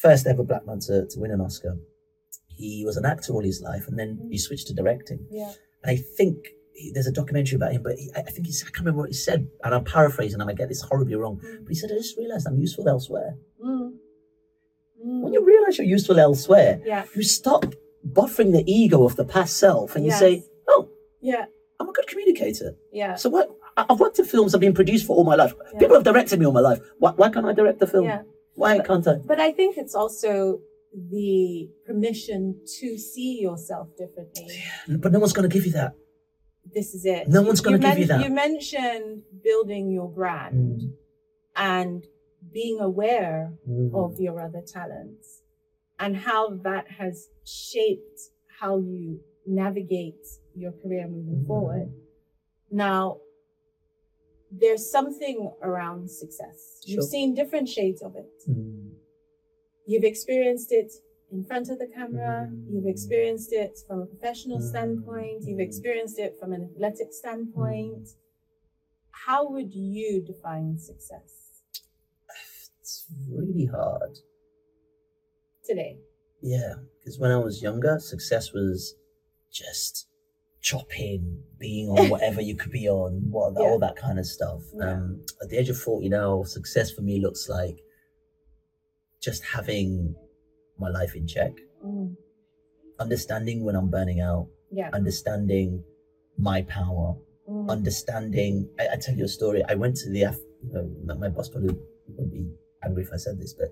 first 0.00 0.26
ever 0.26 0.42
black 0.42 0.66
man 0.66 0.80
to, 0.86 1.06
to 1.06 1.20
win 1.20 1.30
an 1.30 1.40
Oscar. 1.40 1.76
He 2.48 2.84
was 2.84 2.96
an 2.96 3.04
actor 3.04 3.32
all 3.32 3.42
his 3.42 3.60
life, 3.62 3.86
and 3.88 3.98
then 3.98 4.28
he 4.30 4.38
switched 4.38 4.66
to 4.68 4.74
directing. 4.74 5.26
Yeah. 5.30 5.52
And 5.82 5.90
I 5.90 5.96
think 5.96 6.36
he- 6.74 6.90
there's 6.92 7.06
a 7.06 7.12
documentary 7.12 7.56
about 7.56 7.72
him, 7.72 7.82
but 7.82 7.96
he, 7.98 8.10
I 8.16 8.20
I 8.20 8.30
think 8.30 8.46
he's, 8.46 8.62
I 8.62 8.66
can't 8.66 8.80
remember 8.80 9.00
what 9.02 9.10
he 9.10 9.14
said, 9.14 9.48
and 9.64 9.74
I'm 9.74 9.84
paraphrasing, 9.84 10.40
I 10.40 10.44
might 10.44 10.56
get 10.56 10.68
this 10.68 10.82
horribly 10.82 11.14
wrong. 11.16 11.40
But 11.62 11.68
he 11.68 11.74
said, 11.74 11.90
I 11.92 11.96
just 11.96 12.16
realized 12.16 12.46
I'm 12.46 12.58
useful 12.58 12.88
elsewhere. 12.88 13.36
Mm, 13.64 13.92
mm, 15.04 15.20
When 15.22 15.32
you 15.32 15.44
realize 15.44 15.78
you're 15.78 15.86
useful 15.86 16.18
elsewhere, 16.18 16.80
yeah, 16.84 17.04
you 17.14 17.22
stop 17.22 17.64
buffering 18.20 18.52
the 18.52 18.64
ego 18.70 19.04
of 19.04 19.16
the 19.16 19.24
past 19.24 19.56
self 19.58 19.94
and 19.96 20.04
you 20.04 20.10
Yes. 20.10 20.18
say, 20.18 20.44
oh, 20.68 20.88
yeah, 21.20 21.44
I'm 21.78 21.88
a 21.88 21.92
good 21.92 22.06
communicator. 22.06 22.74
yeah, 22.92 23.14
So 23.16 23.28
what? 23.30 23.50
I- 23.76 23.86
I've 23.88 24.00
worked 24.00 24.18
in 24.18 24.24
films, 24.26 24.54
I've 24.54 24.60
been 24.60 24.74
produced 24.74 25.06
for 25.06 25.16
all 25.16 25.24
my 25.24 25.34
life. 25.34 25.54
Yeah. 25.72 25.78
People 25.78 25.96
have 25.96 26.04
directed 26.04 26.38
me 26.40 26.46
all 26.46 26.52
my 26.52 26.60
life. 26.60 26.80
Why, 26.98 27.12
why 27.12 27.28
can't 27.30 27.46
I 27.46 27.52
direct 27.52 27.78
the 27.78 27.86
film? 27.86 28.04
yeah. 28.06 28.22
Why 28.54 28.78
can't 28.80 29.06
I? 29.08 29.14
But 29.14 29.40
I 29.40 29.50
think 29.52 29.78
it's 29.78 29.94
also 29.94 30.60
the 30.94 31.70
permission 31.86 32.60
to 32.80 32.98
see 32.98 33.40
yourself 33.40 33.88
differently. 33.96 34.46
But 34.88 35.10
no 35.12 35.20
one's 35.20 35.32
going 35.32 35.48
to 35.48 35.52
give 35.56 35.64
you 35.64 35.72
that. 35.72 35.94
This 36.64 36.94
is 36.94 37.04
it. 37.04 37.28
No 37.28 37.42
one's 37.42 37.60
gonna 37.60 37.78
give 37.78 37.98
you 37.98 38.06
that. 38.06 38.24
You 38.24 38.30
mentioned 38.30 39.22
building 39.42 39.90
your 39.90 40.08
brand 40.08 40.80
Mm. 40.80 40.92
and 41.56 42.06
being 42.52 42.80
aware 42.80 43.54
Mm. 43.68 43.94
of 43.94 44.20
your 44.20 44.40
other 44.40 44.62
talents 44.62 45.42
and 45.98 46.16
how 46.16 46.56
that 46.68 46.88
has 46.92 47.28
shaped 47.44 48.20
how 48.60 48.78
you 48.78 49.20
navigate 49.46 50.24
your 50.54 50.72
career 50.72 51.08
moving 51.08 51.42
Mhm. 51.42 51.46
forward. 51.46 51.92
Now, 52.70 53.20
there's 54.50 54.88
something 54.90 55.50
around 55.62 56.10
success. 56.10 56.80
You've 56.84 57.04
seen 57.04 57.34
different 57.34 57.68
shades 57.68 58.02
of 58.02 58.16
it. 58.16 58.32
Mm. 58.48 58.92
You've 59.86 60.04
experienced 60.04 60.70
it 60.72 60.92
in 61.32 61.44
front 61.44 61.68
of 61.70 61.78
the 61.78 61.86
camera. 61.86 62.48
Mm. 62.52 62.66
You've 62.70 62.86
experienced 62.86 63.52
it 63.52 63.78
from 63.86 64.00
a 64.02 64.06
professional 64.06 64.58
Mm. 64.58 64.68
standpoint. 64.68 65.42
You've 65.46 65.58
Mm. 65.58 65.66
experienced 65.66 66.18
it 66.18 66.38
from 66.38 66.52
an 66.52 66.62
athletic 66.62 67.12
standpoint. 67.12 68.08
How 69.10 69.48
would 69.50 69.72
you 69.74 70.20
define 70.22 70.78
success 70.78 71.62
It's 72.80 73.06
really 73.28 73.66
hard. 73.66 74.18
today? 75.64 75.98
Yeah, 76.40 76.74
because 76.98 77.18
when 77.18 77.30
I 77.30 77.38
was 77.38 77.62
younger, 77.62 77.98
success 78.00 78.52
was 78.52 78.96
just 79.50 80.08
chopping, 80.60 81.42
being 81.58 81.88
on 81.88 81.96
whatever 82.10 82.40
you 82.40 82.56
could 82.56 82.72
be 82.72 82.88
on, 82.88 83.30
what 83.30 83.54
Yeah. 83.54 83.60
all 83.62 83.78
that 83.78 83.96
kind 83.96 84.18
of 84.18 84.26
stuff. 84.26 84.62
Yeah. 84.74 84.92
Um, 84.94 85.24
at 85.40 85.48
the 85.50 85.56
age 85.56 85.70
of 85.70 85.78
forty 85.78 86.08
now, 86.08 86.42
success 86.42 86.90
for 86.90 87.02
me 87.02 87.20
looks 87.20 87.48
like 87.48 87.78
just 89.20 89.44
having 89.44 90.16
my 90.86 90.90
life 91.00 91.14
in 91.20 91.26
check, 91.26 91.52
Mm. 91.84 92.16
understanding 93.04 93.58
when 93.66 93.74
I'm 93.78 93.90
burning 93.96 94.20
out, 94.20 94.46
Yeah. 94.70 94.90
understanding 94.92 95.68
my 96.38 96.58
power, 96.78 97.08
Mm. 97.48 97.68
understanding. 97.76 98.52
I, 98.80 98.84
I 98.94 98.96
tell 99.04 99.16
you 99.16 99.24
a 99.24 99.28
story. 99.38 99.60
I 99.72 99.74
went 99.82 99.94
to 100.02 100.10
the, 100.14 100.22
F- 100.24 100.38
you 100.64 100.72
know, 101.08 101.14
my- 101.22 101.28
boss 101.36 101.48
probably 101.48 101.74
would 102.16 102.30
be 102.30 102.44
angry 102.84 103.02
if 103.06 103.10
I 103.12 103.16
said 103.26 103.38
this, 103.40 103.52
but 103.60 103.68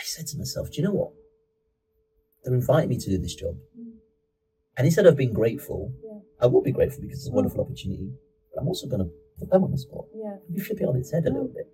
I 0.00 0.02
said 0.14 0.26
to 0.28 0.38
myself, 0.38 0.70
do 0.70 0.76
you 0.80 0.84
know 0.86 0.94
what? 1.02 1.12
They're 2.42 2.54
inviting 2.54 2.88
me 2.90 2.98
to 2.98 3.10
do 3.10 3.18
this 3.18 3.34
job. 3.34 3.54
Mm. 3.78 3.92
And 4.76 4.86
instead 4.86 5.06
of 5.06 5.16
being 5.16 5.32
grateful, 5.42 5.92
Yeah. 6.02 6.20
I 6.40 6.46
will 6.46 6.62
be 6.62 6.72
grateful 6.72 7.02
because 7.02 7.18
it's 7.20 7.28
a 7.28 7.30
Mm. 7.32 7.34
wonderful 7.40 7.60
opportunity. 7.64 8.08
But 8.54 8.60
I'm 8.62 8.68
also 8.68 8.86
going 8.88 9.04
to 9.06 9.10
put 9.38 9.50
them 9.50 9.64
on 9.64 9.70
the 9.72 9.78
spot. 9.78 10.06
Yeah. 10.14 10.38
You 10.52 10.60
flip 10.62 10.80
it 10.80 10.88
on 10.90 10.96
its 10.96 11.10
head 11.10 11.26
a 11.26 11.30
Mm. 11.30 11.34
little 11.34 11.48
bit. 11.48 11.68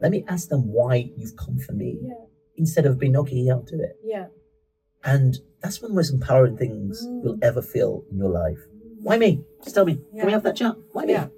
Let 0.00 0.10
me 0.12 0.24
ask 0.28 0.48
them 0.48 0.62
why 0.72 1.10
you've 1.16 1.36
come 1.36 1.58
for 1.58 1.72
me 1.72 1.98
Yeah. 2.02 2.14
Instead 2.56 2.86
of 2.86 2.98
being 2.98 3.12
knocking 3.12 3.50
I'll 3.50 3.62
do 3.62 3.80
it. 3.80 3.96
Yeah. 4.04 4.26
And 5.04 5.38
that's 5.62 5.80
one 5.80 5.90
of 5.90 5.94
the 5.94 5.96
most 6.00 6.12
empowering 6.12 6.56
things 6.56 7.04
Mm. 7.06 7.22
you'll 7.24 7.38
ever 7.42 7.62
feel 7.62 8.04
in 8.10 8.18
your 8.18 8.30
life. 8.30 8.58
Why 9.02 9.16
me? 9.18 9.44
Just 9.62 9.74
tell 9.76 9.84
me. 9.84 9.98
Can 10.16 10.26
we 10.26 10.32
have 10.32 10.42
that 10.42 10.56
chat? 10.56 10.74
Why 10.92 11.04
me? 11.04 11.12
Yeah. 11.12 11.28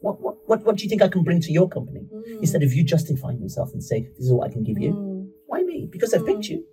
What, 0.00 0.20
what, 0.20 0.36
what, 0.46 0.64
what 0.64 0.76
do 0.76 0.82
you 0.84 0.88
think 0.88 1.00
I 1.02 1.08
can 1.08 1.22
bring 1.22 1.40
to 1.42 1.52
your 1.52 1.68
company? 1.68 2.08
Mm. 2.12 2.38
Instead 2.40 2.62
of 2.62 2.72
you 2.72 2.82
justifying 2.84 3.40
yourself 3.40 3.72
and 3.72 3.82
say, 3.82 4.08
this 4.16 4.26
is 4.26 4.32
what 4.32 4.48
I 4.50 4.52
can 4.52 4.62
give 4.64 4.78
you. 4.78 4.92
Mm. 4.92 5.28
Why 5.46 5.62
me? 5.62 5.88
Because 5.90 6.12
I've 6.12 6.22
Mm. 6.22 6.26
picked 6.26 6.48
you. 6.48 6.64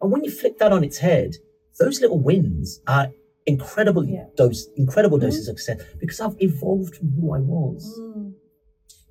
And 0.00 0.10
when 0.10 0.24
you 0.24 0.30
flip 0.30 0.58
that 0.58 0.72
on 0.72 0.82
its 0.82 0.98
head, 0.98 1.36
those 1.78 2.00
little 2.00 2.18
wins 2.18 2.80
are 2.86 3.12
incredible 3.46 4.04
Yeah. 4.04 4.26
dose, 4.36 4.66
incredible 4.76 5.18
doses 5.18 5.48
of 5.48 5.58
success 5.60 5.86
because 6.00 6.20
I've 6.20 6.36
evolved 6.40 6.96
from 6.96 7.12
who 7.12 7.32
I 7.32 7.40
was. 7.40 7.98
Mm. 8.00 8.34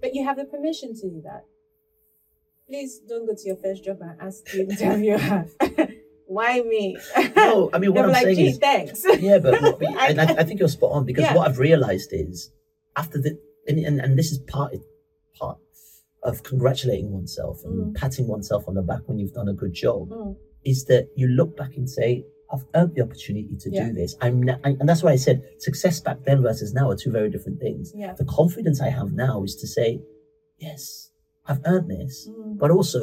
But 0.01 0.13
you 0.15 0.23
have 0.25 0.37
the 0.37 0.45
permission 0.45 0.93
to 0.95 1.09
do 1.09 1.21
that. 1.23 1.43
Please 2.71 2.99
don't 3.09 3.25
go 3.27 3.33
to 3.35 3.47
your 3.47 3.57
first 3.57 3.83
job 3.83 3.97
and 4.01 4.15
ask 4.21 4.45
the 4.51 4.61
interviewer, 4.61 5.45
why 6.25 6.61
me? 6.61 6.97
No, 7.35 7.69
I 7.73 7.79
mean 7.79 7.93
what 7.95 8.05
I'm 8.05 8.11
like, 8.11 8.23
saying 8.23 8.39
is, 8.39 8.57
thanks. 8.57 9.05
yeah, 9.19 9.39
but, 9.39 9.61
what- 9.61 9.79
but 9.79 9.89
I 9.89 10.07
I, 10.23 10.23
I 10.39 10.43
think 10.45 10.59
you're 10.61 10.69
spot 10.69 10.91
on 10.93 11.05
because 11.05 11.23
Yeah. 11.25 11.35
what 11.35 11.49
I've 11.49 11.59
realized 11.59 12.09
is 12.13 12.49
after 12.95 13.17
the 13.19 13.37
and, 13.67 13.77
and, 13.79 13.99
and 13.99 14.17
this 14.17 14.31
is 14.31 14.39
part 14.47 14.73
part 15.37 15.57
of 16.23 16.43
congratulating 16.43 17.11
oneself 17.11 17.59
and 17.65 17.73
Mm. 17.73 17.95
patting 17.95 18.27
oneself 18.27 18.63
on 18.69 18.75
the 18.75 18.81
back 18.81 19.01
when 19.07 19.19
you've 19.19 19.33
done 19.33 19.49
a 19.49 19.53
good 19.53 19.73
job 19.73 20.09
Mm. 20.09 20.37
is 20.63 20.85
that 20.85 21.09
you 21.17 21.27
look 21.27 21.57
back 21.57 21.75
and 21.75 21.89
say, 21.89 22.23
I've 22.53 22.65
earned 22.75 22.95
the 22.95 23.01
opportunity 23.01 23.57
to 23.59 23.69
Yeah. 23.69 23.87
do 23.87 23.93
this. 23.93 24.15
I'm 24.21 24.41
na- 24.43 24.59
and 24.63 24.87
that's 24.87 25.03
why 25.03 25.11
I 25.11 25.15
said 25.17 25.43
success 25.59 25.99
back 25.99 26.23
then 26.25 26.41
versus 26.41 26.73
now 26.73 26.89
are 26.89 26.95
two 26.95 27.11
very 27.11 27.29
different 27.29 27.59
things. 27.59 27.91
Yeah. 27.95 28.13
The 28.13 28.25
confidence 28.25 28.79
I 28.81 28.89
have 28.89 29.11
now 29.13 29.43
is 29.43 29.55
to 29.57 29.67
say, 29.67 30.01
yes, 30.57 31.10
I've 31.51 31.61
earned 31.73 31.89
this, 31.97 32.13
Mm. 32.29 32.57
but 32.61 32.69
also, 32.77 33.01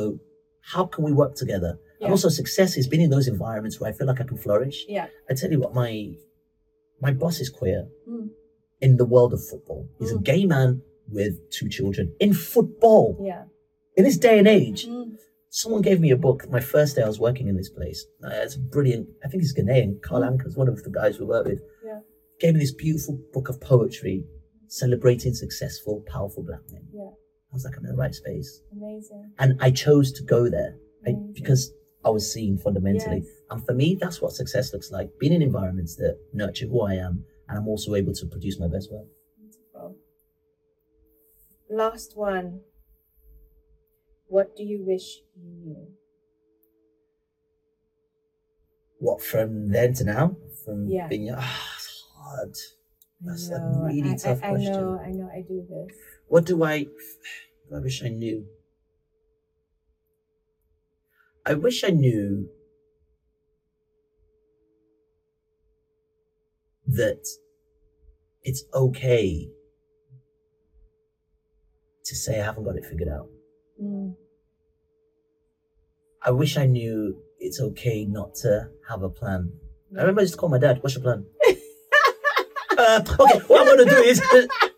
how 0.73 0.85
can 0.93 1.03
we 1.09 1.13
work 1.23 1.35
together? 1.43 1.73
Yeah. 2.01 2.07
And 2.07 2.13
also, 2.15 2.29
success 2.43 2.71
has 2.79 2.87
been 2.93 3.01
in 3.07 3.11
those 3.17 3.29
environments 3.37 3.77
where 3.79 3.91
I 3.91 3.95
feel 3.97 4.07
like 4.11 4.21
I 4.25 4.25
can 4.31 4.39
flourish. 4.47 4.79
Yeah. 4.97 5.07
I 5.31 5.35
tell 5.35 5.51
you 5.55 5.61
what, 5.65 5.75
my 5.83 5.93
my 7.07 7.13
boss 7.23 7.37
is 7.45 7.49
queer 7.61 7.81
Mm. 8.09 8.29
in 8.87 8.93
the 9.01 9.05
world 9.15 9.33
of 9.37 9.41
football. 9.53 9.83
He's 10.01 10.11
a 10.13 10.17
Mm. 10.21 10.25
gay 10.33 10.45
man 10.55 10.71
with 11.19 11.35
two 11.57 11.69
children 11.77 12.05
in 12.25 12.33
football. 12.53 13.07
Yeah. 13.33 13.45
In 13.99 14.03
this 14.09 14.19
day 14.27 14.37
and 14.41 14.49
age, 14.61 14.81
Mm. 14.89 15.17
someone 15.61 15.83
gave 15.89 16.01
me 16.05 16.11
a 16.11 16.17
book 16.27 16.39
my 16.57 16.63
first 16.75 16.91
day 16.97 17.03
I 17.03 17.11
was 17.15 17.21
working 17.29 17.47
in 17.53 17.57
this 17.61 17.71
place. 17.79 18.01
Uh, 18.25 18.31
it's 18.47 18.57
brilliant, 18.57 19.07
I 19.25 19.29
think 19.29 19.41
he's 19.45 19.55
Ghanaian. 19.59 19.91
Carl 20.07 20.23
Anka's 20.29 20.57
one 20.63 20.69
of 20.69 20.83
the 20.87 20.91
guys 21.01 21.15
we 21.21 21.27
work 21.35 21.47
with. 21.53 21.61
Yeah. 21.89 22.01
Gave 22.41 22.55
me 22.55 22.61
this 22.61 22.75
beautiful 22.85 23.15
book 23.35 23.49
of 23.53 23.57
poetry 23.73 24.17
celebrating 24.83 25.35
successful, 25.35 25.95
powerful 26.15 26.43
black 26.43 26.65
men. 26.73 26.85
Yeah. 26.93 27.11
I 27.51 27.55
was 27.55 27.65
like, 27.65 27.77
I'm 27.77 27.85
in 27.85 27.91
the 27.93 27.97
right 27.97 28.15
space. 28.15 28.61
Amazing. 28.73 29.33
And 29.39 29.59
I 29.61 29.71
chose 29.71 30.13
to 30.13 30.23
go 30.23 30.51
there 30.51 30.77
I, 31.07 31.15
because 31.33 31.73
I 32.05 32.11
was 32.11 32.31
seen 32.31 32.59
fundamentally. 32.59 33.23
Yes. 33.25 33.35
And 33.51 33.65
for 33.65 33.73
me, 33.73 33.97
that's 33.99 34.21
what 34.21 34.33
success 34.33 34.73
looks 34.73 34.91
like 34.91 35.11
being 35.19 35.33
in 35.33 35.43
environments 35.43 35.97
that 35.97 36.19
nurture 36.35 36.67
who 36.67 36.83
I 36.83 36.95
am. 36.95 37.25
And 37.49 37.59
I'm 37.59 37.69
also 37.69 37.95
able 37.95 38.13
to 38.13 38.27
produce 38.27 38.61
my 38.61 38.69
best 38.69 38.93
work. 38.93 39.07
Beautiful. 39.39 39.97
Last 41.71 42.17
one. 42.17 42.61
What 44.27 44.55
do 44.55 44.63
you 44.63 44.85
wish 44.87 45.23
you 45.35 45.51
knew? 45.65 45.87
What, 49.01 49.23
from 49.23 49.71
then 49.71 49.95
to 49.95 50.05
now? 50.05 50.37
From 50.65 50.89
Yeah. 50.89 51.09
being, 51.09 51.31
ah, 51.35 51.73
it's 51.77 52.05
hard. 52.15 52.51
I 52.51 53.27
That's 53.27 53.49
a 53.49 53.83
really 53.87 54.11
I, 54.11 54.17
tough 54.17 54.43
I, 54.43 54.49
I 54.49 54.51
question. 54.51 54.73
know, 54.73 54.99
I 55.03 55.11
know, 55.13 55.31
I 55.33 55.41
do 55.41 55.67
this. 55.69 55.97
What 56.29 56.45
do 56.45 56.63
I, 56.63 56.87
I 57.75 57.79
wish 57.79 58.03
I 58.05 58.09
knew? 58.09 58.47
I 61.45 61.55
wish 61.55 61.83
I 61.83 61.89
knew 61.89 62.49
that 66.87 67.27
it's 68.43 68.65
okay 68.75 69.49
to 72.05 72.15
say 72.15 72.41
I 72.41 72.45
haven't 72.45 72.65
got 72.65 72.77
it 72.77 72.85
figured 72.85 73.09
out. 73.09 73.29
Mm. 73.83 74.15
I 76.23 76.31
wish 76.31 76.57
I 76.57 76.67
knew 76.67 77.23
it's 77.39 77.61
okay 77.61 78.05
not 78.05 78.35
to 78.37 78.69
have 78.89 79.03
a 79.03 79.09
plan. 79.09 79.53
I 79.97 80.01
remember 80.01 80.21
I 80.21 80.23
used 80.23 80.35
to 80.35 80.39
call 80.39 80.49
my 80.49 80.59
dad, 80.59 80.83
what's 80.83 80.97
your 80.97 81.03
plan? 81.03 81.25
uh, 82.79 83.01
okay, 83.21 83.39
what 83.47 83.69
I'm 83.69 83.79
to 83.79 83.85
do 83.85 84.03
is, 84.03 84.21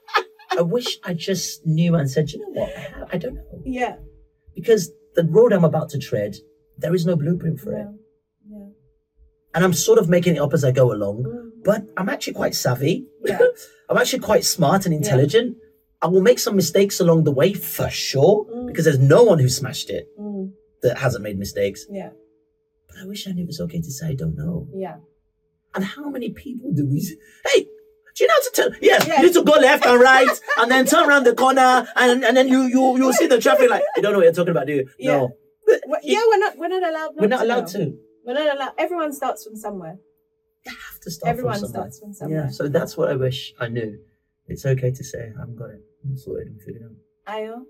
I 0.56 0.62
wish 0.62 0.98
I 1.04 1.14
just 1.14 1.64
knew 1.66 1.94
and 1.94 2.10
said, 2.10 2.30
you 2.32 2.40
know 2.40 2.60
what, 2.60 2.70
I, 3.12 3.18
don't 3.18 3.34
know. 3.34 3.62
Yeah. 3.64 3.96
Because 4.54 4.90
the 5.14 5.24
road 5.24 5.52
I'm 5.52 5.64
about 5.64 5.90
to 5.90 5.98
tread, 5.98 6.36
there 6.78 6.94
is 6.94 7.06
no 7.06 7.16
blueprint 7.16 7.60
for 7.60 7.72
it. 7.72 7.86
Yeah. 8.50 8.58
Yeah. 8.58 8.66
And 9.54 9.64
I'm 9.64 9.72
sort 9.72 9.98
of 9.98 10.08
making 10.08 10.36
it 10.36 10.38
up 10.40 10.52
as 10.52 10.64
I 10.64 10.72
go 10.72 10.92
along, 10.92 11.24
Mm. 11.24 11.64
but 11.64 11.82
I'm 11.96 12.08
actually 12.08 12.34
quite 12.34 12.54
savvy. 12.54 13.06
Yeah. 13.24 13.38
I'm 13.88 13.96
actually 13.98 14.20
quite 14.20 14.44
smart 14.44 14.86
and 14.86 14.94
intelligent. 14.94 15.56
Yeah. 15.56 15.64
I 16.02 16.06
will 16.08 16.22
make 16.22 16.38
some 16.38 16.56
mistakes 16.56 16.98
along 17.00 17.24
the 17.24 17.32
way 17.32 17.52
for 17.54 17.88
sure, 17.90 18.46
Mm. 18.46 18.66
because 18.66 18.84
there's 18.86 18.98
no 18.98 19.22
one 19.24 19.38
who 19.38 19.48
smashed 19.48 19.88
it 19.90 20.08
Mm. 20.18 20.52
that 20.82 20.98
hasn't 20.98 21.22
made 21.22 21.38
mistakes. 21.38 21.86
Yeah. 21.90 22.10
But 22.88 22.96
I 23.02 23.06
wish 23.06 23.28
I 23.28 23.32
knew 23.32 23.44
it 23.44 23.46
was 23.46 23.60
okay 23.60 23.80
to 23.80 23.90
say 23.92 24.08
I 24.08 24.14
don't 24.14 24.36
know. 24.36 24.68
Yeah. 24.74 24.96
And 25.74 25.84
how 25.84 26.10
many 26.10 26.30
people 26.30 26.72
do 26.72 26.84
we? 26.88 26.98
Hey, 27.46 27.66
you 28.20 28.26
know 28.28 28.34
how 28.34 28.42
to 28.42 28.50
turn? 28.70 28.76
Yes, 28.82 29.06
Yeah. 29.06 29.16
you 29.20 29.26
need 29.26 29.34
to 29.34 29.42
go 29.42 29.52
left 29.52 29.84
and 29.86 30.00
right, 30.00 30.40
and 30.58 30.70
then 30.70 30.86
turn 30.86 31.08
around 31.08 31.24
the 31.24 31.34
corner, 31.34 31.86
and 31.96 32.24
and 32.24 32.36
then 32.36 32.48
you 32.48 32.62
you 32.62 32.96
you 32.98 33.12
see 33.12 33.26
the 33.26 33.40
traffic 33.40 33.70
light. 33.70 33.82
You 33.96 34.02
don't 34.02 34.12
know 34.12 34.18
what 34.18 34.24
you're 34.24 34.32
talking 34.32 34.50
about, 34.52 34.66
do 34.66 34.74
you? 34.74 34.88
Yeah. 34.98 35.16
No, 35.18 35.36
Well, 35.86 36.00
yeah, 36.02 36.20
we're 36.28 36.38
not. 36.38 36.58
We're 36.58 36.68
not 36.68 36.82
allowed. 36.82 37.10
Not 37.16 37.20
we're 37.20 37.28
not 37.28 37.38
to 37.38 37.44
allowed 37.44 37.74
know. 37.74 37.84
to. 37.84 37.98
We're 38.26 38.34
not 38.34 38.54
allowed. 38.56 38.72
Everyone 38.78 39.12
starts 39.12 39.44
from 39.44 39.56
somewhere. 39.56 39.96
You 40.66 40.72
have 40.72 41.00
to 41.00 41.10
start. 41.10 41.30
Everyone 41.30 41.54
from 41.58 41.68
somewhere. 41.68 41.80
starts 41.90 42.00
from 42.00 42.12
somewhere. 42.12 42.44
Yeah, 42.46 42.50
so 42.50 42.68
that's 42.68 42.96
what 42.96 43.08
I 43.10 43.16
wish 43.16 43.54
I 43.58 43.68
knew. 43.68 43.98
It's 44.46 44.66
okay 44.66 44.90
to 44.90 45.04
say 45.04 45.32
I 45.34 45.38
haven't 45.40 45.56
got 45.56 45.70
it. 45.70 45.80
I'm 46.04 46.16
sorted 46.16 46.48
and 46.48 46.60
figured 46.60 46.82
out. 46.84 47.34
Ayo, 47.34 47.62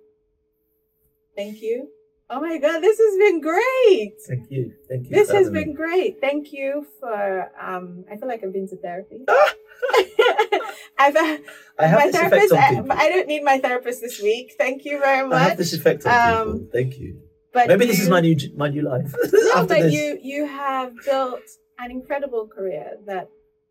thank 1.37 1.61
you. 1.63 1.89
Oh 2.33 2.41
my 2.41 2.59
God, 2.59 2.79
this 2.81 2.97
has 2.99 3.17
been 3.19 3.41
great. 3.41 4.13
Thank 4.29 4.51
you. 4.51 4.73
Thank 4.89 5.05
you. 5.09 5.11
This 5.11 5.31
has 5.31 5.47
having 5.47 5.53
me. 5.53 5.65
been 5.65 5.75
great. 5.75 6.21
Thank 6.21 6.53
you 6.53 6.87
for. 7.01 7.51
Um, 7.61 8.05
I 8.11 8.17
feel 8.17 8.29
like 8.29 8.43
I've 8.45 8.53
been 8.53 8.69
to 8.69 8.77
therapy. 8.77 9.25
I've 10.99 11.17
uh, 11.17 11.39
I 11.79 11.87
have 11.87 11.99
my 11.99 12.07
this 12.07 12.17
effect 12.17 12.31
therapist. 12.31 12.53
on 12.53 12.59
I, 12.59 12.71
people. 12.75 12.93
I 12.93 13.09
don't 13.09 13.29
need 13.29 13.43
my 13.43 13.59
therapist 13.59 14.01
this 14.01 14.21
week. 14.23 14.55
Thank 14.59 14.85
you 14.85 14.99
very 14.99 15.27
much. 15.29 15.41
I 15.41 15.49
have 15.51 15.59
this 15.59 15.73
effect 15.73 16.07
on 16.07 16.13
Um, 16.13 16.53
people. 16.53 16.69
Thank 16.73 16.99
you. 16.99 17.21
But 17.53 17.67
Maybe 17.69 17.87
this 17.87 18.01
is 18.01 18.09
my 18.09 18.21
new 18.21 18.37
my 18.57 18.69
new 18.69 18.83
life. 18.83 19.13
No, 19.33 19.67
but 19.67 19.81
this. 19.81 19.93
you 19.95 20.19
you 20.23 20.47
have 20.47 20.93
built 21.05 21.43
an 21.79 21.91
incredible 21.91 22.47
career 22.47 22.99
that 23.07 23.29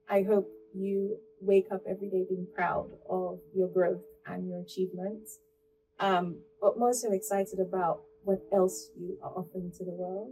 I 0.09 0.23
hope 0.23 0.47
you 0.75 1.17
wake 1.41 1.67
up 1.71 1.81
every 1.89 2.09
day 2.09 2.25
being 2.27 2.47
proud 2.53 2.89
of 3.09 3.39
your 3.55 3.69
growth 3.69 4.03
and 4.27 4.49
your 4.49 4.59
achievements. 4.59 5.39
Um, 5.99 6.39
but 6.61 6.73
I'm 6.75 6.83
also 6.83 7.11
excited 7.11 7.59
about 7.59 8.01
what 8.25 8.39
else 8.53 8.89
you 8.99 9.17
are 9.23 9.31
offering 9.31 9.71
to 9.77 9.85
the 9.85 9.91
world. 9.91 10.31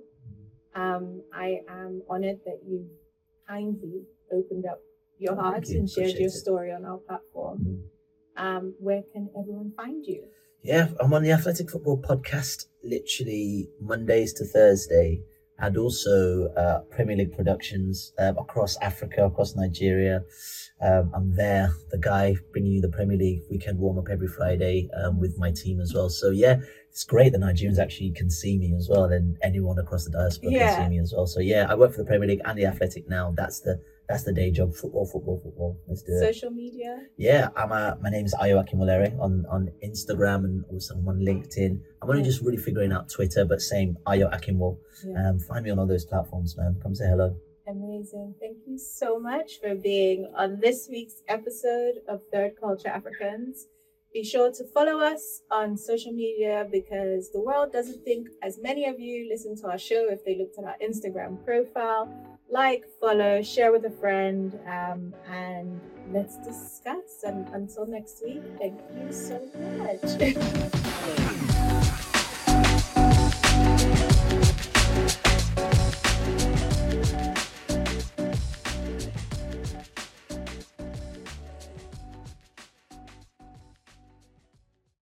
Um, 0.76 1.22
I 1.34 1.62
am 1.70 2.02
honored 2.10 2.40
that 2.46 2.60
you 2.68 2.88
kindly 3.48 4.04
opened 4.32 4.66
up 4.66 4.80
your 5.20 5.36
heart 5.36 5.68
you. 5.68 5.80
and 5.80 5.90
shared 5.90 6.08
Appreciate 6.10 6.20
your 6.22 6.28
it. 6.30 6.32
story 6.32 6.72
on 6.72 6.86
our 6.86 6.98
platform. 6.98 7.60
Mm. 8.38 8.44
Um, 8.44 8.76
where 8.80 9.04
can 9.14 9.30
everyone 9.40 9.72
find 9.76 10.06
you? 10.06 10.26
Yeah, 10.64 10.90
I'm 11.00 11.14
on 11.14 11.24
the 11.24 11.32
Athletic 11.32 11.70
Football 11.72 12.02
Podcast 12.02 12.66
literally 12.84 13.70
Mondays 13.82 14.34
to 14.34 14.46
Thursday, 14.46 15.22
and 15.60 15.76
also 15.78 16.48
uh, 16.56 16.82
Premier 16.92 17.16
League 17.16 17.36
productions 17.36 18.14
um, 18.20 18.38
across 18.38 18.78
Africa, 18.82 19.26
across 19.26 19.56
Nigeria. 19.56 20.22
Um, 20.80 21.12
I'm 21.16 21.36
there, 21.36 21.72
the 21.90 21.98
guy 21.98 22.36
bringing 22.52 22.74
you 22.74 22.82
the 22.82 22.90
Premier 22.90 23.18
League 23.18 23.42
weekend 23.50 23.80
warm 23.80 23.98
up 23.98 24.06
every 24.12 24.28
Friday 24.28 24.88
um, 25.04 25.20
with 25.20 25.36
my 25.40 25.52
team 25.52 25.80
as 25.80 25.94
well. 25.96 26.10
So 26.10 26.30
yeah, 26.30 26.58
it's 26.92 27.04
great 27.04 27.32
that 27.32 27.42
Nigerians 27.42 27.80
actually 27.80 28.12
can 28.12 28.30
see 28.30 28.58
me 28.60 28.76
as 28.78 28.88
well, 28.90 29.06
and 29.06 29.36
anyone 29.42 29.80
across 29.80 30.06
the 30.06 30.12
diaspora 30.12 30.52
Yeah. 30.52 30.76
can 30.76 30.86
see 30.86 30.90
me 30.98 31.00
as 31.00 31.12
well. 31.16 31.26
So 31.26 31.40
yeah, 31.40 31.66
I 31.68 31.74
work 31.76 31.92
for 31.94 31.98
the 32.00 32.06
Premier 32.06 32.28
League 32.28 32.42
and 32.46 32.58
the 32.58 32.66
Athletic 32.66 33.10
now. 33.10 33.34
That's 33.36 33.62
the 33.62 33.82
that's 34.10 34.24
the 34.24 34.34
day 34.34 34.52
job. 34.52 34.74
Football, 34.74 35.06
football, 35.06 35.40
football. 35.44 35.78
Let's 35.88 36.02
do 36.04 36.14
it. 36.14 36.20
Social 36.34 36.52
media? 36.52 36.98
Yeah, 37.18 37.50
I'm 37.56 37.72
uh, 37.72 37.96
my 38.02 38.10
name 38.10 38.26
is 38.26 38.34
Ayo 38.36 38.64
Akinwolere 38.64 39.18
on, 39.20 39.46
on 39.50 39.70
Instagram 39.84 40.46
and 40.46 40.64
also 40.72 40.96
on 40.96 41.20
LinkedIn. 41.20 41.80
I'm 42.02 42.10
only 42.10 42.22
Yeah. 42.22 42.28
just 42.28 42.42
really 42.42 42.58
figuring 42.58 42.92
out 42.92 43.10
Twitter, 43.10 43.44
but 43.46 43.62
same 43.62 43.98
Ayo 44.08 44.32
Akimo. 44.34 44.78
Yeah. 45.06 45.30
Um, 45.30 45.40
find 45.40 45.64
me 45.66 45.72
on 45.72 45.80
all 45.80 45.88
those 45.88 46.06
platforms, 46.06 46.56
man. 46.58 46.80
Come 46.82 46.96
say 46.96 47.08
hello. 47.08 47.36
Amazing. 47.68 48.34
Thank 48.40 48.60
you 48.66 48.78
so 48.78 49.20
much 49.20 49.60
for 49.62 49.76
being 49.76 50.32
on 50.38 50.60
this 50.62 50.88
week's 50.90 51.22
episode 51.28 51.96
of 52.08 52.22
Third 52.32 52.52
Culture 52.60 52.88
Africans. 52.88 53.68
Be 54.14 54.24
sure 54.24 54.52
to 54.54 54.64
follow 54.74 55.00
us 55.02 55.42
on 55.52 55.76
social 55.76 56.14
media 56.14 56.66
because 56.72 57.30
the 57.34 57.42
world 57.42 57.74
doesn't 57.74 58.06
think 58.06 58.30
as 58.42 58.58
many 58.62 58.86
of 58.88 59.02
you 59.02 59.28
listen 59.30 59.54
to 59.58 59.68
our 59.68 59.78
show 59.78 60.08
if 60.10 60.24
they 60.24 60.38
looked 60.38 60.58
at 60.58 60.64
our 60.64 60.78
Instagram 60.82 61.44
profile 61.44 62.08
like, 62.50 62.86
follow, 63.00 63.42
share 63.42 63.72
with 63.72 63.86
a 63.86 63.92
friend, 63.92 64.60
um, 64.68 65.14
and 65.30 65.80
let's 66.12 66.38
discuss. 66.38 67.24
And 67.26 67.48
until 67.50 67.86
next 67.86 68.24
week, 68.24 68.42
thank 68.60 68.80
you 68.96 69.12
so 69.12 69.40
much. 69.78 70.02